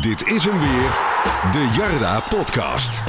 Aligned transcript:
Dit 0.00 0.26
is 0.26 0.44
hem 0.44 0.58
weer, 0.58 0.90
de 1.52 1.74
Jarda 1.76 2.20
Podcast. 2.20 3.02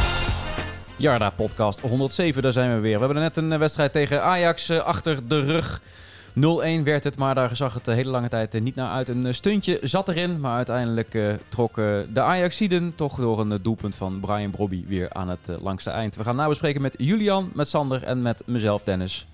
Jarda 0.96 1.30
podcast 1.30 1.80
107, 1.80 2.42
daar 2.42 2.52
zijn 2.52 2.74
we 2.76 2.80
weer. 2.80 2.94
We 2.94 3.06
hebben 3.06 3.22
net 3.22 3.38
een 3.38 3.52
eh, 3.52 3.60
wedstrijd 3.60 3.92
tegen 3.92 4.24
Ajax 4.24 4.70
eh, 4.70 4.78
achter 4.80 5.28
de 5.28 5.40
rug. 5.40 5.82
0-1 6.30 6.84
werd 6.84 7.04
het, 7.04 7.18
maar 7.18 7.36
daar 7.36 7.56
zag 7.56 7.74
het 7.74 7.86
de 7.86 7.94
hele 7.94 8.10
lange 8.10 8.28
tijd 8.28 8.56
eh, 8.56 8.62
niet 8.62 8.76
naar 8.76 8.92
uit. 8.92 9.10
Een 9.10 9.26
eh, 9.26 9.34
stuntje 9.34 9.80
zat 9.82 10.10
erin, 10.10 10.40
maar 10.40 10.56
uiteindelijk 10.56 11.14
eh, 11.14 11.34
trokken 11.50 12.14
de 12.14 12.22
Ajaxiden 12.22 12.96
toch 12.96 13.16
door 13.18 13.40
een 13.40 13.52
eh, 13.52 13.60
doelpunt 13.62 13.96
van 13.96 14.20
Brian 14.20 14.52
Brobby 14.52 14.86
weer 14.88 15.14
aan 15.14 15.30
het 15.30 15.50
eh, 15.50 15.56
langste 15.62 15.90
eind. 15.90 16.16
We 16.16 16.24
gaan 16.24 16.36
nabespreken 16.36 16.82
met 16.82 16.96
Julian, 16.98 17.50
met 17.54 17.68
Sander 17.68 18.04
en 18.04 18.22
met 18.22 18.42
mezelf, 18.46 18.84
Dennis. 18.84 19.28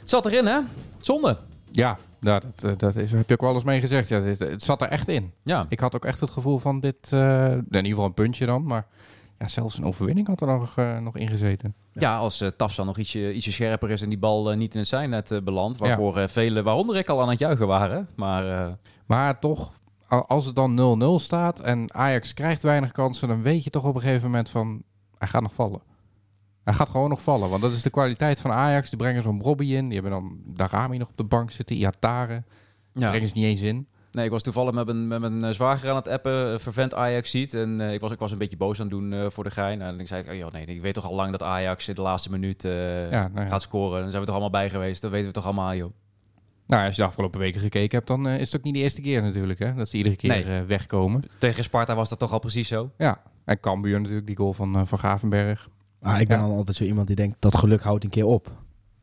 Het 0.00 0.10
zat 0.10 0.26
erin, 0.26 0.46
hè? 0.46 0.58
Zonde. 1.00 1.36
Ja, 1.70 1.98
nou, 2.20 2.40
dat, 2.40 2.64
eh, 2.64 2.76
dat 2.76 2.96
is, 2.96 3.12
heb 3.12 3.28
je 3.28 3.34
ook 3.34 3.40
wel 3.40 3.54
eens 3.54 3.64
mee 3.64 3.80
gezegd. 3.80 4.08
Ja, 4.08 4.20
dit, 4.20 4.38
het 4.38 4.62
zat 4.62 4.82
er 4.82 4.88
echt 4.88 5.08
in. 5.08 5.32
Ja, 5.42 5.66
Ik 5.68 5.80
had 5.80 5.94
ook 5.94 6.04
echt 6.04 6.20
het 6.20 6.30
gevoel 6.30 6.58
van 6.58 6.80
dit, 6.80 7.12
eh, 7.12 7.52
in 7.52 7.64
ieder 7.70 7.84
geval 7.84 8.04
een 8.04 8.14
puntje 8.14 8.46
dan, 8.46 8.64
maar 8.64 8.86
ja, 9.38 9.48
zelfs 9.48 9.78
een 9.78 9.84
overwinning 9.84 10.26
had 10.26 10.40
er 10.40 10.46
nog, 10.46 10.76
eh, 10.76 10.98
nog 10.98 11.16
in 11.16 11.28
gezeten. 11.28 11.74
ja 11.92 12.16
als 12.16 12.42
uh, 12.42 12.48
Tafsan 12.48 12.86
nog 12.86 12.98
ietsje, 12.98 13.32
ietsje 13.32 13.52
scherper 13.52 13.90
is 13.90 14.02
en 14.02 14.08
die 14.08 14.18
bal 14.18 14.54
niet 14.54 14.72
in 14.72 14.78
het 14.78 14.88
zijnet 14.88 15.40
belandt. 15.44 15.78
Waarvoor 15.78 16.16
eh, 16.16 16.28
velen, 16.28 16.64
waaronder 16.64 16.96
ik, 16.96 17.08
al 17.08 17.22
aan 17.22 17.28
het 17.28 17.38
juichen 17.38 17.66
waren. 17.66 18.08
Maar 18.16 18.76
Maar 19.06 19.38
toch, 19.38 19.72
als 20.08 20.46
het 20.46 20.54
dan 20.54 21.00
0-0 21.02 21.18
staat 21.18 21.60
en 21.60 21.94
Ajax 21.94 22.34
krijgt 22.34 22.62
weinig 22.62 22.92
kansen, 22.92 23.28
dan 23.28 23.42
weet 23.42 23.64
je 23.64 23.70
toch 23.70 23.84
op 23.84 23.94
een 23.94 24.00
gegeven 24.00 24.30
moment 24.30 24.50
van, 24.50 24.82
hij 25.18 25.28
gaat 25.28 25.42
nog 25.42 25.54
vallen. 25.54 25.80
Hij 26.68 26.76
gaat 26.76 26.88
gewoon 26.88 27.08
nog 27.08 27.22
vallen, 27.22 27.48
want 27.50 27.62
dat 27.62 27.72
is 27.72 27.82
de 27.82 27.90
kwaliteit 27.90 28.40
van 28.40 28.50
Ajax. 28.50 28.88
Die 28.88 28.98
brengen 28.98 29.22
zo'n 29.22 29.42
Robbie 29.42 29.76
in, 29.76 29.84
die 29.84 29.92
hebben 29.94 30.10
dan 30.10 30.38
Darami 30.46 30.98
nog 30.98 31.08
op 31.08 31.16
de 31.16 31.24
bank 31.24 31.50
zitten, 31.50 31.76
Iatare. 31.76 32.42
Ja. 32.94 33.08
brengen 33.08 33.28
ze 33.28 33.34
niet 33.36 33.44
eens 33.44 33.60
in. 33.60 33.86
Nee, 34.12 34.24
ik 34.24 34.30
was 34.30 34.42
toevallig 34.42 34.74
met 34.74 34.86
mijn, 34.86 35.08
met 35.08 35.20
mijn 35.20 35.44
eh, 35.44 35.50
zwager 35.50 35.90
aan 35.90 35.96
het 35.96 36.08
appen, 36.08 36.52
eh, 36.52 36.58
vervent 36.58 36.94
Ajax 36.94 37.30
ziet. 37.30 37.54
En 37.54 37.80
eh, 37.80 37.92
ik, 37.92 38.00
was, 38.00 38.10
ik 38.12 38.18
was 38.18 38.32
een 38.32 38.38
beetje 38.38 38.56
boos 38.56 38.76
aan 38.80 38.86
het 38.86 38.94
doen 38.94 39.12
eh, 39.12 39.26
voor 39.30 39.44
de 39.44 39.50
gein. 39.50 39.82
En 39.82 40.00
ik 40.00 40.06
zei, 40.08 40.28
oh, 40.30 40.34
joh, 40.36 40.52
nee, 40.52 40.64
ik 40.66 40.80
weet 40.80 40.94
toch 40.94 41.04
al 41.04 41.14
lang 41.14 41.30
dat 41.30 41.42
Ajax 41.42 41.88
in 41.88 41.94
de 41.94 42.02
laatste 42.02 42.30
minuut 42.30 42.64
eh, 42.64 43.10
Ja, 43.10 43.28
nou 43.28 43.44
ja. 43.44 43.50
gaat 43.50 43.62
scoren. 43.62 44.00
Dan 44.00 44.08
zijn 44.10 44.20
we 44.22 44.26
toch 44.28 44.38
allemaal 44.40 44.60
bij 44.60 44.70
geweest. 44.70 45.02
Dat 45.02 45.10
weten 45.10 45.26
we 45.26 45.32
toch 45.32 45.44
allemaal, 45.44 45.74
joh. 45.74 45.92
Nou, 46.66 46.86
als 46.86 46.96
je 46.96 47.00
de 47.02 47.08
afgelopen 47.08 47.40
weken 47.40 47.60
gekeken 47.60 47.96
hebt, 47.96 48.08
dan 48.08 48.26
eh, 48.28 48.40
is 48.40 48.52
het 48.52 48.56
ook 48.60 48.64
niet 48.66 48.74
de 48.74 48.80
eerste 48.80 49.00
keer 49.00 49.22
natuurlijk, 49.22 49.58
hè, 49.58 49.74
dat 49.74 49.88
ze 49.88 49.96
iedere 49.96 50.16
keer 50.16 50.30
Nee. 50.30 50.44
eh, 50.44 50.62
wegkomen. 50.66 51.22
Tegen 51.38 51.64
Sparta 51.64 51.94
was 51.94 52.08
dat 52.08 52.18
toch 52.18 52.32
al 52.32 52.38
precies 52.38 52.68
zo? 52.68 52.90
Ja, 52.98 53.22
en 53.44 53.60
Cambuur 53.60 53.98
natuurlijk, 54.00 54.26
die 54.26 54.36
goal 54.36 54.52
van, 54.52 54.76
eh, 54.76 54.82
van 54.84 54.98
Gavenberg. 54.98 55.68
Maar 56.00 56.20
ik 56.20 56.28
ben 56.28 56.38
Ja. 56.38 56.46
dan 56.46 56.56
altijd 56.56 56.76
zo 56.76 56.84
iemand 56.84 57.06
die 57.06 57.16
denkt 57.16 57.36
dat 57.38 57.56
geluk 57.56 57.80
houdt 57.82 58.04
een 58.04 58.10
keer 58.10 58.26
op. 58.26 58.50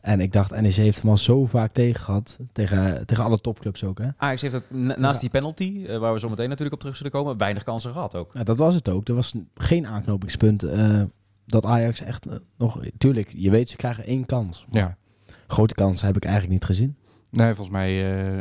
En 0.02 0.20
ik 0.20 0.34
dacht, 0.34 0.62
NEC 0.62 0.74
heeft 0.74 1.02
hem 1.02 1.10
al 1.10 1.18
zo 1.18 1.46
vaak 1.46 1.72
tegen 1.72 2.02
gehad. 2.02 2.38
Tegen, 2.52 3.06
tegen 3.06 3.24
alle 3.24 3.42
topclubs 3.42 3.84
ook, 3.84 3.98
hè? 3.98 4.08
Ajax 4.18 4.42
heeft 4.42 4.56
ook 4.56 4.64
na- 4.70 4.96
naast 5.00 5.20
die 5.22 5.30
penalty, 5.30 5.86
eh, 5.88 5.98
waar 5.98 6.14
we 6.14 6.20
zo 6.20 6.30
meteen 6.30 6.46
natuurlijk 6.48 6.74
op 6.76 6.80
terug 6.80 6.96
zullen 6.96 7.12
komen, 7.12 7.38
weinig 7.38 7.64
kansen 7.64 7.92
gehad 7.92 8.16
ook. 8.16 8.34
Ja, 8.34 8.44
dat 8.44 8.58
was 8.58 8.76
het 8.76 8.90
ook. 8.90 9.08
Er 9.08 9.16
was 9.16 9.34
geen 9.56 9.88
aanknopingspunt 9.88 10.64
eh, 10.64 11.02
dat 11.46 11.66
Ajax 11.66 12.02
echt 12.02 12.26
eh, 12.28 12.36
nog... 12.58 12.80
Tuurlijk, 12.98 13.34
je 13.36 13.50
weet, 13.50 13.70
ze 13.70 13.76
krijgen 13.76 14.06
één 14.06 14.26
kans. 14.26 14.66
Maar 14.72 14.82
Ja. 14.82 14.98
Grote 15.48 15.74
kansen 15.74 16.08
heb 16.08 16.16
ik 16.16 16.24
eigenlijk 16.24 16.54
niet 16.54 16.64
gezien. 16.66 16.96
Nee, 17.30 17.48
volgens 17.48 17.70
mij 17.70 17.90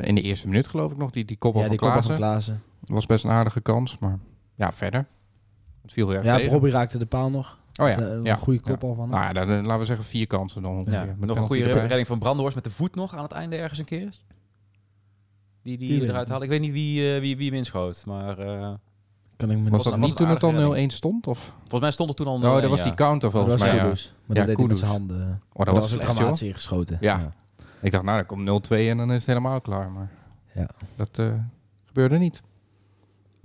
eh, 0.01 0.09
in 0.09 0.15
de 0.15 0.21
eerste 0.21 0.49
minuut 0.49 0.67
geloof 0.67 0.93
ik 0.93 0.97
nog, 0.99 1.11
die, 1.11 1.25
die 1.25 1.37
koppel 1.37 1.61
ja, 1.61 1.67
van 1.67 1.77
die 1.77 1.87
Klaassen. 1.87 2.07
van 2.13 2.17
Klaassen. 2.17 2.63
was 2.81 3.07
best 3.07 3.25
een 3.25 3.31
aardige 3.31 3.61
kans, 3.61 3.99
maar 3.99 4.19
ja, 4.55 4.73
verder. 4.73 5.07
Het 5.83 5.93
viel 5.93 6.09
heel 6.09 6.17
erg 6.23 6.25
Ja. 6.43 6.49
Robbie 6.49 6.73
raakte 6.73 6.99
de 6.99 7.07
paal 7.07 7.31
nog. 7.31 7.59
Oh 7.81 7.89
ja, 7.89 7.99
eh, 7.99 8.23
ja. 8.23 8.33
Een 8.33 8.39
goede 8.39 8.61
kopbal 8.61 8.95
van 8.95 9.03
hem. 9.03 9.11
Nou 9.11 9.25
ja, 9.25 9.33
dan, 9.33 9.49
eh, 9.59 9.63
laten 9.65 9.79
we 9.79 9.85
zeggen 9.85 10.05
vier 10.05 10.27
kansen 10.27 10.63
dan 10.63 10.73
ongeveer. 10.77 10.93
Ja, 10.93 11.05
Met 11.19 11.29
nog 11.29 11.37
een 11.37 11.43
goede 11.43 11.65
erbij. 11.65 11.81
redding 11.87 12.07
van 12.07 12.19
Brandhorst 12.19 12.55
met 12.55 12.65
de 12.65 12.71
voet 12.71 12.95
nog 12.95 13.17
aan 13.17 13.23
het 13.23 13.33
einde 13.33 13.57
ergens 13.57 13.79
een 13.79 13.85
keer. 13.85 14.09
Die, 15.63 15.79
die, 15.79 16.03
eruit 16.03 16.23
ik 16.23 16.29
haalde. 16.29 16.45
Ik 16.45 16.51
weet 16.51 16.61
niet 16.61 16.73
wie, 16.73 17.15
eh, 17.15 17.21
wie, 17.21 17.37
wie 17.37 17.49
hem 17.49 17.59
inschoot, 17.59 18.03
maar 18.07 18.39
eh, 18.39 18.73
kan 19.37 19.51
ik 19.51 19.59
me 19.59 19.71
Was 19.71 19.85
nog- 19.85 19.93
dat 19.95 20.03
niet 20.03 20.17
toen 20.17 20.29
het 20.29 20.43
al 20.43 20.53
0-1 20.53 20.91
stond? 20.93 21.27
Of? 21.27 21.55
volgens 21.61 21.81
mij 21.81 21.91
stond 21.91 22.09
er 22.11 22.15
toen 22.15 22.27
al 22.27 22.39
Nou, 22.39 22.59
0-1, 22.59 22.61
dat 22.61 22.71
was 22.71 22.79
ja. 22.79 22.85
die 22.85 22.95
counter 22.95 23.31
dat 23.31 23.41
volgens 23.41 23.63
was 23.63 23.71
mij. 23.73 23.81
Ja. 23.81 23.85
Maar 23.87 23.97
Ja, 24.27 24.35
dat 24.35 24.47
deed 24.47 24.57
hij 24.57 24.67
met 24.67 24.79
zijn 24.79 24.91
handen. 24.91 25.17
Oh, 25.17 25.27
dat, 25.29 25.41
dat 25.53 25.67
was 25.75 25.77
was 25.77 25.93
een 25.93 25.99
dramatie 26.15 26.49
ingeschoten. 26.49 26.99
Ja. 27.01 27.33
Ik 27.81 27.93
dacht, 27.93 28.05
nou, 28.05 28.17
dan 28.17 28.27
komt 28.27 28.67
0-2 28.67 28.89
en 28.91 28.97
dan 28.97 29.09
is 29.11 29.17
het 29.17 29.27
helemaal 29.27 29.61
klaar. 29.61 29.91
Maar 29.91 30.11
Ja. 30.55 30.69
dat 30.97 31.19
eh, 31.19 31.33
gebeurde 31.85 32.19
niet. 32.19 32.43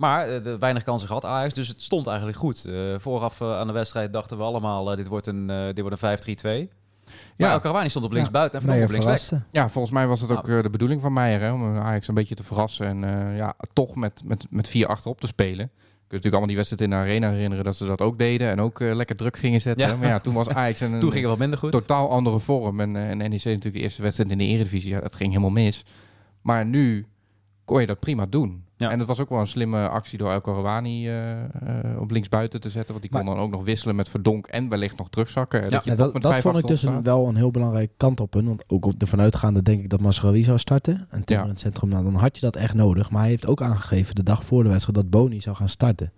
Maar 0.00 0.28
eh, 0.28 0.42
de, 0.42 0.58
weinig 0.58 0.82
kansen 0.82 1.08
gehad 1.08 1.24
Ajax, 1.24 1.54
dus 1.54 1.68
het 1.68 1.82
stond 1.82 2.06
eigenlijk 2.06 2.38
goed. 2.38 2.64
Eh, 2.64 2.74
vooraf 2.98 3.40
eh, 3.40 3.58
aan 3.58 3.66
de 3.66 3.72
wedstrijd 3.72 4.12
dachten 4.12 4.36
we 4.36 4.42
allemaal, 4.42 4.90
eh, 4.90 4.96
dit 4.96 5.06
wordt 5.06 5.26
een, 5.26 5.50
eh, 5.50 5.64
dit 5.66 5.80
wordt 5.80 5.92
een 5.92 5.98
5-3-2. 5.98 6.68
Maar 7.04 7.48
Ja. 7.48 7.52
El 7.52 7.60
Karawani 7.60 7.88
stond 7.88 8.04
op 8.04 8.12
links 8.12 8.26
Ja. 8.28 8.32
buiten 8.34 8.58
en 8.60 8.64
Van 8.66 8.74
Nee, 8.74 8.84
op 8.84 8.90
links 8.90 9.04
weg. 9.30 9.42
Ja, 9.50 9.68
volgens 9.68 9.94
mij 9.94 10.06
was 10.06 10.20
het 10.20 10.32
ook 10.32 10.46
Nou. 10.46 10.62
de 10.62 10.70
bedoeling 10.70 11.00
van 11.00 11.12
Meijer 11.12 11.40
hè, 11.40 11.52
om 11.52 11.78
Ajax 11.78 12.08
een 12.08 12.14
beetje 12.14 12.34
te 12.34 12.42
verrassen 12.44 12.86
en 12.86 13.04
eh, 13.04 13.36
ja, 13.36 13.54
toch 13.72 13.94
met, 13.96 14.22
met, 14.24 14.46
met 14.50 14.68
vier 14.68 14.86
achterop 14.86 15.20
te 15.20 15.26
spelen. 15.26 15.64
Ik 15.64 16.16
kunt 16.16 16.24
natuurlijk 16.24 16.24
allemaal 16.34 16.46
die 16.46 16.56
wedstrijd 16.56 16.82
in 16.82 16.90
de 16.90 16.96
arena 17.26 17.30
herinneren 17.30 17.64
dat 17.64 17.76
ze 17.76 17.86
dat 17.86 18.00
ook 18.00 18.18
deden 18.18 18.48
en 18.50 18.60
ook 18.60 18.80
lekker 18.80 19.16
druk 19.16 19.36
gingen 19.36 19.60
zetten. 19.60 19.88
Ja. 19.88 19.96
Maar 19.96 20.08
ja, 20.08 20.18
toen 20.18 20.34
was 20.34 20.48
Ajax 20.60 20.80
een, 20.80 20.90
Toen 21.00 21.10
ging 21.10 21.14
het 21.14 21.30
wat 21.30 21.38
minder 21.38 21.58
goed. 21.58 21.72
totaal 21.72 22.10
andere 22.10 22.38
vorm. 22.40 22.80
En, 22.80 22.96
eh, 22.96 23.10
en 23.10 23.16
NEC 23.18 23.30
natuurlijk 23.30 23.74
de 23.74 23.80
eerste 23.80 24.02
wedstrijd 24.02 24.30
in 24.30 24.38
de 24.38 24.44
Eredivisie. 24.44 24.90
Ja, 24.90 25.00
dat 25.00 25.14
ging 25.14 25.28
helemaal 25.28 25.50
mis. 25.50 25.84
Maar 26.42 26.66
nu 26.66 27.06
kon 27.64 27.80
je 27.80 27.86
dat 27.86 28.00
prima 28.00 28.26
doen. 28.26 28.64
Ja. 28.80 28.90
En 28.90 28.98
het 28.98 29.08
was 29.08 29.20
ook 29.20 29.28
wel 29.28 29.38
een 29.38 29.46
slimme 29.46 29.88
actie 29.88 30.18
door 30.18 30.30
El 30.30 30.40
Karawani 30.40 31.08
eh, 31.08 31.44
eh, 31.44 32.00
op 32.00 32.10
linksbuiten 32.10 32.60
te 32.60 32.70
zetten. 32.70 32.88
Want 32.90 33.02
die 33.02 33.10
kon 33.10 33.24
Maar- 33.24 33.34
dan 33.34 33.44
ook 33.44 33.50
nog 33.50 33.64
wisselen 33.64 33.96
met 33.96 34.08
Verdonk 34.08 34.46
en 34.46 34.68
wellicht 34.68 34.96
nog 34.98 35.10
terugzakken. 35.10 35.62
En 35.62 35.68
dat 35.68 35.84
je 35.84 35.90
Ja, 35.90 35.96
dat 35.96 36.22
dat 36.22 36.38
vond 36.38 36.58
ik 36.58 36.66
dus 36.66 36.82
een, 36.82 37.02
wel 37.02 37.28
een 37.28 37.36
heel 37.36 37.50
belangrijk 37.50 37.90
kantelpunt. 37.96 38.46
Want 38.46 38.64
ook 38.66 38.84
op 38.84 38.98
de 38.98 39.06
vanuitgaande 39.06 39.62
denk 39.62 39.82
ik 39.82 39.90
dat 39.90 40.00
Masraoui 40.00 40.44
zou 40.44 40.58
starten. 40.58 41.06
En 41.10 41.24
Timmer 41.24 41.44
in 41.44 41.50
het 41.50 41.60
centrum. 41.60 41.88
Nou, 41.88 42.04
dan 42.04 42.14
had 42.14 42.34
je 42.34 42.40
dat 42.40 42.56
echt 42.56 42.74
nodig. 42.74 43.10
Maar 43.10 43.20
hij 43.20 43.30
heeft 43.30 43.46
ook 43.46 43.62
aangegeven 43.62 44.14
de 44.14 44.22
dag 44.22 44.44
voor 44.44 44.62
de 44.62 44.68
wedstrijd 44.68 44.96
dat 44.98 45.10
Boni 45.10 45.40
zou 45.40 45.56
gaan 45.56 45.68
starten. 45.68 46.12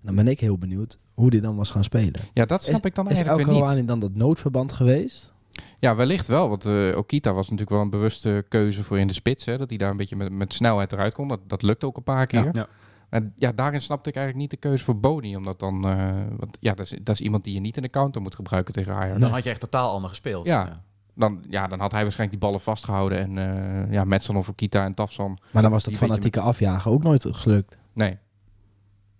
En 0.00 0.06
dan 0.06 0.14
ben 0.14 0.28
ik 0.28 0.40
heel 0.40 0.58
benieuwd 0.58 0.98
hoe 1.14 1.30
die 1.30 1.40
dan 1.40 1.56
was 1.56 1.70
gaan 1.70 1.84
spelen. 1.84 2.20
Ja, 2.32 2.44
dat 2.44 2.62
snap 2.62 2.86
ik 2.86 2.94
dan 2.94 3.04
Is 3.04 3.20
El 3.20 3.26
eigenlijk 3.26 3.64
weer 3.64 3.76
niet. 3.76 3.88
Dan 3.88 3.98
dat 3.98 4.14
noodverband 4.14 4.72
geweest? 4.72 5.32
Ja, 5.78 5.96
wellicht 5.96 6.26
wel. 6.26 6.48
Want 6.48 6.66
eh, 6.66 6.96
Okita 6.96 7.32
was 7.32 7.44
natuurlijk 7.44 7.70
wel 7.70 7.80
een 7.80 7.90
bewuste 7.90 8.44
keuze 8.48 8.84
voor 8.84 8.98
in 8.98 9.06
de 9.06 9.12
spits. 9.12 9.44
Hè, 9.44 9.58
dat 9.58 9.68
hij 9.68 9.78
daar 9.78 9.90
een 9.90 9.96
beetje 9.96 10.16
met, 10.16 10.32
met 10.32 10.54
snelheid 10.54 10.92
eruit 10.92 11.14
kon. 11.14 11.28
Dat, 11.28 11.40
dat 11.46 11.62
lukte 11.62 11.86
ook 11.86 11.96
een 11.96 12.02
paar 12.02 12.26
keer. 12.26 12.44
Ja. 12.44 12.50
Ja. 12.52 12.66
En 13.08 13.32
ja, 13.36 13.52
daarin 13.52 13.80
snapte 13.80 14.08
ik 14.08 14.16
eigenlijk 14.16 14.50
niet 14.50 14.60
de 14.60 14.68
keuze 14.68 14.84
voor 14.84 15.00
Boni. 15.00 15.36
Omdat 15.36 15.60
dan... 15.60 15.88
eh, 15.88 16.14
want 16.36 16.56
ja, 16.60 16.74
dat 16.74 16.86
is, 16.86 16.98
dat 17.02 17.14
is 17.14 17.20
iemand 17.20 17.44
die 17.44 17.54
je 17.54 17.60
niet 17.60 17.76
in 17.76 17.82
de 17.82 17.88
counter 17.88 18.22
moet 18.22 18.34
gebruiken 18.34 18.74
tegen 18.74 18.94
Ajax. 18.94 19.20
Dan 19.20 19.30
had 19.30 19.44
je 19.44 19.50
echt 19.50 19.60
totaal 19.60 19.92
anders 19.92 20.12
gespeeld. 20.12 20.46
Ja. 20.46 20.82
Dan, 21.14 21.44
ja, 21.48 21.66
dan 21.66 21.80
had 21.80 21.92
hij 21.92 22.02
waarschijnlijk 22.02 22.40
die 22.40 22.48
ballen 22.48 22.64
vastgehouden. 22.64 23.18
En 23.18 23.38
eh 23.38 23.92
ja, 23.92 24.04
Metson 24.04 24.36
of 24.36 24.48
Okita 24.48 24.84
en 24.84 24.94
Tafsan. 24.94 25.38
Maar 25.50 25.62
dan 25.62 25.70
was 25.70 25.84
dat 25.84 25.94
fanatieke 25.94 26.40
afjagen 26.40 26.90
ook 26.90 27.02
nooit 27.02 27.26
gelukt. 27.30 27.78
Nee. 27.92 28.18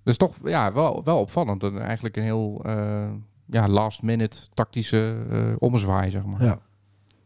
Dus 0.02 0.16
toch 0.16 0.34
ja, 0.44 0.72
wel, 0.72 1.04
wel 1.04 1.20
opvallend. 1.20 1.60
Dat 1.60 1.76
Eigenlijk 1.76 2.16
een 2.16 2.22
heel 2.22 2.62
eh, 2.64 3.10
ja, 3.50 3.68
last 3.68 4.02
minute 4.02 4.36
tactische 4.54 5.26
eh 5.30 5.54
ommezwaai, 5.58 6.10
zeg 6.10 6.24
maar. 6.24 6.42
Ja. 6.44 6.58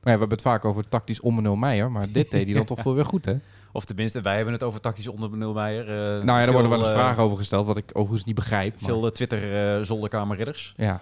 Maar 0.03 0.13
ja, 0.13 0.19
we 0.19 0.25
hebben 0.27 0.39
het 0.39 0.47
vaak 0.47 0.65
over 0.65 0.89
tactisch 0.89 1.21
om 1.21 1.59
Meijer. 1.59 1.91
Maar 1.91 2.07
dit 2.13 2.31
deed 2.31 2.45
hij 2.45 2.55
dan 2.55 2.65
toch 2.75 2.83
wel 2.83 2.95
weer 2.95 3.05
goed, 3.05 3.25
hè? 3.25 3.35
Of 3.73 3.85
tenminste, 3.85 4.21
wij 4.21 4.37
hebben 4.37 4.53
het 4.53 4.63
over 4.63 4.81
tactisch 4.81 5.09
onder 5.09 5.31
Meijer. 5.55 5.89
Uh, 5.89 6.25
Nou 6.25 6.39
ja, 6.39 6.45
daar 6.45 6.53
worden 6.53 6.71
wel 6.71 6.79
eens 6.79 6.93
vragen 6.93 7.23
over 7.23 7.37
gesteld, 7.37 7.67
wat 7.67 7.77
ik 7.77 7.91
overigens 7.93 8.25
niet 8.25 8.35
begrijp. 8.35 8.73
Maar, 8.81 8.91
Veel 8.91 9.05
eh, 9.05 9.11
Twitter-zolderkamerridders. 9.11 10.75
ja. 10.77 11.01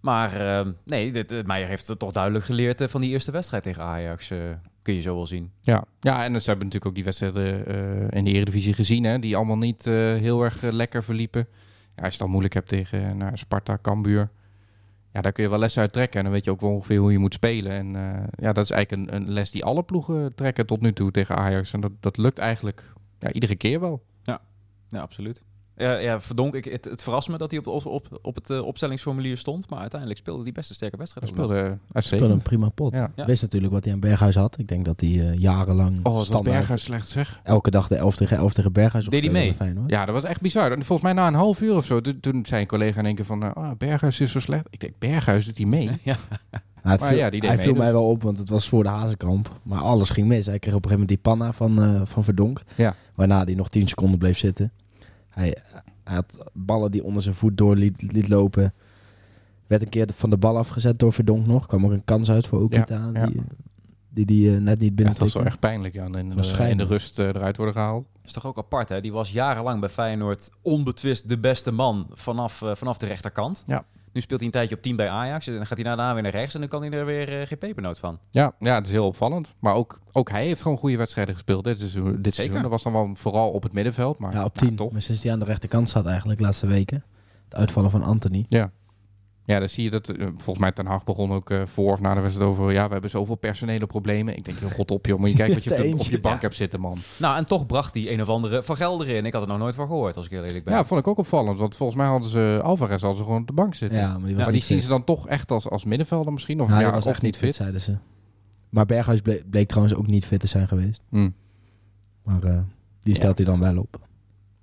maar 0.00 0.40
uh, 0.40 0.72
nee, 0.84 1.12
dit, 1.12 1.32
uh, 1.32 1.42
Meijer 1.44 1.68
heeft 1.68 1.86
het 1.86 1.98
toch 1.98 2.12
duidelijk 2.12 2.44
geleerd 2.44 2.80
uh, 2.80 2.88
van 2.88 3.00
die 3.00 3.10
eerste 3.10 3.30
wedstrijd 3.32 3.62
tegen 3.62 3.82
Ajax. 3.82 4.30
Uh, 4.30 4.38
kun 4.82 4.94
je 4.94 5.00
zo 5.00 5.14
wel 5.14 5.26
zien. 5.26 5.50
Ja, 5.60 5.84
ja 6.00 6.24
en 6.24 6.40
ze 6.42 6.50
hebben 6.50 6.66
natuurlijk 6.66 6.86
ook 6.86 6.94
die 6.94 7.04
wedstrijden 7.04 7.64
uh, 7.68 8.18
in 8.18 8.24
de 8.24 8.30
Eredivisie 8.30 8.74
gezien, 8.74 9.04
hè, 9.04 9.18
die 9.18 9.36
allemaal 9.36 9.58
niet 9.58 9.86
uh, 9.86 9.94
heel 9.94 10.42
erg 10.42 10.62
lekker 10.62 11.04
verliepen. 11.04 11.46
Als 12.02 12.12
je 12.12 12.18
dan 12.18 12.30
moeilijk 12.30 12.54
hebt 12.54 12.68
tegen 12.68 13.16
naar 13.16 13.38
Sparta, 13.38 13.78
Cambuur, 13.82 14.30
ja, 15.12 15.20
daar 15.20 15.32
kun 15.32 15.42
je 15.42 15.50
wel 15.50 15.58
les 15.58 15.78
uit 15.78 15.92
trekken. 15.92 16.18
En 16.18 16.24
dan 16.24 16.32
weet 16.32 16.44
je 16.44 16.50
ook 16.50 16.60
wel 16.60 16.70
ongeveer 16.70 16.98
hoe 16.98 17.12
je 17.12 17.18
moet 17.18 17.34
spelen. 17.34 17.72
En 17.72 17.94
uh, 17.94 18.24
ja, 18.36 18.52
dat 18.52 18.64
is 18.64 18.70
eigenlijk 18.70 19.10
een, 19.10 19.16
een, 19.16 19.30
les 19.30 19.50
die 19.50 19.64
alle 19.64 19.82
ploegen 19.82 20.34
trekken 20.34 20.66
tot 20.66 20.80
nu 20.80 20.92
toe 20.92 21.10
tegen 21.10 21.36
Ajax. 21.36 21.72
En 21.72 21.80
dat, 21.80 21.92
dat 22.00 22.16
lukt 22.16 22.38
eigenlijk 22.38 22.92
ja, 23.18 23.32
iedere 23.32 23.56
keer 23.56 23.80
wel. 23.80 24.02
Ja, 24.22 24.40
ja 24.88 25.00
absoluut. 25.00 25.42
Ja, 25.82 25.98
ja 25.98 26.20
Verdonk, 26.20 26.54
ik, 26.54 26.64
het, 26.64 26.84
het 26.84 27.02
verrast 27.02 27.28
me 27.28 27.38
dat 27.38 27.50
hij 27.50 27.60
op, 27.60 27.66
op, 27.66 27.86
op, 27.86 28.18
op 28.22 28.34
het 28.34 28.50
uh, 28.50 28.66
opstellingsformulier 28.66 29.36
stond. 29.36 29.70
Maar 29.70 29.80
uiteindelijk 29.80 30.20
speelde 30.20 30.42
hij 30.42 30.52
best 30.52 30.68
een 30.68 30.74
sterke 30.74 30.96
wedstrijd. 30.96 31.26
Hij 31.26 31.36
speelde 31.36 31.60
uitstekend. 31.62 32.04
speelde 32.04 32.32
een 32.32 32.42
prima 32.42 32.68
pot. 32.68 32.94
Ja. 32.94 33.12
Ja. 33.14 33.26
Wist 33.26 33.42
natuurlijk 33.42 33.72
wat 33.72 33.84
hij 33.84 33.92
aan 33.92 34.00
Berghuis 34.00 34.34
had. 34.34 34.58
Ik 34.58 34.68
denk 34.68 34.84
dat 34.84 35.00
hij 35.00 35.10
uh, 35.10 35.34
jarenlang 35.34 36.00
Oh, 36.02 36.18
het 36.18 36.28
was 36.28 36.42
Berghuis 36.42 36.82
slecht 36.82 37.08
zeg. 37.08 37.40
Elke 37.42 37.70
dag 37.70 37.88
de 37.88 37.96
11 37.96 38.16
tegen 38.16 38.36
11 38.36 38.52
tegen 38.52 38.72
Berghuis. 38.72 39.06
Deed 39.06 39.22
hij 39.22 39.32
mee? 39.32 39.54
Fijn, 39.54 39.76
hoor. 39.76 39.84
Ja, 39.86 40.04
dat 40.04 40.14
was 40.14 40.24
echt 40.24 40.40
bizar. 40.40 40.70
Volgens 40.72 41.02
mij 41.02 41.12
na 41.12 41.26
een 41.26 41.34
half 41.34 41.60
uur 41.60 41.76
of 41.76 41.84
zo, 41.84 42.00
toen, 42.00 42.46
zei 42.46 42.60
een 42.60 42.66
collega 42.66 42.98
in 42.98 43.06
één 43.06 43.14
keer 43.14 43.24
van... 43.24 43.44
Uh, 43.44 43.70
Berghuis 43.78 44.20
is 44.20 44.32
zo 44.32 44.40
slecht. 44.40 44.66
Ik 44.70 44.80
denk, 44.80 44.92
Berghuis 44.98 45.44
doet 45.44 45.56
hij 45.56 45.66
mee? 45.66 45.90
ja. 46.02 46.16
Nou, 46.82 46.98
Maar 46.98 47.08
viel, 47.08 47.16
ja, 47.16 47.30
die 47.30 47.40
deed 47.40 47.48
hij 47.48 47.56
mee, 47.56 47.64
viel 47.64 47.74
dus. 47.74 47.82
mij 47.82 47.92
wel 47.92 48.08
op, 48.08 48.22
want 48.22 48.38
het 48.38 48.48
was 48.48 48.68
voor 48.68 48.82
de 48.82 48.88
hazenkamp. 48.88 49.60
Maar 49.62 49.80
alles 49.80 50.10
ging 50.10 50.26
mis. 50.26 50.46
Hij 50.46 50.58
kreeg 50.58 50.74
op 50.74 50.84
een 50.84 50.90
gegeven 50.90 51.08
moment 51.08 51.08
die 51.08 51.18
panna 51.18 51.52
van, 51.52 51.82
eh, 51.82 52.00
van 52.04 52.24
Verdonk. 52.24 52.62
Ja. 52.74 52.94
Waarna 53.14 53.44
hij 53.44 53.54
nog 53.54 53.68
10 53.68 53.88
seconden 53.88 54.18
bleef 54.18 54.38
zitten. 54.38 54.72
Hij, 55.32 55.56
hij 56.04 56.14
had 56.14 56.38
ballen 56.52 56.90
die 56.90 57.04
onder 57.04 57.22
zijn 57.22 57.34
voet 57.34 57.58
door 57.58 57.76
liet, 57.76 58.12
liet 58.12 58.28
lopen. 58.28 58.74
Werd 59.66 59.82
een 59.82 59.88
keer 59.88 60.08
van 60.14 60.30
de 60.30 60.36
bal 60.36 60.56
afgezet 60.56 60.98
door 60.98 61.12
Verdonk 61.12 61.46
nog. 61.46 61.66
Kwam 61.66 61.84
er 61.84 61.92
een 61.92 62.04
kans 62.04 62.30
uit 62.30 62.46
voor 62.46 62.60
Okita. 62.62 62.94
Ja, 62.94 63.10
ja. 63.12 63.26
Die, 64.10 64.26
Die 64.26 64.50
hij 64.50 64.58
net 64.58 64.78
niet 64.78 64.88
Ja, 64.88 64.94
binnen 64.94 65.14
het 65.14 65.22
was 65.22 65.32
wel 65.32 65.44
echt 65.44 65.58
pijnlijk, 65.58 65.94
ja. 65.94 66.04
En 66.04 66.14
in, 66.14 66.30
de, 66.30 66.68
in 66.68 66.76
de 66.76 66.84
rust 66.84 67.18
eh, 67.18 67.26
eruit 67.26 67.56
worden 67.56 67.74
gehaald. 67.74 68.06
is 68.24 68.32
toch 68.32 68.46
ook 68.46 68.58
apart, 68.58 68.88
hè? 68.88 69.00
Die 69.00 69.12
was 69.12 69.32
jarenlang 69.32 69.80
bij 69.80 69.88
Feyenoord 69.88 70.50
onbetwist 70.62 71.28
de 71.28 71.38
beste 71.38 71.70
man 71.70 72.06
vanaf, 72.10 72.62
eh, 72.62 72.74
vanaf 72.74 72.98
de 72.98 73.06
rechterkant. 73.06 73.64
Ja. 73.66 73.84
Nu 74.12 74.20
speelt 74.20 74.38
hij 74.40 74.48
een 74.48 74.54
tijdje 74.54 74.76
op 74.76 74.82
10 74.82 74.96
bij 74.96 75.08
Ajax. 75.08 75.46
En 75.46 75.54
dan 75.54 75.66
gaat 75.66 75.76
hij 75.76 75.86
daarna 75.86 76.12
weer 76.14 76.22
naar 76.22 76.32
rechts. 76.32 76.54
En 76.54 76.60
dan 76.60 76.68
kan 76.68 76.82
hij 76.82 76.90
er 76.90 77.06
weer 77.06 77.40
eh, 77.40 77.46
geen 77.46 77.58
pepernoot 77.58 77.98
van. 77.98 78.18
Ja, 78.30 78.54
ja, 78.58 78.74
het 78.74 78.86
is 78.86 78.92
heel 78.92 79.06
opvallend. 79.06 79.54
Maar 79.58 79.74
ook, 79.74 80.00
ook 80.12 80.30
hij 80.30 80.46
heeft 80.46 80.62
gewoon 80.62 80.78
goede 80.78 80.96
wedstrijden 80.96 81.34
gespeeld 81.34 81.64
dit, 81.64 81.78
seizoen, 81.78 82.22
dit 82.22 82.34
seizoen. 82.34 82.62
Dat 82.62 82.70
was 82.70 82.82
dan 82.82 82.92
wel 82.92 83.10
vooral 83.14 83.50
op 83.50 83.62
het 83.62 83.72
middenveld. 83.72 84.18
Maar 84.18 84.32
Ja, 84.32 84.44
op 84.44 84.58
ja, 84.60 84.66
10. 84.66 84.76
toch. 84.76 84.92
maar 84.92 85.02
sinds 85.02 85.22
hij 85.22 85.32
aan 85.32 85.38
de 85.38 85.44
rechterkant 85.44 85.88
staat 85.88 86.06
eigenlijk, 86.06 86.38
de 86.38 86.44
laatste 86.44 86.66
weken. 86.66 87.04
Het 87.44 87.54
uitvallen 87.54 87.90
van 87.90 88.02
Anthony. 88.02 88.44
Ja. 88.48 88.70
Ja, 89.44 89.58
dan 89.58 89.68
zie 89.68 89.84
je 89.84 89.90
dat, 89.90 90.08
eh, 90.08 90.26
volgens 90.26 90.58
mij 90.58 90.72
Ten 90.72 90.86
Hag 90.86 91.04
begon 91.04 91.32
ook 91.32 91.50
eh, 91.50 91.62
voor 91.66 91.92
of 91.92 92.00
na 92.00 92.14
de 92.14 92.20
wedstrijd 92.20 92.50
over, 92.50 92.72
ja, 92.72 92.86
we 92.86 92.92
hebben 92.92 93.10
zoveel 93.10 93.34
personele 93.34 93.86
problemen. 93.86 94.36
Ik 94.36 94.44
denk, 94.44 94.58
heel 94.58 94.68
god 94.70 94.90
op 94.90 95.06
joh, 95.06 95.18
moet 95.18 95.28
je 95.30 95.34
kijken 95.36 95.54
wat 95.62 95.64
je 95.64 95.70
op, 95.92 96.00
op 96.00 96.06
je 96.06 96.20
bank 96.20 96.34
Ja. 96.34 96.40
hebt 96.40 96.54
zitten, 96.56 96.80
man. 96.80 96.98
Nou, 97.18 97.36
en 97.36 97.44
toch 97.46 97.66
bracht 97.66 97.94
hij 97.94 98.12
een 98.12 98.20
of 98.20 98.28
andere 98.28 98.62
Van 98.62 98.76
Gelder 98.76 99.08
in. 99.08 99.26
Ik 99.26 99.32
had 99.32 99.42
er 99.42 99.48
nog 99.48 99.58
nooit 99.58 99.74
van 99.74 99.86
gehoord, 99.86 100.16
als 100.16 100.24
ik 100.26 100.30
heel 100.30 100.42
eerlijk 100.44 100.64
ben. 100.64 100.74
Ja, 100.74 100.84
vond 100.84 101.00
ik 101.00 101.06
ook 101.06 101.18
opvallend, 101.18 101.58
want 101.58 101.76
volgens 101.76 101.98
mij 101.98 102.06
hadden 102.08 102.28
ze 102.30 102.60
Alvarez 102.62 103.00
hadden 103.00 103.18
ze 103.18 103.24
gewoon 103.24 103.40
op 103.40 103.46
de 103.46 103.52
bank 103.52 103.74
zitten. 103.74 103.98
Ja, 103.98 104.08
maar 104.18 104.26
die 104.26 104.34
was 104.36 104.44
maar 104.44 104.52
die 104.52 104.62
zien 104.62 104.80
ze 104.80 104.88
dan 104.88 105.04
toch 105.04 105.28
echt 105.28 105.50
als, 105.50 105.68
als 105.68 105.84
middenvelder 105.84 106.32
misschien, 106.32 106.60
of, 106.60 106.68
Ja, 106.68 106.74
ja, 106.78 106.82
die 106.82 106.92
was 106.92 107.06
of 107.06 107.12
echt 107.12 107.22
niet 107.22 107.36
fit, 107.36 107.44
fit. 107.44 107.54
zeiden 107.54 107.80
ze. 107.80 107.96
Maar 108.68 108.86
Berghuis 108.86 109.20
bleek, 109.20 109.50
bleek 109.50 109.68
trouwens 109.68 109.94
ook 109.96 110.06
niet 110.06 110.26
fit 110.26 110.40
te 110.40 110.46
zijn 110.46 110.68
geweest. 110.68 111.02
Hm. 111.10 111.30
Maar 112.22 112.42
eh, 112.44 112.58
die 113.00 113.14
stelt 113.14 113.36
hij 113.38 113.46
dan 113.46 113.60
wel 113.60 113.78
op. 113.78 114.00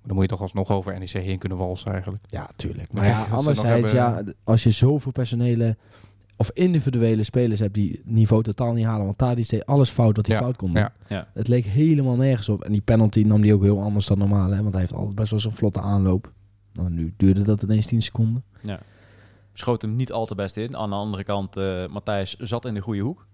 Dan 0.04 0.14
moet 0.14 0.22
je 0.22 0.28
toch 0.30 0.40
alsnog 0.40 0.70
over 0.70 0.98
NEC 0.98 1.08
heen 1.10 1.38
kunnen 1.38 1.58
walsen 1.58 1.92
eigenlijk. 1.92 2.22
Ja, 2.28 2.50
tuurlijk. 2.56 2.92
Maar 2.92 3.02
Maar 3.02 3.10
ja, 3.12 3.24
anderzijds, 3.36 3.92
hebben- 3.92 4.24
ja, 4.26 4.32
als 4.44 4.62
je 4.62 4.70
zoveel 4.70 5.12
personele 5.12 5.76
of 6.36 6.50
individuele 6.54 7.22
spelers 7.22 7.60
hebt 7.60 7.74
die 7.74 8.00
niveau 8.04 8.42
totaal 8.42 8.72
niet 8.72 8.84
halen. 8.84 9.04
Want 9.04 9.18
Tadic 9.18 9.48
deed 9.48 9.66
alles 9.66 9.90
fout 9.90 10.16
wat 10.16 10.26
hij 10.26 10.36
Ja, 10.36 10.42
fout 10.42 10.56
kon 10.56 10.72
doen. 10.72 10.82
ja. 10.82 10.92
Ja. 11.08 11.26
Het 11.34 11.48
leek 11.48 11.64
helemaal 11.64 12.16
nergens 12.16 12.48
op. 12.48 12.62
En 12.64 12.72
die 12.72 12.80
penalty 12.80 13.22
nam 13.22 13.42
hij 13.42 13.52
ook 13.52 13.62
heel 13.62 13.80
anders 13.82 14.06
dan 14.06 14.18
normaal. 14.18 14.50
Hè? 14.50 14.56
Want 14.62 14.72
hij 14.72 14.80
heeft 14.80 14.94
altijd 14.94 15.14
best 15.14 15.30
wel 15.30 15.40
zo'n 15.40 15.52
vlotte 15.52 15.80
aanloop. 15.80 16.32
Nou, 16.72 16.90
nu 16.90 17.14
duurde 17.16 17.42
dat 17.42 17.62
ineens 17.62 17.86
10 17.86 18.02
seconden. 18.02 18.44
Schoot 19.52 19.82
hem 19.82 19.96
niet 19.96 20.12
al 20.12 20.26
te 20.26 20.34
best 20.34 20.56
in. 20.56 20.76
Aan 20.76 20.90
de 20.90 20.96
andere 20.96 21.24
kant, 21.24 21.56
eh 21.56 21.86
Matthijs 21.86 22.36
zat 22.36 22.64
in 22.64 22.74
de 22.74 22.80
goede 22.80 23.00
hoek. 23.00 23.26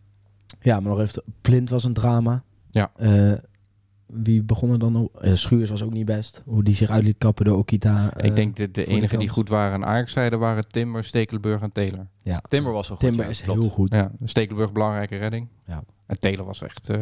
Ja, 0.61 0.81
maar 0.81 0.91
nog 0.93 1.01
even, 1.01 1.23
Plint 1.41 1.71
was 1.71 1.85
een 1.85 1.93
drama. 1.93 2.43
Ja. 2.71 2.91
Eh, 2.97 3.33
wie 4.07 4.43
begon 4.43 4.71
er 4.71 4.79
dan 4.79 4.93
nog? 4.93 5.09
Eh, 5.13 5.35
Schuurs 5.35 5.71
was 5.71 5.83
ook 5.83 5.93
niet 5.93 6.05
best. 6.07 6.43
Hoe 6.45 6.63
die 6.63 6.75
zich 6.75 6.91
uit 6.91 7.05
liet 7.05 7.19
kappen 7.19 7.45
door 7.45 7.59
Okita. 7.59 8.11
eh, 8.15 8.27
ik 8.27 8.35
denk 8.35 8.57
de, 8.57 8.71
de 8.71 8.81
voor 8.81 8.91
de 8.91 8.97
enige 8.97 9.17
die 9.17 9.29
goed 9.29 9.49
waren 9.49 9.73
aan 9.73 9.85
Ajax-zijde 9.85 10.37
waren 10.37 10.69
Timber, 10.69 11.05
Stekelenburg 11.05 11.61
en 11.63 11.71
Taylor. 11.71 12.07
ja. 12.23 12.43
Timber 12.49 12.73
was 12.73 12.89
wel 12.89 12.97
goed. 12.97 13.07
Timber 13.07 13.25
ja, 13.25 13.31
is 13.31 13.43
klopt. 13.43 13.61
heel 13.61 13.71
goed. 13.71 13.93
Ja, 13.93 14.11
Stekelenburg 14.25 14.73
belangrijke 14.73 15.17
redding. 15.17 15.49
Ja. 15.67 15.85
En 16.07 16.19
Taylor 16.19 16.45
was 16.47 16.63
echt 16.63 16.89
eh, 16.89 17.01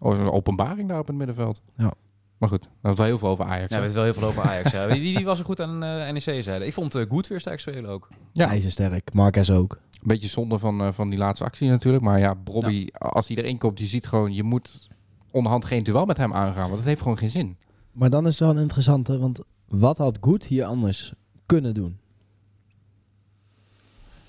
een 0.00 0.30
openbaring 0.30 0.88
daar 0.88 0.98
op 0.98 1.06
het 1.06 1.16
middenveld. 1.16 1.62
Ja. 1.76 1.92
Maar 2.38 2.48
goed, 2.48 2.62
dat 2.62 2.70
was 2.80 2.96
wel 2.96 3.06
heel 3.06 3.18
veel 3.18 3.28
over 3.28 3.44
Ajax. 3.44 3.68
Ja, 3.68 3.76
we 3.76 3.80
weten 3.80 3.94
wel 3.94 4.04
heel 4.04 4.14
veel 4.14 4.28
over 4.28 4.42
Ajax. 4.42 4.70
ja. 4.70 4.86
Wie, 4.86 5.16
wie 5.16 5.24
was 5.24 5.38
er 5.38 5.44
goed 5.44 5.60
aan 5.60 5.82
eh 5.82 6.12
NEC 6.12 6.20
zeiden? 6.42 6.66
Ik 6.66 6.72
vond 6.72 6.96
uh, 6.96 7.04
Goed 7.08 7.26
weer 7.26 7.40
sterk 7.40 7.60
spelen 7.60 7.90
ook. 7.90 8.08
Ja. 8.32 8.48
IJzersterk. 8.48 9.12
Marquez 9.12 9.50
ook. 9.50 9.72
Een 9.72 10.00
beetje 10.10 10.28
zonde 10.28 10.58
van, 10.58 10.80
eh, 10.80 10.92
van 10.92 11.10
die 11.10 11.18
laatste 11.18 11.44
actie 11.44 11.68
natuurlijk. 11.68 12.04
Maar 12.04 12.18
ja, 12.18 12.34
Bobby, 12.34 12.86
als 12.92 13.28
hij 13.28 13.36
erin 13.36 13.58
komt, 13.58 13.78
je 13.78 13.86
ziet 13.86 14.06
gewoon, 14.06 14.34
je 14.34 14.42
moet 14.42 14.88
onderhand 15.34 15.64
geen 15.64 15.82
duel 15.82 16.04
met 16.04 16.16
hem 16.16 16.32
aangaan. 16.32 16.64
Want 16.64 16.76
dat 16.76 16.84
heeft 16.84 17.02
gewoon 17.02 17.18
geen 17.18 17.30
zin. 17.30 17.56
Maar 17.92 18.10
dan 18.10 18.26
is 18.26 18.38
het 18.38 18.48
wel 18.48 18.56
een 18.56 18.62
interessante. 18.62 19.18
Want 19.18 19.40
wat 19.68 19.98
had 19.98 20.18
Goed 20.20 20.44
hier 20.44 20.64
anders 20.64 21.12
kunnen 21.46 21.74
doen? 21.74 21.98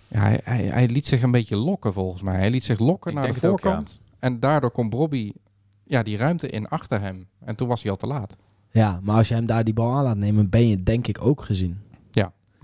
Ja, 0.08 0.20
hij, 0.20 0.40
hij, 0.44 0.64
hij 0.64 0.88
liet 0.88 1.06
zich 1.06 1.22
een 1.22 1.32
beetje 1.32 1.56
lokken 1.56 1.94
volgens 1.94 2.22
mij. 2.22 2.36
Hij 2.36 2.50
liet 2.50 2.64
zich 2.64 2.80
lokken 2.80 3.12
Ik 3.12 3.18
naar 3.18 3.28
de 3.28 3.34
ook, 3.34 3.40
voorkant. 3.40 4.00
En 4.20 4.40
daardoor 4.40 4.72
kon 4.72 4.90
Bobby 4.90 5.32
ja, 5.84 6.04
die 6.04 6.18
ruimte 6.18 6.50
in 6.50 6.68
achter 6.68 7.02
hem. 7.02 7.28
En 7.40 7.56
toen 7.56 7.68
was 7.68 7.82
hij 7.82 7.92
al 7.92 7.98
te 7.98 8.08
laat. 8.08 8.36
Ja, 8.72 9.00
maar 9.04 9.16
als 9.16 9.28
je 9.28 9.34
hem 9.34 9.46
daar 9.46 9.64
die 9.64 9.74
bal 9.74 9.94
aan 9.94 10.04
laat 10.04 10.18
nemen, 10.18 10.50
ben 10.50 10.68
je 10.68 10.84
denk 10.84 11.08
ik 11.08 11.26
ook 11.26 11.42
gezien. 11.42 11.80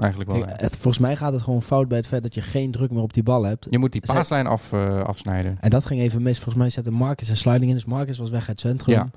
Eigenlijk 0.01 0.31
wel. 0.31 0.41
Kijk, 0.41 0.61
het, 0.61 0.71
volgens 0.71 0.97
mij 0.99 1.15
gaat 1.15 1.33
het 1.33 1.41
gewoon 1.41 1.61
fout 1.61 1.87
bij 1.87 1.97
het 1.97 2.07
feit 2.07 2.23
dat 2.23 2.33
je 2.35 2.41
geen 2.41 2.71
druk 2.71 2.91
meer 2.91 3.01
op 3.01 3.13
die 3.13 3.23
bal 3.23 3.43
hebt. 3.43 3.67
Je 3.69 3.77
moet 3.77 3.91
die 3.91 4.01
paaslijn 4.01 4.47
af, 4.47 4.73
eh, 4.73 5.01
afsnijden. 5.03 5.57
En 5.59 5.69
dat 5.69 5.85
ging 5.85 5.99
even 5.99 6.21
mis. 6.21 6.35
Volgens 6.35 6.55
mij 6.55 6.69
zette 6.69 6.91
Marcus 6.91 7.29
een 7.29 7.37
sliding 7.37 7.65
in. 7.69 7.73
Dus 7.75 7.85
Marcus 7.85 8.17
was 8.17 8.29
weg 8.29 8.39
uit 8.39 8.49
het 8.49 8.59
centrum. 8.59 8.93
Ja. 8.95 9.09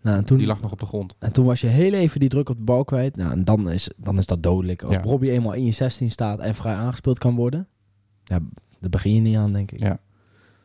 Nou, 0.00 0.16
en, 0.16 0.24
toen, 0.24 0.38
Die 0.38 0.46
lag 0.46 0.60
nog 0.60 0.72
op 0.72 0.80
de 0.80 0.86
grond. 0.86 1.16
en 1.18 1.32
toen 1.32 1.44
was 1.44 1.60
je 1.60 1.66
heel 1.66 1.92
even 1.92 2.20
die 2.20 2.28
druk 2.28 2.48
op 2.48 2.56
de 2.56 2.62
bal 2.62 2.84
kwijt. 2.84 3.16
Nou, 3.16 3.32
en 3.32 3.44
dan 3.44 3.70
is, 3.70 3.90
dan 3.96 4.18
is 4.18 4.26
dat 4.26 4.42
dodelijk. 4.42 4.82
Als 4.82 4.94
Ja. 4.94 5.00
Bobby 5.00 5.28
eenmaal 5.28 5.52
in 5.52 5.64
je 5.64 5.72
16 5.72 6.10
staat 6.10 6.38
en 6.38 6.54
vrij 6.54 6.74
aangespeeld 6.74 7.18
kan 7.18 7.34
worden. 7.34 7.68
Ja, 8.24 8.38
daar 8.80 8.90
begin 8.90 9.14
je 9.14 9.20
niet 9.20 9.36
aan, 9.36 9.52
denk 9.52 9.70
ik. 9.72 9.78
Ja. 9.80 9.98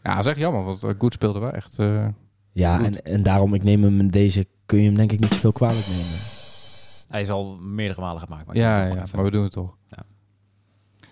Ja, 0.04 0.16
dat 0.16 0.26
is 0.26 0.32
echt 0.32 0.40
jammer. 0.40 0.64
Want 0.64 0.84
uh, 0.84 0.90
Goed 0.98 1.14
speelde 1.14 1.40
wel 1.40 1.52
echt... 1.52 1.80
eh, 1.80 2.06
Ja, 2.52 2.78
Goed. 2.78 2.86
en, 2.86 3.02
en 3.14 3.24
daarom, 3.24 3.54
ik 3.54 3.64
neem 3.64 3.84
hem 3.84 4.00
in 4.00 4.08
deze, 4.08 4.46
kun 4.66 4.80
je 4.80 4.86
hem 4.86 4.96
denk 4.96 5.12
ik 5.12 5.20
niet 5.20 5.34
zoveel 5.34 5.52
kwalijk 5.52 5.88
nemen. 5.88 6.36
Hij 7.08 7.22
is 7.22 7.30
al 7.30 7.58
meerdere 7.58 8.02
malen 8.02 8.22
gemaakt. 8.22 8.46
Maar 8.46 8.56
ik 8.56 8.62
ja, 8.62 8.86
ja, 8.88 8.94
maar 8.94 9.08
maar 9.16 9.24
we 9.24 9.32
doen 9.32 9.44
het 9.44 9.52
toch. 9.52 9.78
Ja. 9.90 10.04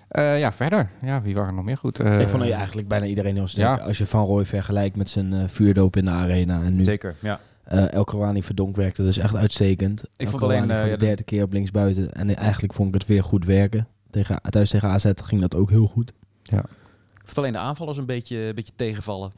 Eh, 0.07 0.39
ja, 0.39 0.51
verder. 0.51 0.89
Ja, 1.01 1.21
wie 1.21 1.33
waren 1.33 1.49
er 1.49 1.55
nog 1.55 1.65
meer 1.65 1.77
goed? 1.77 1.99
Eh, 1.99 2.19
ik 2.19 2.27
vond 2.27 2.43
je 2.43 2.53
eigenlijk 2.53 2.87
bijna 2.87 3.05
iedereen 3.05 3.35
heel 3.35 3.47
sterk. 3.47 3.77
ja. 3.77 3.83
Als 3.85 3.97
je 3.97 4.05
Van 4.05 4.25
Rooij 4.25 4.45
vergelijkt 4.45 4.95
met 4.95 5.09
zijn 5.09 5.33
eh, 5.33 5.43
vuurdoop 5.47 5.95
in 5.95 6.05
de 6.05 6.11
arena. 6.11 6.63
En 6.63 6.75
nu. 6.75 6.83
Zeker, 6.83 7.15
ja. 7.21 7.39
eh 7.63 7.93
El 7.93 8.03
Kouani 8.03 8.43
verdonk 8.43 8.75
werkte 8.75 9.03
dus 9.03 9.17
echt 9.17 9.35
uitstekend. 9.35 10.03
El 10.15 10.27
vond 10.27 10.43
alleen, 10.43 10.69
eh, 10.71 10.75
voor 10.75 10.83
de 10.85 10.89
ja, 10.91 10.97
de- 10.97 11.05
derde 11.05 11.23
keer 11.23 11.43
op 11.43 11.53
linksbuiten. 11.53 12.13
En 12.13 12.35
eigenlijk 12.35 12.73
vond 12.73 12.87
ik 12.87 12.93
het 12.93 13.05
weer 13.05 13.23
goed 13.23 13.45
werken. 13.45 13.87
Tegen, 14.09 14.41
thuis 14.49 14.69
tegen 14.69 14.89
AZ 14.89 15.11
ging 15.15 15.41
dat 15.41 15.55
ook 15.55 15.69
heel 15.69 15.87
goed. 15.87 16.13
Ik 16.43 17.31
vond 17.31 17.37
alleen 17.37 17.53
de 17.53 17.59
aanvallers 17.59 17.97
een 17.97 18.05
beetje, 18.05 18.37
een 18.37 18.55
beetje 18.55 18.73
tegenvallen. 18.75 19.31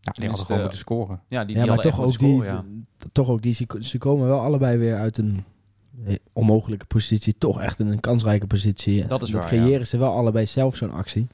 Ja, 0.00 0.12
die 0.12 0.26
hadden 0.28 0.44
gewoon 0.46 0.60
moeten 0.60 0.78
scoren. 0.78 1.20
Ja, 1.28 1.44
die, 1.44 1.56
ja, 1.56 1.62
die 1.62 1.70
maar 1.70 1.84
hadden 1.84 1.92
toch 1.92 2.00
ook, 2.06 2.18
die, 2.18 2.42
ja. 2.42 2.64
toch 3.12 3.28
ook 3.28 3.42
die, 3.42 3.52
ze- 3.80 3.98
komen 3.98 4.26
wel 4.28 4.40
allebei 4.40 4.76
weer 4.76 4.96
uit 4.98 5.18
een 5.18 5.36
eh, 5.36 5.42
onmogelijke 6.32 6.86
positie, 6.86 7.38
toch 7.38 7.60
echt 7.60 7.78
in 7.80 7.86
een 7.86 8.00
kansrijke 8.00 8.46
positie. 8.46 9.06
Dat 9.06 9.22
is 9.22 9.32
En 9.32 9.36
waar, 9.38 9.46
creëren 9.46 9.86
ze 9.86 9.98
wel 9.98 10.12
allebei 10.12 10.46
zelf 10.46 10.76
zo'n 10.76 10.92
actie. 10.92 11.26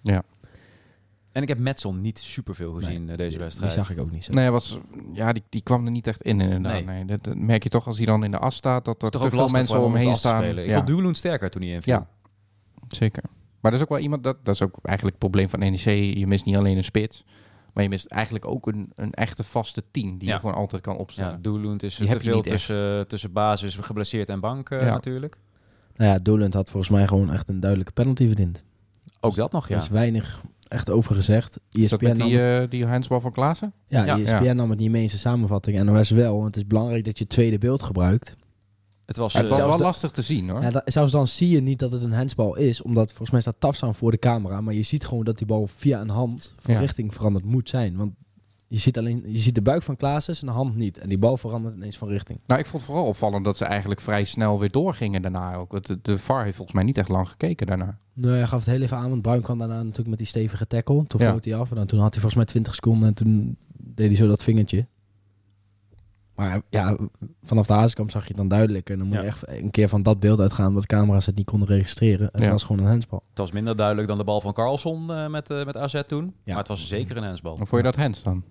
En 1.33 1.43
ik 1.43 1.49
heb 1.49 1.59
Metson 1.59 2.01
niet 2.01 2.19
superveel 2.19 2.73
gezien 2.73 3.05
Nee, 3.05 3.13
eh, 3.13 3.17
deze 3.17 3.39
wedstrijd. 3.39 3.73
Die 3.73 3.83
zag 3.83 3.91
ik 3.93 4.01
ook 4.01 4.11
niet 4.11 4.25
zo. 4.25 4.33
Nee, 4.33 4.51
was, 4.51 4.79
ja, 5.13 5.33
die, 5.33 5.43
die 5.49 5.63
kwam 5.63 5.85
er 5.85 5.91
niet 5.91 6.07
echt 6.07 6.23
in 6.23 6.41
inderdaad. 6.41 6.85
Nee. 6.85 7.05
Dat, 7.05 7.25
dat 7.25 7.37
merk 7.37 7.63
je 7.63 7.69
toch 7.69 7.87
als 7.87 7.97
hij 7.97 8.07
dan 8.07 8.25
in 8.25 8.31
de 8.31 8.39
as 8.39 8.57
staat, 8.57 8.85
dat 8.85 9.03
er 9.03 9.11
te 9.11 9.31
veel 9.31 9.49
mensen 9.49 9.67
voor 9.77 9.85
om 9.85 9.93
hem 9.93 9.93
hem 9.93 9.93
om 9.93 9.97
heen 9.97 10.07
het 10.07 10.15
af 10.15 10.21
te 10.21 10.29
staan. 10.29 10.43
spelen. 10.43 10.65
Ik 10.65 10.71
Ja, 10.71 10.85
vond 10.87 11.17
sterker 11.17 11.51
toen 11.51 11.63
hij 11.63 11.71
inviel. 11.71 11.95
Ja. 11.95 12.07
zeker. 12.89 13.23
Maar 13.61 13.71
dat 13.71 13.81
is 13.81 13.87
ook 13.87 13.93
wel 13.93 13.99
iemand, 14.03 14.25
dat, 14.25 14.37
dat 14.43 14.55
is 14.55 14.63
ook 14.63 14.79
eigenlijk 14.83 15.17
het 15.17 15.31
probleem 15.31 15.49
van 15.49 15.59
NEC. 15.59 16.17
Je 16.19 16.27
mist 16.27 16.45
niet 16.45 16.57
alleen 16.57 16.77
een 16.77 16.85
spits, 16.85 17.25
maar 17.79 17.87
je 17.87 17.93
mist 17.93 18.07
eigenlijk 18.07 18.47
ook 18.47 18.67
een, 18.67 18.93
een 18.95 19.13
echte 19.13 19.45
vaste 19.45 19.83
team 19.91 20.19
die 20.19 20.29
Ja. 20.29 20.35
je 20.35 20.41
gewoon 20.41 20.55
altijd 20.55 20.83
kan 20.83 20.95
Ja, 20.95 21.01
opstellen. 21.01 21.43
Doeloen 21.43 21.79
is 21.79 21.97
Die 21.97 22.09
te 22.09 22.21
veel 22.21 22.39
echt. 22.39 22.49
tussen, 22.49 23.09
tussen 23.09 23.33
basis, 23.33 23.77
geblesseerd 23.77 24.29
en 24.29 24.41
bank 24.41 24.71
eh, 24.71 24.81
Ja. 24.81 24.91
natuurlijk. 24.93 25.39
Nou 25.97 26.11
ja, 26.11 26.19
Doland 26.19 26.55
had 26.55 26.71
volgens 26.71 26.93
mij 26.93 27.07
gewoon 27.07 27.33
echt 27.33 27.49
een 27.49 27.61
duidelijke 27.61 27.93
penalty 27.93 28.27
verdiend. 28.27 28.63
Ook 29.21 29.35
dat 29.35 29.53
nog, 29.53 29.65
Er 29.65 29.71
ja. 29.71 29.77
is 29.77 29.89
weinig 29.89 30.43
echt 30.69 30.91
over 30.91 31.15
gezegd. 31.15 31.59
Is 31.71 31.89
dat 31.89 32.01
ESPN, 32.03 32.05
met 32.05 32.17
nam, 32.19 32.29
die, 32.29 32.41
eh 32.59 32.71
die 32.71 32.87
handsbal 32.87 33.21
van 33.21 33.33
Klaassen? 33.33 33.73
ja, 33.89 34.05
Ja. 34.05 34.19
ESPN 34.19 34.45
Ja. 34.45 34.53
nam 34.53 34.71
het 34.71 34.79
niet 34.79 34.91
mee 34.91 35.03
in 35.03 35.09
zijn 35.09 35.21
samenvatting. 35.21 35.79
En 35.79 35.87
NOS 35.87 36.11
wel. 36.11 36.33
Want 36.35 36.47
het 36.47 36.57
is 36.57 36.67
belangrijk 36.67 37.05
dat 37.05 37.19
je 37.19 37.25
het 37.25 37.33
tweede 37.33 37.59
beeld 37.59 37.83
gebruikt. 37.83 38.37
Het 39.09 39.17
was, 39.17 39.33
het 39.33 39.45
eh, 39.45 39.51
was 39.51 39.59
wel 39.59 39.77
de- 39.77 39.83
lastig 39.83 40.11
te 40.11 40.23
zien 40.23 40.49
hoor. 40.49 40.63
Ja, 40.63 40.71
da- 40.71 40.83
zelfs 40.85 41.13
dan 41.13 41.27
zie 41.27 41.51
je 41.51 41.61
niet 41.61 41.79
dat 41.79 41.91
het 41.91 42.03
een 42.03 42.13
handsbal 42.13 42.57
is. 42.57 42.83
Omdat 42.83 43.09
volgens 43.09 43.31
mij 43.31 43.41
staat 43.41 43.55
Tafstaan 43.59 43.95
voor 43.95 44.11
de 44.11 44.19
camera. 44.19 44.61
Maar 44.61 44.75
je 44.75 44.83
ziet 44.83 45.05
gewoon 45.07 45.25
dat 45.25 45.39
die 45.39 45.47
bal 45.47 45.67
via 45.67 46.01
een 46.01 46.09
hand 46.09 46.55
van 46.59 46.75
Ja. 46.75 46.81
richting 46.81 47.15
veranderd 47.15 47.45
moet 47.45 47.69
zijn. 47.69 47.97
Want 47.97 48.13
je 48.67 48.79
ziet, 48.79 48.99
alleen, 48.99 49.23
je 49.27 49.39
ziet 49.39 49.55
de 49.55 49.63
buik 49.63 49.83
van 49.83 49.97
Klaassen 49.97 50.35
en 50.41 50.47
de 50.47 50.53
hand 50.53 50.77
niet. 50.77 50.99
En 50.99 51.09
die 51.09 51.19
bal 51.19 51.37
verandert 51.37 51.75
ineens 51.75 51.99
van 51.99 52.09
richting. 52.09 52.39
Nou, 52.47 52.61
ik 52.61 52.67
vond 52.67 52.83
het 52.83 52.91
vooral 52.91 53.07
opvallend 53.09 53.45
dat 53.45 53.57
ze 53.57 53.65
eigenlijk 53.65 54.01
vrij 54.01 54.25
snel 54.25 54.59
weer 54.59 54.71
doorgingen 54.71 55.23
daarna 55.23 55.55
ook. 55.55 55.87
De, 55.87 55.99
de 56.03 56.19
VAR 56.19 56.43
heeft 56.45 56.57
volgens 56.57 56.77
mij 56.77 56.85
niet 56.85 56.99
echt 56.99 57.09
lang 57.09 57.29
gekeken 57.29 57.67
daarna. 57.67 57.99
Nee, 58.13 58.33
hij 58.33 58.47
gaf 58.47 58.59
het 58.65 58.69
heel 58.69 58.83
even 58.83 58.97
aan. 58.97 59.11
Want 59.11 59.23
Bruin 59.23 59.43
kwam 59.43 59.59
daarna 59.59 59.77
natuurlijk 59.83 60.09
met 60.09 60.19
die 60.19 60.27
stevige 60.27 60.67
tackle. 60.67 61.05
Toen 61.07 61.21
Ja. 61.21 61.37
hij 61.41 61.55
af. 61.57 61.71
En 61.71 61.77
dan, 61.77 61.87
toen 61.87 62.01
had 62.01 62.13
hij 62.15 62.21
volgens 62.23 62.35
mij 62.35 62.45
20 62.45 62.75
seconden. 62.75 63.09
En 63.09 63.15
toen 63.15 63.57
deed 63.77 64.07
hij 64.09 64.17
zo 64.17 64.27
dat 64.27 64.43
vingertje. 64.43 64.87
Maar 66.39 66.61
ja, 66.71 66.97
vanaf 67.43 67.67
de 67.67 67.73
hazenkamp 67.73 68.11
zag 68.11 68.23
je 68.23 68.29
het 68.29 68.37
dan 68.37 68.49
duidelijk. 68.49 68.91
En 68.91 68.99
dan 68.99 69.07
moet 69.07 69.17
Ja. 69.17 69.23
je 69.23 69.27
echt 69.29 69.49
een 69.49 69.71
keer 69.71 69.89
van 69.89 70.03
dat 70.03 70.21
beeld 70.21 70.41
uitgaan. 70.41 70.67
Omdat 70.69 70.87
camera's 70.87 71.27
het 71.27 71.37
niet 71.37 71.47
konden 71.47 71.69
registreren. 71.69 72.29
Het 72.33 72.41
Ja. 72.43 72.51
was 72.51 72.65
gewoon 72.65 72.83
een 72.83 72.89
handsbal. 72.91 73.23
het 73.29 73.39
was 73.39 73.53
minder 73.53 73.77
duidelijk 73.77 74.09
dan 74.09 74.19
de 74.19 74.25
bal 74.25 74.41
van 74.41 74.53
Carlson 74.53 75.11
eh, 75.13 75.29
met, 75.29 75.51
eh, 75.51 75.65
met 75.65 75.77
AZ 75.77 76.01
toen. 76.07 76.35
Maar 76.45 76.57
het 76.57 76.69
was 76.69 76.89
zeker 76.89 77.17
een 77.17 77.23
handsbal. 77.25 77.57
Hoe 77.57 77.67
vond 77.67 77.83
je 77.85 77.91
dat 77.91 77.97
hands 77.97 78.23
dan? 78.23 78.45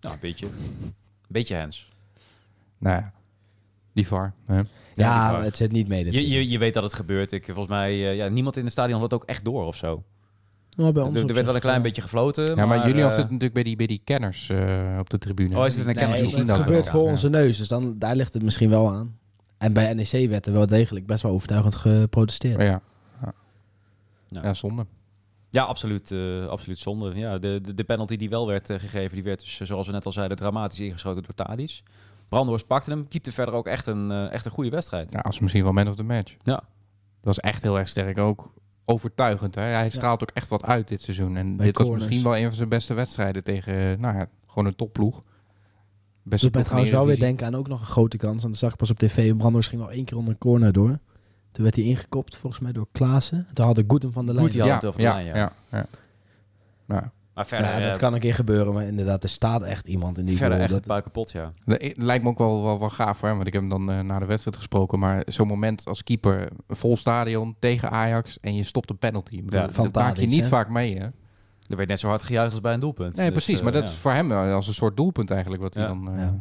Nou, 0.00 0.14
een 0.14 0.20
beetje. 0.20 0.46
Een 0.46 0.92
beetje 1.28 1.56
hands. 1.56 1.88
Nou 2.78 2.96
ja, 2.96 3.12
die 3.92 4.06
VAR. 4.06 4.34
Hè? 4.46 4.54
Ja, 4.56 4.64
Ja, 4.94 5.26
die 5.28 5.34
VAR. 5.36 5.44
het 5.44 5.56
zit 5.56 5.72
niet 5.72 5.88
mee. 5.88 6.04
Je, 6.12 6.28
je, 6.28 6.48
je 6.48 6.58
weet 6.58 6.74
dat 6.74 6.82
het 6.82 6.94
gebeurt. 6.94 7.32
Ik, 7.32 7.44
volgens 7.44 7.68
mij, 7.68 7.90
eh, 7.92 8.16
ja, 8.16 8.28
niemand 8.28 8.56
in 8.56 8.62
het 8.62 8.72
stadion 8.72 9.00
had 9.00 9.10
het 9.10 9.20
ook 9.20 9.28
echt 9.28 9.44
door 9.44 9.64
of 9.66 9.76
zo. 9.76 10.04
Nou, 10.76 10.92
bij 10.92 11.02
Er, 11.02 11.08
ons 11.08 11.20
er 11.20 11.34
werd 11.34 11.46
wel 11.46 11.54
een 11.54 11.60
klein 11.60 11.82
beetje 11.82 12.02
gefloten. 12.02 12.56
Ja, 12.56 12.66
maar, 12.66 12.86
jullie 12.86 13.02
eh, 13.02 13.06
zitten 13.06 13.22
natuurlijk 13.24 13.52
bij 13.52 13.62
die, 13.62 13.76
bij 13.76 13.86
die 13.86 14.00
kenners 14.04 14.48
eh, 14.48 14.96
op 14.98 15.10
de 15.10 15.18
tribune. 15.18 15.58
Oh, 15.58 15.64
is 15.64 15.76
het 15.76 15.86
een 15.86 15.94
Nee, 15.94 16.20
het 16.20 16.30
zien 16.30 16.44
dat 16.44 16.60
gebeurt 16.60 16.88
voor 16.88 17.02
onze 17.02 17.28
neus, 17.28 17.58
dus 17.58 17.68
dan, 17.68 17.98
daar 17.98 18.16
ligt 18.16 18.32
het 18.32 18.42
misschien 18.42 18.70
wel 18.70 18.92
aan. 18.92 19.18
En 19.58 19.72
bij 19.72 19.94
NEC 19.94 20.28
werd 20.28 20.46
er 20.46 20.52
wel 20.52 20.66
degelijk 20.66 21.06
best 21.06 21.22
wel 21.22 21.32
overtuigend 21.32 21.74
geprotesteerd. 21.74 22.60
Ja. 22.60 22.82
Ja. 23.22 23.32
Ja. 24.28 24.42
ja, 24.42 24.54
zonde. 24.54 24.86
Ja, 25.50 25.62
absoluut, 25.62 26.10
eh, 26.10 26.46
absoluut 26.46 26.78
zonde. 26.78 27.14
Ja, 27.14 27.38
de, 27.38 27.60
de, 27.62 27.74
de 27.74 27.84
penalty 27.84 28.16
die 28.16 28.30
wel 28.30 28.46
werd 28.46 28.70
eh, 28.70 28.78
gegeven, 28.78 29.14
die 29.14 29.24
werd 29.24 29.40
dus, 29.40 29.60
zoals 29.60 29.86
we 29.86 29.92
net 29.92 30.06
al 30.06 30.12
zeiden, 30.12 30.36
dramatisch 30.36 30.80
ingeschoten 30.80 31.22
door 31.22 31.34
Tadic. 31.34 31.82
Brandhorst 32.28 32.66
pakte 32.66 32.90
hem, 32.90 33.08
keepte 33.08 33.32
verder 33.32 33.54
ook 33.54 33.66
echt 33.66 33.86
een, 33.86 34.10
eh, 34.10 34.32
echt 34.32 34.44
een 34.44 34.50
goede 34.50 34.70
wedstrijd. 34.70 35.12
Ja, 35.12 35.18
als 35.18 35.40
misschien 35.40 35.62
wel 35.62 35.72
man 35.72 35.88
of 35.88 35.94
the 35.94 36.02
match. 36.02 36.36
Ja. 36.42 36.54
Dat 36.54 36.64
was 37.36 37.40
echt 37.40 37.62
heel 37.62 37.78
erg 37.78 37.88
sterk. 37.88 38.18
Ook 38.18 38.52
overtuigend. 38.90 39.54
Hè? 39.54 39.62
Hij 39.62 39.88
straalt 39.88 40.22
ook 40.22 40.30
echt 40.34 40.48
wat 40.48 40.64
uit 40.64 40.88
dit 40.88 41.00
seizoen. 41.00 41.36
En 41.36 41.56
Bij 41.56 41.66
dit 41.66 41.78
was 41.78 41.88
misschien 41.88 42.22
wel 42.22 42.36
een 42.36 42.46
van 42.46 42.54
zijn 42.54 42.68
beste 42.68 42.94
wedstrijden 42.94 43.44
tegen, 43.44 44.00
nou 44.00 44.16
ja, 44.16 44.28
gewoon 44.46 44.66
een 44.66 44.76
topploeg. 44.76 45.22
Beste 46.22 46.46
Dus 46.46 46.54
mij 46.54 46.64
trouwens 46.64 46.90
wel 46.92 47.06
weer 47.06 47.18
denken 47.18 47.46
aan 47.46 47.54
ook 47.54 47.68
nog 47.68 47.80
een 47.80 47.86
grote 47.86 48.16
kans. 48.16 48.42
Want 48.42 48.52
dat 48.52 48.56
zag 48.56 48.70
ik 48.70 48.76
pas 48.76 48.90
op 48.90 48.98
tv. 48.98 49.36
Brandhorst 49.36 49.68
ging 49.68 49.80
nog 49.80 49.90
één 49.90 50.04
keer 50.04 50.16
onder 50.16 50.32
een 50.32 50.38
corner 50.38 50.72
door. 50.72 50.98
Toen 51.52 51.64
werd 51.64 51.76
hij 51.76 51.84
ingekopt, 51.84 52.36
volgens 52.36 52.62
mij 52.62 52.72
door 52.72 52.86
Klaassen. 52.92 53.46
Toen 53.52 53.64
had 53.64 53.78
ik 53.78 53.84
Goedem 53.88 54.12
van 54.12 54.26
de 54.26 54.32
lijn. 54.34 54.44
Goed, 54.44 54.54
Ja, 54.96 55.18
ja. 55.18 55.36
ja, 55.36 55.52
ja. 55.70 55.86
Nou, 56.86 57.02
Maar 57.40 57.48
verder, 57.48 57.70
Ja, 57.70 57.80
dat 57.86 57.94
eh, 57.94 57.98
kan 57.98 58.14
een 58.14 58.20
keer 58.20 58.34
gebeuren. 58.34 58.72
Maar 58.74 58.84
inderdaad, 58.84 59.22
er 59.22 59.28
staat 59.28 59.62
echt 59.62 59.86
iemand 59.86 60.18
in 60.18 60.24
die 60.24 60.36
verder 60.36 60.52
goal. 60.58 60.60
echt 60.62 60.70
Dat- 60.70 60.78
het 60.80 60.88
buik 60.88 61.04
kapot, 61.04 61.30
ja. 61.30 61.50
Lijkt 61.94 62.24
me 62.24 62.30
ook 62.30 62.38
wel, 62.38 62.62
wel, 62.62 62.78
wel 62.78 62.90
gaaf 62.90 63.20
hoor, 63.20 63.34
want 63.34 63.46
ik 63.46 63.52
heb 63.52 63.62
hem 63.62 63.70
dan 63.70 63.90
eh, 63.90 64.00
na 64.00 64.18
de 64.18 64.24
wedstrijd 64.24 64.56
gesproken. 64.56 64.98
Maar 64.98 65.22
zo'n 65.26 65.46
moment 65.46 65.84
als 65.86 66.04
keeper, 66.04 66.40
een 66.66 66.76
vol 66.76 66.96
stadion 66.96 67.56
tegen 67.58 67.90
Ajax 67.90 68.40
en 68.40 68.54
je 68.54 68.62
stopt 68.62 68.90
een 68.90 68.98
penalty. 68.98 69.42
Ja, 69.46 69.66
dat 69.66 69.92
maak 69.92 70.16
je 70.16 70.26
niet 70.26 70.42
hè? 70.42 70.48
vaak 70.48 70.68
mee 70.68 70.98
hè? 70.98 71.04
Er 71.66 71.76
werd 71.76 71.88
net 71.88 72.00
zo 72.00 72.08
hard 72.08 72.22
gejuicht 72.22 72.52
als 72.52 72.60
bij 72.60 72.72
een 72.72 72.80
doelpunt. 72.80 73.16
Nee, 73.16 73.24
Dus, 73.24 73.34
precies. 73.34 73.58
eh, 73.58 73.62
Maar 73.64 73.72
dat 73.72 73.84
ja. 73.86 73.90
is 73.90 73.96
voor 73.96 74.12
hem 74.12 74.32
als 74.32 74.66
een 74.68 74.74
soort 74.74 74.96
doelpunt 74.96 75.30
eigenlijk 75.30 75.62
wat 75.62 75.74
hij 75.74 75.86
dan 75.86 76.10
eh, 76.12 76.18
Ja. 76.18 76.40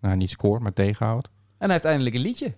nou, 0.00 0.16
niet 0.16 0.30
scoort, 0.30 0.62
maar 0.62 0.72
tegenhoudt. 0.72 1.26
En 1.26 1.32
hij 1.58 1.70
heeft 1.72 1.84
eindelijk 1.84 2.14
een 2.14 2.20
liedje. 2.22 2.54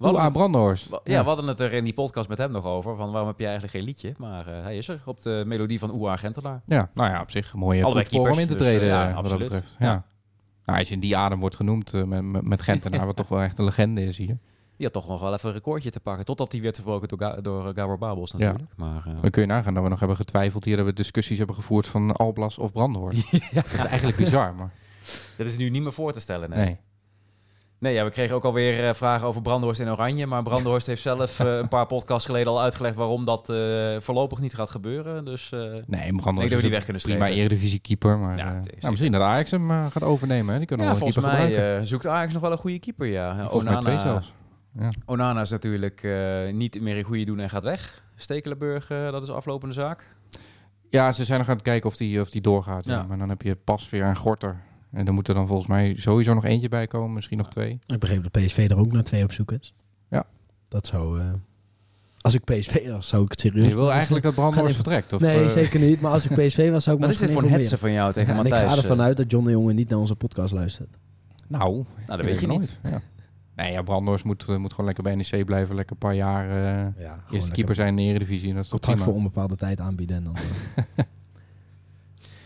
Oeh, 0.00 0.10
hadden 0.10 0.26
aan 0.26 0.32
Brandhorst. 0.32 0.90
Ja, 1.04 1.20
we 1.20 1.26
hadden 1.26 1.46
het 1.46 1.60
er 1.60 1.72
in 1.72 1.84
die 1.84 1.94
podcast 1.94 2.28
met 2.28 2.38
hem 2.38 2.50
nog 2.50 2.64
over. 2.64 2.96
Van 2.96 3.10
waarom 3.10 3.28
heb 3.28 3.38
je 3.38 3.44
eigenlijk 3.44 3.74
geen 3.74 3.84
liedje? 3.84 4.14
Maar 4.16 4.46
eh, 4.46 4.62
hij 4.62 4.76
is 4.76 4.88
er 4.88 5.00
op 5.04 5.22
de 5.22 5.42
melodie 5.46 5.78
van 5.78 5.90
Oea 5.90 6.16
Gentelaar. 6.16 6.62
Ja, 6.66 6.90
nou 6.94 7.10
ja, 7.10 7.20
op 7.20 7.30
zich 7.30 7.52
een 7.52 7.58
mooie 7.58 7.82
voetbal 7.82 8.20
om 8.20 8.38
in 8.38 8.46
te 8.46 8.54
dus, 8.54 8.66
treden, 8.66 8.82
eh, 8.82 8.88
ja, 8.88 9.08
eh, 9.08 9.14
wat 9.14 9.28
dat 9.28 9.38
betreft. 9.38 9.76
Ja. 9.78 9.86
Ja. 9.86 10.04
Nou, 10.64 10.78
als 10.78 10.88
je 10.88 10.94
in 10.94 11.00
die 11.00 11.16
adem 11.16 11.40
wordt 11.40 11.56
genoemd 11.56 11.92
met, 12.06 12.42
met, 12.44 12.62
Gentenaar, 12.62 13.06
wat 13.12 13.16
toch 13.16 13.28
wel 13.28 13.40
echt 13.40 13.58
een 13.58 13.64
legende 13.64 14.04
is 14.04 14.18
hier. 14.18 14.38
Die 14.78 14.86
had 14.86 14.92
toch 14.92 15.08
nog 15.08 15.20
wel 15.20 15.32
even 15.32 15.48
een 15.48 15.54
recordje 15.54 15.90
te 15.90 16.00
pakken. 16.00 16.24
Totdat 16.24 16.52
hij 16.52 16.60
werd 16.60 16.74
verbroken 16.74 17.08
door, 17.08 17.18
Ga 17.18 17.40
door 17.40 17.72
Gabor 17.74 17.98
Babels 17.98 18.32
natuurlijk. 18.32 18.64
Maar, 18.76 19.06
eh, 19.06 19.12
Dan 19.20 19.30
kun 19.30 19.42
je 19.42 19.48
nagaan 19.48 19.74
dat 19.74 19.82
we 19.82 19.88
nog 19.88 19.98
hebben 19.98 20.16
getwijfeld 20.16 20.64
hier, 20.64 20.76
dat 20.76 20.86
we 20.86 20.92
discussies 20.92 21.38
hebben 21.38 21.56
gevoerd 21.56 21.86
van 21.86 22.12
Alblas 22.12 22.58
of 22.58 22.72
Brandhorst. 22.72 23.30
Dat 23.54 23.64
is 23.64 23.84
eigenlijk 23.84 24.16
bizar, 24.16 24.54
maar 24.54 24.70
dat 25.38 25.46
is 25.46 25.56
nu 25.56 25.70
niet 25.70 25.82
meer 25.82 25.92
voor 25.92 26.12
te 26.12 26.20
stellen. 26.20 26.50
Nee, 26.50 26.64
nee. 26.64 26.78
Nee 27.78 27.94
ja, 27.94 28.04
we 28.04 28.10
kregen 28.10 28.34
ook 28.34 28.44
alweer 28.44 28.88
eh, 28.88 28.94
vragen 28.94 29.26
over 29.26 29.42
Brandhorst 29.42 29.80
in 29.80 29.90
Oranje. 29.90 30.26
Maar 30.26 30.42
Brandhorst 30.42 30.86
heeft 30.86 31.02
zelf 31.02 31.40
eh, 31.40 31.56
een 31.56 31.68
paar 31.68 31.86
podcasts 31.86 32.26
geleden 32.26 32.52
al 32.52 32.60
uitgelegd 32.60 32.96
waarom 32.96 33.24
dat 33.24 33.50
eh, 33.50 33.56
voorlopig 33.98 34.38
niet 34.40 34.54
gaat 34.54 34.70
gebeuren. 34.70 35.24
Dus 35.24 35.50
Nee, 35.50 35.66
ik 35.70 35.86
Brandhorst 35.86 36.24
denk 36.24 36.50
dat 36.50 36.50
we 36.50 36.60
die 36.60 36.70
weg 36.70 36.84
kunnen 36.84 37.02
prima 37.02 37.18
strepen. 37.18 37.42
eredivisie 37.42 37.78
keeper, 37.78 38.18
maar 38.18 38.36
Ja, 38.36 38.52
nou, 38.52 38.90
misschien 38.90 39.12
dat 39.12 39.20
Ajax 39.20 39.50
hem 39.50 39.70
gaat 39.70 40.02
overnemen. 40.02 40.52
Hè? 40.52 40.58
Die 40.58 40.66
kunnen 40.66 40.86
Ja, 40.86 40.92
wel 40.92 41.00
een 41.02 41.12
volgens 41.12 41.26
keeper 41.34 41.46
mij 41.48 41.56
gebruiken. 41.56 41.86
zoekt 41.86 42.06
Ajax 42.06 42.32
nog 42.32 42.42
wel 42.42 42.52
een 42.52 42.58
goede 42.58 42.78
keeper, 42.78 43.06
ja. 43.06 43.48
Mij 43.62 43.76
twee 43.76 43.98
zelfs. 43.98 44.32
Onana 45.06 45.40
is 45.40 45.50
natuurlijk 45.50 46.06
niet 46.52 46.80
meer 46.80 46.96
in 46.96 47.04
goede 47.04 47.24
doen 47.24 47.38
en 47.38 47.50
gaat 47.50 47.62
weg. 47.62 48.02
Stekelenburg, 48.14 48.86
dat 48.86 49.22
is 49.22 49.30
aflopende 49.30 49.74
zaak. 49.74 50.04
Ja, 50.90 51.12
ze 51.12 51.24
zijn 51.24 51.38
nog 51.38 51.48
aan 51.48 51.54
het 51.54 51.64
kijken 51.64 51.90
of 51.90 51.96
die, 51.96 52.20
of 52.20 52.30
die 52.30 52.40
doorgaat. 52.40 52.84
Ja. 52.84 53.02
Maar 53.02 53.18
dan 53.18 53.28
heb 53.28 53.42
je 53.42 53.56
Pasveer 53.56 54.02
en 54.02 54.16
Gorter. 54.16 54.60
En 54.92 55.04
dan 55.04 55.14
moet 55.14 55.28
er 55.28 55.34
dan 55.34 55.46
volgens 55.46 55.68
mij 55.68 55.94
sowieso 55.96 56.34
nog 56.34 56.44
eentje 56.44 56.68
bij 56.68 56.86
komen. 56.86 57.12
Misschien 57.12 57.38
nog 57.38 57.48
twee. 57.48 57.78
Ik 57.86 57.98
begreep 57.98 58.22
dat 58.22 58.32
PSV 58.44 58.66
er 58.70 58.76
ook 58.78 58.92
naar 58.92 59.02
twee 59.02 59.24
op 59.24 59.32
zoek 59.32 59.52
is. 59.52 59.74
Ja. 60.10 60.24
Dat 60.68 60.86
zou... 60.86 61.20
eh, 61.20 61.26
als 62.20 62.34
ik 62.34 62.44
PSV 62.44 62.88
was, 62.90 63.08
zou 63.08 63.22
ik 63.24 63.30
het 63.30 63.40
serieus... 63.40 63.68
Je 63.68 63.74
wil 63.74 63.92
eigenlijk 63.92 64.24
dat 64.24 64.34
Brandhorst 64.34 64.74
vertrekt? 64.74 65.12
Of, 65.12 65.20
nee, 65.20 65.44
eh, 65.44 65.50
zeker 65.50 65.80
niet. 65.80 66.00
Maar 66.00 66.12
als 66.12 66.26
ik 66.28 66.46
PSV 66.46 66.70
was, 66.70 66.84
zou 66.84 66.96
ik 66.96 67.02
Wat 67.04 67.10
is 67.10 67.18
dit 67.18 67.30
voor 67.30 67.42
een 67.42 67.50
hetsen 67.50 67.78
van 67.78 67.92
jou 67.92 68.12
tegen. 68.12 68.32
Ja, 68.34 68.38
en 68.40 68.44
ik 68.46 68.50
Matthijs? 68.52 68.72
ga 68.72 68.82
ervan 68.82 68.98
eh? 68.98 69.04
uit 69.04 69.16
dat 69.16 69.30
John 69.30 69.44
de 69.44 69.50
Jonge 69.50 69.72
niet 69.72 69.88
naar 69.88 69.98
onze 69.98 70.16
podcast 70.16 70.52
luistert. 70.52 70.96
Nou, 71.46 71.72
Nou, 71.72 71.84
dat 72.06 72.20
weet 72.20 72.40
je 72.40 72.46
niet. 72.46 72.58
nooit. 72.58 72.78
Ja. 72.82 73.00
Nee, 73.56 73.72
ja, 73.72 73.82
Brandhorst 73.82 74.24
moet, 74.24 74.46
moet 74.58 74.70
gewoon 74.70 74.86
lekker 74.86 75.04
bij 75.04 75.14
NEC 75.14 75.44
blijven. 75.44 75.74
Lekker 75.74 75.92
een 75.92 75.98
paar 76.08 76.14
jaar 76.14 76.50
eh 76.50 77.02
Ja, 77.04 77.24
eerste 77.30 77.50
keeper 77.50 77.74
zijn 77.74 77.88
in 77.88 77.96
de 77.96 78.02
Eredivisie. 78.02 78.48
En 78.48 78.54
dat 78.54 78.64
is 78.64 78.70
toch 78.70 78.80
Contract 78.80 79.04
voor 79.04 79.14
onbepaalde 79.14 79.56
tijd 79.56 79.80
aanbieden. 79.80 80.16
En 80.16 80.24
dan, 80.24 80.36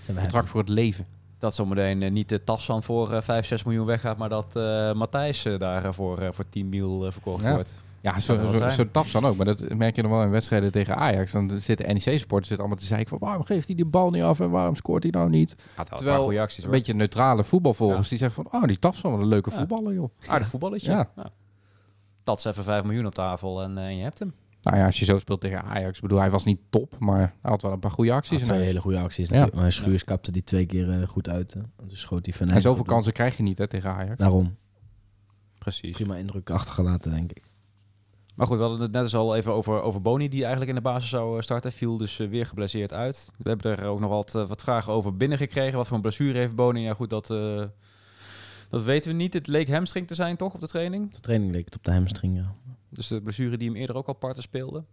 Contract 0.16 0.49
voor 0.49 0.61
het 0.61 0.68
leven. 0.68 1.06
Dat 1.42 1.54
zometeen 1.54 2.02
eh, 2.02 2.11
niet 2.11 2.28
de 2.28 2.44
Tassan 2.44 2.82
voor 2.82 3.12
eh 3.12 3.20
5, 3.22 3.46
6 3.46 3.64
miljoen 3.64 3.87
weggaat, 3.87 4.16
maar 4.16 4.28
dat 4.28 4.56
eh 4.56 4.92
Matthijs 4.92 5.44
eh, 5.44 5.58
daar 5.58 5.94
voor, 5.94 6.18
eh, 6.18 6.28
voor 6.32 6.49
10 6.49 6.68
mil 6.68 7.06
eh, 7.06 7.12
verkocht 7.12 7.44
Ja. 7.44 7.52
wordt. 7.52 7.75
Ja, 8.00 8.12
Kan 8.12 8.20
zo, 8.20 8.34
zo, 8.46 8.52
zijn. 8.52 8.70
zo 8.72 8.90
taf 8.90 9.11
dan 9.11 9.25
ook. 9.26 9.37
Maar 9.37 9.46
dat 9.46 9.75
merk 9.75 9.96
je 9.96 10.02
dan 10.02 10.11
wel 10.11 10.22
in 10.22 10.30
wedstrijden 10.30 10.72
tegen 10.72 10.96
Ajax. 10.96 11.32
Dan 11.32 11.61
zitten 11.61 11.87
NEC-sporters 11.87 12.49
zitten 12.49 12.58
allemaal 12.58 12.76
te 12.76 12.84
zeiken 12.84 13.08
van... 13.08 13.18
waarom 13.18 13.44
geeft 13.44 13.66
hij 13.66 13.76
die 13.76 13.84
bal 13.84 14.11
niet 14.11 14.22
af 14.22 14.40
en 14.40 14.50
waarom 14.50 14.75
scoort 14.75 15.02
hij 15.02 15.12
nou 15.12 15.28
niet? 15.30 15.54
Een 15.76 15.84
Terwijl 15.84 16.40
acties 16.40 16.56
Een 16.58 16.64
hoor. 16.64 16.72
beetje 16.72 16.94
neutrale 16.94 17.44
voetbalvolgers 17.44 18.08
die 18.08 18.18
zeggen 18.18 18.44
van... 18.50 18.61
oh, 18.61 18.66
die 18.66 18.78
Tafsan, 18.78 19.11
wat 19.11 19.20
een 19.20 19.26
leuke 19.26 19.50
Ja. 19.50 19.56
voetballer, 19.56 19.92
joh. 19.94 20.11
Aardig 20.26 20.49
voetballetje. 20.49 20.90
Ja. 20.92 21.11
Ja. 21.16 21.30
Tats 22.22 22.44
even 22.44 22.64
5 22.64 22.84
miljoen 22.84 23.06
op 23.06 23.14
tafel 23.14 23.62
en, 23.62 23.78
eh, 23.78 23.84
en 23.84 23.96
je 23.96 24.02
hebt 24.02 24.18
hem. 24.18 24.34
Nou 24.62 24.76
ja, 24.76 24.87
als 24.87 24.99
je 24.99 25.04
zo 25.04 25.19
speelt 25.19 25.40
tegen 25.40 25.62
Ajax... 25.62 25.97
Ik 25.97 26.02
bedoel, 26.02 26.19
hij 26.19 26.31
was 26.31 26.45
niet 26.45 26.61
top, 26.71 26.99
maar 26.99 27.19
hij 27.19 27.50
had 27.50 27.62
wel 27.62 27.73
een 27.73 27.78
paar 27.78 27.90
goede 27.90 28.12
acties. 28.12 28.40
Had 28.40 28.49
in 28.49 28.54
twee 28.54 28.66
hele 28.66 28.81
goede 28.81 28.99
acties. 28.99 29.28
Ja. 29.28 29.49
Maar 29.54 29.73
Schuurs 29.73 30.04
kapte 30.04 30.33
die 30.33 30.45
twee 30.45 30.66
keer 30.66 30.90
eh, 31.00 31.09
goed 31.09 31.28
uit. 31.28 31.54
hè. 31.54 31.61
Dus 31.87 32.00
schoot 32.00 32.26
hij 32.26 32.35
van 32.35 32.49
En 32.49 32.62
zoveel 32.62 32.85
kansen 32.85 33.12
krijg 33.12 33.37
je 33.37 33.42
niet 33.42 33.59
hè, 33.59 33.66
tegen 33.66 33.90
Ajax. 33.90 34.19
Daarom. 34.19 34.57
Precies. 35.59 35.97
Prima 35.97 36.16
indruk 36.16 36.50
achtergelaten, 36.50 37.11
denk 37.11 37.33
ik. 37.33 37.42
Maar 38.35 38.47
goed, 38.47 38.57
we 38.57 38.62
hadden 38.62 38.81
het 38.81 38.92
net 38.92 39.02
eens 39.02 39.14
al 39.14 39.37
even 39.37 39.52
over, 39.52 39.83
over 39.83 40.00
Boni, 40.00 40.28
die 40.28 40.40
eigenlijk 40.40 40.71
in 40.71 40.76
de 40.76 40.83
basis 40.83 41.11
zou 41.11 41.37
eh, 41.37 41.42
starten. 41.42 41.73
Viel 41.73 41.97
dus 41.97 42.19
eh, 42.19 42.28
weer 42.28 42.47
geblesseerd 42.47 42.92
uit. 42.92 43.31
We 43.37 43.49
hebben 43.49 43.78
er 43.78 43.85
ook 43.85 44.00
nog 44.00 44.11
wat, 44.11 44.33
wat 44.33 44.62
vragen 44.62 44.92
over 44.92 45.16
binnengekregen. 45.16 45.76
Wat 45.76 45.87
voor 45.87 45.97
een 45.97 46.02
blessure 46.02 46.38
heeft 46.38 46.54
Boni? 46.54 46.81
Ja 46.81 46.95
goed, 46.95 47.11
dat, 47.11 47.31
eh, 47.31 47.64
dat 48.69 48.83
weten 48.83 49.11
we 49.11 49.16
niet. 49.16 49.35
Het 49.35 49.47
leek 49.47 49.69
hamstring 49.69 50.07
te 50.07 50.14
zijn 50.14 50.37
toch 50.37 50.54
op 50.54 50.61
de 50.61 50.66
training? 50.66 51.12
De 51.12 51.21
training 51.21 51.52
leek 51.52 51.64
het 51.64 51.76
op 51.76 51.85
de 51.85 51.92
hamstring. 51.92 52.37
ja. 52.37 52.54
Dus 52.92 53.08
de 53.08 53.22
blessure 53.22 53.56
die 53.56 53.68
hem 53.68 53.76
eerder 53.76 53.96
ook 53.96 54.06
al 54.06 54.14
parten 54.14 54.42
speelde. 54.42 54.84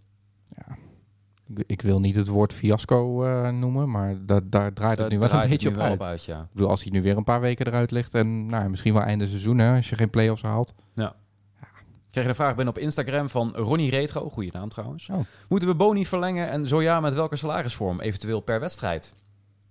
Ik, 1.56 1.64
ik 1.68 1.82
wil 1.82 2.00
niet 2.00 2.16
het 2.16 2.28
woord 2.28 2.54
fiasco 2.54 3.24
eh, 3.26 3.50
noemen, 3.50 3.90
maar 3.92 4.26
da- 4.26 4.42
daar 4.44 4.74
draait 4.74 4.98
het 4.98 5.10
nu 5.10 5.20
wel 5.20 5.28
draait 5.28 5.44
een 5.44 5.50
beetje 5.50 5.70
op 5.70 5.76
wel 5.76 6.00
uit. 6.08 6.24
ja. 6.24 6.42
Ik 6.42 6.48
bedoel, 6.52 6.70
als 6.70 6.84
hij 6.84 6.92
nu 6.92 7.02
weer 7.02 7.18
een 7.18 7.24
paar 7.24 7.42
weken 7.42 7.68
eruit 7.68 7.92
ligt 7.92 8.14
en 8.14 8.46
nou, 8.46 8.70
misschien 8.70 8.94
wel 8.94 9.02
einde 9.02 9.28
seizoen, 9.28 9.58
hè, 9.58 9.76
als 9.76 9.90
je 9.90 9.96
geen 9.96 10.10
play-offs 10.10 10.42
haalt. 10.42 10.74
Ik 10.96 12.16
kreeg 12.16 12.28
een 12.28 12.36
vraag 12.36 12.56
binnen 12.56 12.74
op 12.76 12.80
Instagram 12.82 13.30
van 13.30 13.52
Ronnie 13.56 13.90
Retro. 13.90 14.30
Goeie 14.30 14.52
naam 14.52 14.70
trouwens. 14.70 15.10
Oh. 15.10 15.20
Moeten 15.50 15.68
we 15.68 15.76
Boni 15.76 16.06
verlengen 16.06 16.50
en 16.50 16.68
zo 16.68 16.82
ja, 16.82 17.00
met 17.00 17.14
welke 17.14 17.36
salarisvorm? 17.36 18.00
Eventueel 18.00 18.40
per 18.40 18.60
wedstrijd? 18.60 19.16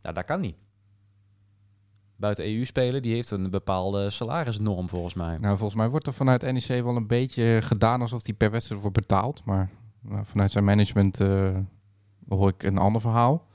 Ja, 0.00 0.12
dat 0.12 0.24
kan 0.24 0.40
niet. 0.40 0.56
Buiten 2.20 2.44
EU 2.44 2.64
spelen, 2.64 3.02
die 3.02 3.14
heeft 3.14 3.30
een 3.30 3.50
bepaalde 3.50 4.10
salarisnorm 4.10 4.88
volgens 4.88 5.14
mij. 5.14 5.38
Nou, 5.38 5.56
volgens 5.56 5.78
mij 5.78 5.88
wordt 5.88 6.06
er 6.06 6.12
vanuit 6.14 6.42
NEC 6.42 6.82
wel 6.84 6.96
een 6.96 7.06
beetje 7.06 7.60
gedaan 7.62 8.00
alsof 8.00 8.24
hij 8.24 8.34
per 8.34 8.50
wedstrijd 8.50 8.80
wordt 8.80 8.96
betaald. 8.96 9.44
Maar 9.44 9.68
nou, 10.00 10.24
vanuit 10.26 10.50
zijn 10.52 10.64
management 10.64 11.20
eh, 11.20 11.56
hoor 12.28 12.48
ik 12.48 12.62
een 12.62 12.78
ander 12.78 13.00
verhaal. 13.00 13.46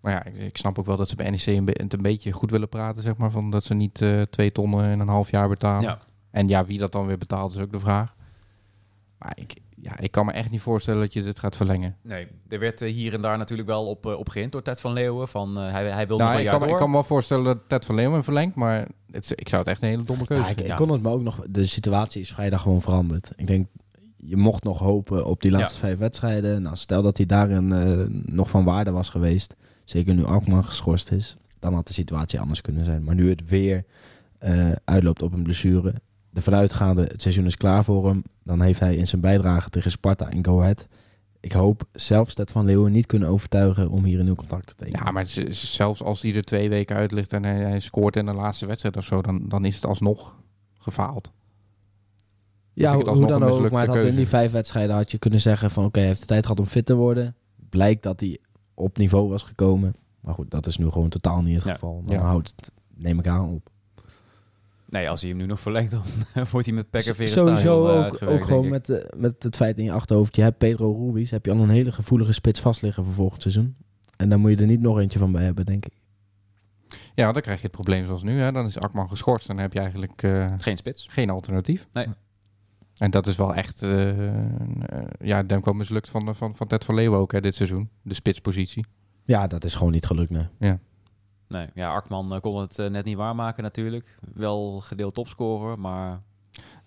Maar 0.00 0.12
ja, 0.12 0.24
ik, 0.24 0.36
ik 0.36 0.56
snap 0.56 0.78
ook 0.78 0.86
wel 0.86 0.96
dat 0.96 1.08
ze 1.08 1.16
bij 1.16 1.30
NEC 1.30 1.46
een, 1.46 1.64
be- 1.64 1.80
het 1.82 1.92
een 1.92 2.02
beetje 2.02 2.32
goed 2.32 2.50
willen 2.50 2.68
praten, 2.68 3.02
zeg 3.02 3.16
maar. 3.16 3.30
Van 3.30 3.50
dat 3.50 3.64
ze 3.64 3.74
niet 3.74 4.02
eh, 4.02 4.22
twee 4.22 4.52
tonnen 4.52 4.90
in 4.90 5.00
een 5.00 5.08
half 5.08 5.30
jaar 5.30 5.48
betalen. 5.48 5.82
Ja. 5.82 5.98
En 6.30 6.48
ja, 6.48 6.64
wie 6.64 6.78
dat 6.78 6.92
dan 6.92 7.06
weer 7.06 7.18
betaalt 7.18 7.52
is 7.52 7.58
ook 7.58 7.72
de 7.72 7.80
vraag. 7.80 8.14
Maar 9.18 9.32
ik, 9.36 9.54
ja, 9.86 9.98
ik 9.98 10.10
kan 10.10 10.26
me 10.26 10.32
echt 10.32 10.50
niet 10.50 10.60
voorstellen 10.60 11.00
dat 11.00 11.12
je 11.12 11.22
dit 11.22 11.38
gaat 11.38 11.56
verlengen. 11.56 11.96
Nee, 12.02 12.26
er 12.48 12.58
werd 12.58 12.82
eh, 12.82 12.92
hier 12.92 13.14
en 13.14 13.20
daar 13.20 13.38
natuurlijk 13.38 13.68
wel 13.68 13.86
op, 13.86 14.06
eh, 14.06 14.18
op 14.18 14.28
geïnd 14.28 14.52
door 14.52 14.62
Ted 14.62 14.80
van 14.80 14.92
Leeuwen. 14.92 15.28
Van, 15.28 15.58
eh, 15.58 15.70
hij, 15.72 15.90
hij 15.90 16.06
wil 16.06 16.16
nog 16.16 16.26
Nou, 16.26 16.32
een 16.32 16.44
ik 16.44 16.50
jaar 16.50 16.58
kan, 16.58 16.66
me- 16.66 16.72
ik 16.72 16.78
kan 16.78 16.86
me 16.88 16.94
wel 16.94 17.04
voorstellen 17.04 17.44
dat 17.44 17.58
Ted 17.66 17.84
van 17.86 17.94
Leeuwen 17.94 18.24
verlengt, 18.24 18.54
maar 18.54 18.88
het, 19.10 19.32
ik 19.34 19.48
zou 19.48 19.62
het 19.62 19.70
echt 19.70 19.82
een 19.82 19.88
hele 19.88 20.04
domme 20.04 20.26
keuze 20.26 20.42
Ja, 20.42 20.48
ik, 20.48 20.54
vinden. 20.54 20.72
ik 20.72 20.78
kon 20.78 20.90
het 20.92 21.02
me 21.02 21.08
ook 21.08 21.22
nog... 21.22 21.40
De 21.48 21.64
situatie 21.66 22.20
is 22.20 22.30
vrijdag 22.32 22.62
gewoon 22.62 22.82
veranderd. 22.82 23.30
Ik 23.36 23.46
denk, 23.46 23.66
je 24.16 24.36
mocht 24.36 24.64
nog 24.64 24.78
hopen 24.78 25.26
op 25.26 25.42
die 25.42 25.50
laatste 25.50 25.78
vijf 25.78 25.98
wedstrijden. 25.98 26.62
Nou, 26.62 26.76
stel 26.76 27.02
dat 27.02 27.16
hij 27.16 27.26
daarin 27.26 27.72
eh, 27.72 28.04
nog 28.34 28.50
van 28.50 28.64
waarde 28.64 28.90
was 28.90 29.08
geweest. 29.10 29.54
Zeker 29.84 30.14
nu 30.14 30.24
Alkmaar 30.24 30.64
geschorst 30.64 31.10
is. 31.10 31.36
Dan 31.58 31.74
had 31.74 31.86
de 31.86 31.92
situatie 31.94 32.40
anders 32.40 32.60
kunnen 32.60 32.84
zijn. 32.84 33.04
Maar 33.04 33.14
nu 33.14 33.28
het 33.28 33.48
weer 33.48 33.84
eh, 34.38 34.72
uitloopt 34.84 35.22
op 35.22 35.32
een 35.32 35.42
blessure. 35.42 35.94
De 36.36 36.42
vanuitgaande, 36.42 37.02
het 37.02 37.22
seizoen 37.22 37.46
is 37.46 37.56
klaar 37.56 37.84
voor 37.84 38.06
hem. 38.08 38.22
Dan 38.42 38.60
heeft 38.60 38.80
hij 38.80 38.96
in 38.96 39.06
zijn 39.06 39.20
bijdrage 39.20 39.68
tegen 39.68 39.90
Sparta 39.90 40.30
en 40.30 40.44
Go 40.44 40.60
Ahead... 40.60 40.86
Ik 41.40 41.52
hoop 41.52 41.84
zelfs 41.92 42.34
dat 42.34 42.50
Van 42.50 42.64
Leeuwen 42.64 42.92
niet 42.92 43.06
kunnen 43.06 43.28
overtuigen 43.28 43.90
om 43.90 44.04
hier 44.04 44.18
een 44.18 44.24
nieuw 44.24 44.34
contract 44.34 44.66
te 44.66 44.74
tekenen. 44.74 45.04
Ja, 45.04 45.10
maar 45.10 45.26
zelfs 45.50 46.02
als 46.02 46.22
hij 46.22 46.34
er 46.34 46.42
twee 46.42 46.68
weken 46.68 46.96
uit 46.96 47.12
ligt 47.12 47.32
en 47.32 47.44
hij, 47.44 47.56
hij 47.56 47.80
scoort 47.80 48.16
in 48.16 48.26
de 48.26 48.32
laatste 48.32 48.66
wedstrijd 48.66 48.96
of 48.96 49.04
zo, 49.04 49.22
dan, 49.22 49.48
dan 49.48 49.64
is 49.64 49.74
het 49.74 49.86
alsnog 49.86 50.36
gefaald. 50.78 51.32
Ja, 52.74 52.94
hoe, 52.94 53.04
dan 53.04 53.42
ook. 53.42 53.70
Maar 53.70 53.86
had 53.86 54.04
in 54.04 54.16
die 54.16 54.28
vijf 54.28 54.52
wedstrijden 54.52 54.96
had 54.96 55.10
je 55.10 55.18
kunnen 55.18 55.40
zeggen 55.40 55.70
van... 55.70 55.84
oké, 55.84 55.98
hij 55.98 56.08
heeft 56.08 56.20
de 56.20 56.26
tijd 56.26 56.42
gehad 56.42 56.60
om 56.60 56.66
fit 56.66 56.86
te 56.86 56.94
worden. 56.94 57.36
Blijkt 57.68 58.02
dat 58.02 58.20
hij 58.20 58.38
op 58.74 58.98
niveau 58.98 59.28
was 59.28 59.42
gekomen. 59.42 59.94
Maar 60.20 60.34
goed, 60.34 60.50
dat 60.50 60.66
is 60.66 60.76
nu 60.76 60.90
gewoon 60.90 61.08
totaal 61.08 61.42
niet 61.42 61.56
het 61.56 61.64
Ja. 61.64 61.72
geval. 61.72 62.02
Dan 62.04 62.14
Ja. 62.14 62.22
houdt 62.22 62.52
het, 62.56 62.70
neem 62.94 63.18
ik 63.18 63.26
aan, 63.26 63.48
op. 63.48 63.70
Nee, 64.88 65.10
als 65.10 65.20
hij 65.20 65.30
hem 65.30 65.38
nu 65.38 65.46
nog 65.46 65.60
verlengt, 65.60 65.90
dan 65.90 66.02
wordt 66.50 66.66
hij 66.66 66.74
met 66.74 66.90
Pek 66.90 67.04
en 67.04 67.14
Veren 67.14 67.32
Sowieso 67.32 67.88
eh, 67.88 68.06
ook, 68.06 68.22
ook 68.22 68.44
gewoon 68.44 68.68
met, 68.68 68.88
eh, 68.88 69.18
met 69.18 69.42
het 69.42 69.56
feit 69.56 69.78
in 69.78 69.84
je 69.84 69.92
achterhoofd. 69.92 70.36
Je 70.36 70.42
hebt 70.42 70.58
Pedro 70.58 71.10
Ruiz, 71.12 71.30
heb 71.30 71.46
je 71.46 71.52
al 71.52 71.58
een 71.58 71.68
hele 71.68 71.92
gevoelige 71.92 72.32
spits 72.32 72.60
vast 72.60 72.82
liggen 72.82 73.04
voor 73.04 73.12
volgend 73.12 73.42
seizoen. 73.42 73.76
En 74.16 74.28
dan 74.28 74.40
moet 74.40 74.50
je 74.50 74.56
er 74.56 74.66
niet 74.66 74.80
nog 74.80 74.98
eentje 74.98 75.18
van 75.18 75.32
bij 75.32 75.44
hebben, 75.44 75.66
denk 75.66 75.86
ik. 75.86 75.92
Ja, 77.14 77.32
dan 77.32 77.42
krijg 77.42 77.58
je 77.58 77.66
het 77.66 77.74
probleem 77.74 78.06
zoals 78.06 78.22
nu. 78.22 78.38
Hè. 78.38 78.52
Dan 78.52 78.66
is 78.66 78.78
Akman 78.78 79.08
geschorst. 79.08 79.46
Dan 79.46 79.58
heb 79.58 79.72
je 79.72 79.80
eigenlijk 79.80 80.22
eh, 80.22 80.52
Geen 80.56 80.76
spits. 80.76 81.06
geen 81.10 81.30
alternatief. 81.30 81.86
Nee. 81.92 82.06
En 82.96 83.10
dat 83.10 83.26
is 83.26 83.36
wel 83.36 83.54
echt... 83.54 83.82
eh, 83.82 84.28
eh, 84.28 84.36
ja, 85.20 85.46
wel 85.46 85.74
mislukt 85.74 86.10
van, 86.10 86.34
van, 86.34 86.54
van 86.54 86.66
Ted 86.66 86.84
van 86.84 86.94
Leeuwen 86.94 87.18
ook 87.18 87.32
hè, 87.32 87.40
dit 87.40 87.54
seizoen. 87.54 87.90
De 88.02 88.14
spitspositie. 88.14 88.86
Ja, 89.24 89.46
dat 89.46 89.64
is 89.64 89.74
gewoon 89.74 89.92
niet 89.92 90.06
gelukt, 90.06 90.30
nee. 90.30 90.78
Nee, 91.48 91.66
ja, 91.74 91.90
Arkman 91.92 92.34
eh, 92.34 92.40
kon 92.40 92.60
het 92.60 92.78
eh, 92.78 92.90
net 92.90 93.04
niet 93.04 93.16
waarmaken 93.16 93.62
natuurlijk. 93.62 94.18
Wel 94.34 94.80
gedeeld 94.80 95.14
topscorer, 95.14 95.78
maar 95.78 96.20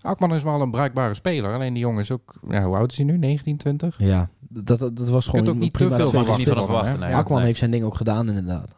Akman 0.01 0.34
is 0.36 0.44
wel 0.44 0.62
een 0.62 0.72
bruikbare 0.72 1.13
speler. 1.13 1.54
Alleen 1.54 1.74
die 1.74 1.82
jongen 1.84 2.01
is 2.01 2.12
ook... 2.12 2.39
Ja, 2.50 2.63
hoe 2.63 2.75
oud 2.75 2.92
is 2.92 2.98
hij 2.98 3.06
nu? 3.06 3.18
19, 3.18 3.58
20? 3.58 3.96
Ja, 4.00 4.30
dat, 4.39 4.80
dat, 4.80 4.96
dat 4.96 5.10
was 5.10 5.24
Je 5.25 5.30
gewoon 5.30 5.46
kunt 5.46 5.56
ook 5.58 5.62
niet 5.63 5.74
te 5.74 5.80
veel 5.88 6.08
verwachten. 6.10 6.46
van 6.46 6.56
verwachten, 6.56 7.00
nee. 7.00 7.10
Ja, 7.10 7.18
Akman 7.18 7.38
nee. 7.38 7.46
heeft 7.46 7.60
zijn 7.60 7.72
ding 7.72 7.84
ook 7.84 7.96
gedaan, 7.96 8.28
inderdaad. 8.28 8.75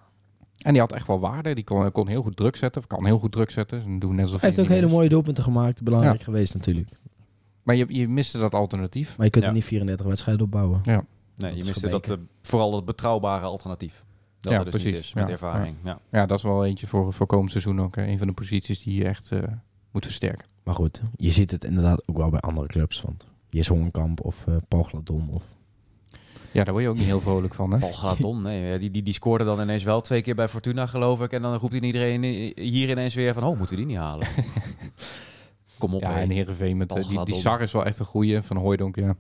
En 0.57 0.71
die 0.71 0.81
had 0.81 0.91
echt 0.93 1.07
wel 1.07 1.19
waarde. 1.19 1.55
Die 1.55 1.63
kon, 1.63 1.91
kon 1.91 2.07
heel 2.07 2.21
goed 2.21 2.35
druk 2.35 2.55
zetten. 2.55 2.81
Of 2.81 2.88
kan 2.88 3.05
heel 3.05 3.19
goed 3.19 3.31
druk 3.31 3.51
zetten. 3.51 3.83
Dus 3.85 4.00
doen 4.00 4.15
net 4.15 4.25
alsof 4.25 4.41
Hij 4.41 4.50
heeft 4.50 4.61
ook 4.61 4.67
hele 4.67 4.85
is. 4.85 4.91
mooie 4.91 5.09
doelpunten 5.09 5.43
gemaakt. 5.43 5.83
Belangrijk 5.83 6.21
geweest 6.21 6.53
natuurlijk. 6.53 6.89
Maar 7.63 7.75
je, 7.75 7.85
je 7.88 8.07
miste 8.07 8.38
dat 8.38 8.53
alternatief. 8.53 9.17
Maar 9.17 9.25
je 9.25 9.31
kunt 9.31 9.43
Ja. 9.43 9.50
er 9.50 9.55
niet 9.55 9.65
34 9.65 10.05
wedstrijden 10.05 10.43
opbouwen. 10.43 10.81
nee, 10.83 10.97
Dat 11.38 11.53
je 11.53 11.59
is 11.59 11.67
miste 11.67 11.89
dat, 11.89 12.09
eh, 12.09 12.17
vooral 12.41 12.75
het 12.75 12.85
betrouwbare 12.85 13.45
alternatief. 13.45 14.03
Dat 14.41 14.51
Ja, 14.51 14.63
dus 14.63 14.74
niet 14.74 14.83
precies. 14.83 15.00
is 15.00 15.13
met 15.13 15.25
Ja, 15.25 15.31
ervaring. 15.31 15.75
Ja. 15.83 16.00
Ja, 16.12 16.25
dat 16.25 16.38
is 16.38 16.43
wel 16.43 16.65
eentje 16.65 16.88
voor, 16.88 17.13
voor 17.13 17.27
komend 17.27 17.51
seizoen 17.51 17.81
ook. 17.81 17.95
Hè. 17.95 18.07
Een 18.07 18.17
van 18.17 18.27
de 18.27 18.33
posities 18.33 18.83
die 18.83 18.95
je 18.95 19.05
echt 19.05 19.31
eh, 19.31 19.39
moet 19.91 20.05
versterken. 20.05 20.45
Maar 20.63 20.75
goed, 20.75 21.01
je 21.15 21.31
ziet 21.31 21.51
het 21.51 21.63
inderdaad 21.63 22.03
ook 22.07 22.17
wel 22.17 22.29
bij 22.29 22.39
andere 22.39 22.67
clubs. 22.67 23.01
Want 23.01 23.25
Jes 23.50 23.69
of 24.21 24.48
eh 24.48 24.55
Paul 24.67 24.83
Gladon 24.83 25.29
of... 25.29 25.43
Ja, 26.51 26.63
daar 26.63 26.74
word 26.74 26.86
je 26.86 26.89
ook 26.89 26.98
niet 26.98 27.05
heel 27.05 27.21
vrolijk 27.21 27.53
van. 27.53 27.71
Hè? 27.71 27.77
Paul 27.77 27.91
Gladon, 27.91 28.41
nee, 28.41 28.79
die, 28.79 28.91
die, 28.91 29.01
die 29.01 29.13
scoorde 29.13 29.43
dan 29.43 29.62
ineens 29.62 29.83
wel 29.83 30.01
twee 30.01 30.21
keer 30.21 30.36
bij 30.36 30.48
Fortuna, 30.48 30.86
geloof 30.88 31.21
ik. 31.21 31.31
En 31.31 31.41
dan 31.41 31.55
roept 31.55 31.74
iedereen 31.74 32.24
hier 32.55 32.89
ineens 32.89 33.13
weer 33.15 33.33
van, 33.33 33.43
oh, 33.43 33.57
moeten 33.57 33.75
we 33.75 33.81
die 33.81 33.91
niet 33.91 34.01
halen? 34.01 34.27
Kom 35.77 35.95
op, 35.95 36.01
Ja, 36.01 36.19
en 36.19 36.29
Heerenveen 36.29 36.77
met 36.77 36.88
Paul 36.88 37.00
eh, 37.00 37.07
die, 37.07 37.25
die. 37.25 37.36
Sar 37.36 37.62
is 37.62 37.71
wel 37.71 37.86
echt 37.86 38.00
een 38.00 38.05
goeie. 38.05 38.41
Van 38.41 38.57
Hooijdonk, 38.57 38.95
ja. 38.95 39.15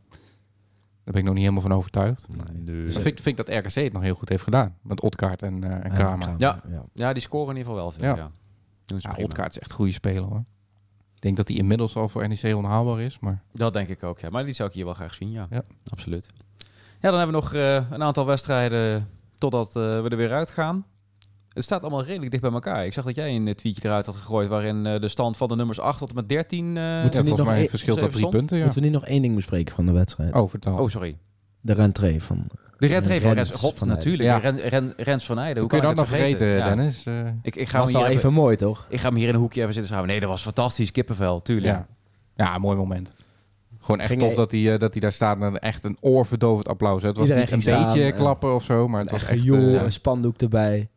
Daar 1.11 1.21
ben 1.21 1.21
ik 1.21 1.27
nog 1.27 1.33
niet 1.33 1.43
helemaal 1.43 1.69
van 1.69 1.77
overtuigd. 1.77 2.27
Nee. 2.53 2.63
Dus 2.63 2.93
vind, 2.93 3.05
ik- 3.05 3.19
vind 3.19 3.39
ik 3.39 3.45
dat 3.45 3.55
RKC 3.65 3.73
het 3.73 3.93
nog 3.93 4.01
heel 4.01 4.13
goed 4.13 4.29
heeft 4.29 4.43
gedaan. 4.43 4.75
Met 4.81 5.01
Otkaart 5.01 5.41
en, 5.43 5.63
eh, 5.63 5.85
en 5.85 5.91
Kramer. 5.91 6.33
Ja. 6.37 6.61
ja. 6.69 6.83
Ja, 6.93 7.13
die 7.13 7.21
scoren 7.21 7.49
in 7.49 7.57
ieder 7.57 7.71
geval 7.71 7.81
wel 7.89 7.91
veel, 7.91 8.03
ja. 8.15 8.31
Ja. 8.85 9.23
Otkaart 9.23 9.49
is 9.49 9.59
echt 9.59 9.69
een 9.69 9.75
goede 9.75 9.91
speler 9.91 10.23
hoor. 10.23 10.43
Ik 11.15 11.21
denk 11.21 11.37
dat 11.37 11.47
hij 11.47 11.57
inmiddels 11.57 11.95
al 11.95 12.09
voor 12.09 12.27
NEC 12.27 12.55
onhaalbaar 12.55 12.99
is. 13.01 13.19
Maar 13.19 13.41
Dat 13.53 13.73
denk 13.73 13.87
ik 13.87 14.03
ook, 14.03 14.19
ja. 14.19 14.29
Maar 14.29 14.43
die 14.43 14.53
zou 14.53 14.69
ik 14.69 14.75
hier 14.75 14.85
wel 14.85 14.93
graag 14.93 15.13
zien, 15.13 15.31
ja. 15.31 15.47
Ja. 15.49 15.63
Absoluut. 15.91 16.27
Ja, 16.99 17.09
dan 17.09 17.17
hebben 17.19 17.35
we 17.35 17.41
nog 17.41 17.53
eh, 17.53 17.91
een 17.91 18.03
aantal 18.03 18.25
wedstrijden 18.25 19.07
totdat 19.37 19.67
eh, 19.67 19.73
we 20.01 20.09
er 20.09 20.17
weer 20.17 20.31
uit 20.33 20.49
gaan. 20.49 20.85
Het 21.53 21.63
staat 21.63 21.81
allemaal 21.81 22.03
redelijk 22.03 22.31
dicht 22.31 22.43
bij 22.43 22.51
elkaar. 22.51 22.85
Ik 22.85 22.93
zag 22.93 23.05
dat 23.05 23.15
jij 23.15 23.35
een 23.35 23.55
tweetje 23.55 23.81
eruit 23.87 24.05
had 24.05 24.15
gegooid... 24.15 24.47
waarin 24.49 24.85
eh, 24.85 24.99
de 24.99 25.07
stand 25.07 25.37
van 25.37 25.47
de 25.47 25.55
nummers 25.55 25.79
8 25.79 25.99
tot 25.99 26.09
en 26.09 26.15
met 26.15 26.29
13... 26.29 26.77
eh, 26.77 27.01
Moeten 27.01 27.23
we 27.23 27.27
niet 27.29 27.37
nog 27.37 27.47
mij 27.47 27.57
één- 27.59 27.69
verschilt 27.69 27.99
dat 27.99 28.07
drie 28.09 28.19
stond? 28.19 28.35
punten. 28.35 28.57
Ja. 28.57 28.63
Moeten 28.63 28.81
we 28.81 28.87
niet 28.87 28.97
nog 28.99 29.05
één 29.05 29.21
ding 29.21 29.35
bespreken 29.35 29.75
van 29.75 29.85
de 29.85 29.91
wedstrijd? 29.91 30.33
Oh, 30.33 30.49
vertel. 30.49 30.77
Oh, 30.77 30.87
sorry. 30.89 31.17
De 31.61 31.73
rentree 31.73 32.23
van... 32.23 32.47
De 32.77 32.87
rentree 32.87 33.21
van 33.21 33.31
Rens 33.31 33.49
Rens. 33.49 33.61
God, 33.61 33.77
van 33.79 33.87
natuurlijk. 33.87 34.23
Ja. 34.23 34.37
Ren, 34.37 34.57
Ren- 34.59 34.93
Rens 34.97 35.25
van 35.25 35.37
Heijden. 35.37 35.61
Hoe 35.61 35.71
Hoe 35.71 35.79
kun 35.79 35.89
je 35.89 35.95
dat 35.95 36.05
nog 36.05 36.15
vergeten, 36.17 36.47
Ja. 36.47 36.67
Dennis? 36.75 37.05
Eh, 37.05 37.27
Ik, 37.41 37.55
ik, 37.55 37.67
ga 37.69 37.71
hem 37.77 37.81
was 37.81 37.91
wel 37.91 38.05
hier 38.05 38.17
even 38.17 38.33
mooi, 38.33 38.55
toch? 38.55 38.85
ik 38.89 38.99
ga 38.99 39.07
hem 39.07 39.17
hier 39.17 39.27
in 39.27 39.33
een 39.33 39.39
hoekje 39.39 39.59
even 39.61 39.73
zitten 39.73 39.87
schouwen. 39.91 40.11
Nee, 40.11 40.21
dat 40.21 40.29
was 40.29 40.41
fantastisch. 40.41 40.91
Kippenvel, 40.91 41.41
tuurlijk. 41.41 41.65
ja. 41.73 41.87
ja, 42.35 42.57
mooi 42.57 42.77
moment. 42.77 43.11
Gewoon 43.79 43.99
echt 43.99 44.09
Ging 44.09 44.21
tof 44.21 44.33
dat 44.33 44.51
hij, 44.51 44.73
eh, 44.73 44.79
dat 44.79 44.91
hij 44.91 45.01
daar 45.01 45.11
staat 45.11 45.37
met 45.37 45.59
echt 45.59 45.83
een 45.83 45.97
oorverdovend 45.99 46.67
applaus. 46.67 47.01
hè. 47.01 47.07
Het 47.07 47.17
was 47.17 47.27
Iedereen 47.27 47.45
niet 47.45 47.53
een 47.67 47.73
staan, 47.73 47.83
beetje 47.83 48.03
eh, 48.03 48.15
klappen 48.15 48.55
of 48.55 48.63
zo, 48.63 48.87
maar 48.87 49.01
het 49.01 49.11
was 49.11 49.25
echt... 49.25 49.43
joh, 49.43 49.75
eh, 49.75 49.81
een 49.81 49.91
spandoek 49.91 50.37
erbij. 50.41 50.89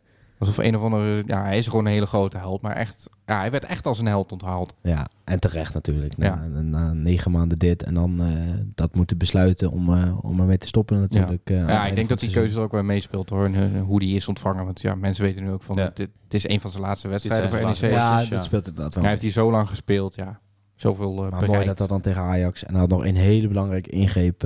Alsof 0.46 0.64
een 0.64 0.76
of 0.76 0.82
andere... 0.82 1.22
Ja, 1.26 1.42
hij 1.42 1.58
is 1.58 1.68
gewoon 1.68 1.84
een 1.86 1.92
hele 1.92 2.06
grote 2.06 2.38
held, 2.38 2.62
maar 2.62 2.76
echt... 2.76 3.10
Ja, 3.26 3.38
hij 3.38 3.50
werd 3.50 3.64
echt 3.64 3.86
als 3.86 3.98
een 3.98 4.06
held 4.06 4.32
onthaald. 4.32 4.74
Ja, 4.82 5.06
en 5.24 5.40
terecht 5.40 5.74
natuurlijk. 5.74 6.16
Na, 6.16 6.26
Ja. 6.26 6.46
na, 6.46 6.60
na 6.62 6.92
negen 6.92 7.30
maanden 7.30 7.58
dit 7.58 7.82
en 7.82 7.94
dan 7.94 8.20
eh, 8.22 8.28
dat 8.74 8.94
moeten 8.94 9.18
besluiten 9.18 9.70
om, 9.70 9.94
eh, 9.94 10.24
om 10.24 10.40
ermee 10.40 10.58
te 10.58 10.66
stoppen 10.66 11.00
natuurlijk. 11.00 11.50
eh, 11.50 11.56
aan 11.56 11.62
het 11.62 11.70
Ja, 11.70 11.86
ik 11.86 11.94
denk 11.94 12.08
dat 12.08 12.20
die 12.20 12.30
keuze 12.30 12.57
er 12.57 12.62
ook 12.62 12.72
wel 12.72 12.83
meespeelt 12.83 13.30
hoor. 13.30 13.44
En, 13.44 13.54
eh, 13.54 13.83
hoe 13.83 14.00
die 14.00 14.16
is 14.16 14.28
ontvangen. 14.28 14.64
Want 14.64 14.80
ja, 14.80 14.94
mensen 14.94 15.24
weten 15.24 15.42
nu 15.44 15.50
ook 15.50 15.62
van... 15.62 15.76
Ja. 15.76 15.85
Dit, 15.94 15.96
dit 16.28 16.44
is 16.44 16.48
een 16.48 16.61
van 16.61 16.70
zijn 16.70 16.83
laatste 16.83 17.09
wedstrijden 17.09 17.50
voor 17.50 17.61
NEC. 17.61 17.76
Ja, 17.76 18.18
dat 18.18 18.28
ja. 18.28 18.42
speelt 18.42 18.66
inderdaad 18.66 18.94
wel. 18.94 19.02
Hij 19.02 19.12
heeft 19.12 19.22
hier 19.24 19.33
zo 19.33 19.50
lang 19.50 19.68
gespeeld, 19.68 20.14
ja. 20.14 20.40
Zoveel 20.74 21.11
eh 21.11 21.16
maar 21.20 21.28
bereikt. 21.30 21.52
mooi 21.52 21.64
dat 21.66 21.78
dat 21.78 21.88
dan 21.88 22.00
tegen 22.00 22.22
Ajax. 22.22 22.64
En 22.64 22.70
hij 22.70 22.80
had 22.80 22.88
nog 22.90 23.04
een 23.04 23.16
hele 23.16 23.48
belangrijke 23.48 23.90
ingreep. 23.90 24.42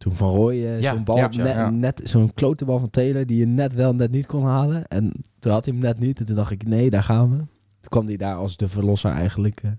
Eh, 0.00 0.06
toen 0.06 0.16
Van 0.16 0.30
Rooij 0.34 0.56
eh, 0.74 0.80
Ja, 0.80 0.92
zo'n 0.92 1.04
bal, 1.04 1.16
ja, 1.16 1.28
net, 1.28 1.46
ja. 1.54 1.70
net 1.70 2.00
zo'n 2.04 2.34
klote 2.34 2.64
bal 2.64 2.78
van 2.78 2.90
Taylor 2.90 3.26
die 3.26 3.36
je 3.38 3.46
net 3.46 3.74
wel, 3.74 3.94
net 3.94 4.10
niet 4.10 4.26
kon 4.26 4.44
halen. 4.44 4.86
En 4.88 5.12
toen 5.38 5.52
had 5.52 5.64
hij 5.64 5.74
hem 5.74 5.82
net 5.82 5.98
niet. 5.98 6.18
En 6.18 6.26
toen 6.26 6.36
dacht 6.36 6.50
ik, 6.50 6.66
nee, 6.66 6.90
daar 6.90 7.04
gaan 7.04 7.30
we. 7.30 7.36
Toen 7.36 7.88
kwam 7.88 8.06
hij 8.06 8.16
daar 8.16 8.34
als 8.34 8.56
de 8.56 8.68
verlosser 8.68 9.10
eigenlijk. 9.12 9.60
eh, 9.62 9.70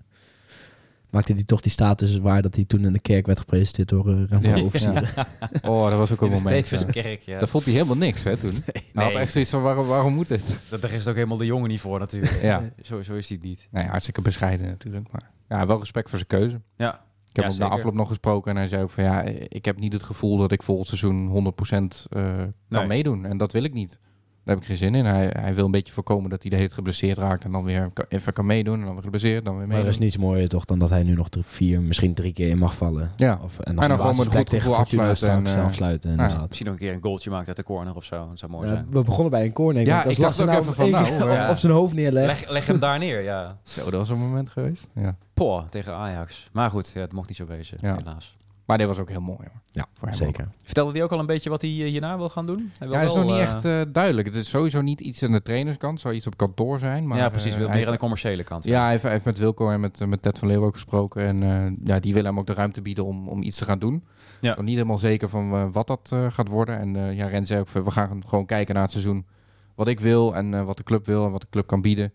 maakte 1.10 1.32
hij 1.32 1.44
toch 1.44 1.60
die 1.60 1.70
status 1.70 2.18
waar 2.18 2.42
dat 2.42 2.54
hij 2.54 2.64
toen 2.64 2.84
in 2.84 2.92
de 2.92 2.98
kerk 2.98 3.26
werd 3.26 3.38
gepresenteerd 3.38 3.88
door 3.88 4.08
uh, 4.08 4.40
Ja. 4.40 4.62
Officier. 4.62 5.14
Oh, 5.62 5.88
dat 5.88 5.98
was 5.98 6.12
ook 6.12 6.20
een 6.20 6.26
In 6.30 6.32
moment. 6.32 6.66
Stevens 6.66 6.94
ja. 6.94 7.02
kerk, 7.02 7.22
ja. 7.22 7.38
Dat 7.38 7.48
vond 7.48 7.64
hij 7.64 7.72
helemaal 7.72 7.96
niks 7.96 8.22
hè 8.24 8.36
toen. 8.36 8.52
Hij 8.72 8.82
had 9.04 9.12
Nee. 9.12 9.22
echt 9.22 9.32
zoiets 9.32 9.50
van, 9.50 9.62
waarom, 9.62 9.86
waarom 9.86 10.14
moet 10.14 10.28
dit? 10.28 10.60
Dat, 10.70 10.80
daar 10.80 10.90
is 10.90 10.96
het 10.98 11.08
ook 11.08 11.14
helemaal 11.14 11.36
de 11.36 11.46
jongen 11.46 11.68
niet 11.68 11.80
voor 11.80 11.98
natuurlijk. 11.98 12.42
Ja. 12.42 12.62
Zo, 12.82 13.02
zo 13.02 13.14
is 13.14 13.28
hij 13.28 13.36
het 13.40 13.46
niet. 13.48 13.68
Nee, 13.70 13.86
hartstikke 13.86 14.20
bescheiden 14.20 14.66
natuurlijk. 14.66 15.06
Maar 15.12 15.30
ja, 15.48 15.66
wel 15.66 15.78
respect 15.78 16.08
voor 16.10 16.18
zijn 16.18 16.40
keuze. 16.40 16.60
Ja. 16.76 17.00
Ik 17.32 17.42
heb 17.42 17.44
Ja, 17.44 17.50
hem 17.58 17.68
na 17.68 17.74
afloop 17.74 17.94
nog 17.94 18.08
gesproken 18.08 18.50
en 18.50 18.56
hij 18.56 18.68
zei 18.68 18.82
ook 18.82 18.90
van 18.90 19.04
ja, 19.04 19.22
ik 19.48 19.64
heb 19.64 19.78
niet 19.78 19.92
het 19.92 20.02
gevoel 20.02 20.36
dat 20.36 20.52
ik 20.52 20.62
volgend 20.62 20.88
seizoen 20.88 21.28
100% 21.28 22.06
eh 22.10 22.22
kan 22.22 22.52
Nee. 22.68 22.86
meedoen. 22.86 23.24
En 23.26 23.36
dat 23.36 23.52
wil 23.52 23.62
ik 23.64 23.72
niet. 23.74 23.98
Daar 24.44 24.54
heb 24.54 24.62
ik 24.64 24.68
geen 24.70 24.76
zin 24.78 24.94
in. 24.94 25.04
Hij, 25.04 25.30
hij 25.32 25.54
wil 25.54 25.64
een 25.64 25.70
beetje 25.70 25.92
voorkomen 25.92 26.30
dat 26.30 26.42
hij 26.42 26.50
de 26.50 26.56
heet 26.56 26.72
geblesseerd 26.72 27.18
raakt 27.18 27.44
en 27.44 27.52
dan 27.52 27.64
weer 27.64 27.90
even 28.08 28.32
kan 28.32 28.46
meedoen 28.46 28.78
en 28.78 28.84
dan 28.84 28.92
weer 28.92 29.02
geblesseerd, 29.02 29.44
dan 29.44 29.58
weer 29.58 29.66
Maar 29.66 29.78
er 29.78 29.86
is 29.86 29.98
niets 29.98 30.16
mooier 30.16 30.48
toch 30.48 30.64
dan 30.64 30.78
dat 30.78 30.90
hij 30.90 31.02
nu 31.02 31.14
nog 31.14 31.28
drie, 31.28 31.44
vier, 31.44 31.80
misschien 31.80 32.14
drie 32.14 32.32
keer 32.32 32.48
in 32.48 32.58
mag 32.58 32.74
vallen. 32.74 33.10
Ja, 33.16 33.40
Of, 33.42 33.58
en 33.58 33.76
dan 33.76 33.88
dan, 33.88 33.98
gewoon 33.98 34.16
met 34.16 34.26
een 34.26 34.32
goed 34.32 34.50
gevoel 34.50 34.76
afsluiten 34.76 35.28
en, 35.28 35.46
eh, 35.46 35.64
afsluiten. 35.64 36.10
ja. 36.10 36.16
inderdaad. 36.16 36.46
Misschien 36.46 36.66
nog 36.66 36.74
een 36.74 36.80
keer 36.82 36.92
een 36.94 37.02
goaltje 37.02 37.30
maakt 37.30 37.48
uit 37.48 37.56
de 37.56 37.62
corner 37.62 37.94
of 37.94 38.04
zo. 38.04 38.28
Dat 38.28 38.38
zou 38.38 38.50
mooi 38.50 38.66
Ja, 38.68 38.72
zijn. 38.72 38.86
we 38.90 39.02
begonnen 39.02 39.30
bij 39.30 39.44
een 39.44 39.52
corner. 39.52 39.86
Ja, 39.86 40.04
ik 40.04 40.20
dacht 40.20 40.40
ook 40.40 40.46
nou 40.46 40.60
even 40.60 40.74
van, 40.74 40.90
nou, 41.18 41.30
ja. 41.30 41.50
op, 41.50 41.56
zijn 41.56 41.72
hoofd 41.72 41.94
neerlegt. 41.94 42.26
Leg, 42.40 42.50
leg 42.50 42.66
hem 42.66 42.78
daar 42.78 42.98
neer, 42.98 43.22
ja. 43.22 43.58
zo, 43.62 43.82
dat 43.84 43.92
was 43.92 44.08
een 44.08 44.18
moment 44.18 44.48
geweest. 44.48 44.90
Ja. 44.94 45.16
Poh, 45.42 45.62
tegen 45.68 45.94
Ajax. 45.94 46.48
Maar 46.52 46.70
goed, 46.70 46.90
ja, 46.94 47.00
het 47.00 47.12
mocht 47.12 47.28
niet 47.28 47.36
zo 47.36 47.46
wezen, 47.46 47.78
Ja. 47.80 47.94
helaas. 47.96 48.36
Maar 48.64 48.78
dit 48.78 48.86
was 48.86 48.98
ook 48.98 49.08
heel 49.08 49.20
mooi 49.20 49.38
hoor. 49.38 49.60
Ja, 49.70 49.86
Voor 49.94 50.08
hem 50.08 50.16
zeker. 50.16 50.48
Vertelde 50.62 50.92
hij 50.92 51.02
ook 51.02 51.12
al 51.12 51.18
een 51.18 51.26
beetje 51.26 51.50
wat 51.50 51.62
hij 51.62 51.70
eh, 51.70 51.76
hierna 51.76 52.16
wil 52.16 52.28
gaan 52.28 52.46
doen? 52.46 52.72
Hij 52.78 52.88
wil 52.88 52.90
Ja, 52.90 52.96
hij 52.96 53.06
is 53.06 53.12
wel, 53.12 53.22
nog 53.22 53.32
niet 53.32 53.40
eh, 53.40 53.48
echt 53.52 53.64
eh, 53.64 53.92
duidelijk. 53.92 54.26
Het 54.26 54.36
is 54.36 54.48
sowieso 54.48 54.80
niet 54.80 55.00
iets 55.00 55.22
aan 55.22 55.32
de 55.32 55.42
trainerskant. 55.42 55.92
Het 55.92 56.02
zou 56.02 56.14
iets 56.14 56.26
op 56.26 56.36
kantoor 56.36 56.78
zijn. 56.78 57.06
Maar, 57.06 57.18
ja, 57.18 57.28
precies. 57.28 57.56
wil 57.56 57.66
hij 57.66 57.76
meer 57.76 57.86
aan 57.86 57.92
de 57.92 57.98
commerciële 57.98 58.44
kant. 58.44 58.64
Ja, 58.64 58.80
hij 58.82 58.90
heeft, 58.90 59.02
hij 59.02 59.12
heeft 59.12 59.24
met 59.24 59.38
Wilco 59.38 59.70
en 59.70 59.80
met, 59.80 60.06
met 60.06 60.22
Ted 60.22 60.38
van 60.38 60.48
Leeuwen 60.48 60.66
ook 60.66 60.74
gesproken. 60.74 61.22
En 61.22 61.42
eh, 61.42 61.72
ja, 61.84 62.00
die 62.00 62.14
willen 62.14 62.28
hem 62.28 62.38
ook 62.38 62.46
de 62.46 62.54
ruimte 62.54 62.82
bieden 62.82 63.04
om, 63.04 63.28
om 63.28 63.42
iets 63.42 63.58
te 63.58 63.64
gaan 63.64 63.78
doen. 63.78 64.04
Ja. 64.40 64.54
Nog 64.54 64.64
niet 64.64 64.74
helemaal 64.74 64.98
zeker 64.98 65.28
van 65.28 65.72
wat 65.72 65.86
dat 65.86 66.10
eh, 66.12 66.30
gaat 66.30 66.48
worden. 66.48 66.78
En 66.78 66.96
eh 66.96 67.16
ja, 67.16 67.26
Ren 67.26 67.46
zei 67.46 67.60
ook, 67.60 67.68
we 67.68 67.90
gaan 67.90 68.22
gewoon 68.26 68.46
kijken 68.46 68.74
naar 68.74 68.82
het 68.82 68.92
seizoen. 68.92 69.26
Wat 69.74 69.88
ik 69.88 70.00
wil 70.00 70.34
en 70.34 70.54
eh, 70.54 70.64
wat 70.64 70.76
de 70.76 70.82
club 70.82 71.06
wil 71.06 71.24
en 71.24 71.30
wat 71.30 71.40
de 71.40 71.46
club 71.50 71.66
kan 71.66 71.80
bieden. 71.80 72.12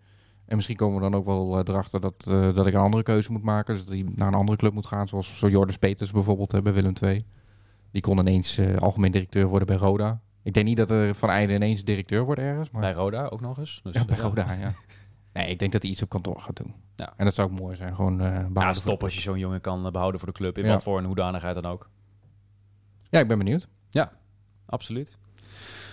En 0.47 0.55
misschien 0.55 0.75
komen 0.75 0.95
we 0.95 1.01
dan 1.01 1.15
ook 1.15 1.25
wel 1.25 1.53
eh, 1.60 1.62
erachter 1.73 1.99
dat, 2.01 2.25
eh, 2.29 2.53
dat 2.55 2.67
ik 2.67 2.73
een 2.73 2.79
andere 2.79 3.03
keuze 3.03 3.31
moet 3.31 3.43
maken. 3.43 3.73
Dus 3.75 3.83
dat 3.86 3.93
hij 3.93 4.05
naar 4.15 4.27
een 4.27 4.33
andere 4.33 4.57
club 4.57 4.73
moet 4.73 4.86
gaan. 4.86 5.07
Zoals 5.07 5.38
zo 5.39 5.49
Jordan 5.49 5.79
Peters 5.79 6.12
bijvoorbeeld 6.12 6.53
eh, 6.53 6.62
bij 6.62 6.73
Willem 6.73 6.93
II. 7.01 7.25
Die 7.91 8.01
kon 8.01 8.17
ineens 8.19 8.60
algemeen 8.79 9.12
directeur 9.12 9.47
worden 9.47 9.67
bij 9.67 9.77
Roda. 9.77 10.21
Ik 10.43 10.53
denk 10.53 10.65
niet 10.65 10.77
dat 10.77 10.91
er 10.91 11.15
van 11.15 11.29
Einde 11.29 11.53
ineens 11.53 11.83
directeur 11.83 12.23
wordt 12.23 12.41
ergens. 12.41 12.69
Maar 12.71 12.81
Bij 12.81 12.93
Roda 12.93 13.25
ook 13.27 13.41
nog 13.41 13.57
eens. 13.57 13.79
Dus, 13.83 13.93
ja, 13.93 14.05
bij 14.05 14.17
Roda, 14.17 14.53
ja. 14.53 14.71
Nee, 15.33 15.49
ik 15.49 15.60
denk 15.60 15.71
dat 15.71 15.81
hij 15.81 15.91
iets 15.91 16.01
op 16.01 16.10
kantoor 16.10 16.39
gaat 16.39 16.55
doen. 16.55 16.73
Ja. 16.95 17.13
En 17.17 17.25
dat 17.25 17.33
zou 17.33 17.51
ook 17.51 17.60
mooi 17.60 17.75
zijn. 17.75 17.95
Gewoon 17.95 18.19
eh 18.21 18.25
Ja, 18.25 18.31
behouden 18.31 18.65
het 18.65 18.75
is 18.75 18.81
voor- 18.81 18.91
top 18.91 19.03
als 19.03 19.15
je 19.15 19.21
zo'n 19.21 19.39
jongen 19.39 19.62
kan 19.62 19.86
eh, 19.86 19.91
behouden 19.91 20.19
voor 20.19 20.29
de 20.29 20.36
club. 20.38 20.57
In 20.57 20.65
Ja. 20.65 20.71
wat 20.71 20.83
voor 20.83 20.97
een 20.97 21.05
hoedanigheid 21.05 21.55
dan 21.55 21.65
ook. 21.65 21.89
Ja, 23.10 23.19
ik 23.19 23.27
ben 23.27 23.38
benieuwd. 23.38 23.67
Absoluut. 24.65 25.17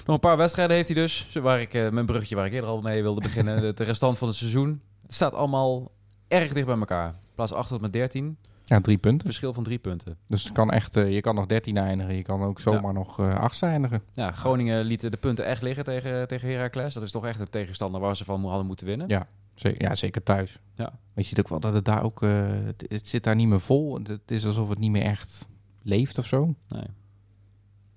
Nog 0.04 0.14
een 0.14 0.20
paar 0.20 0.36
wedstrijden 0.36 0.76
heeft 0.76 0.88
hij 0.88 0.96
dus. 0.96 1.28
Waar 1.32 1.60
ik, 1.60 1.74
eh, 1.74 1.88
mijn 1.88 2.06
bruggetje 2.06 2.36
waar 2.36 2.46
ik 2.46 2.52
eerder 2.52 2.70
al 2.70 2.80
mee 2.80 3.02
wilde 3.02 3.20
beginnen. 3.20 3.76
de, 3.76 3.84
restant 3.84 4.18
van 4.18 4.28
het 4.28 4.36
seizoen. 4.36 4.82
Het 5.02 5.14
staat 5.14 5.34
allemaal 5.34 5.90
erg 6.28 6.52
dicht 6.52 6.66
bij 6.66 6.78
elkaar. 6.78 7.14
Plaats 7.34 7.52
8 7.52 7.68
tot 7.68 7.80
met 7.80 7.92
13. 7.92 8.36
Ja, 8.64 8.80
drie 8.80 8.98
punten. 8.98 9.26
Verschil 9.26 9.52
van 9.52 9.62
drie 9.62 9.78
punten. 9.78 10.16
Dus 10.26 10.44
het 10.44 10.52
kan 10.52 10.70
echt, 10.70 10.96
eh, 10.96 11.14
je 11.14 11.20
kan 11.20 11.34
nog 11.34 11.46
13 11.46 11.76
eindigen. 11.76 12.14
Je 12.14 12.22
kan 12.22 12.42
ook 12.42 12.60
zomaar 12.60 12.92
nog 12.92 13.18
eh 13.18 13.34
acht 13.34 13.62
eindigen. 13.62 14.02
Ja, 14.14 14.32
Groningen 14.32 14.84
liet 14.84 15.00
de 15.00 15.16
punten 15.16 15.44
echt 15.44 15.62
liggen 15.62 15.84
tegen, 15.84 16.28
tegen 16.28 16.48
Heracles. 16.48 16.94
Dat 16.94 17.02
is 17.02 17.10
toch 17.10 17.26
echt 17.26 17.40
een 17.40 17.50
tegenstander 17.50 18.00
waar 18.00 18.16
ze 18.16 18.24
van 18.24 18.44
hadden 18.44 18.66
moeten 18.66 18.86
winnen. 18.86 19.08
Ja, 19.08 19.26
zeker, 19.54 19.82
ja, 19.82 19.94
zeker 19.94 20.22
thuis. 20.22 20.58
Ja. 20.74 20.84
Maar 20.84 21.00
je 21.14 21.22
ziet 21.22 21.38
ook 21.38 21.48
wel 21.48 21.60
dat 21.60 21.74
het 21.74 21.84
daar 21.84 22.02
ook, 22.02 22.20
het, 22.20 22.84
het 22.88 23.08
zit 23.08 23.24
daar 23.24 23.34
niet 23.34 23.48
meer 23.48 23.60
vol. 23.60 24.00
Het 24.02 24.30
is 24.30 24.46
alsof 24.46 24.68
het 24.68 24.78
niet 24.78 24.90
meer 24.90 25.02
echt 25.02 25.46
leeft 25.82 26.18
of 26.18 26.26
zo. 26.26 26.54
Nee. 26.68 26.86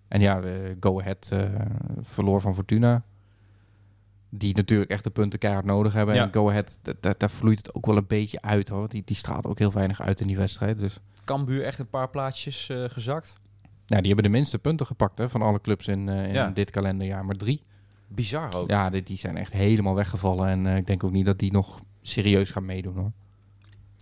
En 0.07 0.21
ja, 0.21 0.39
eh, 0.41 0.51
Go 0.79 0.99
Ahead 0.99 1.29
eh, 1.33 1.39
verloor 2.01 2.41
van 2.41 2.53
Fortuna. 2.55 3.03
Die 4.29 4.55
natuurlijk 4.55 4.91
echt 4.91 5.03
de 5.03 5.09
punten 5.09 5.39
keihard 5.39 5.65
nodig 5.65 5.93
hebben. 5.93 6.15
Ja. 6.15 6.23
En 6.23 6.33
Go 6.33 6.49
Ahead, 6.49 6.79
da- 6.81 6.93
da- 6.99 7.13
daar 7.17 7.29
vloeit 7.29 7.57
het 7.57 7.73
ook 7.75 7.85
wel 7.85 7.97
een 7.97 8.07
beetje 8.07 8.41
uit 8.41 8.69
hoor. 8.69 8.89
Die, 8.89 9.01
die 9.05 9.15
straalt 9.15 9.45
ook 9.45 9.59
heel 9.59 9.71
weinig 9.73 10.01
uit 10.01 10.19
in 10.19 10.27
die 10.27 10.37
wedstrijd. 10.37 10.79
Dus 10.79 10.97
Cambuur 11.25 11.63
echt 11.63 11.79
een 11.79 11.89
paar 11.89 12.09
plaatsjes 12.09 12.69
eh, 12.69 12.83
gezakt. 12.87 13.39
ja, 13.85 13.97
die 13.97 14.07
hebben 14.07 14.23
de 14.31 14.37
minste 14.37 14.59
punten 14.59 14.85
gepakt 14.85 15.17
hè, 15.17 15.29
van 15.29 15.41
alle 15.41 15.61
clubs 15.61 15.87
in, 15.87 16.09
eh, 16.09 16.27
in 16.27 16.33
Ja. 16.33 16.49
dit 16.49 16.69
kalenderjaar. 16.71 17.25
Maar 17.25 17.35
drie. 17.35 17.63
Bizar 18.07 18.53
ook. 18.55 18.69
Ja, 18.69 18.89
die, 18.89 19.03
die 19.03 19.17
zijn 19.17 19.37
echt 19.37 19.51
helemaal 19.53 19.95
weggevallen. 19.95 20.47
En 20.47 20.67
eh, 20.67 20.77
ik 20.77 20.87
denk 20.87 21.03
ook 21.03 21.11
niet 21.11 21.25
dat 21.25 21.39
die 21.39 21.51
nog 21.51 21.81
serieus 22.01 22.49
gaan 22.51 22.65
meedoen 22.65 22.95
hoor. 22.95 23.11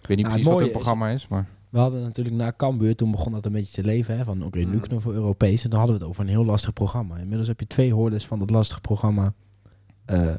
Ik 0.02 0.08
weet 0.08 0.18
niet 0.18 0.26
Ja, 0.26 0.32
precies 0.32 0.46
het 0.50 0.54
wat 0.60 0.66
is- 0.68 0.72
programma 0.72 1.10
is, 1.10 1.28
maar... 1.28 1.48
We 1.76 1.82
hadden 1.82 2.02
natuurlijk 2.02 2.36
na 2.36 2.54
Cambuur, 2.58 2.96
toen 2.96 3.12
begon 3.12 3.32
dat 3.32 3.46
een 3.46 3.52
beetje 3.52 3.74
te 3.82 3.84
leven. 3.84 4.18
Hè, 4.18 4.24
van 4.24 4.44
oké, 4.44 4.58
nu 4.58 4.66
Mhm. 4.66 4.78
kunnen 4.80 4.98
we 4.98 5.04
voor 5.04 5.14
Europees. 5.14 5.64
En 5.64 5.70
dan 5.70 5.80
hadden 5.80 5.98
we 5.98 6.02
het 6.02 6.12
over 6.12 6.24
een 6.24 6.30
heel 6.30 6.46
lastig 6.46 6.74
programma. 6.74 7.18
Inmiddels 7.18 7.48
heb 7.48 7.60
je 7.60 7.68
twee 7.68 7.94
hordes 7.94 8.26
van 8.28 8.40
dat 8.40 8.50
lastige 8.50 8.82
programma 8.82 9.34
eh, 10.06 10.34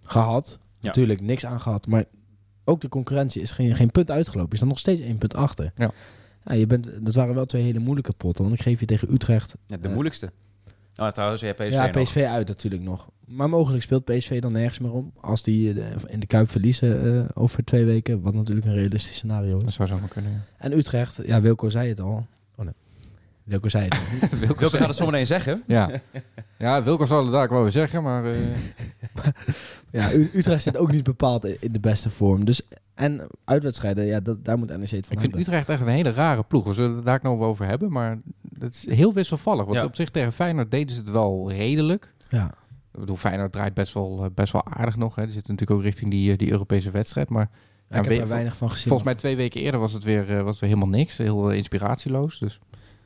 gehad. 0.00 0.58
Ja. 0.78 0.86
Natuurlijk 0.86 1.20
niks 1.20 1.46
aan 1.46 1.60
gehad. 1.60 1.86
Maar 1.86 2.04
ook 2.64 2.80
de 2.80 2.88
concurrentie 2.88 3.42
is 3.42 3.50
geen, 3.50 3.74
geen 3.74 3.90
punt 3.90 4.10
uitgelopen. 4.10 4.50
Je 4.50 4.56
staat 4.56 4.68
nog 4.68 4.78
steeds 4.78 5.00
één 5.00 5.18
punt 5.18 5.34
achter. 5.34 5.72
Ja. 5.76 5.90
Ja, 6.44 6.52
je 6.54 6.66
bent, 6.66 6.90
dat 7.04 7.14
waren 7.14 7.34
wel 7.34 7.44
twee 7.44 7.62
hele 7.62 7.78
moeilijke 7.78 8.12
potten. 8.12 8.44
Want 8.44 8.56
ik 8.56 8.62
geef 8.62 8.80
je 8.80 8.86
tegen 8.86 9.12
Utrecht. 9.12 9.56
Ja, 9.66 9.76
de 9.76 9.82
Eh, 9.88 9.92
moeilijkste. 9.92 10.32
Oh, 10.96 11.08
trouwens, 11.08 11.40
je 11.40 11.46
hebt 11.46 11.58
PSV 11.58 11.72
ja, 11.72 11.86
nog. 11.86 12.02
PSV 12.02 12.24
uit 12.28 12.48
natuurlijk 12.48 12.82
nog. 12.82 13.08
Maar 13.26 13.48
mogelijk 13.48 13.82
speelt 13.82 14.04
PSV 14.04 14.40
dan 14.40 14.52
nergens 14.52 14.78
meer 14.78 14.92
om. 14.92 15.12
Als 15.20 15.42
die 15.42 15.80
eh, 15.82 15.86
in 16.06 16.20
de 16.20 16.26
Kuip 16.26 16.50
verliezen 16.50 17.18
eh, 17.18 17.24
over 17.34 17.64
twee 17.64 17.84
weken. 17.84 18.20
Wat 18.20 18.34
natuurlijk 18.34 18.66
een 18.66 18.74
realistisch 18.74 19.14
scenario 19.14 19.58
Dat 19.58 19.68
is. 19.68 19.74
zou 19.74 19.88
zomaar 19.88 20.08
kunnen, 20.08 20.32
ja. 20.32 20.38
En 20.58 20.72
Utrecht, 20.72 21.18
ja, 21.26 21.40
Wilco 21.40 21.68
zei 21.68 21.88
het 21.88 22.00
al. 22.00 22.26
Oh 22.56 22.64
nee. 22.64 22.74
Wilco 23.44 23.68
zei 23.68 23.84
het 23.84 23.94
al. 23.94 24.38
Wilco 24.46 24.68
gaat 24.68 24.86
het 24.88 24.96
zometeen 24.96 25.26
zeggen. 25.26 25.62
Ja, 25.66 25.90
ja 26.58 26.82
Wilco 26.82 27.04
zal 27.04 27.22
het 27.22 27.32
daar 27.32 27.48
wel 27.48 27.62
weer 27.62 27.70
zeggen, 27.70 28.02
maar... 28.02 28.24
eh, 28.24 28.36
Ja, 29.90 30.12
Utrecht 30.12 30.62
zit 30.62 30.76
ook 30.76 30.92
niet 30.92 31.04
bepaald 31.04 31.44
in 31.44 31.72
de 31.72 31.80
beste 31.80 32.10
vorm. 32.10 32.44
Dus, 32.44 32.62
en 32.94 33.26
uitwedstrijden, 33.44 34.04
ja, 34.04 34.20
dat, 34.20 34.44
daar 34.44 34.58
moet 34.58 34.68
NEC 34.68 34.90
het 34.90 35.06
van 35.06 35.16
ik 35.16 35.20
vind. 35.20 35.36
Utrecht 35.36 35.68
echt 35.68 35.80
een 35.80 35.86
hele 35.86 36.10
rare 36.10 36.42
ploeg. 36.42 36.64
We 36.64 36.74
zullen 36.74 36.96
het 36.96 37.04
daar 37.04 37.20
nog 37.22 37.40
over 37.40 37.66
hebben, 37.66 37.92
maar 37.92 38.18
het 38.58 38.74
is 38.74 38.94
heel 38.96 39.12
wisselvallig. 39.12 39.64
Want 39.64 39.76
Ja. 39.76 39.84
op 39.84 39.94
zich 39.94 40.10
tegen 40.10 40.32
Feyenoord 40.32 40.70
deden 40.70 40.94
ze 40.94 41.00
het 41.00 41.10
wel 41.10 41.50
redelijk. 41.50 42.14
Ja. 42.28 42.46
Ik 42.92 43.00
bedoel, 43.00 43.16
Feyenoord 43.16 43.52
draait 43.52 43.74
best 43.74 43.94
wel, 43.94 44.24
eh, 44.24 44.30
best 44.34 44.52
wel 44.52 44.64
aardig 44.64 44.96
nog. 44.96 45.14
Hè. 45.14 45.22
Die 45.24 45.32
zitten 45.32 45.52
natuurlijk 45.52 45.80
ook 45.80 45.86
richting 45.86 46.10
die, 46.10 46.32
eh, 46.32 46.38
die 46.38 46.50
Europese 46.50 46.90
wedstrijd. 46.90 47.28
Maar 47.28 47.50
Ja, 47.88 47.98
ik 47.98 48.04
heb 48.04 48.20
er 48.20 48.28
weinig 48.28 48.56
van 48.56 48.68
gezien. 48.70 48.84
volgens 48.86 49.04
mij 49.08 49.14
twee 49.14 49.36
weken 49.36 49.60
eerder 49.60 49.80
was 49.80 49.92
het 49.92 50.04
weer, 50.04 50.30
eh, 50.36 50.42
was 50.42 50.50
het 50.50 50.60
weer 50.60 50.68
helemaal 50.70 50.98
niks. 50.98 51.16
Heel 51.18 51.50
inspiratieloos. 51.50 52.38
Dus 52.38 52.58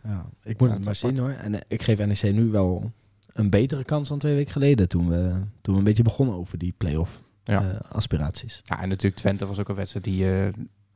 Ja, 0.05 0.27
ik 0.43 0.59
moet 0.61 0.69
Ja, 0.69 0.75
het 0.75 0.85
maar 0.85 0.95
zien 0.95 1.19
hoor. 1.19 1.31
En 1.31 1.55
ik 1.69 1.83
geef 1.83 1.99
NEC 2.07 2.33
nu 2.35 2.51
wel 2.51 2.93
een 3.33 3.51
betere 3.51 3.85
kans 3.85 4.09
dan 4.09 4.19
twee 4.19 4.35
weken 4.35 4.53
geleden. 4.53 4.89
Toen 4.89 5.09
we, 5.09 5.41
toen 5.61 5.73
we 5.75 5.79
een 5.79 5.85
beetje 5.85 6.03
begonnen 6.03 6.35
over 6.37 6.59
die 6.59 6.75
play-off 6.77 7.23
Ja. 7.45 7.63
eh, 7.71 7.81
aspiraties. 7.91 8.61
ja, 8.63 8.83
en 8.83 8.89
natuurlijk 8.89 9.17
Twente 9.21 9.47
was 9.47 9.59
ook 9.59 9.69
een 9.69 9.75
wedstrijd 9.75 10.05
die 10.05 10.33
eh, 10.33 10.49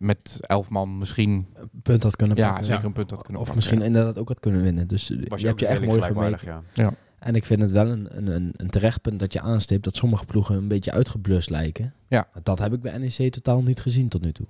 met 0.03 0.39
elf 0.41 0.71
man 0.71 0.99
misschien 0.99 1.47
Een 1.55 1.71
punt 1.83 2.03
had 2.03 2.17
kunnen 2.17 2.37
ja, 2.37 2.47
pakken. 2.49 2.65
zeker 2.65 2.85
een 2.85 2.93
punt 2.93 3.11
had 3.11 3.23
kunnen 3.23 3.41
Of 3.43 3.49
pakken. 3.49 3.55
misschien 3.65 3.87
inderdaad 3.87 4.19
ook 4.19 4.29
had 4.29 4.41
kunnen 4.41 4.63
winnen. 4.63 4.89
Dus 4.89 5.11
eh, 5.11 5.29
Was 5.29 5.41
je 5.41 5.47
hebt 5.47 5.61
je 5.61 5.67
echt 5.67 5.81
mooi 5.85 6.01
gemeten. 6.03 6.17
gelijkwaardig, 6.39 6.75
ja. 6.75 6.95
En 7.19 7.35
ik 7.35 7.45
vind 7.45 7.61
het 7.63 7.71
wel 7.71 7.89
een, 7.89 8.17
een, 8.17 8.27
een, 8.35 8.51
een 8.57 8.71
terecht 8.71 9.01
punt 9.03 9.21
dat 9.21 9.33
je 9.33 9.41
aanstipt 9.41 9.85
dat 9.85 9.97
sommige 9.97 10.25
ploegen 10.25 10.57
een 10.57 10.69
beetje 10.69 10.93
uitgeblust 10.93 11.51
lijken. 11.51 11.95
Ja. 12.09 12.29
Dat 12.43 12.59
heb 12.59 12.73
ik 12.73 12.81
bij 12.81 12.99
NEC 12.99 13.33
totaal 13.33 13.63
niet 13.63 13.81
gezien 13.81 14.09
tot 14.09 14.21
nu 14.23 14.33
toe. 14.33 14.47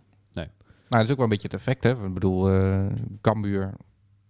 Nou, 0.88 1.04
dat 1.04 1.10
is 1.10 1.10
ook 1.10 1.22
wel 1.22 1.24
een 1.24 1.42
beetje 1.42 1.56
het 1.56 1.56
effect, 1.56 1.84
hè. 1.84 2.06
Ik 2.06 2.14
bedoel, 2.14 2.50
eh 2.50 2.86
Cambuur, 3.20 3.72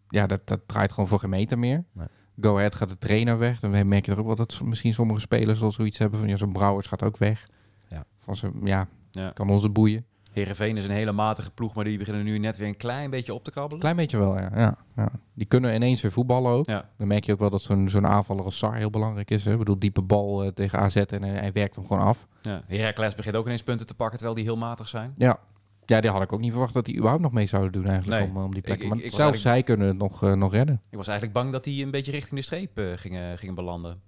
ja, 0.09 0.27
dat, 0.27 0.41
dat 0.45 0.61
draait 0.67 0.93
gewoon 0.93 1.09
voor 1.09 1.19
geen 1.19 1.31
meter 1.31 1.59
meer. 1.59 1.85
Nee. 1.93 2.07
Go 2.41 2.57
Ahead 2.57 2.75
gaat 2.75 2.89
de 2.89 2.99
trainer 2.99 3.39
weg. 3.39 3.61
Dan 3.61 3.89
merk 3.89 4.07
je 4.07 4.13
er 4.13 4.19
ook 4.19 4.27
wel 4.27 4.35
dat 4.35 4.61
misschien 4.65 4.95
sommige 4.95 5.21
spelers 5.21 5.63
al 5.63 5.73
zoiets 5.73 5.99
hebben 5.99 6.19
van, 6.19 6.29
ja, 6.29 6.37
zo'n 6.37 6.53
Brouwers 6.53 6.87
gaat 6.87 7.03
ook 7.03 7.17
weg. 7.17 7.49
Ja. 7.89 8.05
Van 8.19 8.37
ze, 8.37 8.51
ja, 8.65 8.89
Ja. 9.11 9.31
kan 9.31 9.51
onze 9.51 9.69
boeien. 9.69 10.05
Heerenveen 10.33 10.77
is 10.77 10.85
een 10.85 10.95
hele 10.95 11.13
matige 11.13 11.51
ploeg, 11.51 11.75
maar 11.75 11.85
die 11.85 11.99
beginnen 11.99 12.25
nu 12.25 12.39
net 12.39 12.57
weer 12.57 12.69
een 12.69 12.77
klein 12.77 13.11
beetje 13.11 13.35
op 13.35 13.45
te 13.45 13.51
krabbelen. 13.51 13.79
Klein 13.81 13.97
beetje 13.97 14.19
wel, 14.19 14.39
ja. 14.39 14.51
ja, 14.57 14.77
ja. 14.97 15.09
Die 15.35 15.47
kunnen 15.47 15.75
ineens 15.75 16.03
weer 16.03 16.13
voetballen 16.13 16.53
ook. 16.53 16.67
Ja. 16.67 16.89
Dan 16.99 17.07
merk 17.07 17.25
je 17.25 17.33
ook 17.33 17.39
wel 17.39 17.51
dat 17.51 17.63
zo'n 17.63 17.89
zo'n 17.89 18.07
aanvaller 18.07 18.45
als 18.45 18.59
Sar 18.59 18.75
heel 18.75 18.91
belangrijk 18.91 19.31
is. 19.31 19.45
Hè. 19.45 19.53
Ik 19.53 19.59
bedoel, 19.59 19.79
diepe 19.79 20.03
bal 20.03 20.43
eh, 20.45 20.49
tegen 20.49 20.79
AZ 20.79 20.97
en 20.97 21.23
hij, 21.23 21.31
hij 21.39 21.53
werkt 21.53 21.75
hem 21.75 21.87
gewoon 21.87 22.03
af. 22.03 22.27
Ja. 22.43 22.63
Heracles 22.67 23.15
begint 23.15 23.37
ook 23.37 23.47
ineens 23.47 23.63
punten 23.63 23.87
te 23.87 23.95
pakken, 23.95 24.17
terwijl 24.19 24.37
die 24.39 24.47
heel 24.47 24.57
matig 24.57 24.89
zijn. 24.89 25.15
Ja. 25.17 25.39
Ja, 25.85 26.01
die 26.01 26.11
had 26.11 26.23
ik 26.23 26.33
ook 26.33 26.41
niet 26.41 26.51
verwacht 26.51 26.75
dat 26.75 26.85
die 26.85 26.95
überhaupt 26.95 27.23
nog 27.23 27.33
mee 27.33 27.47
zouden 27.47 27.73
doen 27.73 27.87
eigenlijk 27.87 28.21
Nee. 28.21 28.31
om, 28.31 28.37
eh, 28.37 28.45
om 28.45 28.53
die 28.53 28.63
plekken. 28.63 28.87
Ik- 28.87 28.93
ik- 28.93 28.99
maar 28.99 29.07
ik 29.07 29.15
zelfs 29.15 29.43
zij 29.43 29.63
kunnen 29.63 29.87
het 29.87 29.99
nog, 29.99 30.23
eh, 30.23 30.33
nog 30.33 30.53
redden. 30.53 30.81
Ik 30.91 30.97
was 30.97 31.09
eigenlijk 31.09 31.39
bang 31.39 31.53
dat 31.53 31.65
die 31.65 31.85
een 31.85 31.91
beetje 31.91 32.11
richting 32.11 32.35
de 32.41 32.43
streep 32.47 32.79
eh, 32.79 32.85
gingen, 32.97 33.39
gingen 33.39 33.55
belanden. 33.55 34.01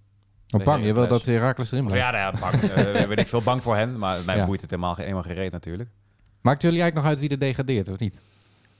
Bij 0.47 0.65
bang, 0.65 0.85
je 0.85 0.95
wil 0.95 1.09
dat 1.09 1.25
Herakles 1.25 1.73
erin 1.73 1.87
blijft. 1.87 2.05
ja, 2.05 2.11
nou 2.11 2.35
ja, 2.35 2.41
bang. 2.41 2.63
eh 2.63 3.09
ben 3.09 3.17
ik 3.17 3.29
veel 3.29 3.43
bang 3.43 3.63
voor 3.63 3.77
hen, 3.77 3.99
maar 3.99 4.19
mij 4.27 4.37
Ja. 4.37 4.47
boeit 4.47 4.61
het 4.61 4.71
helemaal, 4.71 4.95
helemaal 4.97 5.23
geen 5.23 5.35
reet 5.35 5.53
natuurlijk. 5.53 5.91
Maakt 6.45 6.63
jullie 6.63 6.81
eigenlijk 6.81 6.95
nog 6.95 7.05
uit 7.17 7.19
wie 7.29 7.39
er 7.39 7.47
degradeert, 7.47 7.89
of 7.89 7.99
niet? 7.99 8.21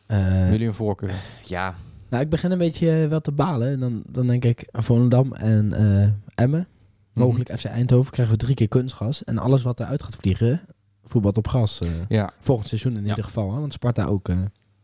Eh, 0.07 0.19
Hebben 0.19 0.51
jullie 0.51 0.67
een 0.67 0.75
voorkeur? 0.75 1.15
Ja, 1.45 1.75
nou, 2.09 2.23
ik 2.23 2.29
begin 2.29 2.51
een 2.51 2.59
beetje 2.59 3.03
eh, 3.03 3.09
wel 3.09 3.21
te 3.21 3.33
balen. 3.33 3.69
En 3.73 3.81
dan, 3.81 4.03
dan 4.07 4.27
denk 4.27 4.45
ik 4.45 4.69
aan 4.71 4.85
Volendam 4.85 5.33
en 5.33 5.73
eh 5.73 6.09
Emmen. 6.45 6.67
Mogelijk 7.13 7.59
FC 7.59 7.65
Eindhoven 7.65 8.13
krijgen 8.13 8.35
we 8.35 8.41
drie 8.45 8.55
keer 8.55 8.69
kunstgas. 8.69 9.25
En 9.25 9.39
alles 9.39 9.63
wat 9.63 9.81
eruit 9.81 10.03
gaat 10.03 10.17
vliegen, 10.17 10.61
voetbalt 11.05 11.37
op 11.37 11.49
gas. 11.49 11.81
eh, 11.81 11.89
Ja, 12.09 12.33
volgend 12.41 12.69
seizoen 12.69 12.97
in 12.97 13.03
Ja. 13.03 13.09
ieder 13.09 13.25
geval. 13.25 13.53
Hè? 13.55 13.61
Want 13.61 13.73
Sparta 13.73 14.05
ook 14.05 14.29
eh, 14.29 14.37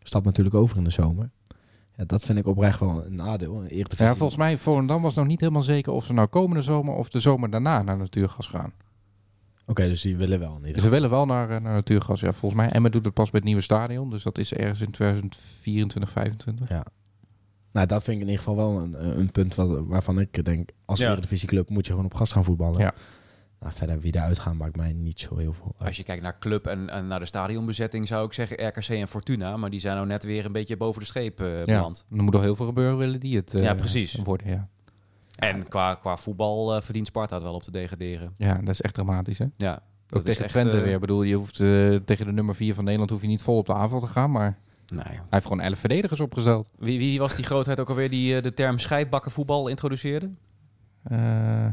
stapt 0.02 0.24
natuurlijk 0.24 0.56
over 0.56 0.76
in 0.76 0.84
de 0.84 0.90
zomer. 0.90 1.30
Ja, 1.96 2.04
dat 2.04 2.24
vind 2.24 2.38
ik 2.38 2.46
oprecht 2.46 2.80
wel 2.80 3.04
een 3.06 3.14
nadeel. 3.14 3.62
Een 3.68 3.84
ja, 3.96 4.14
volgens 4.14 4.38
mij 4.38 4.58
Volendam 4.58 5.02
was 5.02 5.14
nog 5.14 5.26
niet 5.26 5.40
helemaal 5.40 5.62
zeker 5.62 5.92
of 5.92 6.04
ze 6.04 6.12
nou 6.12 6.28
komende 6.28 6.62
zomer 6.62 6.94
of 6.94 7.08
de 7.08 7.20
zomer 7.20 7.50
daarna 7.50 7.82
naar 7.82 7.96
natuurgas 7.96 8.46
gaan. 8.46 8.72
Oké, 9.70 9.88
dus 9.88 10.00
die 10.02 10.16
willen 10.16 10.38
wel 10.38 10.50
in 10.50 10.56
ieder 10.56 10.72
Dus 10.74 10.82
ze 10.82 10.88
willen 10.90 11.10
wel 11.10 11.26
naar, 11.26 11.50
eh, 11.50 11.60
naar 11.60 11.72
natuurgas. 11.74 12.20
Ja, 12.20 12.32
volgens 12.32 12.60
mij 12.62 12.70
Emmen 12.70 12.90
doet 12.92 13.04
het 13.04 13.14
pas 13.14 13.30
bij 13.30 13.38
het 13.38 13.44
nieuwe 13.48 13.62
stadion. 13.62 14.10
Dus 14.10 14.22
dat 14.22 14.38
is 14.38 14.52
ergens 14.54 14.80
in 14.80 14.90
2024, 14.90 16.10
2025. 16.10 16.68
Nou, 17.72 17.86
dat 17.86 18.02
vind 18.02 18.16
ik 18.16 18.22
in 18.22 18.28
ieder 18.28 18.44
geval 18.44 18.56
wel 18.56 18.78
een, 18.82 19.18
een 19.18 19.30
punt 19.30 19.54
wat, 19.54 19.86
waarvan 19.86 20.20
ik 20.20 20.44
denk... 20.44 20.70
als 20.84 20.98
Ja. 20.98 21.10
Eredivisieclub 21.10 21.68
moet 21.68 21.86
je 21.86 21.92
gewoon 21.92 22.06
op 22.06 22.14
gas 22.14 22.32
gaan 22.32 22.44
voetballen. 22.44 22.80
Ja. 22.80 22.94
Nou, 23.60 23.72
verder 23.74 24.00
wie 24.00 24.14
eruit 24.14 24.38
gaan 24.38 24.56
maakt 24.56 24.76
mij 24.76 24.92
niet 24.92 25.20
zo 25.20 25.36
heel 25.36 25.52
veel 25.52 25.74
uit. 25.78 25.86
als 25.86 25.96
je 25.96 26.02
kijkt 26.02 26.22
naar 26.22 26.38
club 26.38 26.66
en, 26.66 26.88
en 26.90 27.06
naar 27.06 27.18
de 27.18 27.26
stadionbezetting 27.26 28.08
zou 28.08 28.26
ik 28.26 28.32
zeggen 28.32 28.66
RKC 28.66 28.88
en 28.88 29.08
Fortuna. 29.08 29.56
Maar 29.56 29.70
die 29.70 29.80
zijn 29.80 29.94
nou 29.94 30.06
net 30.06 30.24
weer 30.24 30.44
een 30.44 30.52
beetje 30.52 30.76
boven 30.76 31.00
de 31.00 31.06
streep 31.06 31.40
eh 31.40 31.58
Ja, 31.58 31.64
beland. 31.64 32.06
er 32.16 32.22
moet 32.22 32.32
nog 32.32 32.42
heel 32.42 32.56
veel 32.56 32.66
gebeuren 32.66 32.98
willen 32.98 33.20
die 33.20 33.36
het 33.36 33.54
eh, 33.54 33.62
Ja, 33.62 33.74
precies. 33.74 34.14
worden. 34.24 34.48
Ja. 34.48 34.68
En 35.40 35.68
qua, 35.68 35.94
qua 35.94 36.16
voetbal 36.16 36.74
eh, 36.76 36.82
verdient 36.82 37.06
Sparta 37.06 37.34
het 37.34 37.44
wel 37.44 37.54
op 37.54 37.62
te 37.62 37.70
degraderen. 37.70 38.34
ja, 38.36 38.54
dat 38.54 38.68
is 38.68 38.80
echt 38.80 38.94
dramatisch 38.94 39.38
hè. 39.38 39.46
Ja, 39.56 39.82
Ook 40.10 40.24
tegen 40.24 40.44
echt, 40.44 40.52
Twente 40.52 40.76
eh, 40.76 40.82
weer. 40.82 40.94
Ik 40.94 41.00
bedoel, 41.00 41.22
je 41.22 41.34
hoeft 41.34 41.60
eh, 41.60 41.94
tegen 41.94 42.26
de 42.26 42.32
nummer 42.32 42.54
4 42.54 42.74
van 42.74 42.82
Nederland 42.84 43.10
hoef 43.10 43.20
je 43.20 43.26
niet 43.26 43.42
vol 43.42 43.56
op 43.56 43.66
de 43.66 43.74
aanval 43.74 44.00
te 44.00 44.06
gaan. 44.06 44.30
Maar 44.30 44.58
Nee. 44.88 45.02
hij 45.04 45.20
heeft 45.30 45.46
gewoon 45.46 45.60
11 45.60 45.78
verdedigers 45.78 46.20
opgesteld. 46.20 46.68
Wie, 46.78 46.98
wie 46.98 47.18
was 47.18 47.34
die 47.36 47.44
grootheid 47.44 47.80
ook 47.80 47.88
alweer 47.88 48.10
die 48.10 48.40
de 48.40 48.54
term 48.54 48.78
scheidbakkenvoetbal 48.78 49.68
introduceerde? 49.68 50.30
Eh, 51.02 51.66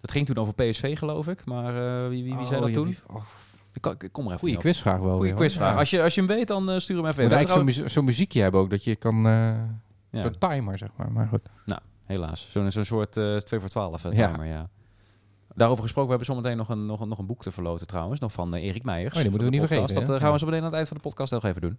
Dat 0.00 0.10
ging 0.10 0.26
toen 0.26 0.36
over 0.36 0.54
PSV, 0.54 0.98
geloof 0.98 1.28
ik. 1.28 1.44
Maar 1.44 1.72
wie, 2.08 2.22
wie, 2.24 2.36
wie 2.36 2.46
zei 2.46 2.56
oh, 2.56 2.60
dat 2.60 2.68
ja, 2.68 2.74
toen? 2.74 2.86
wie- 2.86 2.98
oh, 3.06 3.22
Ik, 3.72 4.08
kom 4.12 4.24
er 4.24 4.28
even 4.28 4.38
Goeie 4.38 4.56
quizvraag 4.58 4.98
wel 4.98 5.16
Goeie 5.16 5.34
quizvraag. 5.34 5.72
Ja. 5.72 5.78
Als, 5.78 5.90
je, 5.90 6.02
als 6.02 6.14
je 6.14 6.20
hem 6.20 6.30
weet, 6.30 6.48
dan 6.48 6.80
stuur 6.80 6.96
hem 6.96 7.06
even 7.06 7.22
moet 7.22 7.32
eigenlijk 7.32 7.50
zo'n 7.50 7.64
muzie- 7.64 7.88
zo'n 7.88 8.04
muziekje 8.04 8.42
hebben 8.42 8.60
ook, 8.60 8.70
dat 8.70 8.84
je 8.84 8.96
kan... 8.96 9.22
Ja. 10.12 10.30
Timer, 10.38 10.78
zeg 10.78 10.88
maar. 10.96 11.12
Maar 11.12 11.26
goed. 11.28 11.40
Helaas. 12.10 12.48
Zo'n 12.50 12.70
zo'n 12.70 12.84
soort 12.84 13.16
eh 13.16 13.36
2 13.36 13.60
voor 13.60 13.68
12 13.68 14.04
uh, 14.04 14.12
Ja. 14.12 14.30
timer, 14.30 14.46
ja. 14.46 14.64
Daarover 15.54 15.82
gesproken, 15.82 16.10
we 16.10 16.16
hebben 16.16 16.34
zometeen 16.36 16.56
nog 16.58 16.68
een, 16.68 16.86
nog, 16.86 17.00
een, 17.00 17.08
nog 17.08 17.18
een 17.18 17.26
boek 17.26 17.42
te 17.42 17.50
verloten 17.50 17.86
trouwens. 17.86 18.20
Nog 18.20 18.32
van 18.32 18.54
eh, 18.54 18.62
Erik 18.64 18.84
Meijers. 18.84 19.14
Oh, 19.16 19.20
die 19.20 19.30
moeten 19.30 19.48
we 19.48 19.54
van 19.56 19.60
niet 19.60 19.70
podcast. 19.70 19.92
vergeten, 19.92 20.06
Dat 20.06 20.16
eh, 20.16 20.22
gaan 20.22 20.32
we 20.32 20.38
zo 20.38 20.44
meteen 20.46 20.60
aan 20.60 20.66
het 20.66 20.74
eind 20.74 20.88
van 20.88 20.96
de 20.96 21.02
podcast 21.02 21.32
nog 21.32 21.44
even 21.44 21.60
doen. 21.60 21.78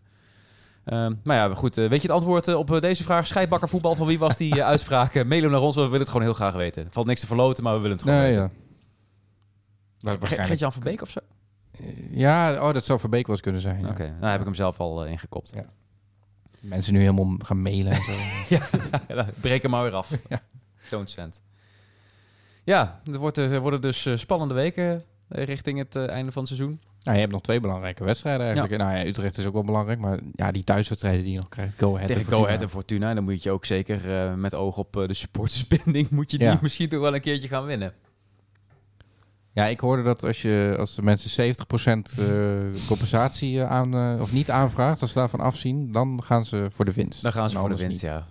Ehm, 0.83 1.13
maar 1.23 1.35
ja, 1.35 1.53
goed. 1.55 1.77
eh, 1.77 1.89
weet 1.89 2.01
je 2.01 2.07
het 2.07 2.15
antwoord 2.17 2.47
eh, 2.47 2.55
op 2.57 2.71
eh, 2.71 2.81
deze 2.81 3.03
vraag? 3.03 3.27
Scheidbakker 3.27 3.69
voetbal, 3.69 3.95
van 3.95 4.07
wie 4.07 4.19
was 4.19 4.37
die 4.37 4.55
eh, 4.59 4.65
uitspraak? 4.73 5.15
Eh, 5.15 5.25
Mail 5.25 5.41
hem 5.41 5.51
naar 5.51 5.61
ons, 5.61 5.75
we 5.75 5.81
willen 5.81 5.99
het 5.99 6.07
gewoon 6.09 6.21
heel 6.25 6.33
graag 6.33 6.53
weten. 6.53 6.87
Valt 6.91 7.05
niks 7.07 7.19
te 7.19 7.27
verloten, 7.27 7.63
maar 7.63 7.73
we 7.73 7.79
willen 7.81 7.95
het 7.97 8.05
gewoon 8.05 8.19
Nee, 8.19 8.27
weten. 8.27 8.51
ja. 9.99 10.17
Waarschijnlijk. 10.17 10.71
Van 10.73 10.83
Beek 10.83 11.01
of 11.01 11.09
zo? 11.09 11.19
Ja, 12.09 12.67
oh, 12.67 12.73
dat 12.73 12.85
zou 12.85 12.99
Verbeek 12.99 13.25
wel 13.25 13.35
eens 13.35 13.43
kunnen 13.43 13.61
zijn. 13.61 13.79
ja. 13.81 13.89
Oké, 13.89 14.15
nou 14.19 14.31
heb 14.31 14.39
ik 14.39 14.45
hem 14.45 14.55
zelf 14.55 14.79
al 14.79 15.05
eh, 15.05 15.11
ingekopt. 15.11 15.51
Ja. 15.55 15.65
Mensen 16.61 16.93
nu 16.93 16.99
helemaal 16.99 17.35
gaan 17.39 17.61
mailen 17.61 17.91
en 17.91 18.01
zo. 18.01 18.11
Ja, 19.15 19.27
breek 19.41 19.61
hem 19.61 19.71
maar 19.71 19.83
weer 19.83 19.93
af. 19.93 20.11
Ja. 20.29 20.41
Don't 20.89 21.09
send. 21.09 21.41
Ja, 22.63 23.01
het 23.05 23.15
wordt, 23.15 23.37
eh, 23.37 23.51
er 23.51 23.59
worden 23.59 23.81
dus 23.81 24.05
eh, 24.05 24.15
spannende 24.17 24.53
weken 24.53 25.03
eh, 25.27 25.43
richting 25.45 25.77
het 25.77 25.95
einde 25.95 26.31
van 26.31 26.43
het 26.43 26.51
seizoen. 26.51 26.79
nou, 27.03 27.13
je 27.15 27.19
hebt 27.21 27.31
nog 27.31 27.41
twee 27.41 27.59
belangrijke 27.59 28.03
wedstrijden 28.03 28.45
eigenlijk. 28.45 28.77
Nou 28.77 28.95
ja, 28.97 29.05
Utrecht 29.05 29.37
is 29.37 29.45
ook 29.45 29.53
wel 29.53 29.63
belangrijk. 29.63 29.99
Maar 29.99 30.19
ja, 30.35 30.51
die 30.51 30.63
thuiswedstrijden 30.63 31.23
die 31.23 31.31
je 31.31 31.37
nog 31.37 31.49
krijgt. 31.49 31.79
Go 31.79 31.95
Ahead 31.95 32.07
Tegen 32.07 32.21
en 32.31 32.37
Go. 32.37 32.45
Ahead 32.45 32.61
en 32.61 32.69
Fortuna. 32.69 33.13
Dan 33.13 33.23
moet 33.23 33.43
je 33.43 33.51
ook 33.51 33.65
zeker 33.65 34.01
met 34.37 34.55
oog 34.55 34.77
op 34.77 34.93
de 34.93 35.13
supportersbinding... 35.13 36.09
moet 36.17 36.31
je 36.31 36.37
die 36.37 36.47
Ja. 36.47 36.59
misschien 36.61 36.89
toch 36.89 36.99
wel 37.01 37.15
een 37.15 37.21
keertje 37.21 37.47
gaan 37.47 37.65
winnen. 37.65 37.93
Ja, 39.53 39.65
ik 39.65 39.79
hoorde 39.79 40.03
dat 40.03 40.23
als, 40.23 40.41
je, 40.41 40.75
als 40.79 40.95
de 40.95 41.01
mensen 41.01 41.55
70% 41.55 41.57
eh, 41.65 42.27
compensatie 42.87 43.61
eh, 43.61 43.71
aan, 43.71 43.93
eh, 43.93 44.21
of 44.21 44.31
niet 44.31 44.49
aanvraagt, 44.49 45.01
als 45.01 45.11
ze 45.11 45.19
daarvan 45.19 45.39
afzien, 45.39 45.91
dan 45.91 46.23
gaan 46.23 46.45
ze 46.45 46.67
voor 46.69 46.85
de 46.85 46.93
winst. 46.93 47.23
Dan 47.23 47.31
gaan 47.31 47.49
ze 47.49 47.55
En 47.55 47.61
voor 47.61 47.69
de 47.69 47.77
winst, 47.77 48.01
niet. 48.01 48.11
ja. 48.11 48.25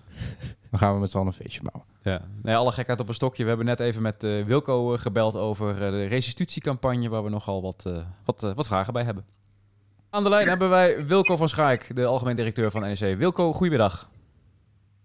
Dan 0.70 0.78
gaan 0.78 0.94
we 0.94 1.00
met 1.00 1.10
z'n 1.10 1.16
allen 1.16 1.28
een 1.28 1.34
feestje 1.34 1.62
bouwen. 1.62 1.92
Ja, 2.02 2.20
nee, 2.42 2.56
alle 2.56 2.72
gekheid 2.72 3.00
op 3.00 3.08
een 3.08 3.14
stokje. 3.14 3.42
We 3.42 3.48
hebben 3.48 3.66
net 3.66 3.80
even 3.80 4.02
met 4.02 4.24
eh, 4.24 4.44
Wilco 4.44 4.96
gebeld 4.96 5.36
over 5.36 5.84
eh, 5.84 5.90
de 5.90 6.06
restitutiecampagne, 6.06 7.08
waar 7.08 7.24
we 7.24 7.30
nogal 7.30 7.62
wat, 7.62 7.84
eh, 7.86 7.98
wat, 8.24 8.40
wat 8.40 8.66
vragen 8.66 8.92
bij 8.92 9.04
hebben. 9.04 9.24
Aan 10.10 10.22
de 10.22 10.28
lijn 10.28 10.48
hebben 10.48 10.68
wij 10.68 11.06
Wilco 11.06 11.36
van 11.36 11.48
Schaik, 11.48 11.96
de 11.96 12.06
algemeen 12.06 12.36
directeur 12.36 12.70
van 12.70 12.80
NEC. 12.80 13.18
Wilco, 13.18 13.52
goedemiddag. 13.52 14.08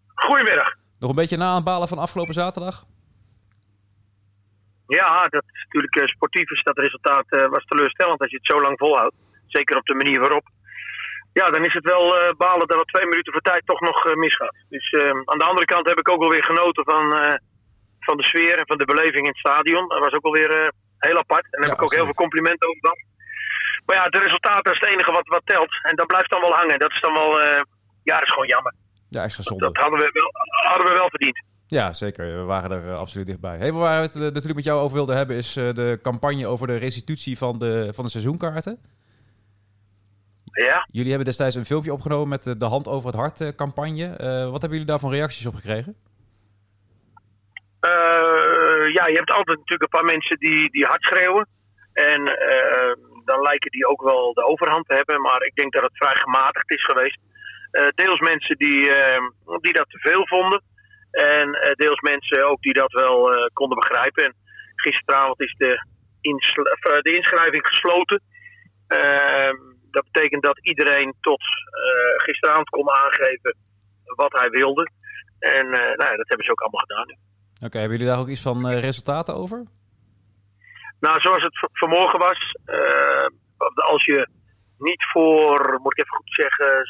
Goedemiddag. 0.08 0.76
Nog 1.00 1.10
een 1.10 1.16
beetje 1.16 1.38
na 1.38 1.54
aan 1.54 1.64
balen 1.64 1.88
van 1.88 1.98
afgelopen 1.98 2.34
zaterdag? 2.34 2.86
Ja, 4.88 5.24
dat 5.24 5.44
is 5.54 5.64
natuurlijk 5.64 5.96
eh, 5.96 6.08
sportief 6.08 6.52
is 6.52 6.64
dat 6.64 6.78
resultaat 6.78 7.26
eh, 7.30 7.46
was 7.48 7.66
teleurstellend 7.66 8.20
als 8.22 8.30
je 8.32 8.40
het 8.42 8.52
zo 8.52 8.62
lang 8.62 8.78
volhoudt. 8.78 9.16
Zeker 9.48 9.78
op 9.78 9.86
de 9.86 9.94
manier 9.96 10.20
waarop. 10.20 10.48
Ja, 11.34 11.50
dan 11.50 11.66
is 11.66 11.74
het 11.74 11.84
wel 11.84 12.20
eh, 12.20 12.34
balen 12.38 12.68
dat 12.68 12.80
het 12.80 12.88
twee 12.88 13.08
minuten 13.08 13.32
voor 13.34 13.42
tijd 13.42 13.66
toch 13.66 13.80
nog 13.82 14.06
eh, 14.06 14.16
misgaat. 14.16 14.56
Dus 14.70 14.90
eh, 14.90 15.10
aan 15.10 15.38
de 15.42 15.50
andere 15.52 15.66
kant 15.66 15.88
heb 15.88 16.00
ik 16.00 16.10
ook 16.10 16.20
wel 16.20 16.30
weer 16.30 16.44
genoten 16.44 16.84
van, 16.84 17.04
van 18.00 18.18
de 18.18 18.24
sfeer 18.24 18.56
en 18.60 18.68
van 18.68 18.78
de 18.78 18.86
beleving 18.86 19.24
in 19.26 19.34
het 19.36 19.38
stadion. 19.46 19.88
Dat 19.88 20.00
was 20.00 20.14
ook 20.14 20.24
wel 20.24 20.32
weer 20.32 20.52
eh, 20.60 20.68
heel 20.98 21.18
apart. 21.18 21.46
En 21.46 21.50
daar 21.52 21.62
Ja, 21.62 21.68
heb 21.70 21.78
ik 21.78 21.84
ook 21.84 21.94
heel 21.94 22.04
veel 22.10 22.24
complimenten 22.26 22.70
over 22.70 22.82
gehad. 22.82 23.02
Maar 23.86 23.96
ja, 23.96 24.04
het 24.04 24.16
resultaat 24.16 24.64
dat 24.66 24.74
is 24.74 24.80
het 24.80 24.90
enige 24.90 25.12
wat, 25.12 25.28
wat 25.28 25.46
telt. 25.46 25.72
En 25.82 25.96
dat 25.96 26.08
blijft 26.08 26.30
dan 26.30 26.42
wel 26.42 26.54
hangen. 26.54 26.80
Dat 26.80 26.92
is 26.92 27.02
dan 27.02 27.14
wel, 27.14 27.40
ja, 28.04 28.16
dat 28.20 28.28
is 28.28 28.34
gewoon 28.34 28.48
jammer. 28.48 28.74
Ja, 29.10 29.24
extra 29.24 29.44
zonde. 29.44 29.66
Dat 29.66 29.78
hadden 29.78 30.00
we 30.00 30.10
wel, 30.12 30.32
hadden 30.70 30.88
we 30.88 30.94
wel 30.94 31.10
verdiend. 31.10 31.44
Ja, 31.68 31.94
zeker. 31.94 32.26
We 32.26 32.44
waren 32.44 32.72
er 32.72 32.90
eh, 32.90 32.98
absoluut 32.98 33.28
dichtbij. 33.28 33.58
Hey, 33.58 33.72
waar 33.72 34.02
we 34.02 34.06
het 34.06 34.16
eh, 34.16 34.22
natuurlijk 34.22 34.56
met 34.56 34.64
jou 34.64 34.80
over 34.80 34.96
wilden 34.96 35.16
hebben, 35.16 35.36
is 35.36 35.56
eh, 35.56 35.74
de 35.74 36.00
campagne 36.02 36.48
over 36.48 36.68
de 36.68 36.76
restitutie 36.76 37.38
van 37.38 37.58
de, 37.58 37.90
van 37.94 38.04
de 38.04 38.10
seizoenkaarten. 38.10 38.80
Ja. 40.56 40.88
Jullie 40.92 41.10
hebben 41.10 41.28
destijds 41.28 41.56
een 41.56 41.66
filmpje 41.66 41.94
opgenomen 41.94 42.28
met 42.28 42.44
de, 42.44 42.58
de 42.58 42.66
Hand 42.66 42.88
over 42.88 43.08
het 43.08 43.16
Hart 43.20 43.42
eh, 43.42 43.48
campagne. 43.48 44.06
Eh, 44.06 44.44
wat 44.52 44.62
hebben 44.62 44.70
jullie 44.70 44.86
daarvan 44.86 45.12
reacties 45.12 45.46
op 45.46 45.56
gekregen? 45.56 45.96
Eh, 47.80 47.92
ja, 48.94 49.08
je 49.08 49.20
hebt 49.22 49.32
altijd 49.32 49.58
natuurlijk 49.58 49.84
een 49.84 50.00
paar 50.00 50.12
mensen 50.14 50.40
die, 50.40 50.72
die 50.72 50.86
hard 50.86 51.04
schreeuwen. 51.04 51.48
En 51.94 52.22
eh, 52.24 52.94
dan 53.26 53.42
lijken 53.42 53.72
die 53.72 53.88
ook 53.88 54.02
wel 54.02 54.34
de 54.34 54.46
overhand 54.46 54.88
te 54.88 54.94
hebben. 54.94 55.22
Maar 55.22 55.42
ik 55.44 55.56
denk 55.56 55.74
dat 55.74 55.84
het 55.84 55.98
vrij 55.98 56.16
gematigd 56.16 56.72
is 56.72 56.86
geweest. 56.86 57.20
Eh, 57.72 57.88
deels 57.96 58.20
mensen 58.20 58.58
die, 58.58 58.90
eh, 58.94 59.22
die 59.62 59.74
dat 59.74 59.90
te 59.90 60.00
veel 60.00 60.28
vonden. 60.28 60.62
En 61.16 61.54
eh, 61.54 61.74
deels 61.74 62.00
mensen 62.00 62.50
ook 62.50 62.62
die 62.62 62.74
dat 62.74 62.92
wel 62.92 63.34
eh, 63.34 63.46
konden 63.54 63.78
begrijpen. 63.78 64.24
En 64.24 64.36
gisteravond 64.76 65.42
is 65.42 65.56
de, 65.58 65.74
eh, 66.22 67.02
de 67.02 67.16
inschrijving 67.16 67.68
gesloten. 67.68 68.22
Ehm, 68.88 69.56
dat 69.92 70.04
betekent 70.12 70.44
dat 70.44 70.60
iedereen 70.66 71.16
tot 71.22 71.42
gisteravond 72.18 72.70
kon 72.70 72.90
aangeven 72.92 73.56
wat 74.16 74.40
hij 74.40 74.50
wilde. 74.50 74.90
En 75.40 75.70
nou 75.70 76.04
ja, 76.10 76.16
dat 76.16 76.28
hebben 76.28 76.46
ze 76.46 76.52
ook 76.52 76.62
allemaal 76.62 76.86
gedaan. 76.88 77.18
Oké, 77.66 77.78
hebben 77.78 77.98
jullie 77.98 78.12
daar 78.14 78.22
ook 78.22 78.28
iets 78.28 78.42
van 78.42 78.70
resultaten 78.70 79.36
over? 79.36 79.66
Nou, 81.00 81.20
zoals 81.20 81.44
het 81.44 81.70
vanmorgen 81.72 82.20
was, 82.20 82.56
als 83.76 84.06
je 84.06 84.28
niet 84.78 85.04
voor, 85.12 85.80
moet 85.82 85.92
ik 85.92 86.00
even 86.00 86.16
goed 86.16 86.34
zeggen, 86.34 86.86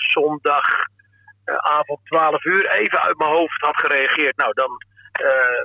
zondagavond 1.46 2.00
12 2.04 2.46
uur 2.46 2.72
even 2.72 3.00
uit 3.02 3.18
mijn 3.18 3.36
hoofd 3.38 3.62
had 3.62 3.78
gereageerd, 3.78 4.38
nou 4.38 4.54
dan 4.54 4.72
eh, 5.12 5.62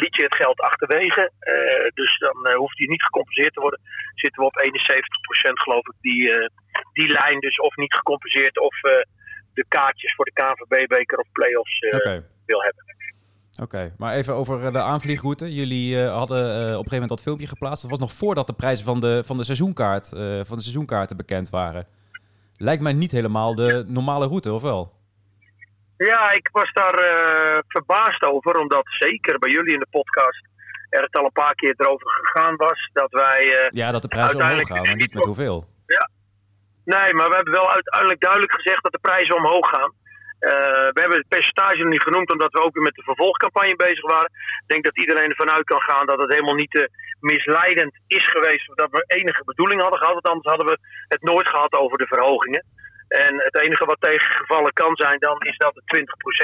liet 0.00 0.16
je 0.16 0.22
het 0.22 0.36
geld 0.36 0.60
achterwege. 0.60 1.30
Eh, 1.38 1.90
dus 1.94 2.18
dan 2.18 2.46
eh, 2.46 2.56
hoeft 2.56 2.78
hij 2.78 2.86
niet 2.86 3.02
gecompenseerd 3.02 3.54
te 3.54 3.60
worden. 3.60 3.80
Zitten 4.14 4.42
we 4.42 4.46
op 4.48 4.58
71% 4.58 5.52
geloof 5.52 5.86
ik, 5.88 5.94
die, 6.00 6.34
eh, 6.34 6.48
die 6.92 7.08
lijn 7.12 7.40
dus 7.40 7.56
of 7.60 7.76
niet 7.76 7.94
gecompenseerd 7.94 8.58
of 8.58 8.82
eh, 8.82 9.00
de 9.54 9.64
kaartjes 9.68 10.14
voor 10.14 10.24
de 10.24 10.32
KNVB-beker 10.32 11.18
of 11.18 11.32
play-offs 11.32 11.78
eh, 11.78 12.18
wil 12.46 12.62
hebben. 12.62 12.84
Oké, 13.62 13.94
maar 13.98 14.14
even 14.14 14.34
over 14.34 14.66
eh, 14.66 14.72
de 14.72 14.80
aanvliegroute. 14.80 15.54
Jullie 15.54 16.02
eh, 16.02 16.12
hadden 16.12 16.44
eh, 16.44 16.52
op 16.54 16.60
een 16.60 16.68
gegeven 16.70 16.90
moment 16.90 17.08
dat 17.08 17.22
filmpje 17.22 17.46
geplaatst. 17.46 17.82
Dat 17.82 17.90
was 17.90 18.00
nog 18.00 18.12
voordat 18.12 18.46
de 18.46 18.52
prijzen 18.52 18.84
van 18.84 19.00
de, 19.00 19.22
van 19.24 19.36
de, 19.36 19.44
seizoenkaart, 19.44 20.12
eh, 20.12 20.20
van 20.20 20.56
de 20.56 20.62
seizoenkaarten 20.62 21.16
bekend 21.16 21.50
waren. 21.50 21.86
Lijkt 22.56 22.82
mij 22.82 22.92
niet 22.92 23.12
helemaal 23.12 23.54
de 23.54 23.84
normale 23.86 24.26
route, 24.26 24.52
of 24.52 24.62
wel? 24.62 24.92
Ja, 26.08 26.32
ik 26.32 26.48
was 26.52 26.72
daar 26.72 26.94
eh, 26.94 27.58
verbaasd 27.68 28.24
over, 28.24 28.58
omdat 28.58 28.86
zeker 28.98 29.38
bij 29.38 29.50
jullie 29.50 29.72
in 29.72 29.78
de 29.78 29.86
podcast 29.90 30.48
er 30.90 31.02
het 31.02 31.16
al 31.16 31.24
een 31.24 31.32
paar 31.42 31.54
keer 31.54 31.74
erover 31.76 32.10
gegaan 32.10 32.56
was 32.56 32.90
dat 32.92 33.10
wij. 33.10 33.40
eh, 33.58 33.70
Ja, 33.70 33.90
dat 33.90 34.02
de 34.02 34.08
prijzen 34.08 34.40
omhoog 34.40 34.66
gaan, 34.66 34.82
maar 34.82 34.96
niet 34.96 35.14
met 35.14 35.24
hoeveel. 35.24 35.64
nee, 36.84 37.14
maar 37.14 37.28
we 37.28 37.34
hebben 37.34 37.52
wel 37.52 37.70
uiteindelijk 37.70 38.20
duidelijk 38.20 38.52
gezegd 38.52 38.82
dat 38.82 38.92
de 38.92 38.98
prijzen 39.08 39.36
omhoog 39.36 39.68
gaan. 39.68 39.92
Eh, 40.38 40.50
we 40.94 41.00
hebben 41.00 41.18
het 41.18 41.28
percentage 41.28 41.78
nog 41.82 41.92
niet 41.92 42.02
genoemd, 42.02 42.32
omdat 42.32 42.52
we 42.52 42.62
ook 42.64 42.74
weer 42.74 42.82
met 42.82 42.94
de 42.94 43.02
vervolgcampagne 43.02 43.76
bezig 43.76 44.06
waren. 44.06 44.30
Ik 44.62 44.68
denk 44.72 44.84
dat 44.84 44.98
iedereen 44.98 45.30
ervan 45.30 45.50
uit 45.50 45.64
kan 45.64 45.80
gaan 45.80 46.06
dat 46.06 46.18
het 46.18 46.30
helemaal 46.30 46.54
niet 46.54 46.74
eh, 46.76 46.84
misleidend 47.20 47.92
is 48.06 48.26
geweest. 48.28 48.68
Of 48.70 48.74
dat 48.74 48.90
we 48.90 49.04
enige 49.06 49.44
bedoeling 49.44 49.80
hadden 49.80 49.98
gehad, 49.98 50.14
want 50.14 50.28
anders 50.28 50.48
hadden 50.54 50.66
we 50.66 50.78
het 51.08 51.22
nooit 51.22 51.48
gehad 51.48 51.72
over 51.72 51.98
de 51.98 52.06
verhogingen. 52.06 52.64
En 53.10 53.34
het 53.48 53.56
enige 53.64 53.84
wat 53.84 54.00
tegengevallen 54.00 54.72
kan 54.72 54.96
zijn 54.96 55.18
dan 55.18 55.38
is 55.40 55.56
dat 55.56 55.74
het 55.74 55.86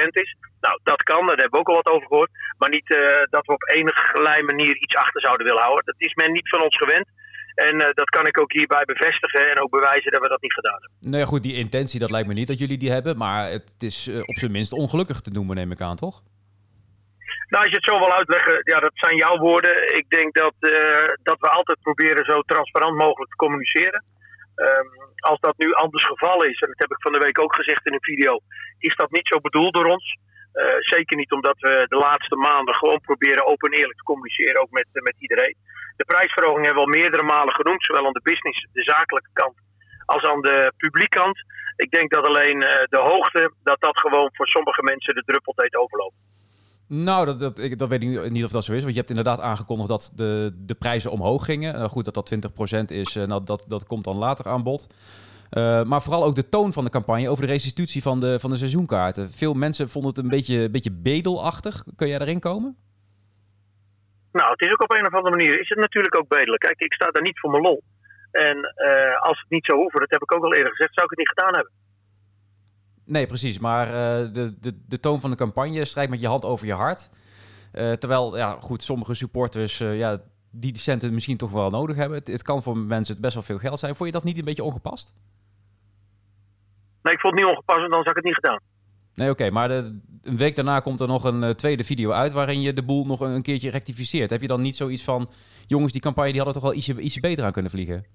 20% 0.05 0.07
is. 0.23 0.35
Nou, 0.59 0.79
dat 0.83 1.03
kan, 1.03 1.25
daar 1.27 1.37
hebben 1.37 1.59
we 1.59 1.65
ook 1.65 1.69
al 1.69 1.81
wat 1.83 1.93
over 1.93 2.07
gehoord. 2.07 2.31
Maar 2.57 2.69
niet 2.69 2.89
eh, 2.89 3.23
dat 3.29 3.45
we 3.45 3.53
op 3.53 3.69
enige 3.69 4.43
manier 4.43 4.75
iets 4.77 4.95
achter 4.95 5.21
zouden 5.21 5.45
willen 5.45 5.61
houden. 5.61 5.85
Dat 5.85 5.95
is 5.97 6.13
men 6.13 6.31
niet 6.31 6.49
van 6.49 6.63
ons 6.63 6.77
gewend. 6.77 7.07
En 7.55 7.81
eh, 7.81 7.93
dat 7.93 8.09
kan 8.09 8.27
ik 8.27 8.41
ook 8.41 8.51
hierbij 8.51 8.85
bevestigen 8.85 9.49
en 9.51 9.61
ook 9.61 9.71
bewijzen 9.71 10.11
dat 10.11 10.21
we 10.21 10.27
dat 10.27 10.41
niet 10.41 10.53
gedaan 10.53 10.79
hebben. 10.81 10.97
Nou 11.01 11.17
ja, 11.17 11.25
goed, 11.25 11.43
die 11.43 11.55
intentie, 11.55 11.99
dat 11.99 12.11
lijkt 12.11 12.27
me 12.27 12.33
niet 12.33 12.47
dat 12.47 12.59
jullie 12.59 12.77
die 12.77 12.91
hebben. 12.91 13.17
Maar 13.17 13.49
het 13.49 13.75
is 13.79 14.07
eh, 14.07 14.19
op 14.19 14.35
zijn 14.35 14.51
minst 14.51 14.73
ongelukkig 14.73 15.21
te 15.21 15.31
noemen, 15.31 15.55
neem 15.55 15.71
ik 15.71 15.81
aan, 15.81 15.95
toch? 15.95 16.21
Nou, 17.49 17.63
als 17.63 17.71
je 17.71 17.79
het 17.81 17.89
zo 17.93 17.99
wil 17.99 18.13
uitleggen, 18.13 18.61
ja, 18.63 18.79
dat 18.79 18.91
zijn 18.93 19.15
jouw 19.15 19.37
woorden. 19.37 19.97
Ik 19.97 20.09
denk 20.09 20.33
dat, 20.35 20.53
dat 21.23 21.39
we 21.39 21.49
altijd 21.49 21.81
proberen 21.81 22.25
zo 22.25 22.41
transparant 22.41 22.97
mogelijk 22.97 23.31
te 23.31 23.35
communiceren. 23.35 24.03
Ehm, 24.65 24.89
als 25.31 25.39
dat 25.39 25.57
nu 25.57 25.73
anders 25.73 26.05
geval 26.05 26.43
is, 26.43 26.59
en 26.61 26.67
dat 26.67 26.79
heb 26.79 26.91
ik 26.91 27.01
van 27.01 27.13
de 27.13 27.25
week 27.25 27.39
ook 27.41 27.55
gezegd 27.55 27.85
in 27.85 27.93
een 27.93 28.11
video, 28.11 28.39
is 28.77 28.95
dat 28.95 29.11
niet 29.11 29.27
zo 29.27 29.39
bedoeld 29.39 29.73
door 29.73 29.85
ons. 29.85 30.17
Eh, 30.51 30.77
zeker 30.79 31.17
niet 31.17 31.31
omdat 31.31 31.59
we 31.59 31.85
de 31.87 31.95
laatste 31.95 32.35
maanden 32.35 32.75
gewoon 32.75 33.01
proberen 33.01 33.47
open 33.47 33.71
en 33.71 33.77
eerlijk 33.77 33.97
te 33.97 34.09
communiceren, 34.11 34.61
ook 34.61 34.71
met, 34.71 34.87
met 34.91 35.15
iedereen. 35.17 35.55
De 35.95 36.05
prijsverhoging 36.05 36.65
hebben 36.65 36.83
we 36.83 36.89
al 36.89 36.99
meerdere 36.99 37.23
malen 37.23 37.55
genoemd, 37.55 37.83
zowel 37.83 38.05
aan 38.05 38.19
de 38.19 38.29
business, 38.31 38.67
de 38.71 38.83
zakelijke 38.83 39.29
kant, 39.33 39.57
als 40.05 40.23
aan 40.23 40.41
de 40.41 40.73
publiekkant. 40.77 41.37
Ik 41.75 41.91
denk 41.91 42.11
dat 42.11 42.27
alleen 42.27 42.61
eh, 42.61 42.85
de 42.89 42.97
hoogte, 43.11 43.53
dat 43.63 43.79
dat 43.79 43.99
gewoon 43.99 44.29
voor 44.33 44.47
sommige 44.47 44.83
mensen 44.83 45.15
de 45.15 45.23
druppel 45.23 45.53
deed 45.53 45.75
overlopen. 45.75 46.17
Nou, 46.87 47.25
dat, 47.25 47.39
dat, 47.39 47.57
ik, 47.57 47.77
dat 47.79 47.89
weet 47.89 48.03
ik 48.03 48.29
niet- 48.29 48.43
of 48.43 48.51
dat 48.51 48.63
zo 48.63 48.73
is. 48.73 48.81
Want 48.81 48.91
je 48.93 48.97
hebt 48.99 49.09
inderdaad 49.09 49.39
aangekondigd 49.39 49.89
dat 49.89 50.11
de, 50.15 50.53
de 50.57 50.75
prijzen 50.75 51.11
omhoog 51.11 51.45
gingen. 51.45 51.73
Eh, 51.75 51.83
goed, 51.83 52.05
dat 52.05 52.13
dat 52.13 52.35
20% 52.79 52.83
is, 52.85 53.13
nou, 53.15 53.43
dat, 53.43 53.65
dat 53.67 53.85
komt 53.85 54.03
dan 54.03 54.17
later 54.17 54.45
aan 54.45 54.63
bod. 54.63 54.87
Eh, 55.49 55.83
maar 55.83 56.01
vooral 56.01 56.23
ook 56.23 56.35
de 56.35 56.49
toon 56.49 56.73
van 56.73 56.83
de 56.83 56.89
campagne 56.89 57.29
over 57.29 57.45
de 57.45 57.51
restitutie 57.51 58.01
van 58.01 58.19
de, 58.19 58.39
van 58.39 58.49
de 58.49 58.55
seizoenkaarten. 58.55 59.31
Veel 59.31 59.53
mensen 59.53 59.89
vonden 59.89 60.09
het 60.11 60.19
een 60.19 60.29
beetje, 60.29 60.69
beetje 60.69 60.91
bedelachtig. 60.91 61.83
Kun 61.95 62.07
jij 62.07 62.17
daarin 62.17 62.39
komen? 62.39 62.75
Nou, 64.31 64.51
het 64.51 64.61
is 64.61 64.71
ook 64.71 64.81
op 64.81 64.91
een 64.91 65.07
of 65.07 65.13
andere 65.13 65.35
manier. 65.35 65.59
Is 65.61 65.69
het 65.69 65.79
natuurlijk 65.79 66.17
ook 66.19 66.27
bedelijk. 66.27 66.61
Kijk, 66.61 66.79
ik 66.79 66.93
sta 66.93 67.11
daar 67.11 67.23
niet 67.23 67.39
voor 67.39 67.51
mijn 67.51 67.63
lol. 67.63 67.83
En 68.31 68.57
als 69.19 69.39
het 69.39 69.49
niet 69.49 69.65
zou 69.65 69.79
hoeven, 69.79 69.99
dat 69.99 70.09
heb 70.09 70.21
ik 70.21 70.33
ook 70.33 70.43
al 70.43 70.53
eerder 70.53 70.71
gezegd, 70.71 70.93
zou 70.93 71.05
ik 71.05 71.09
het 71.09 71.19
niet 71.19 71.33
gedaan 71.35 71.53
hebben. 71.53 71.73
Nee, 73.07 73.25
precies. 73.25 73.59
Maar 73.59 73.87
eh, 73.87 74.33
de, 74.33 74.59
de, 74.59 74.71
de 74.87 74.99
toon 74.99 75.21
van 75.21 75.29
de 75.29 75.35
campagne 75.35 75.85
strijkt 75.85 76.11
met 76.11 76.21
je 76.21 76.27
hand 76.27 76.45
over 76.45 76.65
je 76.65 76.73
hart. 76.73 77.09
Eh, 77.71 77.91
terwijl, 77.91 78.37
ja, 78.37 78.57
goed, 78.59 78.83
sommige 78.83 79.13
supporters 79.13 79.79
eh, 79.79 79.97
ja, 79.97 80.21
die 80.51 80.77
centen 80.77 81.13
misschien 81.13 81.37
toch 81.37 81.51
wel 81.51 81.69
nodig 81.69 81.95
hebben. 81.95 82.17
Het, 82.17 82.27
het 82.27 82.43
kan 82.43 82.63
voor 82.63 82.77
mensen 82.77 83.13
het 83.13 83.21
best 83.21 83.33
wel 83.33 83.43
veel 83.43 83.57
geld 83.57 83.79
zijn. 83.79 83.95
Vond 83.95 84.09
je 84.09 84.15
dat 84.15 84.23
niet 84.23 84.37
een 84.37 84.45
beetje 84.45 84.63
ongepast? 84.63 85.13
Nee, 87.01 87.13
ik 87.13 87.19
vond 87.19 87.33
het 87.33 87.43
niet 87.43 87.53
ongepast, 87.53 87.79
dan 87.79 87.89
zou 87.89 88.09
ik 88.09 88.15
het 88.15 88.23
niet 88.23 88.35
gedaan. 88.35 88.59
Nee, 89.13 89.29
oké. 89.29 89.49
maar 89.49 89.67
de, 89.67 89.99
een 90.23 90.37
week 90.37 90.55
daarna 90.55 90.79
komt 90.79 90.99
er 90.99 91.07
nog 91.07 91.23
een 91.23 91.55
tweede 91.55 91.83
video 91.83 92.11
uit... 92.11 92.31
waarin 92.31 92.61
je 92.61 92.73
de 92.73 92.83
boel 92.83 93.05
nog 93.05 93.19
een, 93.19 93.31
een 93.31 93.41
keertje 93.41 93.69
rectificeert. 93.69 94.29
Heb 94.29 94.41
je 94.41 94.47
dan 94.47 94.61
niet 94.61 94.75
zoiets 94.75 95.03
van... 95.03 95.29
jongens, 95.67 95.91
die 95.91 96.01
campagne 96.01 96.31
die 96.31 96.41
hadden 96.41 96.61
toch 96.61 96.69
wel 96.71 96.79
ietsje, 96.79 96.99
ietsje 96.99 97.19
beter 97.19 97.45
aan 97.45 97.51
kunnen 97.51 97.71
vliegen? 97.71 98.05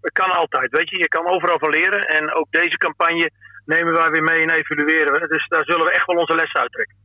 Het 0.00 0.12
kan 0.12 0.30
altijd, 0.30 0.70
weet 0.70 0.90
je. 0.90 0.98
Je 0.98 1.08
kan 1.08 1.26
overal 1.26 1.58
van 1.58 1.70
leren. 1.70 2.00
En 2.00 2.34
ook 2.34 2.46
deze 2.50 2.76
campagne 2.76 3.30
nemen 3.64 3.92
wij 3.92 4.10
weer 4.10 4.22
mee 4.22 4.42
en 4.42 4.50
evalueren 4.50 5.12
we. 5.12 5.28
Dus 5.28 5.48
daar 5.48 5.64
zullen 5.64 5.86
we 5.86 5.92
echt 5.92 6.06
wel 6.06 6.16
onze 6.16 6.34
lessen 6.34 6.60
uittrekken. 6.60 6.96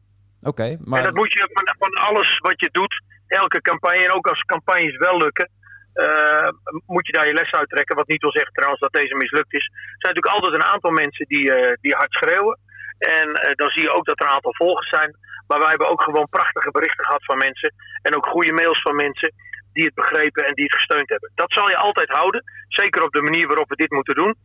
Oké, 0.42 0.78
maar... 0.84 1.00
En 1.00 1.06
dat 1.06 1.16
moet 1.16 1.34
je 1.34 1.50
van, 1.54 1.76
van 1.80 1.94
alles 1.94 2.38
wat 2.38 2.60
je 2.60 2.70
doet, 2.72 3.04
elke 3.28 3.62
campagne, 3.62 4.04
en 4.06 4.12
ook 4.12 4.28
als 4.28 4.42
campagnes 4.42 4.98
wel 4.98 5.18
lukken, 5.18 5.50
eh, 5.94 6.50
moet 6.86 7.08
je 7.08 7.14
daar 7.14 7.28
je 7.28 7.34
les 7.34 7.52
uit 7.52 7.70
trekken. 7.70 7.96
Wat 7.96 8.08
niet 8.08 8.22
wil 8.22 8.32
zeggen 8.32 8.54
trouwens 8.54 8.82
dat 8.82 8.94
deze 8.94 9.16
mislukt 9.16 9.54
is. 9.54 9.66
Er 9.66 10.02
zijn 10.04 10.14
natuurlijk 10.14 10.36
altijd 10.36 10.54
een 10.54 10.72
aantal 10.74 10.92
mensen 10.92 11.26
die, 11.28 11.54
eh, 11.54 11.74
die 11.82 11.96
hard 11.96 12.14
schreeuwen. 12.14 12.60
En 12.98 13.34
eh, 13.34 13.56
dan 13.56 13.70
zie 13.70 13.82
je 13.82 13.96
ook 13.96 14.06
dat 14.06 14.20
er 14.20 14.26
een 14.26 14.34
aantal 14.34 14.56
volgers 14.56 14.90
zijn. 14.90 15.16
Maar 15.48 15.60
wij 15.60 15.70
hebben 15.70 15.90
ook 15.90 16.02
gewoon 16.02 16.30
prachtige 16.30 16.72
berichten 16.72 17.06
gehad 17.06 17.26
van 17.26 17.38
mensen. 17.38 17.74
En 18.02 18.16
ook 18.16 18.28
goede 18.28 18.54
mails 18.54 18.82
van 18.82 18.96
mensen 18.96 19.34
die 19.74 19.86
het 19.86 19.94
begrepen 19.94 20.46
en 20.46 20.54
die 20.54 20.64
het 20.64 20.76
gesteund 20.76 21.10
hebben. 21.10 21.32
Dat 21.36 21.52
zal 21.52 21.70
je 21.70 21.78
altijd 21.78 22.10
houden. 22.10 22.44
Zeker 22.68 23.04
op 23.04 23.12
de 23.14 23.22
manier 23.22 23.48
waarop 23.48 23.70
we 23.70 23.76
dit 23.76 23.92
moeten 23.92 24.16
doen. 24.16 24.36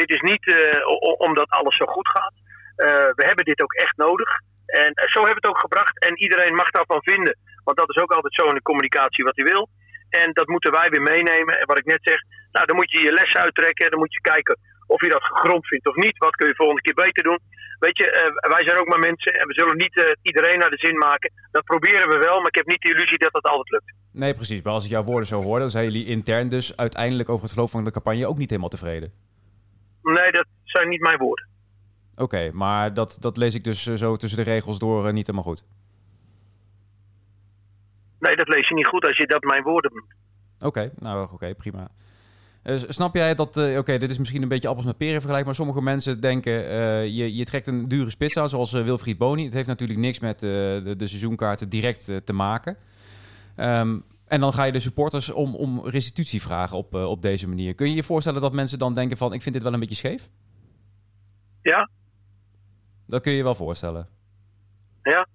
Dit 0.00 0.10
is 0.16 0.22
niet 0.30 0.44
eh, 0.46 0.80
omdat 1.28 1.50
alles 1.58 1.76
zo 1.76 1.86
goed 1.86 2.08
gaat. 2.08 2.34
Eh, 2.76 3.08
we 3.18 3.24
hebben 3.28 3.44
dit 3.44 3.62
ook 3.62 3.72
echt 3.72 3.96
nodig. 3.96 4.30
En 4.66 4.90
eh, 4.92 5.08
zo 5.14 5.20
hebben 5.20 5.40
we 5.40 5.46
het 5.46 5.52
ook 5.52 5.66
gebracht. 5.66 6.04
En 6.06 6.22
iedereen 6.24 6.54
mag 6.54 6.70
daarvan 6.70 7.02
vinden. 7.02 7.34
Want 7.64 7.76
dat 7.78 7.90
is 7.90 8.02
ook 8.02 8.12
altijd 8.12 8.34
zo 8.34 8.46
in 8.48 8.54
de 8.54 8.70
communicatie 8.70 9.24
wat 9.24 9.36
hij 9.36 9.44
wil. 9.52 9.68
En 10.10 10.28
dat 10.32 10.48
moeten 10.48 10.72
wij 10.72 10.88
weer 10.90 11.02
meenemen. 11.02 11.54
En 11.60 11.66
wat 11.66 11.78
ik 11.78 11.84
net 11.84 12.02
zeg, 12.02 12.18
nou, 12.52 12.66
dan 12.66 12.76
moet 12.76 12.90
je 12.90 13.02
je 13.02 13.12
les 13.12 13.34
uittrekken. 13.34 13.90
Dan 13.90 13.98
moet 13.98 14.14
je 14.14 14.20
kijken 14.20 14.58
of 14.86 15.00
je 15.04 15.08
dat 15.08 15.24
gegrond 15.24 15.66
vindt 15.66 15.86
of 15.86 15.96
niet. 15.96 16.18
Wat 16.18 16.36
kun 16.36 16.48
je 16.48 16.54
volgende 16.62 16.82
keer 16.82 17.04
beter 17.04 17.22
doen? 17.22 17.40
Weet 17.78 17.96
je, 17.98 18.06
wij 18.54 18.64
zijn 18.64 18.78
ook 18.78 18.88
maar 18.88 19.06
mensen 19.10 19.32
en 19.40 19.46
we 19.46 19.54
zullen 19.54 19.76
niet 19.76 20.16
iedereen 20.22 20.58
naar 20.58 20.70
de 20.70 20.84
zin 20.86 20.98
maken. 20.98 21.32
Dat 21.50 21.64
proberen 21.64 22.08
we 22.08 22.18
wel, 22.18 22.36
maar 22.38 22.52
ik 22.54 22.60
heb 22.60 22.66
niet 22.66 22.82
de 22.82 22.92
illusie 22.94 23.18
dat 23.18 23.32
dat 23.32 23.44
altijd 23.44 23.70
lukt. 23.70 23.92
Nee, 24.12 24.34
precies. 24.34 24.62
Maar 24.62 24.72
als 24.72 24.84
ik 24.84 24.90
jouw 24.90 25.02
woorden 25.02 25.28
zo 25.28 25.42
hoor, 25.42 25.58
dan 25.58 25.70
zijn 25.70 25.84
jullie 25.84 26.06
intern 26.06 26.48
dus 26.48 26.76
uiteindelijk 26.76 27.28
over 27.28 27.42
het 27.42 27.52
verloop 27.52 27.70
van 27.70 27.84
de 27.84 27.90
campagne 27.90 28.26
ook 28.26 28.38
niet 28.38 28.50
helemaal 28.50 28.70
tevreden. 28.76 29.12
Nee, 30.14 30.32
dat 30.32 30.46
zijn 30.64 30.88
niet 30.88 31.00
mijn 31.00 31.18
woorden. 31.18 31.46
Oké, 32.16 32.50
maar 32.52 32.94
dat, 32.94 33.16
dat 33.20 33.36
lees 33.36 33.54
ik 33.54 33.64
dus 33.64 33.86
eh, 33.86 33.94
zo 33.94 34.16
tussen 34.16 34.44
de 34.44 34.50
regels 34.50 34.78
door 34.78 35.12
niet 35.12 35.26
helemaal 35.26 35.52
goed. 35.52 35.64
Nee, 38.18 38.36
dat 38.36 38.48
lees 38.48 38.68
je 38.68 38.74
niet 38.74 38.86
goed 38.86 39.06
als 39.06 39.16
je 39.16 39.26
dat 39.26 39.42
mijn 39.42 39.62
woorden 39.62 39.92
noemt. 39.94 40.14
Oké, 40.60 40.92
nou 40.98 41.32
oké, 41.32 41.54
prima. 41.54 41.88
Uh, 42.64 42.76
snap 42.76 43.14
jij 43.14 43.34
dat, 43.34 43.56
uh, 43.56 43.78
oké, 43.78 43.98
dit 43.98 44.10
is 44.10 44.18
misschien 44.18 44.42
een 44.42 44.48
beetje 44.48 44.68
appels 44.68 44.86
met 44.86 44.96
peren 44.96 45.20
vergelijk, 45.20 45.44
maar 45.46 45.54
sommige 45.54 45.82
mensen 45.82 46.20
denken, 46.20 46.52
uh, 46.52 47.04
je, 47.04 47.36
je 47.36 47.44
trekt 47.44 47.66
een 47.66 47.88
dure 47.88 48.10
spits 48.10 48.36
aan, 48.36 48.48
zoals 48.48 48.72
Wilfried 48.72 49.18
Boni. 49.18 49.44
Het 49.44 49.54
heeft 49.54 49.68
natuurlijk 49.68 49.98
niks 49.98 50.20
met 50.20 50.40
de, 50.40 50.94
de 50.96 51.06
seizoenkaarten 51.06 51.68
direct 51.68 52.04
te 52.24 52.32
maken. 52.32 52.76
Um, 53.56 54.04
en 54.28 54.40
dan 54.40 54.52
ga 54.52 54.64
je 54.64 54.72
de 54.72 54.78
supporters 54.78 55.30
om, 55.30 55.54
om 55.54 55.88
restitutie 55.88 56.42
vragen 56.42 56.76
op, 56.76 56.94
op 56.94 57.22
deze 57.22 57.48
manier. 57.48 57.74
Kun 57.74 57.88
je 57.88 57.94
je 57.94 58.02
voorstellen 58.02 58.40
dat 58.40 58.52
mensen 58.52 58.78
dan 58.78 58.94
denken 58.94 59.16
van, 59.16 59.32
ik 59.32 59.42
vind 59.42 59.54
dit 59.54 59.64
wel 59.64 59.72
een 59.72 59.80
beetje 59.80 59.94
scheef? 59.94 60.28
Ja. 61.62 61.90
Dat 63.06 63.22
kun 63.22 63.30
je 63.30 63.36
je 63.36 63.44
wel 63.44 63.54
voorstellen? 63.54 64.08
Ja. 65.02 65.26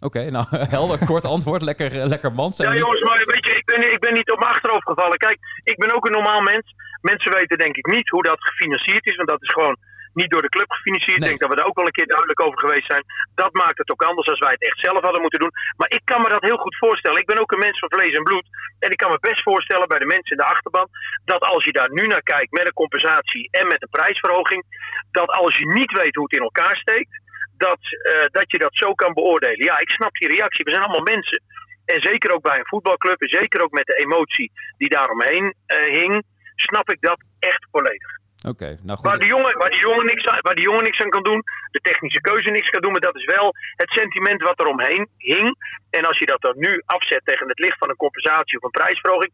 Oké, 0.00 0.30
nou 0.30 0.46
helder, 0.76 1.06
kort 1.06 1.24
antwoord. 1.24 1.62
Lekker, 1.62 2.06
lekker 2.06 2.32
man. 2.32 2.52
Ja, 2.56 2.74
jongens, 2.74 3.02
maar 3.02 3.22
weet 3.26 3.46
je, 3.46 3.54
ik 3.54 3.64
ben, 3.64 3.92
ik 3.92 3.98
ben 3.98 4.14
niet 4.14 4.30
op 4.30 4.38
mijn 4.38 4.50
achterhoofd 4.50 4.88
gevallen. 4.88 5.18
Kijk, 5.18 5.38
ik 5.62 5.78
ben 5.78 5.94
ook 5.94 6.06
een 6.06 6.12
normaal 6.12 6.40
mens. 6.40 6.74
Mensen 7.00 7.32
weten 7.32 7.58
denk 7.58 7.76
ik 7.76 7.86
niet 7.86 8.08
hoe 8.08 8.22
dat 8.22 8.44
gefinancierd 8.44 9.06
is, 9.06 9.16
want 9.16 9.28
dat 9.28 9.42
is 9.42 9.52
gewoon 9.52 9.76
niet 10.20 10.30
door 10.30 10.46
de 10.46 10.54
club 10.56 10.70
gefinancierd. 10.70 11.22
Ik 11.22 11.28
denk 11.28 11.40
dat 11.40 11.50
we 11.50 11.58
daar 11.58 11.70
ook 11.70 11.80
wel 11.80 11.88
een 11.88 11.98
keer 11.98 12.12
duidelijk 12.14 12.42
over 12.46 12.58
geweest 12.64 12.90
zijn. 12.92 13.04
Dat 13.42 13.52
maakt 13.62 13.78
het 13.78 13.90
ook 13.92 14.08
anders 14.10 14.28
als 14.28 14.44
wij 14.46 14.54
het 14.56 14.66
echt 14.68 14.80
zelf 14.86 15.00
hadden 15.06 15.24
moeten 15.24 15.40
doen. 15.40 15.54
Maar 15.76 15.90
ik 15.98 16.04
kan 16.04 16.20
me 16.22 16.28
dat 16.28 16.48
heel 16.48 16.64
goed 16.64 16.76
voorstellen. 16.76 17.20
Ik 17.20 17.30
ben 17.32 17.40
ook 17.40 17.52
een 17.52 17.66
mens 17.66 17.78
van 17.78 17.94
vlees 17.96 18.16
en 18.16 18.28
bloed. 18.28 18.46
En 18.78 18.90
ik 18.90 19.00
kan 19.02 19.10
me 19.10 19.26
best 19.30 19.42
voorstellen 19.42 19.88
bij 19.88 19.98
de 19.98 20.12
mensen 20.14 20.34
in 20.36 20.42
de 20.42 20.52
achterban. 20.54 20.88
dat 21.24 21.42
als 21.54 21.64
je 21.64 21.72
daar 21.72 21.92
nu 21.92 22.06
naar 22.06 22.22
kijkt 22.22 22.52
met 22.52 22.66
een 22.66 22.82
compensatie 22.82 23.48
en 23.50 23.66
met 23.66 23.82
een 23.82 23.96
prijsverhoging. 23.98 24.62
dat 25.10 25.30
als 25.30 25.56
je 25.56 25.72
niet 25.78 25.92
weet 26.00 26.14
hoe 26.14 26.24
het 26.28 26.38
in 26.38 26.48
elkaar 26.50 26.76
steekt 26.76 27.14
dat, 27.56 27.78
uh, 27.80 28.26
dat 28.30 28.50
je 28.50 28.58
dat 28.58 28.74
zo 28.82 28.94
kan 28.94 29.12
beoordelen. 29.12 29.64
Ja, 29.64 29.78
ik 29.78 29.90
snap 29.90 30.12
die 30.14 30.28
reactie. 30.28 30.64
We 30.64 30.70
zijn 30.70 30.84
allemaal 30.84 31.14
mensen. 31.14 31.42
En 31.84 32.00
zeker 32.00 32.30
ook 32.30 32.42
bij 32.42 32.58
een 32.58 32.66
voetbalclub, 32.66 33.20
en 33.20 33.28
zeker 33.28 33.62
ook 33.62 33.72
met 33.72 33.86
de 33.86 33.94
emotie 33.94 34.52
die 34.76 34.88
daaromheen 34.88 35.54
uh, 35.66 35.84
hing, 35.98 36.22
snap 36.54 36.90
ik 36.90 37.00
dat 37.00 37.20
echt 37.38 37.66
volledig. 37.70 38.17
Oké, 38.46 38.78
nou 38.82 38.98
goed. 38.98 39.08
Waar, 39.08 39.18
de 39.18 39.26
jongen, 39.26 39.58
waar, 39.58 39.70
die 39.70 39.80
jongen 39.80 40.06
niks, 40.06 40.26
aan, 40.26 40.38
waar 40.40 40.54
die 40.54 40.64
jongen 40.64 40.84
niks 40.84 41.00
aan 41.00 41.10
kan 41.10 41.22
doen, 41.22 41.42
de 41.70 41.80
technische 41.80 42.20
keuze 42.20 42.50
niks 42.50 42.68
kan 42.68 42.80
doen, 42.80 42.92
maar 42.92 43.00
dat 43.00 43.16
is 43.16 43.24
wel 43.24 43.54
het 43.76 43.90
sentiment 43.90 44.42
wat 44.42 44.60
er 44.60 44.66
omheen 44.66 45.08
hing. 45.16 45.56
En 45.90 46.04
als 46.04 46.18
je 46.18 46.26
dat 46.26 46.40
dan 46.40 46.54
nu 46.56 46.82
afzet 46.86 47.24
tegen 47.24 47.48
het 47.48 47.58
licht 47.58 47.78
van 47.78 47.88
een 47.88 48.04
compensatie 48.04 48.58
of 48.58 48.64
een 48.64 48.80
prijsverhoging, 48.80 49.32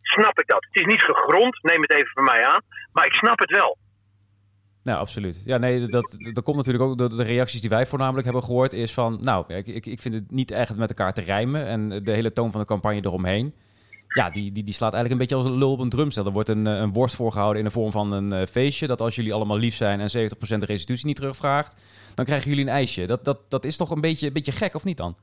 snap 0.00 0.38
ik 0.40 0.46
dat. 0.46 0.64
Het 0.64 0.76
is 0.76 0.92
niet 0.92 1.02
gegrond, 1.02 1.62
neem 1.62 1.80
het 1.80 1.92
even 1.92 2.12
van 2.14 2.24
mij 2.24 2.44
aan, 2.46 2.62
maar 2.92 3.06
ik 3.06 3.12
snap 3.12 3.38
het 3.38 3.50
wel. 3.50 3.78
Nou, 4.82 4.98
absoluut. 4.98 5.42
Ja, 5.44 5.58
nee, 5.58 5.86
dat, 5.86 6.16
dat 6.32 6.44
komt 6.44 6.56
natuurlijk 6.56 6.84
ook 6.84 6.98
door 6.98 7.08
de 7.08 7.22
reacties 7.22 7.60
die 7.60 7.70
wij 7.70 7.86
voornamelijk 7.86 8.24
hebben 8.24 8.44
gehoord. 8.44 8.72
Is 8.72 8.92
van, 8.92 9.18
nou, 9.20 9.54
ik, 9.54 9.66
ik, 9.66 9.86
ik 9.86 10.00
vind 10.00 10.14
het 10.14 10.30
niet 10.30 10.50
echt 10.50 10.76
met 10.76 10.88
elkaar 10.88 11.12
te 11.12 11.20
rijmen. 11.20 11.66
En 11.66 11.88
de 11.88 12.10
hele 12.10 12.32
toon 12.32 12.50
van 12.50 12.60
de 12.60 12.66
campagne 12.66 13.00
eromheen. 13.04 13.54
Ja, 14.14 14.30
die, 14.30 14.52
die, 14.52 14.64
die 14.64 14.74
slaat 14.74 14.94
eigenlijk 14.94 15.12
een 15.12 15.28
beetje 15.28 15.44
als 15.44 15.52
een 15.52 15.58
lul 15.58 15.72
op 15.72 15.78
een 15.78 15.88
drumstel. 15.88 16.26
Er 16.26 16.32
wordt 16.32 16.48
een, 16.48 16.66
eh, 16.66 16.78
een 16.78 16.92
worst 16.92 17.16
voorgehouden 17.16 17.58
in 17.58 17.64
de 17.64 17.74
vorm 17.74 17.90
van 17.90 18.12
een 18.12 18.32
uh, 18.32 18.42
feestje. 18.46 18.86
Dat 18.86 19.00
als 19.00 19.14
jullie 19.14 19.34
allemaal 19.34 19.58
lief 19.58 19.74
zijn 19.74 20.00
en 20.00 20.10
70% 20.10 20.58
de 20.58 20.66
restitutie 20.66 21.06
niet 21.06 21.16
terugvraagt, 21.16 21.72
dan 22.14 22.24
krijgen 22.24 22.48
jullie 22.50 22.64
een 22.64 22.78
ijsje. 22.80 23.06
Dat, 23.06 23.24
dat, 23.24 23.50
dat 23.50 23.64
is 23.64 23.76
toch 23.76 23.90
een 23.90 24.00
beetje, 24.00 24.26
een 24.26 24.32
beetje 24.32 24.52
gek, 24.52 24.74
of 24.74 24.84
niet 24.84 24.96
dan? 24.96 25.16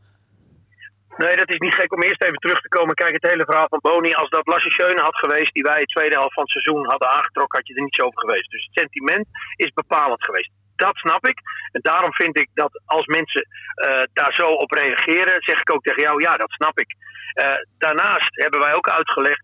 Nee, 1.18 1.36
dat 1.36 1.50
is 1.50 1.58
niet 1.58 1.76
gek 1.76 1.94
om 1.94 2.02
eerst 2.02 2.24
even 2.24 2.40
terug 2.46 2.62
te 2.62 2.68
komen. 2.68 2.94
Kijk, 2.96 3.14
het 3.14 3.32
hele 3.32 3.46
verhaal 3.46 3.68
van 3.70 3.80
Boni. 3.82 4.14
Als 4.14 4.30
dat 4.30 4.48
Lasse 4.48 4.70
Schöne 4.70 5.02
had 5.02 5.18
geweest, 5.18 5.54
die 5.54 5.64
wij 5.64 5.80
het 5.80 5.90
tweede 5.96 6.16
helft 6.16 6.34
van 6.34 6.44
het 6.44 6.52
seizoen 6.52 6.90
hadden 6.90 7.10
aangetrokken, 7.10 7.58
had 7.58 7.68
je 7.68 7.76
er 7.76 7.84
niets 7.84 8.02
over 8.02 8.20
geweest. 8.20 8.52
Dus 8.52 8.64
het 8.66 8.80
sentiment 8.80 9.26
is 9.56 9.72
bepalend 9.74 10.24
geweest. 10.26 10.52
Dat 10.80 10.96
snap 10.96 11.28
ik. 11.28 11.40
En 11.72 11.82
daarom 11.82 12.14
vind 12.14 12.38
ik 12.38 12.50
dat 12.54 12.82
als 12.86 13.06
mensen 13.06 13.48
uh, 13.48 14.04
daar 14.14 14.34
zo 14.34 14.48
op 14.64 14.72
reageren, 14.72 15.42
zeg 15.42 15.60
ik 15.60 15.74
ook 15.74 15.84
tegen 15.84 16.02
jou, 16.02 16.22
ja, 16.22 16.38
dat 16.38 16.52
snap 16.52 16.80
ik. 16.80 16.96
Uh, 17.44 17.58
daarnaast 17.78 18.32
hebben 18.44 18.60
wij 18.60 18.74
ook 18.74 18.90
uitgelegd 18.90 19.44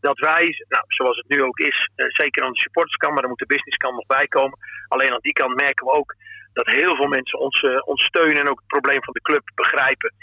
dat 0.00 0.18
wij, 0.18 0.44
nou, 0.68 0.84
zoals 0.86 1.16
het 1.16 1.28
nu 1.28 1.42
ook 1.42 1.58
is, 1.58 1.90
uh, 1.96 2.06
zeker 2.08 2.42
aan 2.42 2.52
de 2.52 2.64
supporterskant, 2.66 3.12
maar 3.12 3.20
daar 3.20 3.30
moet 3.30 3.46
de 3.46 3.54
businesskant 3.54 3.94
nog 3.94 4.06
bij 4.06 4.26
komen. 4.26 4.58
Alleen 4.88 5.12
aan 5.12 5.28
die 5.28 5.32
kant 5.32 5.54
merken 5.54 5.86
we 5.86 5.92
ook 5.92 6.14
dat 6.52 6.66
heel 6.66 6.96
veel 6.96 7.06
mensen 7.06 7.38
ons, 7.38 7.60
ons 7.84 8.04
steunen 8.04 8.40
en 8.40 8.50
ook 8.50 8.58
het 8.58 8.74
probleem 8.76 9.04
van 9.04 9.12
de 9.12 9.22
club 9.28 9.42
begrijpen 9.54 10.14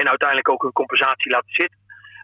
en 0.00 0.08
uiteindelijk 0.08 0.50
ook 0.50 0.62
een 0.62 0.80
compensatie 0.82 1.30
laten 1.30 1.54
zitten. 1.60 1.78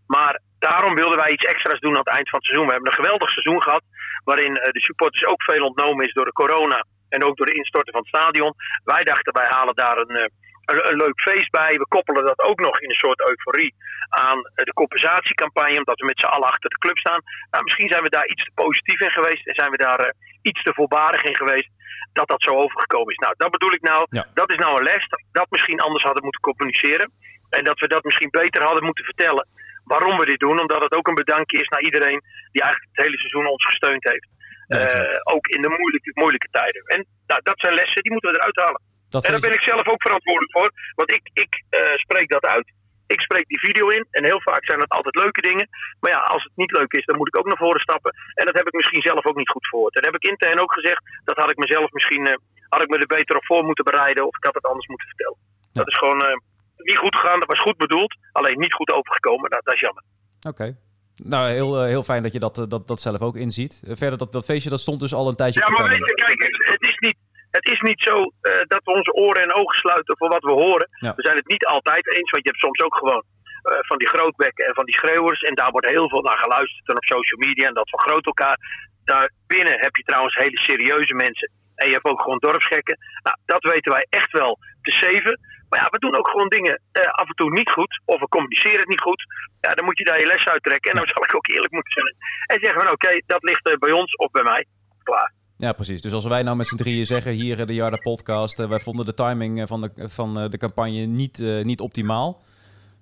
Maar 0.07 0.41
daarom 0.59 0.95
wilden 0.95 1.19
wij 1.19 1.31
iets 1.31 1.45
extra's 1.45 1.81
doen 1.81 1.97
aan 1.97 2.07
het 2.07 2.17
eind 2.17 2.29
van 2.29 2.39
het 2.39 2.49
seizoen. 2.49 2.67
We 2.67 2.73
hebben 2.73 2.91
een 2.91 3.03
geweldig 3.03 3.31
seizoen 3.31 3.63
gehad. 3.63 3.83
Waarin 4.25 4.57
eh, 4.57 4.73
de 4.73 4.81
supporters 4.81 5.25
ook 5.25 5.43
veel 5.43 5.65
ontnomen 5.65 6.07
is 6.07 6.13
door 6.13 6.25
de 6.25 6.41
corona. 6.43 6.85
En 7.15 7.25
ook 7.25 7.37
door 7.37 7.47
de 7.47 7.61
instorten 7.61 7.93
van 7.93 8.05
het 8.05 8.15
stadion. 8.15 8.55
Wij 8.85 9.03
dachten 9.03 9.33
wij 9.33 9.49
halen 9.49 9.75
daar 9.75 9.97
een, 9.97 10.17
eh, 10.17 10.29
een, 10.71 10.91
een, 10.91 11.03
leuk 11.05 11.21
feest 11.21 11.51
bij. 11.51 11.73
We 11.79 11.95
koppelen 11.97 12.25
dat 12.25 12.39
ook 12.39 12.61
nog 12.61 12.81
in 12.81 12.89
een 12.89 13.05
soort 13.05 13.29
euforie 13.29 13.75
aan 14.09 14.39
eh, 14.39 14.65
de 14.65 14.73
compensatiecampagne. 14.73 15.79
Omdat 15.79 16.01
we 16.01 16.07
met 16.07 16.21
z'n 16.21 16.35
allen 16.35 16.49
achter 16.49 16.71
de 16.71 16.79
club 16.79 16.99
staan. 16.99 17.23
Nou, 17.51 17.65
misschien 17.65 17.89
zijn 17.89 18.03
we 18.03 18.09
daar 18.09 18.27
iets 18.27 18.45
te 18.45 18.51
positief 18.55 19.01
in 19.01 19.11
geweest. 19.11 19.47
En 19.47 19.55
zijn 19.55 19.71
we 19.71 19.77
daar 19.77 20.01
uh, 20.01 20.13
iets 20.43 20.63
te 20.63 20.75
voorbarig 20.75 21.23
in 21.23 21.37
geweest. 21.37 21.71
Dat 22.13 22.29
dat 22.29 22.43
zo 22.43 22.51
overgekomen 22.51 23.13
is. 23.13 23.23
Nou, 23.25 23.35
dat 23.37 23.51
bedoel 23.51 23.73
ik 23.73 23.83
nou. 23.83 24.07
Ja. 24.11 24.27
Dat 24.35 24.51
is 24.51 24.59
nou 24.59 24.77
een 24.77 24.85
les. 24.93 25.09
Dat, 25.09 25.23
dat 25.33 25.51
misschien 25.51 25.81
anders 25.81 26.05
hadden 26.05 26.23
moeten 26.23 26.41
communiceren. 26.41 27.13
En 27.51 27.65
dat 27.65 27.79
we 27.79 27.89
dat 27.89 28.05
misschien 28.05 28.31
beter 28.31 28.63
hadden 28.65 28.85
moeten 28.85 29.05
vertellen. 29.05 29.47
Waarom 29.85 30.19
we 30.19 30.27
dit 30.27 30.39
doen. 30.39 30.61
Omdat 30.61 30.83
het 30.83 30.95
ook 30.95 31.09
een 31.09 31.23
bedankje 31.25 31.61
is 31.61 31.69
naar 31.69 31.83
iedereen 31.83 32.21
die 32.53 32.63
eigenlijk 32.63 32.93
het 32.93 33.05
hele 33.05 33.19
seizoen 33.19 33.47
ons 33.47 33.65
gesteund 33.65 34.05
heeft. 34.05 34.29
Ja, 34.75 34.79
uh, 34.79 35.19
ook 35.35 35.47
in 35.47 35.63
de 35.63 35.73
moeilijke, 35.79 36.11
moeilijke 36.15 36.51
tijden. 36.51 36.83
En 36.95 37.07
nou, 37.27 37.41
dat 37.43 37.59
zijn 37.61 37.75
lessen, 37.75 38.03
die 38.03 38.13
moeten 38.13 38.31
we 38.31 38.39
eruit 38.39 38.57
halen. 38.65 38.83
Dat 39.09 39.25
en 39.25 39.31
daar 39.33 39.47
ben 39.49 39.59
ik 39.59 39.69
zelf 39.73 39.89
ook 39.93 40.03
verantwoordelijk 40.03 40.53
voor. 40.59 40.71
Want 40.95 41.11
ik, 41.11 41.25
ik 41.33 41.53
uh, 41.71 41.97
spreek 42.05 42.29
dat 42.31 42.47
uit. 42.47 42.73
Ik 43.07 43.21
spreek 43.21 43.47
die 43.47 43.65
video 43.67 43.89
in. 43.89 44.07
En 44.11 44.25
heel 44.25 44.41
vaak 44.41 44.65
zijn 44.65 44.79
dat 44.79 44.89
altijd 44.89 45.15
leuke 45.15 45.41
dingen. 45.41 45.69
Maar 46.01 46.11
ja, 46.11 46.19
als 46.19 46.43
het 46.45 46.53
niet 46.55 46.73
leuk 46.79 46.93
is, 46.93 47.05
dan 47.05 47.17
moet 47.17 47.29
ik 47.29 47.39
ook 47.39 47.47
naar 47.47 47.65
voren 47.67 47.81
stappen. 47.81 48.13
En 48.35 48.47
dat 48.47 48.55
heb 48.55 48.67
ik 48.67 48.73
misschien 48.73 49.03
zelf 49.03 49.27
ook 49.27 49.37
niet 49.37 49.55
goed 49.55 49.67
gehoord. 49.67 49.95
En 49.95 50.03
dat 50.03 50.13
heb 50.13 50.23
ik 50.23 50.31
intern 50.31 50.61
ook 50.61 50.73
gezegd. 50.73 51.03
Dat 51.25 51.37
had 51.37 51.51
ik 51.51 51.57
mezelf 51.57 51.91
misschien... 51.91 52.27
Uh, 52.27 52.35
had 52.69 52.83
ik 52.83 52.89
me 52.89 52.99
er 52.99 53.17
beter 53.17 53.37
op 53.37 53.45
voor 53.45 53.65
moeten 53.65 53.85
bereiden. 53.85 54.27
Of 54.27 54.37
ik 54.37 54.45
had 54.45 54.55
het 54.55 54.67
anders 54.67 54.87
moeten 54.87 55.09
vertellen. 55.09 55.39
Ja. 55.41 55.69
Dat 55.73 55.89
is 55.89 55.99
gewoon 55.99 56.43
niet 56.77 56.99
goed 56.99 57.17
gegaan. 57.17 57.41
Dat 57.41 57.49
was 57.49 57.67
goed 57.67 57.77
bedoeld. 57.77 58.17
Alleen 58.33 58.59
niet 58.59 58.73
goed 58.73 58.93
overgekomen. 58.93 59.51
Nou, 59.51 59.63
dat 59.65 59.75
is 59.75 59.81
jammer. 59.81 60.03
Oké. 60.41 60.49
Okay. 60.49 60.77
Nou, 61.25 61.51
heel, 61.51 61.83
heel 61.83 62.03
fijn 62.03 62.23
dat 62.23 62.33
je 62.33 62.39
dat, 62.39 62.67
dat, 62.69 62.89
dat 62.89 63.01
zelf 63.01 63.21
ook 63.21 63.37
inziet. 63.37 63.83
Verder, 63.87 64.19
dat, 64.19 64.33
dat 64.33 64.45
feestje 64.45 64.71
dat 64.71 64.81
stond 64.81 65.01
dus 65.01 65.15
al 65.15 65.29
een 65.29 65.37
tijdje 65.37 65.61
Ja, 65.61 65.71
maar 65.71 65.89
weet 65.89 66.09
je, 66.09 66.15
kijk, 66.15 66.43
het 66.59 66.83
is 66.91 66.97
niet, 66.99 67.17
het 67.51 67.67
is 67.67 67.81
niet 67.81 68.01
zo 68.01 68.15
uh, 68.17 68.53
dat 68.73 68.81
we 68.85 68.93
onze 68.93 69.13
oren 69.13 69.43
en 69.43 69.55
ogen 69.55 69.79
sluiten 69.79 70.17
voor 70.19 70.29
wat 70.29 70.43
we 70.43 70.53
horen. 70.53 70.89
Ja. 70.91 71.13
We 71.15 71.23
zijn 71.23 71.37
het 71.37 71.49
niet 71.49 71.67
altijd 71.67 72.15
eens, 72.15 72.31
want 72.31 72.45
je 72.45 72.51
hebt 72.51 72.65
soms 72.65 72.81
ook 72.81 72.97
gewoon 72.97 73.25
uh, 73.25 73.79
van 73.81 73.99
die 73.99 74.09
grootbekken 74.09 74.67
en 74.67 74.75
van 74.75 74.85
die 74.85 74.95
schreeuwers. 74.95 75.41
En 75.41 75.55
daar 75.55 75.71
wordt 75.71 75.91
heel 75.91 76.09
veel 76.09 76.23
naar 76.23 76.39
geluisterd 76.39 76.89
en 76.89 76.97
op 76.97 77.05
social 77.05 77.41
media 77.47 77.67
en 77.67 77.75
dat 77.75 77.89
vergroot 77.89 78.27
elkaar. 78.27 78.59
Daarbinnen 79.05 79.81
heb 79.81 79.97
je 79.97 80.03
trouwens 80.03 80.35
hele 80.35 80.59
serieuze 80.59 81.15
mensen. 81.15 81.51
En 81.75 81.87
je 81.87 81.93
hebt 81.93 82.11
ook 82.11 82.23
gewoon 82.23 82.39
dorpsgekken. 82.39 82.99
Nou, 83.23 83.37
dat 83.45 83.73
weten 83.73 83.93
wij 83.93 84.07
echt 84.09 84.33
wel 84.33 84.59
te 84.83 84.93
zeven. 84.93 85.41
Maar 85.71 85.81
ja, 85.83 85.89
we 85.91 85.99
doen 85.99 86.19
ook 86.19 86.29
gewoon 86.29 86.49
dingen 86.49 86.81
uh, 86.93 87.03
af 87.03 87.29
en 87.29 87.35
toe 87.35 87.51
niet 87.51 87.71
goed. 87.71 88.01
Of 88.05 88.21
we 88.21 88.29
communiceren 88.29 88.79
het 88.79 88.89
niet 88.89 89.01
goed. 89.01 89.23
Ja, 89.61 89.71
dan 89.75 89.85
moet 89.85 89.99
je 89.99 90.05
daar 90.05 90.21
je 90.21 90.27
les 90.27 90.47
uit 90.47 90.63
trekken. 90.63 90.91
En 90.91 90.97
dan 90.97 91.09
zal 91.09 91.25
ik 91.25 91.35
ook 91.35 91.49
eerlijk 91.49 91.73
moeten 91.73 91.93
zijn. 91.93 92.15
En 92.47 92.59
zeggen 92.65 92.81
van 92.83 92.93
oké, 92.93 93.23
dat 93.27 93.43
ligt 93.43 93.79
bij 93.79 93.93
ons 93.93 94.17
of 94.17 94.31
bij 94.31 94.43
mij. 94.43 94.67
Klaar. 95.03 95.33
Ja, 95.57 95.73
precies. 95.73 96.03
Dus 96.03 96.13
als 96.13 96.27
wij 96.27 96.43
nou 96.43 96.57
met 96.57 96.67
z'n 96.67 96.77
drieën 96.77 97.07
zeggen, 97.07 97.33
hier 97.33 97.67
de 97.67 97.75
Jarda 97.75 97.97
podcast, 97.97 98.61
uh, 98.61 98.69
wij 98.69 98.81
vonden 98.81 99.07
de 99.07 99.15
timing 99.15 99.69
van 99.69 99.81
de, 99.81 99.91
van 100.09 100.51
de 100.51 100.59
campagne 100.59 101.01
niet, 101.07 101.39
niet 101.63 101.81
optimaal. 101.81 102.43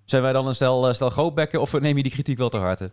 Zijn 0.04 0.22
wij 0.22 0.33
dan 0.33 0.46
een 0.46 0.54
stel, 0.54 0.94
stel 0.94 1.11
grootbekken 1.11 1.61
of 1.61 1.81
neem 1.81 1.96
je 1.96 2.02
die 2.02 2.12
kritiek 2.12 2.38
wel 2.38 2.48
te 2.48 2.59
harte? 2.59 2.90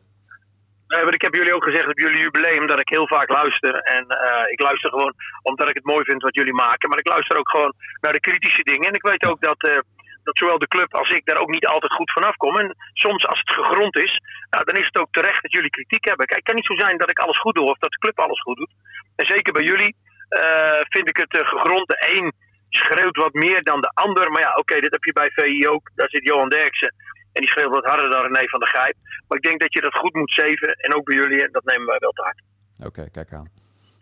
Nee, 0.88 1.04
maar 1.04 1.14
ik 1.14 1.22
heb 1.22 1.36
jullie 1.36 1.56
ook 1.56 1.64
gezegd 1.64 1.88
op 1.88 2.00
jullie 2.00 2.22
jubileum 2.22 2.68
dat 2.68 2.80
ik 2.80 2.90
heel 2.90 3.08
vaak 3.08 3.30
luister. 3.30 3.74
En 3.76 4.06
uh, 4.10 4.44
ik 4.52 4.62
luister 4.62 4.90
gewoon 4.90 5.14
omdat 5.42 5.70
ik 5.70 5.76
het 5.76 5.86
mooi 5.86 6.04
vind 6.04 6.22
wat 6.22 6.36
jullie 6.36 6.54
maken. 6.54 6.90
Maar 6.90 7.00
ik 7.00 7.08
luister 7.08 7.38
ook 7.38 7.50
gewoon 7.50 7.74
naar 8.02 8.14
de 8.14 8.20
kritische 8.28 8.64
dingen. 8.64 8.88
En 8.88 8.94
ik 8.94 9.08
weet 9.10 9.26
ook 9.26 9.42
dat, 9.42 9.64
uh, 9.64 9.80
dat 10.24 10.38
zowel 10.38 10.58
de 10.58 10.68
club 10.68 10.94
als 10.94 11.10
ik 11.10 11.26
daar 11.26 11.42
ook 11.42 11.50
niet 11.50 11.68
altijd 11.68 11.94
goed 11.94 12.12
vanaf 12.12 12.36
kom. 12.36 12.58
En 12.58 12.76
soms 12.94 13.26
als 13.28 13.40
het 13.40 13.54
gegrond 13.54 13.98
is, 13.98 14.22
nou, 14.50 14.64
dan 14.64 14.76
is 14.76 14.86
het 14.86 15.00
ook 15.00 15.12
terecht 15.12 15.42
dat 15.42 15.52
jullie 15.52 15.70
kritiek 15.70 16.06
hebben. 16.06 16.26
Kijk, 16.26 16.40
het 16.40 16.48
kan 16.48 16.56
niet 16.56 16.72
zo 16.72 16.86
zijn 16.86 16.98
dat 16.98 17.10
ik 17.10 17.20
alles 17.20 17.40
goed 17.40 17.56
doe 17.56 17.70
of 17.70 17.78
dat 17.78 17.92
de 17.92 17.98
club 17.98 18.20
alles 18.20 18.42
goed 18.42 18.58
doet. 18.58 18.74
En 19.16 19.26
zeker 19.26 19.54
bij 19.54 19.64
jullie 19.64 19.96
uh, 20.30 20.82
vind 20.90 21.10
ik 21.10 21.18
het 21.18 21.48
gegrond. 21.48 21.88
De 21.88 22.14
een 22.16 22.34
schreeuwt 22.70 23.18
wat 23.18 23.34
meer 23.34 23.62
dan 23.64 23.82
de 23.82 23.92
ander. 23.94 24.32
Maar 24.32 24.42
ja, 24.42 24.56
oké, 24.56 24.80
dit 24.80 24.92
heb 24.92 25.04
je 25.04 25.14
bij 25.14 25.32
VI 25.34 25.68
ook. 25.68 25.92
Daar 25.96 26.10
zit 26.10 26.24
Johan 26.24 26.50
Derksen. 26.50 26.94
En 27.36 27.42
die 27.42 27.50
schreeuwt 27.50 27.78
wat 27.78 27.90
harder 27.92 28.10
dan 28.10 28.22
René 28.22 28.48
van 28.48 28.60
der 28.60 28.74
Grijp. 28.76 28.96
Maar 29.28 29.38
ik 29.38 29.48
denk 29.48 29.62
dat 29.62 29.74
je 29.74 29.82
dat 29.82 29.98
goed 30.02 30.14
moet 30.14 30.32
zeven. 30.44 30.70
En 30.74 30.96
ook 30.96 31.06
bij 31.06 31.16
jullie. 31.16 31.52
Dat 31.52 31.64
nemen 31.64 31.88
wij 31.88 31.98
wel 32.00 32.12
te 32.12 32.22
hard. 32.22 32.42
Oké, 32.88 33.10
kijk 33.12 33.34
aan. 33.34 33.50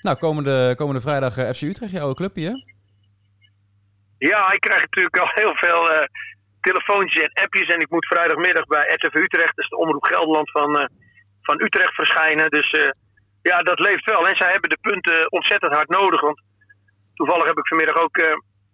Nou, 0.05 0.17
komende, 0.17 0.73
komende 0.77 1.01
vrijdag 1.01 1.37
eh, 1.37 1.49
FC 1.55 1.61
Utrecht, 1.61 1.91
je 1.91 1.99
oude 1.99 2.15
clubje, 2.15 2.45
hè? 2.49 2.55
Ja, 4.17 4.51
ik 4.51 4.59
krijg 4.59 4.81
natuurlijk 4.81 5.17
al 5.17 5.31
heel 5.33 5.55
veel 5.55 5.91
eh, 5.91 6.05
telefoontjes 6.61 7.23
en 7.23 7.43
appjes. 7.43 7.67
En 7.67 7.79
ik 7.79 7.89
moet 7.89 8.07
vrijdagmiddag 8.07 8.65
bij 8.65 8.93
RTV 8.95 9.15
Utrecht, 9.15 9.55
dus 9.55 9.69
de 9.69 9.77
Omroep 9.77 10.03
Gelderland 10.03 10.51
van, 10.51 10.79
eh, 10.79 10.87
van 11.41 11.61
Utrecht, 11.61 11.93
verschijnen. 11.93 12.49
Dus 12.49 12.69
ja, 13.41 13.57
dat 13.57 13.79
leeft 13.79 14.05
wel. 14.05 14.27
En 14.27 14.35
zij 14.35 14.51
hebben 14.51 14.69
de 14.69 14.87
punten 14.89 15.31
ontzettend 15.31 15.73
hard 15.73 15.89
nodig. 15.89 16.21
Want 16.21 16.41
toevallig 17.13 17.47
heb 17.47 17.57
ik 17.57 17.67
vanmiddag 17.67 17.97
ook 17.97 18.17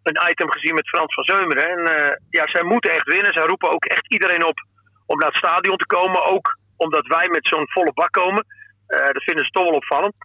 een 0.04 0.30
item 0.32 0.52
gezien 0.52 0.76
met 0.76 0.90
Frans 0.90 1.14
van 1.14 1.24
Zeumeren. 1.24 1.66
En 1.70 1.82
eh, 1.96 2.16
ja, 2.30 2.44
zij 2.48 2.64
moeten 2.64 2.92
echt 2.92 3.08
winnen. 3.14 3.34
Zij 3.34 3.46
roepen 3.46 3.72
ook 3.72 3.86
echt 3.86 4.12
iedereen 4.14 4.46
op 4.46 4.58
om 5.06 5.18
naar 5.18 5.28
het 5.34 5.38
stadion 5.38 5.78
te 5.78 5.86
komen. 5.86 6.26
Ook 6.26 6.58
omdat 6.78 7.08
wij 7.08 7.28
met 7.30 7.48
zo'n 7.48 7.70
volle 7.70 7.94
bak 7.94 8.12
komen. 8.12 8.46
Eh, 8.88 9.06
dat 9.16 9.24
vinden 9.24 9.46
ze 9.46 9.52
toch 9.52 9.64
wel 9.64 9.82
opvallend. 9.82 10.16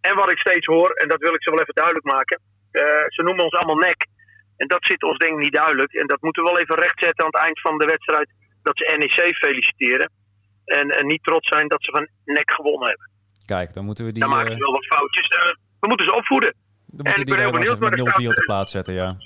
En 0.00 0.14
wat 0.16 0.30
ik 0.30 0.38
steeds 0.38 0.66
hoor, 0.66 0.90
en 0.90 1.08
dat 1.08 1.20
wil 1.20 1.34
ik 1.34 1.42
ze 1.42 1.50
wel 1.50 1.60
even 1.60 1.74
duidelijk 1.74 2.06
maken. 2.06 2.40
eh, 2.70 2.82
ze 3.06 3.22
noemen 3.22 3.44
ons 3.44 3.54
allemaal 3.54 3.84
nek. 3.88 4.06
En 4.56 4.66
dat 4.68 4.84
zit 4.84 5.02
ons 5.02 5.18
denk 5.18 5.32
ik 5.32 5.38
niet 5.38 5.52
duidelijk. 5.52 5.92
En 5.92 6.06
dat 6.06 6.22
moeten 6.22 6.42
we 6.42 6.50
wel 6.50 6.58
even 6.58 6.74
rechtzetten 6.74 7.24
aan 7.24 7.30
het 7.30 7.40
eind 7.46 7.60
van 7.60 7.78
de 7.78 7.86
wedstrijd. 7.86 8.28
Dat 8.62 8.76
ze 8.78 8.96
NEC 8.96 9.36
feliciteren. 9.36 10.10
En, 10.64 10.88
en 10.88 11.06
niet 11.06 11.22
trots 11.22 11.48
zijn 11.48 11.68
dat 11.68 11.82
ze 11.84 11.90
van 11.90 12.08
nek 12.24 12.52
gewonnen 12.52 12.88
hebben. 12.88 13.10
Kijk, 13.46 13.74
dan 13.74 13.84
moeten 13.84 14.04
we 14.04 14.12
die, 14.12 14.20
Dan 14.20 14.30
maken 14.30 14.52
ze 14.52 14.58
wel 14.58 14.72
wat 14.72 14.86
foutjes. 14.86 15.28
We 15.80 15.88
moeten 15.88 16.06
ze 16.06 16.14
opvoeden. 16.14 16.54
Dan 16.92 17.06
en 17.06 17.12
moeten 17.12 17.20
ik 17.20 17.26
die 17.26 17.34
ben 17.34 17.44
heel 17.44 17.58
benieuwd, 17.58 17.78
met 17.78 17.90
maar 17.90 17.98
er 17.98 18.22
0-4 18.22 18.28
op 18.28 18.40
de 18.42 18.50
plaats 18.50 18.70
zetten, 18.70 18.94
ja. 18.94 19.16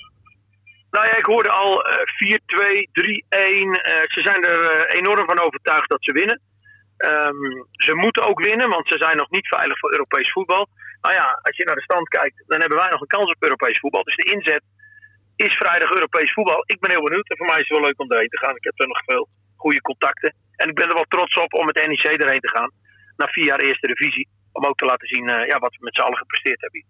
Nou 0.95 1.07
ja, 1.07 1.15
ik 1.17 1.25
hoorde 1.25 1.49
al 1.49 1.83
eh 1.83 1.97
4-2, 2.17 2.89
3-1. 2.91 3.81
Eh, 3.81 4.01
ze 4.15 4.21
zijn 4.27 4.41
er 4.43 4.61
eh, 4.71 4.97
enorm 4.99 5.25
van 5.25 5.39
overtuigd 5.39 5.89
dat 5.89 6.03
ze 6.03 6.11
winnen. 6.13 6.41
Ehm, 6.97 7.41
ze 7.71 7.93
moeten 7.95 8.23
ook 8.29 8.39
winnen, 8.49 8.69
want 8.69 8.87
ze 8.87 8.97
zijn 8.97 9.17
nog 9.17 9.29
niet 9.29 9.47
veilig 9.47 9.79
voor 9.79 9.91
Europees 9.91 10.31
voetbal. 10.31 10.67
Nou 11.01 11.15
ja, 11.15 11.39
als 11.41 11.57
je 11.57 11.65
naar 11.65 11.75
de 11.75 11.89
stand 11.89 12.07
kijkt, 12.07 12.43
dan 12.47 12.59
hebben 12.59 12.77
wij 12.77 12.89
nog 12.89 13.01
een 13.01 13.15
kans 13.17 13.29
op 13.31 13.43
Europees 13.43 13.79
voetbal. 13.79 14.03
Dus 14.03 14.15
de 14.15 14.31
inzet 14.33 14.63
is 15.35 15.55
vrijdag 15.55 15.91
Europees 15.91 16.33
voetbal. 16.33 16.63
Ik 16.65 16.79
ben 16.79 16.91
heel 16.91 17.07
benieuwd 17.07 17.29
en 17.29 17.37
voor 17.37 17.45
mij 17.45 17.59
is 17.59 17.67
het 17.67 17.77
wel 17.77 17.87
leuk 17.87 17.99
om 17.99 18.11
erheen 18.11 18.35
te 18.35 18.43
gaan. 18.43 18.55
Ik 18.55 18.63
heb 18.63 18.79
er 18.79 18.87
nog 18.87 19.03
veel 19.05 19.27
goede 19.55 19.81
contacten. 19.81 20.35
En 20.55 20.69
ik 20.69 20.75
ben 20.75 20.87
er 20.87 20.93
wel 20.93 21.11
trots 21.15 21.35
op 21.35 21.53
om 21.53 21.65
met 21.65 21.87
NEC 21.87 22.05
erheen 22.05 22.45
te 22.47 22.55
gaan. 22.55 22.71
Na 23.17 23.27
vier 23.27 23.45
jaar 23.45 23.59
eerste 23.59 23.87
divisie. 23.87 24.27
Om 24.51 24.65
ook 24.65 24.77
te 24.77 24.85
laten 24.85 25.07
zien 25.07 25.29
eh, 25.29 25.47
ja, 25.47 25.59
wat 25.59 25.75
we 25.75 25.83
met 25.83 25.95
z'n 25.95 26.01
allen 26.01 26.17
gepresteerd 26.17 26.61
hebben. 26.61 26.85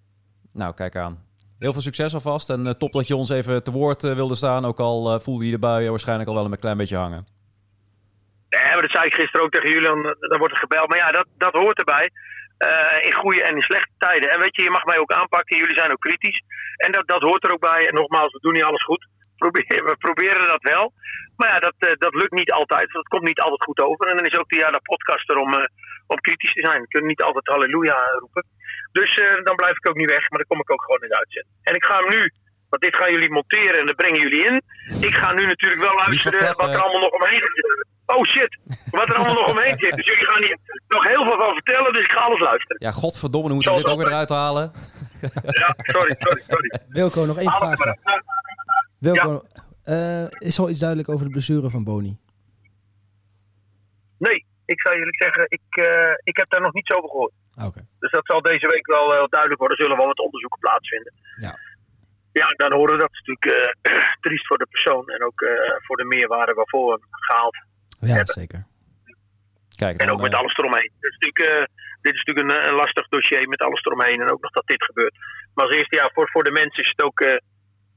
Nou, 0.55 0.73
kijk 0.73 0.95
aan. 0.95 1.23
Heel 1.59 1.73
veel 1.73 1.81
succes 1.81 2.13
alvast. 2.13 2.49
En 2.49 2.67
eh, 2.67 2.73
top 2.73 2.91
dat 2.93 3.07
je 3.07 3.15
ons 3.15 3.29
even 3.29 3.63
te 3.63 3.71
woord 3.71 4.03
eh, 4.03 4.13
wilde 4.13 4.35
staan. 4.35 4.65
Ook 4.65 4.79
al 4.79 5.13
eh, 5.13 5.19
voelde 5.19 5.45
je 5.45 5.51
de 5.51 5.59
buien 5.59 5.89
waarschijnlijk 5.89 6.29
al 6.29 6.35
wel 6.35 6.45
een 6.45 6.65
klein 6.65 6.77
beetje 6.77 6.97
hangen. 6.97 7.25
Nee, 8.49 8.73
maar 8.73 8.81
dat 8.81 8.91
zei 8.91 9.05
ik 9.05 9.13
gisteren 9.13 9.45
ook 9.45 9.51
tegen 9.51 9.69
jullie. 9.69 9.87
Dan, 9.87 10.01
dan 10.19 10.39
wordt 10.39 10.53
er 10.53 10.59
gebeld. 10.59 10.89
Maar 10.89 10.97
ja, 10.97 11.11
dat, 11.11 11.27
dat 11.37 11.53
hoort 11.53 11.77
erbij. 11.77 12.09
Eh, 12.57 13.05
in 13.07 13.15
goede 13.15 13.43
en 13.43 13.55
in 13.55 13.61
slechte 13.61 13.93
tijden. 13.97 14.29
En 14.29 14.39
weet 14.39 14.55
je, 14.55 14.63
je 14.63 14.69
mag 14.77 14.85
mij 14.85 14.99
ook 14.99 15.11
aanpakken. 15.11 15.57
Jullie 15.57 15.79
zijn 15.79 15.91
ook 15.91 15.99
kritisch. 15.99 16.43
En 16.75 16.91
dat, 16.91 17.07
dat 17.07 17.21
hoort 17.21 17.43
er 17.43 17.53
ook 17.53 17.69
bij. 17.71 17.87
En 17.87 17.93
nogmaals, 17.93 18.31
we 18.31 18.39
doen 18.39 18.53
niet 18.53 18.63
alles 18.63 18.83
goed. 18.83 19.07
Probeer, 19.41 19.83
we 19.85 19.95
proberen 19.97 20.47
dat 20.47 20.61
wel. 20.61 20.93
Maar 21.37 21.49
ja, 21.49 21.59
dat, 21.59 21.75
eh, 21.77 21.93
dat 21.97 22.13
lukt 22.13 22.31
niet 22.31 22.51
altijd. 22.51 22.91
Dat 22.91 23.07
komt 23.07 23.27
niet 23.27 23.41
altijd 23.41 23.63
goed 23.63 23.79
over. 23.79 24.07
En 24.07 24.15
dan 24.17 24.25
is 24.25 24.37
ook 24.37 24.49
de 24.49 24.57
Jada 24.57 24.79
podcast 24.79 25.29
er 25.29 25.37
om, 25.37 25.53
eh, 25.53 25.67
om 26.07 26.19
kritisch 26.21 26.53
te 26.53 26.65
zijn. 26.67 26.81
We 26.81 26.87
kunnen 26.87 27.09
niet 27.09 27.21
altijd 27.21 27.47
halleluja 27.47 27.97
roepen. 28.19 28.45
Dus 28.99 29.11
eh, 29.17 29.43
dan 29.43 29.55
blijf 29.55 29.77
ik 29.77 29.89
ook 29.89 29.95
niet 30.01 30.09
weg. 30.09 30.29
Maar 30.29 30.39
dan 30.41 30.51
kom 30.51 30.59
ik 30.59 30.71
ook 30.71 30.83
gewoon 30.85 31.01
in 31.01 31.09
de 31.09 31.17
uitzending. 31.23 31.55
En 31.61 31.73
ik 31.75 31.85
ga 31.85 31.95
hem 31.99 32.09
nu, 32.15 32.21
want 32.69 32.81
dit 32.85 32.95
gaan 32.95 33.11
jullie 33.11 33.31
monteren 33.31 33.79
en 33.79 33.85
dat 33.85 33.95
brengen 33.95 34.21
jullie 34.21 34.45
in. 34.49 34.55
Ik 35.09 35.15
ga 35.21 35.33
nu 35.33 35.45
natuurlijk 35.45 35.81
wel 35.81 35.95
luisteren 35.95 36.55
wat 36.61 36.69
er 36.69 36.81
allemaal 36.83 37.05
nog 37.07 37.15
omheen 37.19 37.43
zit. 37.55 37.87
Oh 38.05 38.23
shit, 38.23 38.57
wat 38.91 39.09
er 39.09 39.15
allemaal 39.15 39.33
nog 39.41 39.49
omheen 39.49 39.77
zit. 39.79 39.95
Dus 39.95 40.05
jullie 40.05 40.25
gaan 40.25 40.43
hier 40.43 40.57
nog 40.87 41.03
heel 41.07 41.23
veel 41.27 41.37
van 41.43 41.53
vertellen. 41.53 41.93
Dus 41.93 42.03
ik 42.03 42.11
ga 42.11 42.19
alles 42.19 42.39
luisteren. 42.39 42.77
Ja, 42.79 42.91
godverdomme, 42.91 43.47
dan 43.47 43.55
moeten 43.55 43.73
we 43.73 43.81
dit 43.81 43.91
ook 43.91 43.97
weer 43.97 44.07
eruit 44.07 44.29
halen. 44.29 44.71
Ja, 45.61 45.75
sorry, 45.77 46.15
sorry, 46.19 46.43
sorry. 46.47 46.79
Wilco, 46.97 47.25
nog 47.25 47.37
één 47.37 47.51
vraag. 47.51 47.79
Wilco, 48.99 49.43
eh, 49.83 50.23
is 50.29 50.57
er 50.57 50.63
al 50.63 50.69
iets 50.69 50.79
duidelijk 50.79 51.09
over 51.09 51.25
de 51.25 51.31
blessure 51.31 51.69
van 51.69 51.83
Boni? 51.83 52.17
Nee, 54.17 54.45
ik 54.65 54.81
zou 54.81 54.97
jullie 54.97 55.15
zeggen, 55.23 55.45
ik, 55.47 55.67
eh, 55.69 56.13
ik 56.23 56.37
heb 56.37 56.49
daar 56.49 56.61
nog 56.61 56.73
niets 56.73 56.95
over 56.95 57.09
gehoord. 57.09 57.33
Oké. 57.67 57.81
Dus 57.99 58.11
dat 58.11 58.25
zal 58.25 58.41
deze 58.41 58.67
week 58.67 58.87
wel 58.87 59.15
eh, 59.15 59.27
duidelijk 59.29 59.59
worden. 59.59 59.77
Er 59.77 59.83
zullen 59.83 59.97
wel 59.97 60.07
wat 60.07 60.25
onderzoeken 60.27 60.59
plaatsvinden. 60.59 61.13
Ja. 61.41 61.53
Ja, 62.31 62.47
dan 62.47 62.71
horen 62.73 62.93
we 62.95 63.01
dat 63.01 63.11
natuurlijk 63.11 63.45
eh, 63.45 64.05
triest 64.25 64.47
voor 64.47 64.57
de 64.57 64.67
persoon. 64.69 65.07
En 65.07 65.23
ook 65.23 65.41
eh, 65.41 65.75
voor 65.85 65.97
de 65.97 66.05
meerwaarde 66.05 66.53
waarvoor 66.53 66.85
we 66.85 66.91
hem 66.91 67.07
gehaald. 67.09 67.57
Ja, 67.99 68.07
Hebben. 68.07 68.33
zeker. 68.33 68.65
Kijk, 69.75 69.97
En 70.01 70.11
ook 70.11 70.21
met 70.21 70.35
alles 70.35 70.55
eromheen. 70.57 70.91
Dit 70.99 71.11
is 71.11 71.17
natuurlijk, 71.17 71.43
eh, 71.51 71.65
dit 72.01 72.13
is 72.13 72.23
natuurlijk 72.23 72.45
een, 72.47 72.67
een 72.67 72.81
lastig 72.83 73.07
dossier 73.07 73.47
met 73.47 73.61
alles 73.61 73.81
eromheen. 73.83 74.21
En 74.21 74.31
ook 74.31 74.41
nog 74.41 74.51
dat 74.51 74.67
dit 74.67 74.83
gebeurt. 74.83 75.15
Maar 75.53 75.65
als 75.65 75.75
eerste, 75.75 75.95
ja, 75.95 76.09
voor, 76.13 76.29
voor 76.29 76.43
de 76.43 76.51
mensen 76.51 76.83
is 76.83 76.93
het 76.95 77.05
ook 77.05 77.19
eh, 77.19 77.33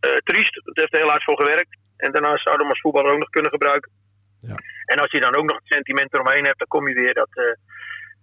eh, 0.00 0.16
triest. 0.24 0.54
Het 0.54 0.76
heeft 0.76 0.92
er 0.92 1.00
heel 1.00 1.14
hard 1.14 1.24
voor 1.24 1.40
gewerkt. 1.42 1.76
En 1.96 2.12
daarnaast 2.12 2.42
zou 2.42 2.56
je 2.56 2.62
hem 2.62 2.70
als 2.70 2.80
voetballer 2.80 3.12
ook 3.12 3.18
nog 3.18 3.30
kunnen 3.30 3.50
gebruiken. 3.50 3.90
Ja. 4.40 4.54
En 4.84 4.98
als 4.98 5.10
je 5.10 5.20
dan 5.20 5.36
ook 5.36 5.44
nog 5.44 5.56
het 5.56 5.66
sentiment 5.66 6.14
eromheen 6.14 6.44
hebt, 6.44 6.58
dan 6.58 6.68
kom 6.68 6.88
je 6.88 6.94
weer 6.94 7.14
dat... 7.14 7.28
eh, 7.30 7.44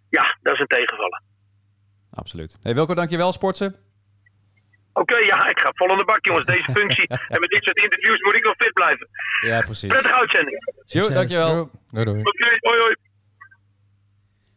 ja, 0.10 0.38
dat 0.42 0.54
is 0.54 0.60
een 0.60 0.68
tegenvaller. 0.68 1.22
Absoluut. 2.12 2.58
Hey 2.62 2.74
Wilco, 2.76 2.94
dankjewel, 2.94 3.32
Sportsen. 3.32 3.76
Oké, 4.94 5.18
ja, 5.18 5.48
ik 5.50 5.60
ga 5.60 5.72
vol 5.76 5.90
aan 5.92 5.98
de 5.98 6.06
bak, 6.06 6.26
jongens. 6.26 6.46
Deze 6.46 6.72
functie. 6.72 7.08
en 7.34 7.40
met 7.40 7.50
dit 7.50 7.64
soort 7.64 7.78
interviews 7.82 8.22
moet 8.22 8.36
ik 8.36 8.44
wel 8.44 8.54
fit 8.58 8.74
blijven. 8.74 9.08
Ja, 9.42 9.62
precies. 9.62 9.90
Prettige 9.90 10.14
uitzending. 10.14 10.58
Jo, 10.76 10.84
Succes. 10.86 11.14
dankjewel. 11.16 11.70
Doei, 11.92 12.06
doei. 12.06 12.20
Oké, 12.20 12.58
hoi, 12.60 12.80
hoi. 12.80 12.96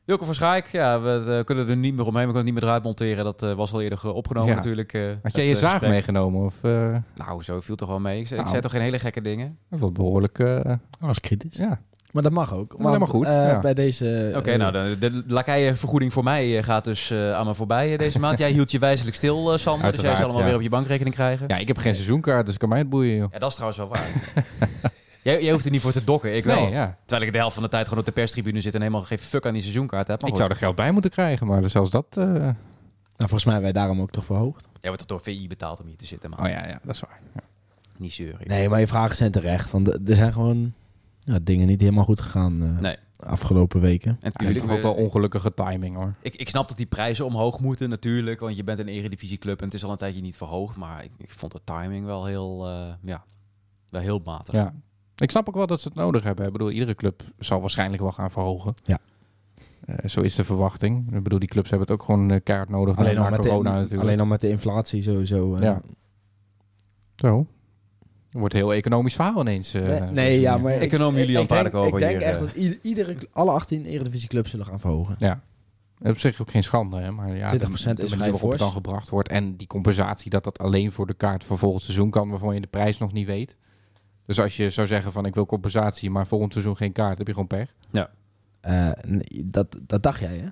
Wilco 0.09 0.25
van 0.25 0.35
Schaik, 0.35 0.67
ja, 0.67 1.01
we 1.01 1.37
eh, 1.39 1.45
kunnen 1.45 1.69
er 1.69 1.77
niet 1.77 1.95
meer 1.97 2.07
omheen, 2.07 2.27
we 2.27 2.33
kunnen 2.33 2.35
het 2.37 2.45
niet 2.45 2.55
meer 2.55 2.63
eruit 2.63 2.83
monteren. 2.83 3.25
Dat 3.25 3.43
eh, 3.43 3.53
was 3.53 3.73
al 3.73 3.81
eerder 3.83 4.13
opgenomen 4.15 4.49
Ja. 4.51 4.55
natuurlijk. 4.55 4.93
eh, 4.93 5.03
Had 5.23 5.35
jij 5.35 5.45
je 5.45 5.51
eh, 5.51 5.57
zaag 5.57 5.71
gesprek. 5.71 5.91
meegenomen? 5.91 6.45
Of, 6.45 6.55
eh, 6.63 6.97
Nou, 7.17 7.43
zo 7.43 7.61
viel 7.61 7.77
toch 7.77 7.89
wel 7.89 8.01
mee. 8.01 8.21
Ik, 8.21 8.27
zei- 8.27 8.41
ik 8.41 8.47
Nou. 8.47 8.49
zei 8.51 8.61
toch 8.63 8.71
geen 8.73 8.81
hele 8.81 8.99
gekke 8.99 9.21
dingen? 9.21 9.59
dat 9.71 9.81
was 9.81 9.93
behoorlijk... 9.93 10.39
eh, 10.39 10.61
was 11.01 11.21
kritisch. 11.21 11.57
ja. 11.57 11.81
Maar 12.13 12.23
dat 12.23 12.33
mag 12.33 12.55
ook. 12.55 12.75
is 12.79 12.85
helemaal 12.85 13.07
goed, 13.09 13.27
eh, 13.27 13.33
ja. 13.33 13.59
Bij 13.61 13.75
deze... 13.75 14.33
Oké, 14.37 14.57
nou, 14.57 14.73
de, 14.99 15.25
de 15.27 16.11
voor 16.11 16.25
mij 16.25 16.63
gaat 16.63 16.85
dus 16.85 17.11
eh, 17.11 17.33
aan 17.33 17.47
me 17.47 17.55
voorbij 17.55 17.97
deze 17.97 18.19
maand. 18.19 18.39
Jij 18.39 18.51
hield 18.51 18.71
je 18.71 18.79
wijzelijk 18.79 19.17
stil, 19.17 19.59
Sander. 19.59 19.91
Dus 19.91 20.01
jij 20.01 20.15
zal 20.17 20.25
allemaal 20.25 20.41
ja. 20.41 20.47
weer 20.47 20.57
op 20.57 20.63
je 20.63 20.69
bankrekening 20.69 21.15
krijgen. 21.15 21.47
Ja. 21.49 21.55
ja, 21.55 21.61
ik 21.61 21.69
heb 21.69 21.79
geen 21.79 21.95
seizoenkaart, 21.95 22.47
dus 22.47 22.57
kan 22.57 22.69
mij 22.69 22.79
het 22.79 22.89
boeien, 22.89 23.17
joh. 23.17 23.33
dat 23.39 23.49
is 23.51 23.55
trouwens 23.57 23.79
wel 23.81 23.89
waar. 23.89 24.11
jij, 25.33 25.43
jij 25.43 25.53
hoeft 25.53 25.65
er 25.65 25.71
niet 25.71 25.81
voor 25.81 25.93
te 25.93 26.05
dokken, 26.05 26.37
ik 26.37 26.45
wel. 26.45 26.61
Nee, 26.63 26.71
ja. 26.71 26.97
Terwijl 27.05 27.27
ik 27.27 27.33
de 27.33 27.39
helft 27.39 27.55
van 27.55 27.63
de 27.63 27.69
tijd 27.69 27.85
gewoon 27.85 27.99
op 27.99 28.07
de 28.07 28.13
perstribune 28.13 28.61
zit 28.61 28.75
en 28.75 28.81
helemaal 28.81 29.03
geen 29.03 29.19
fuck 29.19 29.47
aan 29.47 29.53
die 29.53 29.63
seizoenkaart 29.63 30.09
heb. 30.09 30.21
Maar 30.21 30.31
Ik 30.31 30.37
goed. 30.37 30.45
zou 30.45 30.51
er 30.51 30.63
geld 30.65 30.75
bij 30.77 30.91
moeten 30.93 31.11
krijgen, 31.11 31.47
maar 31.47 31.71
zelfs 31.71 31.91
dat... 31.91 32.07
eh, 32.17 32.25
Nou, 32.25 32.55
volgens 33.17 33.45
mij 33.45 33.55
hebben 33.55 33.73
wij 33.73 33.83
daarom 33.83 34.01
ook 34.01 34.11
toch 34.11 34.25
verhoogd. 34.25 34.63
Jij 34.81 34.91
wordt 34.91 34.99
toch 34.99 35.23
door 35.23 35.35
VI 35.35 35.47
betaald 35.49 35.81
om 35.81 35.87
hier 35.87 35.97
te 35.97 36.07
zitten, 36.07 36.31
maar 36.31 36.39
Oh 36.41 36.49
ja, 36.49 36.67
ja, 36.67 36.81
dat 36.85 36.95
is 36.95 37.01
waar. 37.01 37.21
Ja. 37.35 37.41
niet 37.99 38.13
zeuren. 38.13 38.49
Nee, 38.49 38.69
maar 38.69 38.81
je 38.81 38.87
vragen 38.87 39.17
zijn 39.17 39.31
terecht. 39.33 39.71
Want 39.71 39.89
er 40.09 40.17
zijn 40.17 40.33
gewoon 40.33 40.73
ja, 41.21 41.39
dingen 41.43 41.67
niet 41.67 41.81
helemaal 41.81 42.05
goed 42.05 42.21
gegaan 42.21 42.63
eh, 42.63 42.79
Nee. 42.81 42.97
de 43.17 43.27
afgelopen 43.27 43.81
weken. 43.81 44.11
En 44.11 44.31
natuurlijk, 44.33 44.61
toch 44.65 44.71
ook 44.77 44.83
wel 44.83 44.95
ongelukkige 44.95 45.55
timing, 45.55 45.97
hoor. 45.99 46.15
ik, 46.21 46.35
ik 46.37 46.49
snap 46.49 46.69
dat 46.69 46.77
die 46.77 46.87
prijzen 46.87 47.25
omhoog 47.27 47.61
moeten 47.61 47.89
natuurlijk, 47.89 48.41
want 48.41 48.57
je 48.57 48.65
bent 48.65 48.79
een 48.79 48.89
eredivisieclub 48.89 49.59
en 49.59 49.65
het 49.65 49.75
is 49.75 49.85
al 49.85 49.91
een 49.91 49.97
tijdje 49.97 50.21
niet 50.21 50.37
verhoogd. 50.37 50.77
Maar 50.77 51.05
ik, 51.05 51.11
ik 51.19 51.31
vond 51.31 51.53
de 51.53 51.61
timing 51.65 52.05
wel 52.07 52.25
heel, 52.27 52.69
eh, 52.69 52.87
ja, 53.03 53.25
wel 53.89 54.01
heel 54.01 54.21
matig. 54.25 54.55
Ja. 54.55 54.75
Ik 55.19 55.31
snap 55.31 55.49
ook 55.49 55.55
wel 55.55 55.67
dat 55.67 55.81
ze 55.81 55.89
het 55.89 55.97
nodig 55.97 56.23
hebben. 56.23 56.47
Ik 56.47 56.53
bedoel, 56.53 56.71
iedere 56.71 56.95
club 56.95 57.23
zal 57.39 57.61
waarschijnlijk 57.61 58.03
wel 58.03 58.13
gaan 58.13 58.31
verhogen. 58.31 58.75
Ja. 58.85 58.99
Eh, 59.87 60.09
zo 60.09 60.21
is 60.21 60.35
de 60.35 60.45
verwachting. 60.45 61.15
Ik 61.15 61.23
bedoel, 61.23 61.39
die 61.39 61.49
clubs 61.49 61.71
hebben 61.71 61.89
het 61.89 61.97
ook 62.01 62.05
gewoon 62.07 62.31
eh, 62.31 62.41
kaart 62.45 62.69
nodig 62.69 62.97
Alleen 62.97 63.15
na, 63.15 63.21
al, 63.21 63.25
na 63.31 63.37
met 63.37 63.41
corona 63.47 63.71
de, 63.71 63.77
natuurlijk. 63.77 64.03
alleen 64.03 64.21
al 64.21 64.27
met 64.27 64.41
de 64.41 64.49
inflatie 64.49 65.03
sowieso. 65.03 65.55
eh. 65.55 65.63
Ja. 65.63 65.81
Zo. 67.17 67.47
Het 68.25 68.39
wordt 68.41 68.55
heel 68.55 68.75
economisch 68.75 69.15
verhaal 69.15 69.41
ineens. 69.41 69.75
eh, 69.75 69.83
nee, 69.89 70.01
nee, 70.01 70.41
ja, 70.41 70.59
maar... 70.59 70.73
Econoom 70.73 71.17
ik- 71.17 71.19
Julian 71.27 71.43
ik 71.43 71.49
denk- 71.49 71.61
Paardenkoper 71.63 72.01
Ik 72.01 72.07
denk 72.09 72.19
hier, 72.21 72.29
echt 72.29 72.41
dat 72.41 72.55
ieder- 72.55 72.79
iedere, 72.83 73.17
alle 73.33 73.51
18 73.51 73.85
eredivisieclubs 73.85 74.51
zullen 74.51 74.67
gaan 74.67 74.81
verhogen. 74.81 75.15
Ja. 75.19 75.41
Op 76.03 76.19
zich 76.19 76.41
ook 76.41 76.51
geen 76.51 76.63
schande, 76.63 77.01
hè? 77.01 77.11
maar 77.11 77.37
ja, 77.37 77.49
20% 77.49 77.51
de, 77.51 77.59
de 77.59 77.67
is 77.67 77.77
manier 77.97 78.09
vrij 78.17 78.31
waarop 78.31 78.51
het 78.51 78.59
dan 78.59 78.73
gebracht 78.73 79.09
wordt 79.09 79.29
en 79.29 79.57
die 79.57 79.67
compensatie 79.67 80.31
dat 80.31 80.45
dat 80.45 80.59
alleen 80.59 80.93
voor 80.93 81.07
de 81.07 81.15
kaart 81.15 81.45
van 81.45 81.59
volgend 81.59 81.83
seizoen 81.83 82.11
kan, 82.11 82.29
waarvan 82.31 82.55
je 82.55 82.61
de 82.61 82.67
prijs 82.67 82.99
nog 82.99 83.13
niet 83.13 83.27
weet. 83.27 83.57
Dus 84.29 84.41
als 84.41 84.57
je 84.57 84.71
zou 84.71 84.87
zeggen 84.87 85.13
van 85.13 85.27
ik 85.27 85.35
wil 85.35 85.47
compensatie, 85.47 86.11
maar 86.11 86.27
volgend 86.27 86.53
seizoen 86.53 86.77
geen 86.77 86.93
kaart, 86.93 87.19
heb 87.19 87.27
je 87.27 87.33
gewoon 87.33 87.49
pech. 87.49 87.75
Eh, 88.61 88.91
nee, 89.07 89.43
dat, 89.45 89.79
dat 89.87 90.03
dacht 90.03 90.21
jij, 90.21 90.37
hè? 90.39 90.49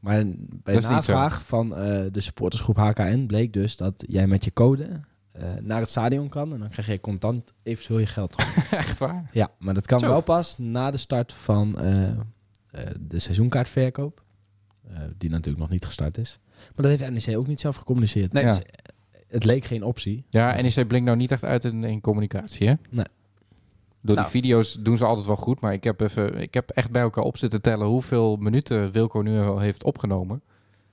Maar 0.00 0.24
bij 0.62 0.74
de 0.74 0.80
navraag 0.80 1.44
van 1.44 1.76
eh, 1.76 2.02
de 2.12 2.20
supportersgroep 2.20 2.76
HKN 2.76 3.26
bleek 3.26 3.52
dus 3.52 3.76
dat 3.76 4.04
jij 4.06 4.26
met 4.26 4.44
je 4.44 4.52
code 4.52 5.00
eh, 5.32 5.50
naar 5.60 5.80
het 5.80 5.90
stadion 5.90 6.28
kan. 6.28 6.52
En 6.52 6.58
dan 6.60 6.68
krijg 6.68 6.88
je 6.88 7.00
contant 7.00 7.52
eventueel 7.62 7.98
je 7.98 8.06
geld 8.06 8.32
terug. 8.36 8.72
Echt 8.72 8.98
waar? 8.98 9.28
ja, 9.32 9.50
maar 9.58 9.74
dat 9.74 9.86
kan 9.86 9.98
Zo. 9.98 10.06
wel 10.06 10.20
pas 10.20 10.58
na 10.58 10.90
de 10.90 10.96
start 10.96 11.32
van 11.32 11.78
eh, 11.78 12.08
eh, 12.08 12.16
de 13.00 13.18
seizoenkaartverkoop. 13.18 14.22
eh, 14.88 15.00
die 15.18 15.30
natuurlijk 15.30 15.58
nog 15.62 15.70
niet 15.70 15.84
gestart 15.84 16.18
is. 16.18 16.38
Maar 16.56 16.88
dat 16.88 16.98
heeft 16.98 17.26
NEC 17.26 17.36
ook 17.36 17.46
niet 17.46 17.60
zelf 17.60 17.76
gecommuniceerd. 17.76 18.32
Nee, 18.32 18.44
Dus, 18.44 18.56
Ja. 18.56 18.62
eh, 18.62 18.91
het 19.32 19.44
leek 19.44 19.64
geen 19.64 19.82
optie. 19.82 20.24
Ja, 20.30 20.60
NEC 20.60 20.86
blinkt 20.88 21.06
nou 21.06 21.16
niet 21.16 21.30
echt 21.32 21.44
uit 21.44 21.64
in, 21.64 21.84
in 21.84 22.00
communicatie, 22.00 22.68
hè? 22.68 22.74
Nee. 22.90 23.04
Door 24.04 24.16
Nou. 24.16 24.30
die 24.30 24.40
video's 24.42 24.76
doen 24.80 24.96
ze 24.96 25.04
altijd 25.04 25.26
wel 25.26 25.36
goed, 25.36 25.60
maar 25.60 25.72
ik 25.72 25.84
heb, 25.84 26.00
even, 26.00 26.40
ik 26.40 26.54
heb 26.54 26.70
echt 26.70 26.90
bij 26.90 27.02
elkaar 27.02 27.24
op 27.24 27.36
zitten 27.36 27.62
tellen 27.62 27.86
hoeveel 27.86 28.36
minuten 28.36 28.92
Wilco 28.92 29.20
nu 29.20 29.40
al 29.40 29.58
heeft 29.58 29.84
opgenomen. 29.84 30.42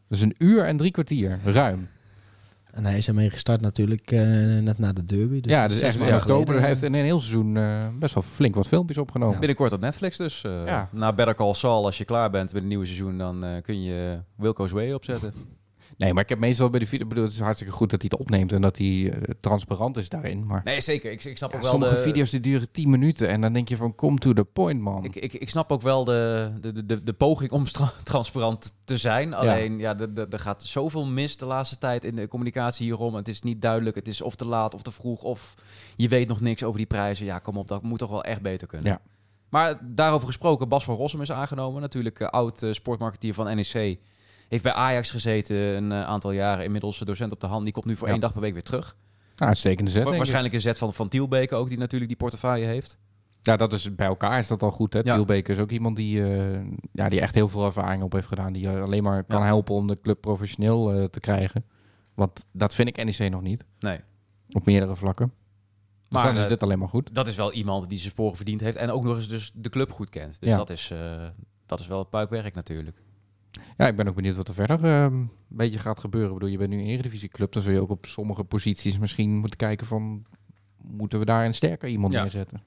Dus 0.07 0.21
een 0.21 0.35
uur 0.37 0.63
en 0.63 0.77
drie 0.77 0.91
kwartier, 0.91 1.39
ruim. 1.45 1.87
En 2.71 2.85
hij 2.85 2.97
is 2.97 3.07
ermee 3.07 3.29
gestart 3.29 3.61
natuurlijk 3.61 4.11
eh, 4.11 4.19
net 4.59 4.77
na 4.77 4.93
de 4.93 5.05
derby. 5.05 5.41
Dus 5.41 5.51
ja, 5.51 5.67
dus 5.67 5.81
echt 5.81 5.95
in 5.99 6.13
oktober 6.13 6.27
geleden. 6.29 6.59
hij 6.59 6.69
heeft 6.69 6.83
in 6.83 6.93
een 6.93 7.03
heel 7.03 7.19
seizoen 7.19 7.57
eh, 7.57 7.87
best 7.99 8.13
wel 8.13 8.23
flink 8.23 8.55
wat 8.55 8.67
filmpjes 8.67 8.97
opgenomen. 8.97 9.39
Binnenkort 9.39 9.73
op 9.73 9.79
Netflix 9.79 10.17
dus. 10.17 10.43
eh, 10.43 10.65
Ja. 10.65 10.89
Na 10.91 11.13
Better 11.13 11.35
Call 11.35 11.53
Saul, 11.53 11.85
als 11.85 11.97
je 11.97 12.05
klaar 12.05 12.29
bent 12.29 12.45
met 12.53 12.61
het 12.61 12.69
nieuwe 12.69 12.85
seizoen, 12.85 13.17
dan 13.17 13.43
eh, 13.43 13.61
kun 13.61 13.83
je 13.83 14.19
Wilco's 14.35 14.71
Way 14.71 14.91
opzetten. 14.91 15.33
Nee, 15.99 16.13
maar 16.13 16.23
ik 16.23 16.29
heb 16.29 16.39
meestal 16.39 16.69
bij 16.69 16.79
de 16.79 16.85
video, 16.85 17.03
ik 17.03 17.09
bedoel, 17.09 17.23
het 17.23 17.33
is 17.33 17.39
hartstikke 17.39 17.73
goed 17.73 17.89
dat 17.89 18.01
hij 18.01 18.09
het 18.11 18.19
opneemt 18.19 18.51
en 18.51 18.61
dat 18.61 18.77
hij 18.77 19.11
eh, 19.11 19.21
transparant 19.39 19.97
is 19.97 20.09
daarin. 20.09 20.45
Maar 20.45 20.61
Nee, 20.63 20.81
zeker. 20.81 21.11
Ik, 21.11 21.23
ik 21.23 21.37
snap 21.37 21.51
ja, 21.51 21.57
ook 21.57 21.63
wel 21.63 21.71
sommige 21.71 21.95
de, 21.95 22.01
video's 22.01 22.29
die 22.29 22.39
duren 22.39 22.71
10 22.71 22.89
minuten 22.89 23.29
en 23.29 23.41
dan 23.41 23.53
denk 23.53 23.69
je 23.69 23.75
van 23.77 23.95
come 23.95 24.17
to 24.17 24.33
the 24.33 24.43
point, 24.43 24.81
man. 24.81 25.03
Ik, 25.03 25.15
ik, 25.15 25.33
ik 25.33 25.49
snap 25.49 25.71
ook 25.71 25.81
wel 25.81 26.03
de, 26.03 26.51
de, 26.61 26.85
de, 26.85 27.03
de 27.03 27.13
poging 27.13 27.51
om 27.51 27.65
transparant 28.03 28.73
te 28.83 28.97
zijn. 28.97 29.33
Alleen, 29.33 29.79
ja, 29.79 29.93
de- 29.93 30.27
er 30.29 30.39
gaat 30.39 30.63
zoveel 30.63 31.05
mis 31.05 31.37
de 31.37 31.45
laatste 31.45 31.77
tijd 31.77 32.03
in 32.03 32.15
de 32.15 32.27
communicatie 32.27 32.85
hierom. 32.85 33.15
Het 33.15 33.27
is 33.27 33.41
niet 33.41 33.61
duidelijk. 33.61 33.95
Het 33.95 34.07
is 34.07 34.21
of 34.21 34.35
te 34.35 34.45
laat 34.45 34.73
of 34.73 34.81
te 34.81 34.91
vroeg. 34.91 35.23
Of 35.23 35.55
je 35.95 36.07
weet 36.07 36.27
nog 36.27 36.41
niks 36.41 36.63
over 36.63 36.77
die 36.77 36.87
prijzen. 36.87 37.25
Ja, 37.25 37.39
kom 37.39 37.57
op, 37.57 37.67
dat 37.67 37.83
moet 37.83 37.99
toch 37.99 38.09
wel 38.09 38.23
echt 38.23 38.41
beter 38.41 38.67
kunnen. 38.67 38.91
Ja. 38.91 39.01
Maar 39.49 39.79
daarover 39.81 40.27
gesproken, 40.27 40.69
Bas 40.69 40.83
van 40.83 40.95
Rossum 40.95 41.21
is 41.21 41.31
aangenomen. 41.31 41.81
Natuurlijk 41.81 42.19
eh, 42.19 42.27
oud 42.27 42.63
eh, 42.63 42.71
sportmarketeer 42.73 43.33
van 43.33 43.55
NEC. 43.55 43.99
Heeft 44.49 44.63
bij 44.63 44.73
Ajax 44.73 45.11
gezeten 45.11 45.55
een 45.55 45.91
eh, 45.91 46.03
aantal 46.03 46.31
jaren. 46.31 46.63
Inmiddels 46.65 46.99
docent 46.99 47.31
op 47.31 47.39
de 47.39 47.47
hand. 47.47 47.63
Die 47.63 47.73
komt 47.73 47.85
nu 47.85 47.95
voor 47.95 48.07
Ja. 48.07 48.13
één 48.13 48.21
dag 48.21 48.31
per 48.31 48.41
week 48.41 48.53
weer 48.53 48.63
terug. 48.63 48.95
Nou, 49.35 49.49
uitstekende 49.49 49.91
zet. 49.91 50.03
Waarschijnlijk 50.03 50.53
een 50.53 50.61
zet 50.61 50.77
van, 50.77 50.93
van 50.93 51.07
Tielbeke 51.09 51.55
ook, 51.55 51.69
die 51.69 51.77
natuurlijk 51.77 52.09
die 52.09 52.19
portefeuille 52.19 52.65
heeft. 52.65 52.97
Ja, 53.41 53.57
dat 53.57 53.73
is 53.73 53.95
bij 53.95 54.07
elkaar 54.07 54.39
is 54.39 54.47
dat 54.47 54.63
al 54.63 54.71
goed. 54.71 54.93
Hè? 54.93 54.99
Ja. 55.03 55.13
Tiel 55.13 55.25
Beker 55.25 55.55
is 55.55 55.61
ook 55.61 55.71
iemand 55.71 55.95
die, 55.95 56.23
eh, 56.23 56.59
ja, 56.91 57.09
die 57.09 57.21
echt 57.21 57.33
heel 57.35 57.47
veel 57.47 57.65
ervaring 57.65 58.03
op 58.03 58.11
heeft 58.13 58.27
gedaan. 58.27 58.53
Die 58.53 58.61
je 58.61 58.79
alleen 58.81 59.03
maar 59.03 59.23
kan 59.23 59.39
Ja. 59.39 59.45
helpen 59.45 59.75
om 59.75 59.87
de 59.87 59.99
club 60.01 60.21
professioneel 60.21 60.91
eh, 60.93 61.03
te 61.03 61.19
krijgen. 61.19 61.65
Want 62.13 62.45
dat 62.51 62.75
vind 62.75 62.87
ik 62.97 63.03
NEC 63.05 63.31
nog 63.31 63.41
niet. 63.41 63.65
Nee. 63.79 63.99
Op 64.51 64.65
meerdere 64.65 64.95
vlakken. 64.95 65.33
Dus 66.07 66.21
Maar, 66.21 66.27
dan 66.31 66.37
is 66.37 66.43
eh, 66.43 66.49
dit 66.49 66.63
alleen 66.63 66.79
maar 66.79 66.87
goed. 66.87 67.13
dat 67.15 67.27
is 67.27 67.35
wel 67.35 67.51
iemand 67.53 67.89
die 67.89 67.97
zijn 67.97 68.11
sporen 68.11 68.35
verdiend 68.35 68.61
heeft 68.61 68.77
en 68.77 68.91
ook 68.91 69.03
nog 69.03 69.15
eens 69.15 69.27
dus 69.29 69.51
de 69.55 69.69
club 69.69 69.91
goed 69.91 70.09
kent. 70.09 70.39
Dus 70.41 70.49
Ja. 70.49 70.57
dat, 70.57 70.69
is, 70.69 70.91
eh, 70.91 71.23
dat 71.65 71.79
is 71.79 71.87
wel 71.87 71.99
het 71.99 72.09
puikwerk 72.09 72.55
natuurlijk. 72.55 73.01
Ja, 73.77 73.87
ik 73.87 73.95
ben 73.95 74.07
ook 74.07 74.15
benieuwd 74.15 74.35
wat 74.35 74.47
er 74.47 74.53
verder 74.53 74.83
eh, 74.83 75.03
een 75.03 75.29
beetje 75.47 75.79
gaat 75.79 75.99
gebeuren. 75.99 76.29
Ik 76.29 76.35
bedoel, 76.37 76.51
je 76.51 76.57
bent 76.57 76.69
nu 76.69 76.77
een 76.79 76.85
eredivisieclub. 76.85 77.51
Dan 77.51 77.61
zul 77.61 77.73
je 77.73 77.81
ook 77.81 77.89
op 77.89 78.05
sommige 78.05 78.43
posities 78.43 78.97
misschien 78.99 79.37
moeten 79.37 79.57
kijken 79.57 79.87
van... 79.87 80.25
Moeten 80.81 81.19
we 81.19 81.25
daar 81.25 81.45
een 81.45 81.53
sterker 81.53 81.89
iemand 81.89 82.13
Ja. 82.13 82.21
neerzetten? 82.21 82.63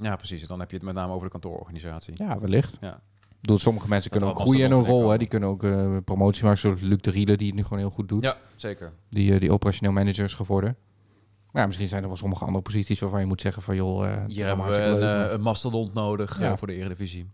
Ja, 0.00 0.16
precies. 0.16 0.42
En 0.42 0.48
dan 0.48 0.60
heb 0.60 0.70
je 0.70 0.76
het 0.76 0.84
met 0.84 0.94
name 0.94 1.12
over 1.12 1.24
de 1.26 1.32
kantoororganisatie. 1.32 2.14
Ja, 2.16 2.38
wellicht. 2.38 2.76
Ja. 2.80 2.94
Ik 3.28 3.44
bedoel, 3.44 3.58
sommige 3.58 3.88
mensen 3.88 4.10
Dat 4.10 4.18
kunnen 4.20 4.36
ook 4.38 4.42
groeien 4.44 4.64
in 4.64 4.72
een 4.72 4.84
rol. 4.84 5.10
Hè? 5.10 5.18
Die 5.18 5.28
kunnen 5.28 5.48
ook 5.48 5.64
eh, 5.64 5.96
promotie 6.04 6.44
maken. 6.44 6.58
Zoals 6.58 6.80
Luc 6.80 6.98
de 7.00 7.10
Riele, 7.10 7.36
die 7.36 7.46
het 7.46 7.56
nu 7.56 7.62
gewoon 7.62 7.78
heel 7.78 7.90
goed 7.90 8.08
doet. 8.08 8.22
Ja, 8.22 8.36
zeker. 8.54 8.92
Die, 9.08 9.32
eh, 9.34 9.40
die 9.40 9.52
operationeel 9.52 9.92
manager 9.92 10.24
is 10.24 10.34
geworden. 10.34 10.76
Maar 11.52 11.62
ja, 11.62 11.66
misschien 11.66 11.88
zijn 11.88 12.02
er 12.02 12.08
wel 12.08 12.16
sommige 12.16 12.44
andere 12.44 12.62
posities 12.62 13.00
waarvan 13.00 13.20
je 13.20 13.26
moet 13.26 13.40
zeggen 13.40 13.62
van 13.62 13.76
joh... 13.76 14.24
is 14.26 14.34
Hier 14.34 14.46
hebben 14.46 14.66
we 14.66 14.76
een, 14.80 15.32
een 15.34 15.40
mastodont 15.40 15.94
nodig 15.94 16.40
Ja. 16.40 16.56
voor 16.56 16.66
de 16.66 16.74
Eredivisie. 16.74 17.26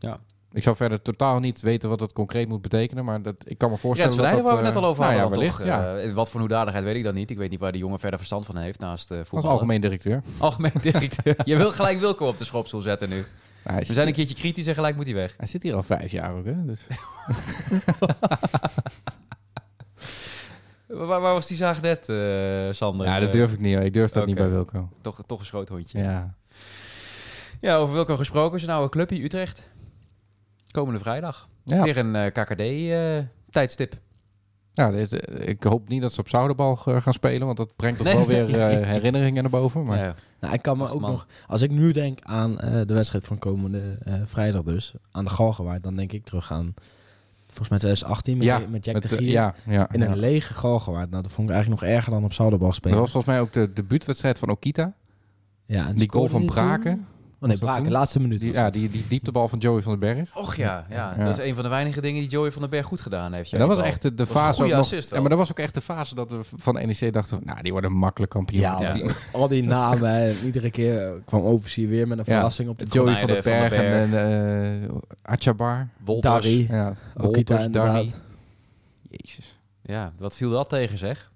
maar 0.00 0.18
Ik 0.52 0.62
zou 0.62 0.76
verder 0.76 1.02
totaal 1.02 1.38
niet 1.38 1.60
weten 1.60 1.88
wat 1.88 1.98
dat 1.98 2.12
concreet 2.12 2.48
moet 2.48 2.62
betekenen. 2.62 3.04
Maar 3.04 3.22
dat, 3.22 3.34
ik 3.44 3.58
kan 3.58 3.70
me 3.70 3.76
voorstellen 3.76 4.14
van 4.14 4.24
dat 4.24 4.32
dat... 4.32 4.42
waar 4.42 4.56
we 4.56 4.62
net 4.62 4.76
eh, 4.76 4.82
al 4.82 4.88
over 4.88 5.02
nou 5.04 5.18
hadden. 5.18 5.30
ja, 5.32 5.40
wellicht, 5.40 5.58
toch, 5.58 5.66
ja. 5.66 5.96
eh, 5.96 6.14
wat 6.14 6.30
voor 6.30 6.40
hoedanigheid 6.40 6.84
weet 6.84 6.96
ik 6.96 7.04
dan 7.04 7.14
niet. 7.14 7.30
Ik 7.30 7.36
weet 7.36 7.50
niet 7.50 7.60
waar 7.60 7.72
die 7.72 7.80
jongen 7.80 7.98
verder 7.98 8.18
verstand 8.18 8.46
van 8.46 8.56
heeft 8.56 8.80
naast 8.80 9.10
uh, 9.10 9.18
voetbal. 9.18 9.40
Als 9.40 9.50
algemeen 9.50 9.80
directeur. 9.80 10.22
Algemeen 10.38 10.72
directeur. 10.82 11.36
Je 11.44 11.56
wil 11.56 11.72
gelijk 11.72 12.00
Wilco 12.00 12.26
op 12.26 12.38
de 12.38 12.44
schopstoel 12.44 12.80
zetten 12.80 13.08
nu. 13.08 13.24
Nou, 13.64 13.78
We 13.78 13.92
zijn 13.94 14.06
een 14.06 14.12
keertje 14.12 14.34
kritisch 14.34 14.66
en 14.66 14.74
gelijk 14.74 14.96
moet 14.96 15.06
hij 15.06 15.14
weg. 15.14 15.34
hij 15.36 15.46
zit 15.46 15.62
hier 15.62 15.74
al 15.74 15.82
vijf 15.82 16.10
jaar 16.10 16.34
ook, 16.34 16.44
hè? 16.44 16.64
Dus. 16.64 16.86
Waar, 20.86 21.20
waar 21.20 21.32
was 21.32 21.46
die 21.46 21.56
zaag 21.56 21.80
net, 21.80 22.08
eh, 22.08 22.16
Sander? 22.70 23.06
Ja, 23.06 23.18
dat 23.18 23.28
Eh, 23.28 23.34
durf 23.34 23.52
ik 23.52 23.58
niet. 23.60 23.78
Ik 23.78 23.92
durf 23.92 24.12
dat 24.12 24.26
niet 24.26 24.36
bij 24.36 24.50
Wilco. 24.50 24.88
Toch, 25.00 25.22
toch 25.26 25.40
een 25.40 25.46
schoothondje. 25.46 25.98
Ja. 25.98 26.34
Ja. 27.60 27.76
over 27.76 27.94
Wilco 27.94 28.16
gesproken. 28.16 28.58
Is 28.58 28.66
nou 28.66 28.82
een 28.82 28.90
clubje 28.90 29.22
Utrecht? 29.22 29.70
Komende 30.72 31.00
vrijdag. 31.00 31.48
Ja. 31.64 31.82
Weer 31.82 31.98
een 31.98 32.32
KKD-tijdstip. 32.32 33.98
Ja, 34.72 34.90
dit, 34.90 35.12
eh, 35.12 35.48
ik 35.48 35.62
hoop 35.62 35.88
niet 35.88 36.02
dat 36.02 36.12
ze 36.12 36.20
op 36.20 36.28
Zouderbal 36.28 36.78
eh, 36.84 37.00
gaan 37.00 37.12
spelen, 37.12 37.46
want 37.46 37.56
dat 37.56 37.76
brengt 37.76 37.98
toch 37.98 38.06
Nee. 38.06 38.16
wel 38.16 38.26
weer 38.26 38.60
eh, 38.60 38.86
herinneringen 38.94 39.42
naar 39.42 39.50
boven. 39.52 39.84
Maar 39.84 39.98
Ja. 39.98 40.14
Nou, 40.40 40.54
ik 40.54 40.62
kan 40.62 40.76
me 40.76 40.84
Ach, 40.84 40.92
ook 40.92 41.00
man. 41.00 41.10
nog... 41.10 41.26
Als 41.46 41.62
ik 41.62 41.70
nu 41.70 41.92
denk 41.92 42.18
aan 42.22 42.60
eh, 42.60 42.80
de 42.86 42.94
wedstrijd 42.94 43.24
van 43.26 43.38
komende 43.38 43.98
eh, 44.04 44.14
vrijdag 44.24 44.62
dus, 44.62 44.94
aan 45.10 45.24
de 45.24 45.30
Galgenwaard, 45.30 45.82
dan 45.82 45.96
denk 45.96 46.12
ik 46.12 46.24
terug 46.24 46.52
aan, 46.52 46.74
volgens 47.46 47.68
mij 47.68 47.78
2018 47.78 48.36
met, 48.36 48.46
Ja, 48.46 48.58
met 48.68 48.84
Jack 48.84 48.94
met, 48.94 49.02
de 49.02 49.08
eh, 49.08 49.16
Gier. 49.16 49.30
ja, 49.30 49.54
ja, 49.66 49.88
In 49.92 50.00
ja. 50.00 50.08
een 50.08 50.18
lege 50.18 50.54
Galgenwaard. 50.54 51.10
Nou, 51.10 51.22
dat 51.22 51.32
vond 51.32 51.48
ik 51.48 51.54
eigenlijk 51.54 51.82
nog 51.82 51.90
erger 51.90 52.10
dan 52.12 52.24
op 52.24 52.32
Zouderbal 52.32 52.72
spelen. 52.72 52.92
Dat 52.96 53.00
was 53.02 53.12
volgens 53.12 53.32
mij 53.34 53.42
ook 53.42 53.52
de 53.52 53.72
debuutwedstrijd 53.72 54.38
van 54.38 54.48
Okita. 54.50 54.92
ja, 55.66 55.86
en 55.88 55.94
Die 55.96 56.10
goal 56.10 56.28
van? 56.28 56.44
Braken. 56.46 57.06
Oh 57.42 57.48
nee, 57.80 57.90
laatste 57.90 58.20
minuut. 58.20 58.40
Die, 58.40 58.52
ja, 58.52 58.70
die, 58.70 58.90
die 58.90 59.04
dieptebal 59.08 59.48
van 59.48 59.58
Joey 59.58 59.82
van 59.82 59.98
den 59.98 60.14
Berg. 60.14 60.36
Och 60.36 60.56
ja, 60.56 60.86
ja, 60.90 61.14
Ja. 61.18 61.24
dat 61.24 61.38
is 61.38 61.44
een 61.44 61.54
van 61.54 61.62
de 61.62 61.68
weinige 61.68 62.00
dingen 62.00 62.20
die 62.20 62.30
Joey 62.30 62.50
van 62.52 62.60
den 62.62 62.70
Berg 62.70 62.86
goed 62.86 63.00
gedaan 63.00 63.32
heeft. 63.32 63.52
En 63.52 63.58
ja, 63.58 63.66
dat 63.66 63.76
was 63.76 63.86
echt 63.86 64.02
de, 64.02 64.14
de 64.14 64.24
was 64.24 64.28
een 64.28 64.40
fase 64.40 64.62
ook 64.64 64.70
nog-. 64.70 64.90
Ja, 65.10 65.20
maar 65.20 65.28
dat 65.28 65.38
was 65.38 65.50
ook 65.50 65.58
echt 65.58 65.74
de 65.74 65.80
fase 65.80 66.14
dat 66.14 66.30
we 66.30 66.40
van 66.56 66.74
NEC 66.74 67.12
dachten, 67.12 67.36
van, 67.36 67.46
nou, 67.46 67.62
die 67.62 67.72
worden 67.72 67.92
makkelijk 67.92 68.32
kampioen. 68.32 68.60
Ja, 68.60 68.80
Ja. 68.80 68.88
want 68.88 68.92
die- 68.92 69.10
al 69.40 69.48
die 69.48 69.62
namen. 69.62 70.10
en 70.14 70.36
iedere 70.44 70.70
keer 70.70 71.06
eh, 71.06 71.12
kwam 71.24 71.42
Overseer 71.42 71.88
weer 71.88 72.08
met 72.08 72.18
een 72.18 72.24
Ja. 72.26 72.32
verrassing 72.34 72.68
op 72.68 72.78
de 72.78 72.86
Joey 72.86 73.10
Van 73.12 73.18
van 73.18 73.26
den 73.28 73.42
Van 73.42 73.52
Berg 73.52 73.72
en 73.72 74.10
uh, 74.90 74.98
Achabar. 75.22 75.88
Wolters. 76.04 76.32
Darry. 76.32 76.66
Ja, 76.70 76.88
Okita 76.88 77.22
Wolters, 77.22 77.46
Darry. 77.46 77.64
inderdaad. 77.66 78.20
Jezus. 79.10 79.58
Ja, 79.82 80.12
wat 80.18 80.36
viel 80.36 80.50
dat 80.50 80.68
tegen 80.68 80.98
zeg? 80.98 81.30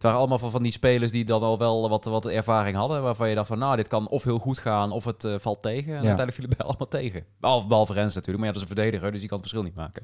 Het 0.00 0.08
waren 0.08 0.24
allemaal 0.24 0.38
van, 0.38 0.50
van 0.50 0.62
die 0.62 0.72
spelers 0.72 1.12
die 1.12 1.24
dan 1.24 1.42
al 1.42 1.58
wel 1.58 1.88
wat, 1.88 2.04
wat 2.04 2.26
ervaring 2.26 2.76
hadden. 2.76 3.02
Waarvan 3.02 3.28
je 3.28 3.34
dacht 3.34 3.46
van, 3.46 3.58
nou, 3.58 3.76
dit 3.76 3.88
kan 3.88 4.08
of 4.08 4.24
heel 4.24 4.38
goed 4.38 4.58
gaan 4.58 4.90
of 4.92 5.04
het 5.04 5.24
eh, 5.24 5.34
valt 5.38 5.62
tegen. 5.62 5.90
En 5.90 5.94
uiteindelijk 5.94 6.32
viel 6.32 6.44
het 6.48 6.56
bij 6.56 6.66
allemaal 6.66 6.88
tegen. 6.88 7.24
Behalve, 7.40 7.66
behalve 7.66 7.92
Rens 7.92 8.14
natuurlijk, 8.14 8.38
maar 8.38 8.46
ja, 8.46 8.52
dat 8.52 8.62
is 8.62 8.68
een 8.68 8.76
verdediger, 8.76 9.10
dus 9.10 9.20
die 9.20 9.28
kan 9.28 9.38
het 9.38 9.48
verschil 9.48 9.68
niet 9.68 9.78
maken. 9.78 10.02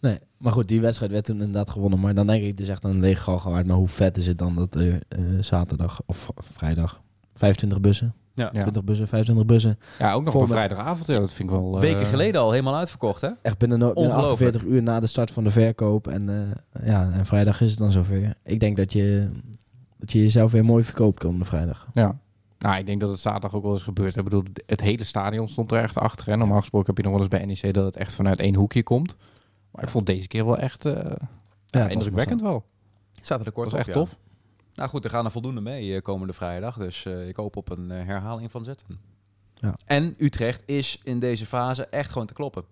Nee, 0.00 0.18
maar 0.36 0.52
goed, 0.52 0.68
die 0.68 0.80
wedstrijd 0.80 1.12
werd 1.12 1.24
toen 1.24 1.40
inderdaad 1.40 1.70
gewonnen. 1.70 2.00
Maar 2.00 2.14
dan 2.14 2.26
denk 2.26 2.44
ik 2.44 2.56
dus 2.56 2.68
echt 2.68 2.84
aan 2.84 2.90
een 2.90 3.00
lege 3.00 3.22
Galgenwaard. 3.22 3.66
Maar 3.66 3.76
hoe 3.76 3.88
vet 3.88 4.16
is 4.16 4.26
het 4.26 4.38
dan 4.38 4.54
dat 4.54 4.74
er 4.74 5.02
eh, 5.08 5.20
zaterdag 5.40 6.00
of 6.06 6.30
vrijdag 6.36 7.02
25 7.34 7.80
bussen, 7.80 8.14
Ja. 8.34 8.50
Ja. 8.52 8.60
20 8.60 8.84
bussen, 8.84 9.08
25 9.08 9.46
bussen. 9.46 9.78
Ja, 9.98 10.12
ook 10.12 10.24
nog 10.24 10.34
op 10.34 10.40
een 10.40 10.48
vrijdagavond. 10.48 11.06
Ja, 11.06 11.18
dat 11.18 11.32
vind 11.32 11.50
ik 11.50 11.56
wel... 11.56 11.74
eh, 11.74 11.80
Weken 11.80 12.06
geleden 12.06 12.40
al 12.40 12.50
helemaal 12.50 12.76
uitverkocht, 12.76 13.20
hè? 13.20 13.28
Echt 13.42 13.58
binnen, 13.58 13.78
no- 13.78 13.92
binnen 13.92 14.12
Ongelooflijk. 14.12 14.50
48 14.54 14.64
uur 14.64 14.82
na 14.82 15.00
de 15.00 15.06
start 15.06 15.30
van 15.30 15.44
de 15.44 15.50
verkoop. 15.50 16.08
En, 16.08 16.28
eh, 16.28 16.86
ja, 16.86 17.10
en 17.12 17.26
vrijdag 17.26 17.60
is 17.60 17.70
het 17.70 17.78
dan 17.78 17.92
zover. 17.92 18.36
Ik 18.44 18.60
denk 18.60 18.76
dat 18.76 18.92
je, 18.92 19.28
dat 19.98 20.12
je 20.12 20.18
jezelf 20.20 20.52
weer 20.52 20.64
mooi 20.64 20.84
verkoopt 20.84 21.18
komende 21.18 21.44
vrijdag. 21.44 21.86
Ja. 21.92 22.18
Nou, 22.58 22.76
ik 22.78 22.86
denk 22.86 23.00
dat 23.00 23.10
het 23.10 23.18
zaterdag 23.20 23.54
ook 23.54 23.62
wel 23.62 23.72
eens 23.72 23.82
gebeurt. 23.82 24.16
Ik 24.16 24.24
bedoel, 24.24 24.42
het 24.66 24.80
hele 24.80 25.04
stadion 25.04 25.48
stond 25.48 25.72
er 25.72 25.78
echt 25.82 25.98
achter. 25.98 26.28
En 26.28 26.38
normaal 26.38 26.60
gesproken 26.60 26.86
heb 26.86 26.96
je 26.96 27.02
nog 27.02 27.12
wel 27.12 27.20
eens 27.20 27.30
bij 27.30 27.44
NEC 27.44 27.74
dat 27.74 27.84
het 27.84 27.96
echt 27.96 28.14
vanuit 28.14 28.40
één 28.40 28.54
hoekje 28.54 28.82
komt. 28.82 29.16
Maar 29.70 29.82
ik 29.82 29.88
vond 29.88 30.06
deze 30.06 30.28
keer 30.28 30.44
wel 30.44 30.58
echt 30.58 30.84
eh, 30.84 31.12
ja, 31.66 31.88
indrukwekkend 31.88 32.40
wel. 32.42 32.64
Zaten 33.20 33.38
er 33.38 33.44
Dat 33.44 33.54
kort 33.54 33.64
was 33.64 33.72
op, 33.74 33.78
echt 33.78 33.88
ja. 33.88 33.92
tof. 33.94 34.16
Nou 34.74 34.88
goed, 34.88 35.04
er 35.04 35.10
gaan 35.10 35.24
er 35.24 35.30
voldoende 35.30 35.60
mee 35.60 35.94
eh, 35.94 36.02
komende 36.02 36.32
vrijdag. 36.32 36.76
Dus 36.76 37.04
eh, 37.04 37.28
ik 37.28 37.36
hoop 37.36 37.56
op 37.56 37.70
een 37.70 37.90
eh, 37.90 38.04
herhaling 38.06 38.50
van 38.50 38.64
zetten. 38.64 38.86
Ja. 39.54 39.74
En 39.84 40.14
Utrecht 40.18 40.62
is 40.66 41.00
in 41.02 41.18
deze 41.18 41.46
fase 41.46 41.86
echt 41.86 42.10
gewoon 42.10 42.26
te 42.26 42.34
kloppen. 42.34 42.64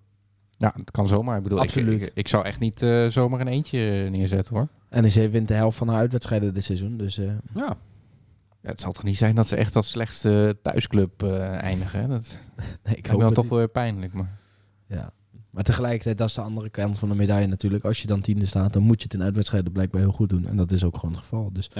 Ja, 0.57 0.73
het 0.77 0.91
kan 0.91 1.09
zomaar. 1.09 1.37
Ik 1.37 1.43
bedoel, 1.43 1.59
ik, 1.59 1.65
Absoluut. 1.65 2.07
ik, 2.07 2.13
ik 2.15 2.29
zou 2.29 2.45
echt 2.45 2.61
niet 2.61 2.83
eh, 2.83 3.07
zomaar 3.07 3.41
een 3.41 3.49
eentje 3.49 4.09
neerzetten 4.11 4.55
hoor. 4.57 4.69
NEC 4.91 5.31
wint 5.31 5.49
de 5.49 5.55
helft 5.55 5.79
van 5.79 5.89
haar 5.89 5.99
uitwedstrijden 5.99 6.55
dit 6.55 6.65
seizoen. 6.65 6.97
Dus 6.97 7.19
eh, 7.19 7.27
Ja. 7.55 7.77
Ja, 8.61 8.69
het 8.69 8.81
zal 8.81 8.93
toch 8.93 9.03
niet 9.03 9.17
zijn 9.17 9.35
dat 9.35 9.47
ze 9.47 9.57
echt 9.57 9.77
als 9.77 9.91
slechtste 9.91 10.59
thuisclub 10.63 11.23
eh, 11.23 11.53
eindigen. 11.63 12.01
Hè? 12.01 12.09
Dat 12.09 12.39
nee, 12.85 12.97
ik 12.97 13.07
me 13.07 13.13
hoop 13.13 13.21
dan 13.21 13.33
toch 13.33 13.43
niet. 13.43 13.53
wel 13.53 13.59
weer 13.59 13.69
pijnlijk. 13.69 14.13
Maar... 14.13 14.39
Ja. 14.87 15.13
Maar 15.53 15.65
tegelijkertijd, 15.65 16.19
dat 16.19 16.29
is 16.29 16.35
de 16.35 16.41
andere 16.41 16.69
kant 16.71 16.99
van 16.99 17.09
de 17.09 17.15
medaille 17.15 17.47
natuurlijk. 17.47 17.85
Als 17.85 18.01
je 18.01 18.07
dan 18.07 18.21
tiende 18.21 18.47
staat, 18.47 18.73
dan 18.73 18.83
moet 18.83 18.99
je 18.99 19.05
het 19.05 19.15
in 19.15 19.23
uitwedstrijden 19.23 19.73
blijkbaar 19.73 20.01
heel 20.01 20.13
goed 20.13 20.29
doen. 20.29 20.47
En 20.47 20.57
dat 20.57 20.73
is 20.73 20.85
ook 20.85 20.95
gewoon 20.95 21.11
het 21.11 21.21
geval. 21.21 21.51
Dus 21.53 21.71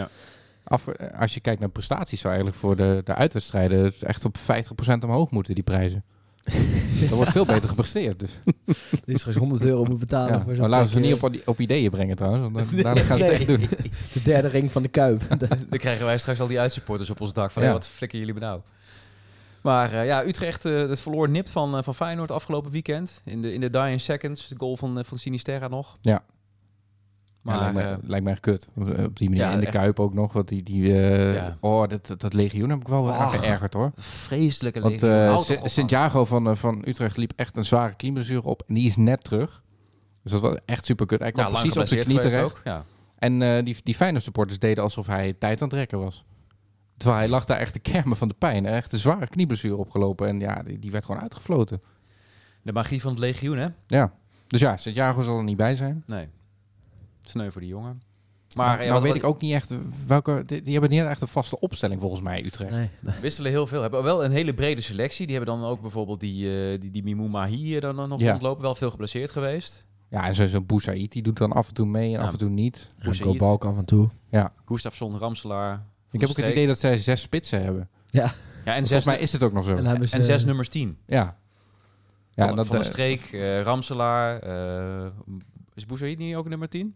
Af, 0.65 0.87
eh, 0.89 1.21
als 1.21 1.35
je 1.35 1.41
kijkt 1.41 1.61
naar 1.61 1.69
prestaties, 1.69 2.21
zou 2.21 2.33
eigenlijk 2.35 2.63
voor 2.63 2.77
de, 2.77 3.01
de 3.05 3.15
uitwedstrijden 3.15 3.93
echt 4.01 4.25
op 4.25 4.37
50% 4.39 5.05
omhoog 5.05 5.31
moeten, 5.31 5.55
die 5.55 5.65
prijzen. 5.65 6.05
Er 7.11 7.15
wordt 7.15 7.31
veel 7.31 7.45
beter 7.45 7.69
gepresteerd. 7.69 8.19
Dus. 8.19 8.39
er 9.05 9.13
is 9.13 9.19
straks 9.19 9.37
100 9.37 9.65
euro 9.65 9.85
moet 9.85 9.99
betalen 9.99 10.33
Ja. 10.33 10.43
voor 10.43 10.53
zo'n 10.55 10.61
Maar 10.61 10.71
laten 10.71 10.95
we 10.95 11.03
ze 11.03 11.09
niet 11.13 11.23
op, 11.23 11.49
op 11.49 11.61
ideeën 11.61 11.91
brengen 11.91 12.17
trouwens. 12.17 12.53
Want 12.53 12.83
dan, 12.83 12.99
gaan 12.99 13.19
ze 13.19 13.25
het 13.25 13.33
echt 13.33 13.47
doen. 13.47 13.61
De 14.13 14.23
derde 14.25 14.49
ring 14.49 14.73
van 14.73 14.83
de 14.83 14.89
Kuip. 14.89 15.23
Dan 15.69 15.79
krijgen 15.79 16.07
wij 16.07 16.19
straks 16.19 16.41
al 16.41 16.47
die 16.47 16.61
uitsupporters 16.61 17.11
op 17.11 17.21
ons 17.21 17.33
dak. 17.33 17.51
Van, 17.51 17.63
Ja. 17.63 17.73
wat 17.73 17.89
flikken 17.89 18.19
jullie 18.19 18.35
me 18.35 18.41
nou? 18.41 18.61
Maar 19.63 19.93
eh, 19.93 20.07
ja, 20.07 20.25
Utrecht, 20.25 20.65
eh 20.65 20.89
het 20.89 21.01
verloor 21.01 21.29
nipt 21.29 21.51
van, 21.51 21.77
eh, 21.77 21.83
van 21.83 21.95
Feyenoord 21.95 22.31
afgelopen 22.31 22.71
weekend. 22.71 23.21
In 23.25 23.43
de, 23.43 23.53
in 23.53 23.61
de 23.61 23.71
dying 23.71 24.01
seconds. 24.01 24.49
De 24.49 24.55
goal 24.59 24.77
van, 24.77 25.05
van 25.05 25.19
Sinisterra 25.19 25.69
nog. 25.69 25.99
Ja. 26.01 26.25
Maar 27.41 27.99
lijkt, 28.03 28.27
echt 28.27 28.41
kut. 28.41 28.69
Op, 28.77 29.19
die 29.19 29.29
manier 29.29 29.45
ja, 29.45 29.53
in 29.53 29.61
de 29.61 29.67
echt. 29.67 29.75
Kuip 29.75 30.01
ook 30.01 30.15
nog. 30.15 30.33
Want 30.33 30.49
die, 30.49 30.63
die 30.63 30.93
Ja. 30.93 31.57
oh, 31.61 31.89
dat, 31.89 32.07
dat, 32.07 32.21
dat 32.21 32.35
legioen 32.35 32.71
heb 32.71 32.81
ik 32.81 32.89
wel 32.89 33.03
Och. 33.03 33.41
geërgerd 33.41 33.75
hoor. 33.75 33.93
vreselijke 33.97 34.81
Want 34.81 35.01
legioen. 35.01 35.59
man. 35.61 35.69
Santiago 35.69 36.25
van, 36.25 36.57
van 36.57 36.83
Utrecht 36.87 37.17
liep 37.17 37.33
echt 37.37 37.57
een 37.57 37.65
zware 37.65 37.95
knieblessure 37.95 38.43
op. 38.43 38.63
En 38.67 38.75
die 38.75 38.87
is 38.87 38.97
net 38.97 39.25
terug. 39.25 39.63
Dus 40.23 40.33
dat 40.33 40.41
was 40.41 40.57
echt 40.65 40.85
super 40.85 41.07
kut. 41.07 41.21
Hij 41.21 41.33
kwam 41.33 41.45
lang 41.45 41.59
precies 41.59 41.77
op 41.81 41.87
zijn 41.87 42.05
knie 42.05 42.19
terecht. 42.19 42.45
ook. 42.45 42.61
Ja. 42.65 42.85
En 43.19 43.65
die, 43.65 43.77
die 43.83 43.95
Feyenoord 43.95 44.25
supporters 44.25 44.59
deden 44.59 44.85
alsof 44.85 45.07
hij 45.07 45.33
tijd 45.39 45.63
aan 45.63 45.69
het 45.69 45.77
rekken 45.77 45.99
was. 45.99 46.25
Terwijl 47.03 47.21
hij 47.23 47.31
lag 47.31 47.45
daar 47.45 47.59
echt 47.59 47.73
te 47.73 47.79
kermen 47.79 48.17
van 48.17 48.29
de 48.29 48.35
pijn. 48.39 48.67
Echt 48.67 48.93
een 48.93 48.99
zware 48.99 49.27
knieblessure 49.29 49.77
opgelopen. 49.77 50.29
En 50.29 50.41
ja, 50.41 50.63
die, 50.63 50.79
die 50.79 50.91
werd 50.91 51.05
gewoon 51.05 51.21
uitgefloten. 51.21 51.81
De 52.63 52.73
magie 52.73 53.01
van 53.01 53.11
het 53.11 53.19
legioen, 53.21 53.59
hè? 53.59 53.69
Ja. 53.87 54.13
Dus 54.47 54.61
ja, 54.61 54.77
Santiago 54.77 55.23
zal 55.23 55.37
er 55.37 55.45
niet 55.45 55.57
bij 55.57 55.75
zijn. 55.75 56.03
Nee. 56.07 56.29
Sneu 57.21 57.51
voor 57.51 57.61
die 57.61 57.71
jongen. 57.71 58.03
Maar 58.57 58.77
nou, 58.77 58.87
ja, 58.87 58.93
wat- 58.93 59.03
weet 59.03 59.15
ik 59.15 59.25
ook 59.25 59.41
niet 59.41 59.53
echt 59.53 59.75
welke. 60.07 60.43
Die, 60.47 60.63
die 60.63 60.73
hebben 60.73 60.91
niet 60.91 61.01
echt 61.03 61.21
een 61.21 61.29
vaste 61.29 61.61
opstelling 61.61 62.01
volgens 62.01 62.21
mij, 62.23 62.45
Utrecht. 62.45 62.71
Nee, 62.71 62.89
nee. 63.01 63.15
wisselen 63.21 63.51
heel 63.51 63.67
veel. 63.67 63.81
Hebben 63.83 64.03
wel 64.03 64.25
een 64.25 64.31
hele 64.31 64.55
brede 64.55 64.81
selectie. 64.81 65.27
Die 65.27 65.37
hebben 65.37 65.55
dan 65.61 65.69
ook 65.71 65.81
bijvoorbeeld 65.81 66.21
die, 66.21 66.73
eh 66.73 66.81
die, 66.81 66.91
die 66.91 67.03
Mimou 67.03 67.29
Mahi 67.29 67.81
dan 67.81 68.09
nog 68.09 68.21
Ja. 68.21 68.31
rondlopen. 68.31 68.63
Wel 68.63 68.75
veel 68.75 68.91
geblesseerd 68.91 69.31
geweest. 69.31 69.87
Ja, 70.09 70.27
en 70.27 70.35
zo- 70.35 70.47
zo'n 70.47 70.67
Boussaïd, 70.67 71.13
die 71.13 71.23
doet 71.23 71.37
dan 71.39 71.53
af 71.53 71.69
en 71.69 71.75
toe 71.75 71.87
mee 71.87 72.05
en 72.15 72.21
Ja. 72.21 72.27
af 72.27 72.33
en 72.33 72.39
toe 72.39 72.49
niet. 72.51 72.87
Boussaïd. 73.03 73.29
Remco 73.31 73.47
Balk 73.47 73.65
af 73.65 73.77
en 73.77 73.85
toe. 73.85 74.09
Gustafsson, 74.65 75.19
Ramselaar. 75.19 75.87
Ik 76.13 76.21
heb 76.21 76.31
ook 76.31 76.37
het 76.37 76.51
idee 76.51 76.67
dat 76.67 76.79
zij 76.79 76.97
zes 76.99 77.21
spitsen 77.21 77.63
hebben. 77.63 77.89
Ja, 78.11 78.23
en 78.25 78.31
Volgens 78.65 78.89
zes, 78.89 79.05
mij 79.05 79.19
is 79.19 79.33
het 79.33 79.43
ook 79.43 79.53
nog 79.53 79.65
zo. 79.65 79.77
En 79.77 79.85
hebben 79.85 80.09
ze, 80.09 80.17
en 80.17 80.25
zes 80.25 80.45
nummers 80.45 80.69
tien. 80.69 80.99
Ja. 81.07 81.37
Ja, 82.35 82.47
van, 82.47 82.57
dat, 82.57 82.67
van 82.67 82.77
de 82.77 82.83
eh, 82.85 82.91
streek, 82.91 83.21
eh, 83.33 83.63
Ramselaar. 83.63 84.39
eh, 84.39 85.11
is 85.75 85.87
Boussaïd 85.87 86.19
niet 86.19 86.35
ook 86.35 86.49
nummer 86.49 86.69
10? 86.69 86.95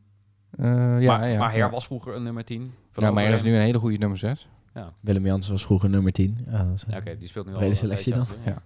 eh, 0.50 0.66
ja, 1.00 1.18
maar, 1.18 1.28
ja, 1.28 1.38
maar 1.38 1.50
Her 1.50 1.58
ja. 1.58 1.70
was 1.70 1.86
vroeger 1.86 2.14
een 2.14 2.22
nummer 2.22 2.44
10. 2.44 2.72
Van 2.92 3.04
Ja, 3.04 3.10
maar 3.10 3.24
hij 3.24 3.32
is 3.32 3.42
nu 3.42 3.54
een 3.54 3.60
hele 3.60 3.78
goede 3.78 3.98
nummer 3.98 4.18
6. 4.18 4.48
Willem 5.00 5.26
Jans 5.26 5.48
was 5.48 5.62
vroeger 5.62 5.88
nummer 5.90 6.12
10. 6.12 6.38
Ja, 6.50 6.72
Ja, 6.88 6.96
Oké, 6.98 7.16
die 7.18 7.28
speelt 7.28 7.46
nu 7.46 7.52
al 7.52 7.58
Brede 7.58 7.72
een 7.72 7.78
selectie 7.78 8.14
dan? 8.14 8.26
ja. 8.44 8.58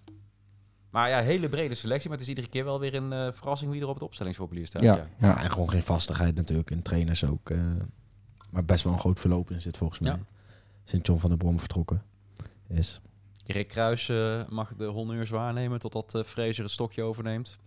Maar 0.91 1.09
ja, 1.09 1.21
hele 1.21 1.49
brede 1.49 1.75
selectie. 1.75 2.09
Maar 2.09 2.19
het 2.19 2.27
is 2.27 2.33
iedere 2.35 2.49
keer 2.53 2.65
wel 2.65 2.81
weer 2.81 2.95
een 2.95 3.13
eh, 3.13 3.29
verrassing 3.33 3.71
wie 3.71 3.81
er 3.81 3.89
op 3.89 3.95
het 3.95 4.03
opstellingsformulier 4.03 4.67
staat. 4.67 4.83
Ja. 4.83 4.95
Ja. 4.97 5.07
Ja. 5.19 5.27
Ja, 5.29 5.43
en 5.43 5.51
gewoon 5.51 5.71
geen 5.71 5.83
vastigheid 5.83 6.35
natuurlijk. 6.35 6.71
En 6.71 6.83
trainers 6.83 7.25
ook. 7.25 7.51
eh, 7.51 7.59
maar 8.51 8.65
best 8.65 8.85
wel 8.85 8.93
een 8.93 8.99
groot 8.99 9.21
verloop 9.21 9.51
in 9.51 9.61
zit 9.61 9.77
volgens 9.77 9.99
mij. 10.01 10.19
Ja. 10.85 10.91
Sinds 10.91 11.09
John 11.09 11.21
van 11.21 11.29
der 11.31 11.39
Brom 11.39 11.59
vertrokken 11.59 12.03
is. 12.69 13.01
Rick 13.47 13.69
Kruis 13.69 14.09
eh, 14.09 14.41
mag 14.49 14.75
de 14.77 14.85
honneurs 14.85 15.31
waarnemen 15.31 15.79
totdat 15.79 16.15
eh 16.15 16.23
Fraser 16.23 16.63
het 16.63 16.73
stokje 16.73 17.03
overneemt. 17.03 17.59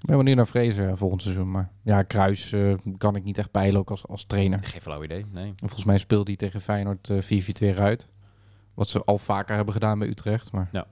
Ik 0.00 0.06
ben 0.06 0.16
benieuwd 0.16 0.36
naar 0.36 0.46
Vrezen 0.46 0.96
volgend 0.98 1.22
seizoen. 1.22 1.50
Maar 1.50 1.70
ja, 1.82 2.02
Kruis 2.02 2.52
eh, 2.52 2.74
kan 2.98 3.16
ik 3.16 3.24
niet 3.24 3.38
echt 3.38 3.50
peilen 3.50 3.80
ook 3.80 3.90
als, 3.90 4.06
als 4.06 4.24
trainer. 4.24 4.58
Geen 4.64 4.80
flauw 4.80 5.02
idee, 5.04 5.24
nee. 5.32 5.46
En 5.46 5.56
volgens 5.58 5.84
mij 5.84 5.98
speelt 5.98 6.26
hij 6.26 6.36
tegen 6.36 6.60
Feyenoord 6.60 7.10
eh 7.10 7.72
4-4-2 7.74 7.78
uit. 7.78 8.08
Wat 8.74 8.88
ze 8.88 9.04
al 9.04 9.18
vaker 9.18 9.56
hebben 9.56 9.74
gedaan 9.74 9.98
bij 9.98 10.08
Utrecht. 10.08 10.52
Maar 10.52 10.68
Ja. 10.72 10.86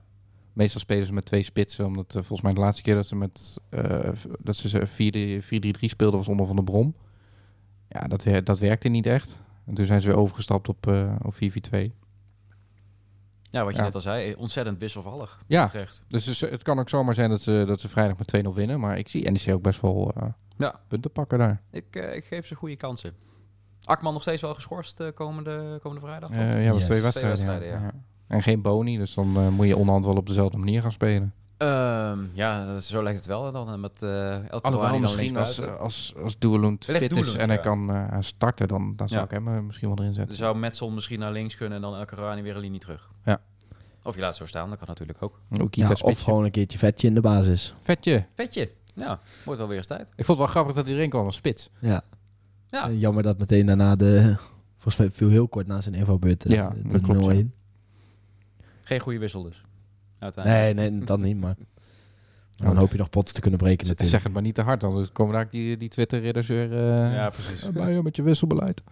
meestal 0.53 0.79
spelen 0.81 1.05
ze 1.05 1.13
met 1.13 1.25
twee 1.25 1.43
spitsen. 1.43 1.85
Omdat 1.85 2.11
volgens 2.11 2.41
mij 2.41 2.53
de 2.53 2.59
laatste 2.59 2.81
keer 2.83 2.95
dat 2.95 3.07
ze 3.07 3.15
met 3.15 3.57
eh, 3.69 4.09
dat 4.39 4.55
ze 4.55 4.69
ze 4.69 4.87
4-3 4.87 5.85
speelden 5.89 6.17
was 6.19 6.27
onder 6.27 6.47
Van 6.47 6.55
de 6.55 6.63
Brom. 6.63 6.95
Ja, 7.89 7.99
dat, 8.07 8.23
wer 8.23 8.43
dat 8.43 8.59
werkte 8.59 8.87
niet 8.87 9.05
echt. 9.05 9.39
En 9.67 9.73
toen 9.73 9.85
zijn 9.85 10.01
ze 10.01 10.07
weer 10.07 10.17
overgestapt 10.17 10.69
op, 10.69 10.87
eh 10.87 11.15
op 11.21 11.33
4-4-2. 11.35 11.37
Ja, 13.49 13.63
wat 13.63 13.71
je 13.71 13.77
Ja. 13.77 13.83
net 13.85 13.95
al 13.95 14.01
zei, 14.01 14.35
ontzettend 14.35 14.79
wisselvallig. 14.79 15.41
Ja. 15.47 15.65
Utrecht. 15.65 16.03
Dus 16.07 16.39
het- 16.41 16.63
kan 16.63 16.79
ook 16.79 16.89
zomaar 16.89 17.13
zijn 17.13 17.29
dat 17.29 17.41
ze, 17.41 17.63
dat 17.67 17.79
ze 17.79 17.89
vrijdag 17.89 18.17
met 18.17 18.27
2-0 18.27 18.53
winnen. 18.53 18.79
Maar 18.79 18.97
ik 18.97 19.07
zie 19.09 19.31
NEC 19.31 19.53
ook 19.53 19.61
best 19.61 19.81
wel 19.81 20.11
eh, 20.15 20.27
Ja. 20.57 20.79
punten 20.87 21.11
pakken 21.11 21.37
daar. 21.39 21.61
Ik, 21.71 21.95
eh, 21.95 22.15
ik 22.15 22.25
geef 22.25 22.47
ze 22.47 22.55
goede 22.55 22.75
kansen. 22.75 23.13
Akman 23.83 24.13
nog 24.13 24.21
steeds 24.21 24.41
wel 24.41 24.53
geschorst 24.53 25.13
komende, 25.13 25.79
komende 25.81 26.05
vrijdag? 26.05 26.29
toch? 26.29 26.37
Ja, 26.43 26.71
was 26.71 26.79
Yes. 26.81 26.89
twee 26.89 27.11
Twee 27.11 27.23
wedstrijden. 27.25 27.67
ja. 27.67 27.91
En 28.27 28.43
geen 28.43 28.61
boni, 28.61 28.97
dus 28.97 29.13
dan 29.13 29.53
moet 29.53 29.67
je 29.67 29.75
onderhand 29.77 30.05
wel 30.05 30.15
op 30.15 30.27
dezelfde 30.27 30.57
manier 30.57 30.81
gaan 30.81 30.91
spelen. 30.91 31.33
Ehm, 31.57 32.19
ja, 32.33 32.79
zo 32.79 33.03
lijkt 33.03 33.17
het 33.17 33.27
wel. 33.27 33.51
Dan 33.51 33.69
eh, 33.71 33.75
met 33.75 34.03
eh 34.03 34.49
El 34.51 34.61
Alhoewel, 34.61 34.91
dan 34.91 35.01
misschien 35.01 35.37
als, 35.37 35.61
als, 35.61 36.13
als 36.17 36.35
fit 36.79 37.15
is 37.15 37.35
en 37.35 37.47
hij 37.47 37.55
ja. 37.55 37.61
kan 37.61 37.89
eh, 37.93 38.17
starten, 38.19 38.67
dan, 38.67 38.93
dan 38.95 39.07
zou 39.09 39.19
Ja. 39.19 39.25
ik 39.25 39.31
hem 39.31 39.47
eh, 39.47 39.59
misschien 39.61 39.87
wel 39.87 39.97
erin 39.97 40.09
Er 40.09 40.15
zetten. 40.15 40.35
zou 40.37 40.57
Metson 40.57 40.93
misschien 40.93 41.19
naar 41.19 41.31
links 41.31 41.55
kunnen 41.55 41.75
en 41.75 41.81
dan 41.81 41.95
El 41.95 42.05
Karani 42.05 42.41
weer 42.41 42.55
een 42.55 42.61
linie 42.61 42.79
terug. 42.79 43.09
Ja. 43.25 43.41
Of 44.03 44.13
je 44.15 44.19
laat 44.19 44.29
het 44.29 44.37
zo 44.37 44.45
staan, 44.45 44.69
dat 44.69 44.77
kan 44.77 44.87
natuurlijk 44.87 45.21
ook. 45.21 45.39
Ook 45.61 45.75
Ja, 45.75 45.89
of 46.01 46.19
gewoon 46.19 46.43
een 46.43 46.51
keertje 46.51 46.77
vetje 46.77 47.07
in 47.07 47.13
de 47.13 47.21
basis. 47.21 47.73
Vetje. 47.79 48.25
Vetje. 48.35 48.71
Ja, 48.93 49.19
wordt 49.43 49.59
wel 49.59 49.69
weer 49.69 49.77
eens 49.77 49.87
tijd. 49.87 50.09
Ik 50.15 50.25
vond 50.25 50.27
het 50.27 50.37
wel 50.37 50.47
grappig 50.47 50.75
dat 50.75 50.85
hij 50.85 50.95
erin 50.95 51.09
kwam 51.09 51.25
als 51.25 51.35
spits. 51.35 51.69
Ja. 51.79 52.01
Ja. 52.69 52.89
Jammer 52.91 53.23
dat 53.23 53.37
meteen 53.37 53.65
daarna 53.65 53.95
de... 53.95 54.35
Volgens 54.73 54.97
mij 54.97 55.11
viel 55.11 55.29
heel 55.29 55.47
kort 55.47 55.67
na 55.67 55.81
zijn 55.81 55.95
invalbeurt 55.95 56.43
Ja, 56.47 56.73
de 56.83 56.99
klopt, 56.99 57.35
0-1. 57.35 57.45
Geen 58.81 58.99
goede 58.99 59.19
wissel 59.19 59.43
dus. 59.43 59.61
Uiteindelijk. 60.19 60.75
Nee, 60.75 60.89
nee, 60.89 61.05
dat 61.05 61.19
niet, 61.19 61.37
maar... 61.37 61.55
Oh. 61.59 62.65
Dan 62.67 62.77
hoop 62.77 62.91
je 62.91 62.97
nog 62.97 63.09
potten 63.09 63.35
te 63.35 63.41
kunnen 63.41 63.59
breken 63.59 63.83
natuurlijk. 63.87 64.09
Zeg 64.09 64.23
het 64.23 64.33
maar 64.33 64.41
niet 64.41 64.55
te 64.55 64.61
hard, 64.61 64.83
anders 64.83 65.11
komen 65.11 65.33
daar 65.33 65.49
die, 65.49 65.77
die 65.77 65.89
Twitter-ridders 65.89 66.47
weer 66.47 66.71
eh, 66.71 67.13
Ja, 67.13 67.29
precies. 67.29 67.71
bij 67.71 67.93
je 67.93 68.03
met 68.03 68.15
je 68.15 68.21
wisselbeleid. 68.21 68.83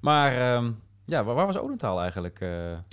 Maar 0.00 0.32
ehm, 0.56 0.70
ja, 1.04 1.24
waar, 1.24 1.34
waar 1.34 1.46
was 1.46 1.58
Odentaal 1.58 2.00
eigenlijk 2.00 2.40
eh 2.40 2.48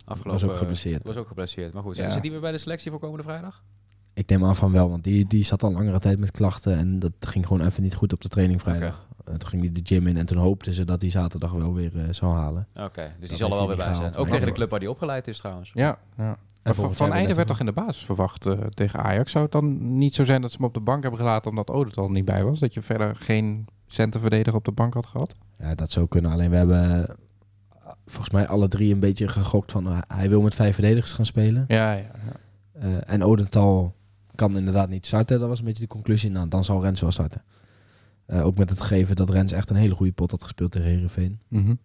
afgelopen? 0.06 0.32
Was 0.32 0.44
ook 0.44 0.56
geblesseerd. 0.56 1.08
Was 1.08 1.16
ook 1.16 1.28
geblesseerd. 1.28 1.74
Maar 1.74 1.84
goed, 1.84 1.98
Ja. 1.98 2.10
zit 2.12 2.22
die 2.22 2.32
weer 2.32 2.40
bij 2.40 2.52
de 2.52 2.58
selectie 2.58 2.92
voor 2.92 3.00
komende 3.00 3.24
vrijdag? 3.24 3.64
Ik 4.14 4.30
neem 4.30 4.46
aan 4.46 4.56
van 4.56 4.72
wel, 4.72 4.90
want 4.90 5.04
die, 5.04 5.28
die 5.28 5.44
zat 5.44 5.64
al 5.64 5.72
langere 5.72 6.00
tijd 6.00 6.20
met 6.20 6.32
klachten 6.32 6.78
en 6.78 7.00
dat 7.00 7.12
ging 7.20 7.48
gewoon 7.48 7.66
even 7.66 7.84
niet 7.84 7.96
goed 7.96 8.14
op 8.14 8.22
de 8.22 8.30
training 8.30 8.62
vrijdag. 8.62 9.08
Toen 9.38 9.50
ging 9.50 9.62
hij 9.62 9.72
de 9.72 9.82
gym 9.84 10.08
in 10.08 10.18
en 10.18 10.26
toen 10.26 10.38
hoopten 10.38 10.74
ze 10.74 10.84
dat 10.84 11.02
hij 11.02 11.10
zaterdag 11.10 11.52
wel 11.52 11.74
weer 11.74 11.98
eh, 11.98 12.04
zou 12.10 12.34
halen. 12.34 12.68
Oké, 12.76 13.12
dus 13.20 13.30
die 13.30 13.38
zal 13.38 13.50
er 13.50 13.58
wel 13.58 13.68
hij 13.68 13.68
weer 13.68 13.86
bij 13.86 13.94
gehaald, 13.94 14.14
zijn. 14.14 14.26
Ook 14.26 14.30
tegen 14.30 14.46
de 14.46 14.52
club 14.52 14.70
waar 14.70 14.80
die 14.80 14.90
opgeleid 14.90 15.28
is 15.28 15.38
trouwens. 15.38 15.72
Ja, 15.74 15.98
ja. 16.18 16.38
Maar 16.64 16.76
van, 16.76 16.94
van 16.94 17.12
weer 17.12 17.36
werd 17.36 17.48
toch 17.48 17.60
in 17.60 17.66
de 17.66 17.72
basis 17.72 18.06
verwacht 18.06 18.46
eh, 18.46 18.54
tegen 18.54 19.00
Ajax? 19.00 19.32
Zou 19.32 19.44
het 19.44 19.54
dan 19.54 19.98
niet 19.98 20.14
zo 20.14 20.24
zijn 20.24 20.42
dat 20.42 20.52
ze 20.52 20.58
hem 20.58 20.66
op 20.66 20.74
de 20.74 20.80
bank 20.80 21.02
hebben 21.02 21.20
gelaten 21.20 21.50
omdat 21.50 21.70
Odet 21.70 21.98
al 21.98 22.12
niet 22.12 22.26
bij 22.26 22.44
was? 22.44 22.60
Dat 22.60 22.74
je 22.74 22.82
verder 22.82 23.16
geen 23.16 23.68
centerverdediger 23.88 24.56
op 24.56 24.66
de 24.66 24.72
bank 24.72 24.94
had 24.94 25.06
gehad? 25.06 25.36
Ja, 25.58 25.76
dat 25.76 25.92
zou 25.92 26.08
kunnen. 26.08 26.32
Alleen 26.32 26.50
we 26.50 26.56
hebben 26.56 27.08
eh, 27.08 27.16
volgens 28.06 28.30
mij 28.30 28.48
alle 28.48 28.68
drie 28.68 28.94
een 28.94 29.00
beetje 29.00 29.28
gegokt 29.28 29.72
van 29.72 29.88
eh, 29.88 29.98
hij 30.08 30.30
wil 30.30 30.42
met 30.42 30.56
vijf 30.56 30.74
verdedigers 30.74 31.14
gaan 31.14 31.26
spelen. 31.26 31.66
Ja, 31.68 31.92
ja. 31.92 31.98
ja. 31.98 32.40
Eh, 32.74 33.14
en 33.14 33.24
Odental 33.24 33.96
kan 34.36 34.58
inderdaad 34.58 34.90
niet 34.90 35.06
starten. 35.06 35.40
Dat 35.40 35.48
was 35.48 35.60
een 35.60 35.66
beetje 35.66 35.82
de 35.82 35.88
conclusie. 35.88 36.32
Nou, 36.32 36.48
dan 36.48 36.64
zal 36.64 36.82
Rens 36.82 37.02
wel 37.02 37.12
starten. 37.12 37.42
Eh, 38.32 38.46
ook 38.46 38.58
met 38.58 38.70
het 38.70 38.82
gegeven 38.82 39.16
dat 39.16 39.30
Rens 39.30 39.52
echt 39.52 39.70
een 39.70 39.76
hele 39.76 39.96
goede 39.96 40.12
pot 40.12 40.32
had 40.32 40.44
gespeeld 40.44 40.72
tegen 40.72 40.88
Herenveen. 40.90 41.40
Mhm. 41.48 41.66
Nou, 41.66 41.76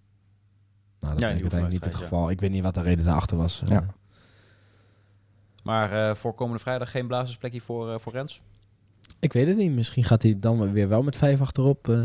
dat 1.01 1.15
bleek 1.17 1.21
uiteindelijk 1.31 1.73
niet 1.73 1.85
het 1.85 1.95
geval. 1.95 2.31
Ik 2.31 2.41
weet 2.41 2.51
niet 2.51 2.63
wat 2.63 2.75
de 2.75 2.81
reden 2.83 3.05
daarachter 3.05 3.37
was. 3.37 3.63
Eh, 3.63 3.69
Ja. 3.69 3.87
Maar 5.63 6.09
eh, 6.09 6.15
voor 6.15 6.35
komende 6.35 6.63
vrijdag 6.63 6.91
geen 6.91 7.07
blazersplekje 7.07 7.61
voor, 7.61 7.93
eh, 7.93 7.99
voor 7.99 8.13
Rens? 8.13 8.41
Ik 9.19 9.33
weet 9.33 9.47
het 9.47 9.57
niet. 9.57 9.73
Misschien 9.73 10.05
gaat 10.05 10.23
hij 10.23 10.37
dan 10.41 10.73
weer 10.73 10.89
wel 10.89 11.03
met 11.03 11.17
vijf 11.17 11.41
achterop. 11.41 11.89
eh, 11.89 12.01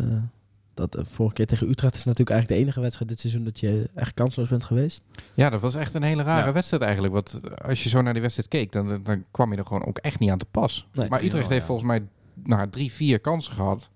dat 0.73 0.97
vorige 1.07 1.35
keer 1.35 1.45
tegen 1.47 1.69
Utrecht 1.69 1.95
is 1.95 2.03
natuurlijk 2.03 2.29
eigenlijk 2.29 2.59
de 2.59 2.65
enige 2.65 2.81
wedstrijd 2.81 3.09
dit 3.09 3.19
seizoen 3.19 3.43
dat 3.43 3.59
je 3.59 3.89
echt 3.95 4.13
kansloos 4.13 4.47
bent 4.49 4.63
geweest. 4.63 5.01
Ja, 5.33 5.49
dat 5.49 5.61
was 5.61 5.75
echt 5.75 5.93
een 5.93 6.03
hele 6.03 6.23
rare 6.23 6.45
Ja. 6.47 6.53
wedstrijd 6.53 6.83
eigenlijk. 6.83 7.13
Want 7.13 7.41
als 7.61 7.83
je 7.83 7.89
zo 7.89 8.01
naar 8.01 8.13
die 8.13 8.21
wedstrijd 8.21 8.49
keek, 8.49 8.71
dan, 8.71 9.03
dan 9.03 9.23
kwam 9.31 9.51
je 9.51 9.57
er 9.57 9.65
gewoon 9.65 9.85
ook 9.85 9.97
echt 9.97 10.19
niet 10.19 10.29
aan 10.29 10.37
te 10.37 10.45
pas. 10.51 10.87
Nee, 10.93 11.09
maar 11.09 11.19
Utrecht 11.23 11.33
wel, 11.41 11.47
heeft 11.51 11.61
ja. 11.61 11.65
volgens 11.67 11.87
mij 11.87 12.03
nou, 12.43 12.69
drie, 12.69 12.91
vier 12.91 13.19
kansen 13.19 13.53
gehad. 13.53 13.89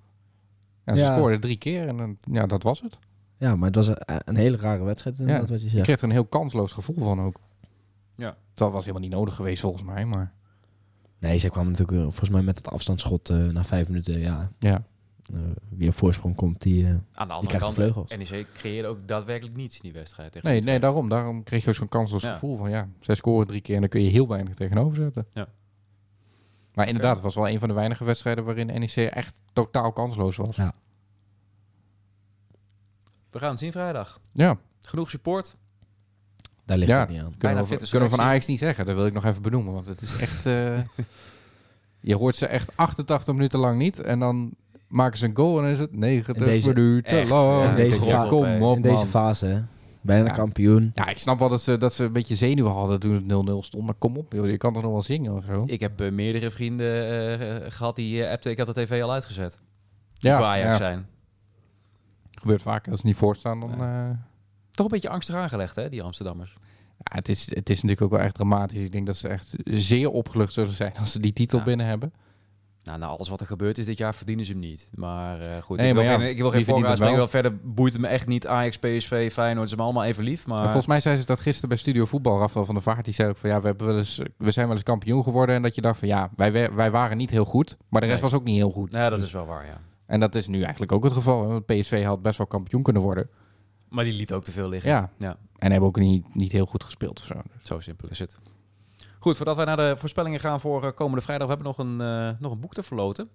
En 0.86 0.95
ze 0.97 1.01
Ja. 1.03 1.15
scoorden 1.15 1.39
drie 1.39 1.57
keer 1.57 1.88
en 1.88 1.97
dan, 1.97 2.17
ja, 2.31 2.45
dat 2.45 2.63
was 2.63 2.81
het. 2.81 2.97
Ja, 3.38 3.55
maar 3.55 3.67
het 3.67 3.75
was 3.75 3.88
een, 3.88 3.97
een 4.05 4.36
hele 4.36 4.57
rare 4.57 4.83
wedstrijd 4.83 5.19
inderdaad 5.19 5.49
wat 5.49 5.59
je 5.59 5.63
Je 5.65 5.71
zegt. 5.71 5.83
kreeg 5.83 5.97
er 5.97 6.03
een 6.03 6.11
heel 6.11 6.25
kansloos 6.25 6.71
gevoel 6.71 6.95
van 7.05 7.21
ook. 7.21 7.39
Ja. 8.15 8.38
Dat 8.53 8.71
was 8.71 8.81
helemaal 8.86 9.07
niet 9.07 9.17
nodig 9.17 9.36
geweest 9.36 9.61
volgens 9.61 9.83
mij, 9.83 10.05
maar 10.05 10.33
Nee, 11.19 11.38
ze 11.38 11.49
kwamen 11.49 11.71
natuurlijk 11.71 11.97
weer, 11.97 12.07
volgens 12.07 12.29
mij 12.29 12.41
met 12.41 12.57
het 12.57 12.69
afstandsschot 12.71 13.29
eh, 13.29 13.38
na 13.38 13.63
vijf 13.63 13.88
minuten. 13.88 14.19
Ja, 14.19 14.51
ja. 14.59 14.83
eh, 15.33 15.39
wie 15.69 15.88
op 15.89 15.95
voorsprong 15.95 16.36
komt, 16.36 16.61
die... 16.61 16.83
eh, 16.86 16.89
Aan 16.89 17.27
de 17.27 17.33
andere 17.33 17.38
krijgt 17.39 17.51
de 17.51 17.59
kant, 17.59 17.75
vleugels. 17.75 18.29
NEC 18.31 18.47
creëerde 18.53 18.88
ook 18.88 19.07
daadwerkelijk 19.07 19.55
niets 19.57 19.75
in 19.75 19.81
die 19.81 19.93
wedstrijd. 19.93 20.31
Tegen 20.31 20.49
Nee, 20.49 20.61
nee, 20.61 20.79
daarom. 20.79 21.09
Daarom 21.09 21.43
kreeg 21.43 21.63
je 21.63 21.69
ook 21.69 21.75
zo'n 21.75 21.88
kansloos 21.88 22.21
Ja. 22.21 22.33
gevoel 22.33 22.57
van 22.57 22.69
ja, 22.69 22.88
zij 22.99 23.15
scoren 23.15 23.47
drie 23.47 23.61
keer 23.61 23.75
en 23.75 23.81
dan 23.81 23.89
kun 23.89 24.01
je 24.01 24.09
heel 24.09 24.27
weinig 24.27 24.53
tegenover 24.53 24.95
zetten. 24.95 25.25
Ja. 25.33 25.47
Maar 26.76 26.88
inderdaad, 26.88 27.13
het 27.15 27.23
was 27.23 27.36
wel 27.36 27.49
een 27.49 27.59
van 27.59 27.67
de 27.67 27.73
weinige 27.73 28.03
wedstrijden 28.03 28.43
waarin 28.45 28.67
NEC 28.67 28.95
echt 28.95 29.41
totaal 29.53 29.91
kansloos 29.91 30.36
was. 30.36 30.55
Ja. 30.55 30.73
We 33.32 33.39
gaan 33.39 33.49
het 33.49 33.59
zien 33.59 33.71
vrijdag. 33.71 34.19
Ja, 34.34 34.57
Genoeg 34.82 35.09
support. 35.09 35.55
daar 36.65 36.78
ligt 36.78 36.91
Ja. 36.91 36.99
het 36.99 37.09
niet 37.09 37.17
aan. 37.19 37.23
Bijna 37.23 37.38
kunnen 37.38 37.63
we, 37.63 37.69
fitte 37.69 37.89
kunnen 37.89 38.09
we 38.09 38.15
van 38.15 38.26
selectie. 38.26 38.30
Ajax 38.30 38.45
niet 38.45 38.59
zeggen. 38.59 38.86
Dat 38.86 38.95
wil 38.95 39.05
ik 39.05 39.13
nog 39.13 39.26
even 39.26 39.41
benoemen, 39.41 39.73
want 39.73 39.86
het 39.86 40.01
is 40.01 40.15
echt... 40.19 40.45
eh, 40.45 40.80
je 42.09 42.15
hoort 42.15 42.36
ze 42.36 42.45
echt 42.47 42.71
88 42.78 43.34
minuten 43.34 43.59
lang 43.59 43.78
niet 43.78 43.99
en 44.01 44.19
dan 44.19 44.51
maken 44.88 45.17
ze 45.17 45.26
een 45.26 45.36
goal 45.36 45.57
en 45.57 45.63
dan 45.63 45.71
is 45.71 45.80
het 45.80 45.95
90 45.95 46.36
In 46.36 46.43
deze- 46.43 46.67
minuten 46.73 47.19
echt, 47.19 47.30
lang. 47.30 47.63
ja, 47.63 47.69
in 47.69 47.76
deze 47.76 47.99
kom 48.30 48.53
op, 48.53 48.61
op, 48.61 48.76
In 48.76 48.82
deze 48.82 48.95
man. 48.95 49.07
fase, 49.07 49.45
hè. 49.45 49.61
Bijna 50.05 50.25
Ja. 50.25 50.31
kampioen. 50.33 50.91
Ja, 50.95 51.07
ik 51.07 51.17
snap 51.17 51.39
wel 51.39 51.49
dat 51.49 51.61
ze, 51.61 51.77
dat 51.77 51.93
ze 51.93 52.03
een 52.03 52.13
beetje 52.13 52.35
zenuwen 52.35 52.71
hadden 52.71 52.99
toen 52.99 53.13
het 53.13 53.23
0-0 53.23 53.65
stond. 53.65 53.85
Maar 53.85 53.93
kom 53.93 54.17
op, 54.17 54.33
joh, 54.33 54.49
je 54.49 54.57
kan 54.57 54.73
toch 54.73 54.81
nog 54.83 54.91
wel 54.91 55.01
zingen 55.01 55.33
of 55.33 55.43
zo? 55.45 55.63
Ik 55.67 55.79
heb 55.79 56.01
eh, 56.01 56.11
meerdere 56.11 56.51
vrienden 56.51 57.09
eh, 57.39 57.71
gehad 57.71 57.95
die 57.95 58.17
uh, 58.17 58.29
appten, 58.31 58.51
ik 58.51 58.57
had 58.57 58.67
de 58.67 58.73
tv 58.85 59.01
al 59.03 59.11
uitgezet. 59.11 59.57
die 60.13 60.29
Ja, 60.29 60.37
voor 60.37 60.45
Ajax 60.45 60.67
ja. 60.69 60.75
zijn. 60.77 61.07
Gebeurt 62.31 62.61
vaak 62.61 62.87
als 62.87 62.99
ze 62.99 63.05
niet 63.05 63.15
voorstaan. 63.15 63.59
Dan, 63.59 63.81
eh, 63.83 64.09
Toch 64.71 64.85
een 64.85 64.91
beetje 64.91 65.09
angstig 65.09 65.35
aangelegd, 65.35 65.75
hè, 65.75 65.89
die 65.89 66.01
Amsterdammers. 66.03 66.53
ja, 66.97 67.15
het, 67.15 67.29
is, 67.29 67.55
het 67.55 67.69
is 67.69 67.75
natuurlijk 67.75 68.01
ook 68.01 68.11
wel 68.11 68.19
echt 68.19 68.35
dramatisch. 68.35 68.79
Ik 68.79 68.91
denk 68.91 69.05
dat 69.05 69.17
ze 69.17 69.27
echt 69.27 69.55
zeer 69.63 70.09
opgelucht 70.09 70.53
zullen 70.53 70.71
zijn 70.73 70.93
als 70.99 71.11
ze 71.11 71.19
die 71.19 71.33
titel 71.33 71.57
Ja. 71.57 71.63
binnen 71.63 71.85
hebben. 71.85 72.13
Nou, 72.86 72.99
na 72.99 73.05
alles 73.05 73.29
wat 73.29 73.39
er 73.39 73.45
gebeurd 73.45 73.77
is 73.77 73.86
dit 73.86 73.97
jaar 73.97 74.15
verdienen 74.15 74.45
ze 74.45 74.51
hem 74.51 74.59
niet. 74.61 74.89
Maar 74.93 75.41
eh, 75.41 75.61
goed, 75.61 75.77
Nee, 75.77 75.88
ik, 75.88 75.93
wil 75.93 76.03
maar 76.03 76.11
ja, 76.11 76.19
geen, 76.19 76.29
ik 76.29 76.38
wil 76.38 76.49
geen 76.49 76.65
wel? 76.65 77.15
Wel 77.15 77.27
verder 77.27 77.57
boeit 77.63 77.93
het 77.93 78.01
me 78.01 78.07
echt 78.07 78.27
niet. 78.27 78.47
Ajax, 78.47 78.77
PSV, 78.77 79.31
Feyenoord, 79.31 79.61
ze 79.61 79.67
zijn 79.67 79.79
me 79.79 79.83
allemaal 79.86 80.03
even 80.03 80.23
lief. 80.23 80.47
Maar 80.47 80.57
En 80.57 80.63
volgens 80.63 80.86
mij 80.86 80.99
zei 80.99 81.17
ze 81.17 81.25
dat 81.25 81.39
gisteren 81.39 81.69
bij 81.69 81.77
Studio 81.77 82.05
Voetbal. 82.05 82.39
Rafael 82.39 82.65
van 82.65 82.73
der 82.75 82.83
Vaart 82.83 83.05
die 83.05 83.13
zei 83.13 83.29
ook 83.29 83.38
van 83.38 83.49
ja, 83.49 83.61
we, 83.61 83.67
hebben 83.67 83.88
wel 83.88 83.97
eens, 83.97 84.21
we 84.38 84.51
zijn 84.51 84.65
wel 84.67 84.75
eens 84.75 84.86
kampioen 84.86 85.23
geworden. 85.23 85.55
En 85.55 85.61
dat 85.61 85.75
je 85.75 85.81
dacht 85.81 85.99
van 85.99 86.07
ja, 86.07 86.29
wij, 86.36 86.73
wij 86.73 86.91
waren 86.91 87.17
niet 87.17 87.29
heel 87.29 87.45
goed. 87.45 87.77
Maar 87.89 88.01
de 88.01 88.07
rest 88.07 88.21
Nee. 88.21 88.29
was 88.31 88.39
ook 88.39 88.45
niet 88.45 88.55
heel 88.55 88.71
goed. 88.71 88.91
ja, 88.91 89.09
dat 89.09 89.21
is 89.21 89.31
wel 89.31 89.45
waar, 89.45 89.65
ja. 89.65 89.81
En 90.05 90.19
dat 90.19 90.36
is 90.36 90.47
nu 90.47 90.61
eigenlijk 90.61 90.91
ook 90.91 91.03
het 91.03 91.13
geval. 91.13 91.47
Want 91.47 91.65
PSV 91.65 92.03
had 92.03 92.21
best 92.21 92.38
wel 92.38 92.47
kampioen 92.47 92.83
kunnen 92.83 93.01
worden. 93.01 93.29
Maar 93.89 94.03
die 94.03 94.13
liet 94.13 94.33
ook 94.33 94.43
te 94.43 94.51
veel 94.51 94.69
liggen. 94.69 94.91
Ja. 94.91 95.09
ja. 95.17 95.38
En 95.57 95.71
hebben 95.71 95.89
ook 95.89 95.99
niet, 95.99 96.36
niet 96.36 96.51
heel 96.51 96.65
goed 96.65 96.83
gespeeld 96.83 97.19
of 97.19 97.25
zo. 97.25 97.33
Zo 97.61 97.79
simpel 97.79 98.09
is 98.09 98.19
het. 98.19 98.39
Goed, 99.26 99.38
voordat 99.38 99.55
wij 99.55 99.65
naar 99.65 99.78
de 99.78 99.93
voorspellingen 99.97 100.39
gaan 100.39 100.59
voor 100.59 100.84
eh, 100.84 100.91
komende 100.95 101.21
vrijdag, 101.21 101.47
we 101.47 101.53
hebben 101.53 101.73
nog 101.76 101.88
een, 101.88 102.01
eh, 102.01 102.39
nog 102.39 102.51
een 102.51 102.59
boek 102.59 102.73
te 102.73 102.84
verloten. 102.84 103.30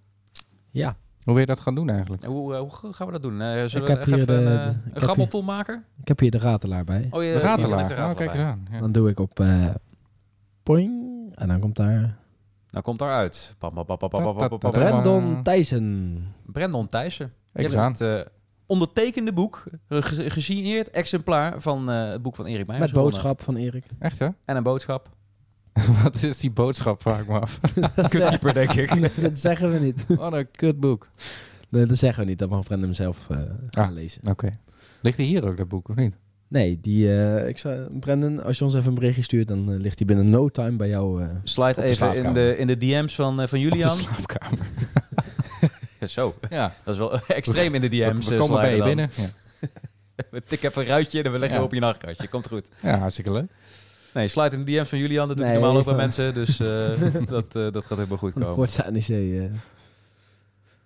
Ja, 0.71 0.97
hoe 1.23 1.33
wil 1.33 1.39
je 1.39 1.47
dat 1.47 1.61
gaan 1.61 1.75
doen 1.75 1.91
eigenlijk? 1.91 2.25
Hoe, 2.25 2.55
eh, 2.55 2.61
hoe 2.61 2.93
gaan 2.93 3.07
we 3.07 3.13
dat 3.13 3.23
doen? 3.23 3.39
Zullen 3.39 3.71
ik 3.71 3.87
heb 3.87 4.05
we 4.05 4.15
hier 4.15 4.31
een, 4.31 4.77
uh, 4.95 5.29
een 5.29 5.45
maken? 5.45 5.85
Ik 6.01 6.09
heb 6.09 6.19
hier 6.19 6.31
de 6.31 6.39
ratelaar 6.39 6.85
bij. 6.85 7.09
Oh, 7.11 7.23
je, 7.23 7.33
de 7.33 7.39
ratelaar. 7.39 7.89
De 7.89 7.95
oh, 7.95 8.15
kijk 8.15 8.35
eens 8.35 8.43
aan. 8.43 8.69
Dan 8.81 8.93
doe 8.93 9.09
ik 9.11 9.21
op 9.21 9.41
uh, 9.41 9.75
poing 10.63 10.93
en 11.35 11.49
dan 11.49 11.61
komt 11.61 11.77
daar... 11.77 12.17
Dan 12.71 12.83
komt 12.83 12.99
daaruit. 12.99 13.57
Brandon 14.59 15.43
Thijssen. 15.43 16.27
Brandon 16.47 16.87
Thijssen. 16.87 17.33
Ik 17.55 17.71
hebt 17.71 17.99
het 17.99 18.31
ondertekende 18.67 19.33
boek, 19.33 19.65
gesigneerd 19.89 20.91
exemplaar 20.91 21.61
van 21.61 21.89
het 21.89 22.23
boek 22.23 22.37
van 22.37 22.47
Erik 22.47 22.67
Meijer. 22.67 22.87
Met 22.87 22.95
boodschap 22.95 23.43
van 23.43 23.57
Erik. 23.57 23.85
Echt 23.99 24.19
hè? 24.19 24.29
En 24.45 24.57
een 24.57 24.63
boodschap. 24.63 25.19
Wat 26.03 26.23
is 26.23 26.39
die 26.39 26.51
boodschap, 26.51 27.03
vraag 27.03 27.21
ik 27.21 27.29
me 27.29 27.39
af. 27.41 27.61
Kutkeeper, 28.09 28.55
denk 28.55 28.73
ik. 28.73 28.95
Nee, 28.95 29.11
dat 29.17 29.39
zeggen 29.39 29.73
we 29.73 29.79
niet. 29.79 30.05
Wat 30.09 30.33
een 30.33 30.51
kutboek. 30.51 31.09
Nee, 31.69 31.87
dat 31.87 31.99
zeggen 31.99 32.23
we 32.25 32.29
niet. 32.29 32.39
Dat 32.39 32.49
mag 32.49 32.63
Brandon 32.65 32.95
zelf 32.95 33.19
eh, 33.31 33.37
gaan 33.71 33.89
Ah. 33.89 33.95
lezen. 33.95 34.21
Oké. 34.29 34.59
Ligt 35.03 35.19
er 35.19 35.25
hier 35.25 35.47
ook, 35.49 35.57
dat 35.57 35.69
boek, 35.69 35.89
of 35.89 35.97
niet? 35.97 36.17
Nee, 36.49 36.79
die, 36.81 37.19
eh, 37.25 37.49
ik 37.49 37.59
zou, 37.59 37.99
Brandon, 37.99 38.43
als 38.43 38.59
je 38.59 38.65
ons 38.65 38.75
even 38.75 38.89
een 38.89 38.95
berichtje 38.95 39.23
stuurt, 39.23 39.49
dan 39.49 39.73
eh, 39.73 39.81
ligt 39.81 39.99
hij 39.99 40.07
binnen 40.07 40.31
no 40.31 40.49
time 40.49 40.77
bij 40.77 40.89
jou. 40.89 41.23
eh. 41.23 41.29
Slide 41.43 41.75
de 41.75 41.83
even 41.83 42.15
in 42.25 42.33
de, 42.33 42.55
in 42.59 42.67
de 42.67 42.79
DM's 42.79 43.15
van, 43.15 43.49
van 43.49 43.61
Julian. 43.61 43.91
Op 43.91 43.97
de 43.99 44.03
slaapkamer. 44.05 44.67
Zo, 46.09 46.35
Ja. 46.51 46.75
dat 46.85 46.95
is 46.95 47.01
wel 47.01 47.21
extreem 47.27 47.75
in 47.75 47.81
de 47.81 47.89
We, 47.89 47.97
DM's. 47.97 48.29
we 48.29 48.35
eh, 48.35 48.41
komen 48.41 48.61
bij 48.61 48.71
je 48.71 48.77
dan. 48.77 48.87
binnen. 48.87 49.11
Ja. 49.17 49.27
We 50.31 50.43
tikken 50.43 50.69
even 50.71 50.83
een 50.83 50.89
ruitje 50.89 51.23
en 51.23 51.33
we 51.33 51.39
leggen 51.39 51.59
Ja. 51.59 51.65
op 51.65 51.73
je 51.75 51.81
nachtkastje. 51.81 52.29
Komt 52.29 52.49
goed. 52.49 52.69
ja, 52.83 52.99
hartstikke 52.99 53.33
leuk. 53.33 53.51
Nee, 54.15 54.29
slide 54.29 54.57
in 54.57 54.65
de 54.65 54.73
DM's 54.73 54.89
van 54.89 54.99
Julian. 54.99 55.29
Dat 55.29 55.37
doet 55.37 55.47
hij 55.47 55.55
Nee, 55.55 55.63
normaal 55.65 55.81
ook 55.81 55.87
bij 55.87 55.95
mensen. 56.05 56.35
Dus 56.35 56.61
eh, 56.61 57.27
dat, 57.27 57.55
eh, 57.57 57.73
dat 57.73 57.85
gaat 57.85 57.97
helemaal 57.99 58.19
goed 58.19 58.33
komen. 58.33 58.53
Forza 58.55 58.91
NEC. 58.91 59.09
eh. 59.09 59.51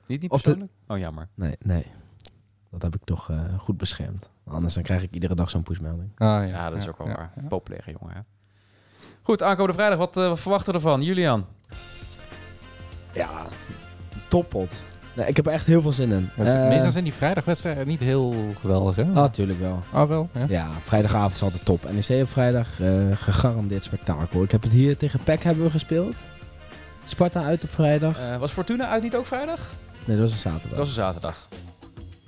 Niet, 0.06 0.20
niet 0.22 0.30
Of 0.30 0.42
de- 0.42 0.50
persoonlijk? 0.50 0.72
Oh, 0.88 0.98
jammer. 0.98 1.28
nee, 1.34 1.56
nee. 1.62 1.84
Dat 2.70 2.82
heb 2.82 2.94
ik 2.94 3.04
toch 3.04 3.30
eh, 3.30 3.40
goed 3.58 3.76
beschermd. 3.76 4.30
Anders 4.46 4.74
dan 4.74 4.82
krijg 4.82 5.02
ik 5.02 5.12
iedere 5.12 5.34
dag 5.34 5.50
zo'n 5.50 5.62
pushmelding. 5.62 6.10
Ah, 6.16 6.28
ja. 6.28 6.42
Ja, 6.42 6.70
dat 6.70 6.78
is 6.78 6.88
ook 6.88 6.98
wel 6.98 7.06
ja, 7.08 7.14
waar. 7.14 7.32
ja. 7.36 7.48
Populaire 7.48 7.96
jongen, 8.00 8.14
hè? 8.14 8.20
Goed, 9.22 9.42
aankomende 9.42 9.72
vrijdag. 9.74 9.98
Wat, 9.98 10.16
eh, 10.16 10.28
wat 10.28 10.40
verwachten 10.40 10.72
we 10.72 10.78
ervan? 10.78 11.02
Julian? 11.02 11.46
Ja, 13.12 13.46
toppot. 14.28 14.74
Nee, 15.14 15.26
ik 15.26 15.36
heb 15.36 15.46
er 15.46 15.52
echt 15.52 15.66
heel 15.66 15.80
veel 15.80 15.92
zin 15.92 16.12
in. 16.12 16.30
Eh, 16.36 16.68
Meestal 16.68 16.90
zijn 16.90 17.04
die 17.04 17.12
vrijdagwedstrijden 17.14 17.86
niet 17.86 18.00
heel 18.00 18.34
geweldig, 18.60 18.96
hè? 18.96 19.02
Ah, 19.02 19.14
natuurlijk 19.14 19.60
wel. 19.60 19.78
Ah, 19.92 20.08
wel? 20.08 20.28
Ja. 20.32 20.44
Ja, 20.48 20.68
vrijdagavond 20.84 21.34
is 21.34 21.42
altijd 21.42 21.64
top. 21.64 21.86
NEC 21.92 22.22
op 22.22 22.30
vrijdag, 22.30 22.80
eh, 22.80 22.92
gegarandeerd 23.14 23.84
spektakel. 23.84 24.42
Ik 24.42 24.50
heb 24.50 24.62
het 24.62 24.72
hier 24.72 24.96
tegen 24.96 25.20
PEC 25.24 25.42
hebben 25.42 25.64
we 25.64 25.70
gespeeld. 25.70 26.14
Sparta 27.04 27.42
uit 27.44 27.64
op 27.64 27.70
vrijdag. 27.72 28.18
Eh, 28.18 28.36
was 28.38 28.52
Fortuna 28.52 28.88
uit 28.88 29.02
niet 29.02 29.16
ook 29.16 29.26
vrijdag? 29.26 29.70
Nee, 30.04 30.16
dat 30.16 30.24
was 30.30 30.32
een 30.34 30.40
zaterdag. 30.50 30.68
Dat 30.70 30.78
was 30.78 30.88
een 30.88 30.94
zaterdag. 30.94 31.48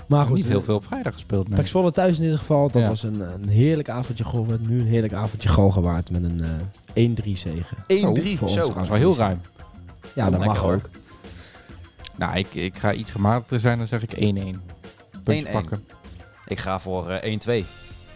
maar 0.06 0.24
goed, 0.26 0.34
niet 0.34 0.46
heel 0.46 0.62
veel 0.62 0.74
op 0.74 0.84
vrijdag 0.84 1.12
gespeeld. 1.12 1.48
Nee. 1.48 1.58
PEC 1.58 1.66
Zwolle 1.66 1.90
thuis 1.92 2.16
in 2.18 2.22
ieder 2.24 2.38
geval. 2.38 2.70
Dat 2.70 2.82
Ja. 2.82 2.88
was 2.88 3.02
een, 3.02 3.20
een 3.42 3.48
heerlijk 3.48 3.88
avondje 3.88 4.24
geworden. 4.24 4.60
Nu 4.68 4.80
een 4.80 4.86
heerlijk 4.86 5.12
avondje 5.12 5.48
Galgenwaard 5.48 6.10
met 6.10 6.24
een 6.24 6.40
eh 6.94 7.04
1-3 7.04 7.36
zegen. 7.36 7.76
1-3. 7.86 8.38
voor 8.38 8.48
ons 8.48 8.56
Zo. 8.56 8.60
Dat 8.72 8.82
is 8.82 8.88
wel 8.88 8.98
heel 8.98 9.16
ruim. 9.16 9.40
Ja, 10.14 10.30
dat 10.30 10.44
mag 10.44 10.64
ook. 10.64 10.88
Nou, 12.16 12.38
ik, 12.38 12.54
ik 12.54 12.76
ga 12.76 12.92
iets 12.92 13.10
gematigder 13.10 13.60
zijn, 13.60 13.78
dan 13.78 13.86
zeg 13.86 14.02
ik 14.02 14.12
1-1. 14.12 14.16
Puntje 15.24 15.46
1-1. 15.46 15.50
pakken. 15.50 15.86
Ik 16.46 16.58
ga 16.58 16.80
voor 16.80 17.10
eh, 17.10 17.62
1-2. 17.62 17.66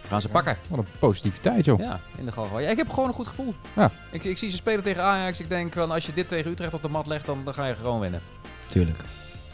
Gaan 0.06 0.20
ze 0.20 0.28
pakken. 0.28 0.56
Wat 0.68 0.78
een 0.78 0.86
positiviteit, 0.98 1.64
joh. 1.64 1.80
Ja, 1.80 2.00
in 2.18 2.24
de 2.24 2.32
gal. 2.32 2.60
Ja, 2.60 2.68
ik 2.68 2.76
heb 2.76 2.90
gewoon 2.90 3.08
een 3.08 3.14
goed 3.14 3.26
gevoel. 3.26 3.54
Ja. 3.76 3.90
Ik, 4.10 4.24
ik 4.24 4.38
zie 4.38 4.50
ze 4.50 4.56
spelen 4.56 4.82
tegen 4.82 5.02
Ajax. 5.02 5.40
Ik 5.40 5.48
denk, 5.48 5.72
van, 5.72 5.90
als 5.90 6.06
je 6.06 6.12
dit 6.12 6.28
tegen 6.28 6.50
Utrecht 6.50 6.74
op 6.74 6.82
de 6.82 6.88
mat 6.88 7.06
legt, 7.06 7.26
dan, 7.26 7.44
dan 7.44 7.54
ga 7.54 7.66
je 7.66 7.74
gewoon 7.74 8.00
winnen. 8.00 8.20
Tuurlijk. 8.66 8.98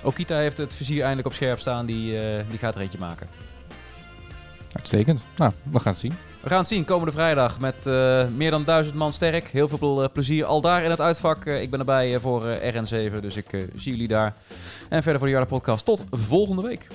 Okita 0.03 0.37
heeft 0.37 0.59
het 0.59 0.75
vizier 0.75 1.01
eindelijk 1.01 1.27
op 1.27 1.35
scherp 1.35 1.61
staan. 1.61 1.87
Die, 1.87 2.21
eh, 2.21 2.45
die 2.49 2.59
gaat 2.59 2.75
er 2.75 2.81
eentje 2.81 2.99
maken. 2.99 3.29
Uitstekend. 4.77 5.23
Nou, 5.37 5.53
we 5.71 5.81
gaan 5.81 5.93
het 5.93 6.01
zien. 6.01 6.13
We 6.43 6.49
gaan 6.49 6.59
het 6.59 6.69
zien 6.69 6.85
komende 6.85 7.13
vrijdag 7.13 7.61
met 7.61 7.87
eh, 7.87 8.27
meer 8.37 8.51
dan 8.51 8.65
duizend 8.65 8.97
man 8.97 9.13
sterk. 9.13 9.49
Heel 9.49 9.69
veel 9.69 10.03
eh, 10.03 10.09
plezier 10.13 10.45
al 10.45 10.61
daar 10.61 10.83
in 10.83 10.91
het 10.91 11.01
uitvak. 11.01 11.45
Eh, 11.45 11.63
ik 11.63 11.71
ben 11.71 11.79
erbij 11.79 12.21
voor 12.21 12.47
eh, 12.47 12.75
RN7, 12.75 13.21
dus 13.21 13.37
ik 13.37 13.47
zie 13.77 13.93
jullie 13.93 14.09
daar. 14.09 14.35
En 14.89 15.03
verder 15.03 15.19
voor 15.19 15.29
de 15.29 15.35
Jarda 15.35 15.49
podcast. 15.49 15.85
Tot 15.85 16.05
volgende 16.11 16.63
week. 16.63 16.89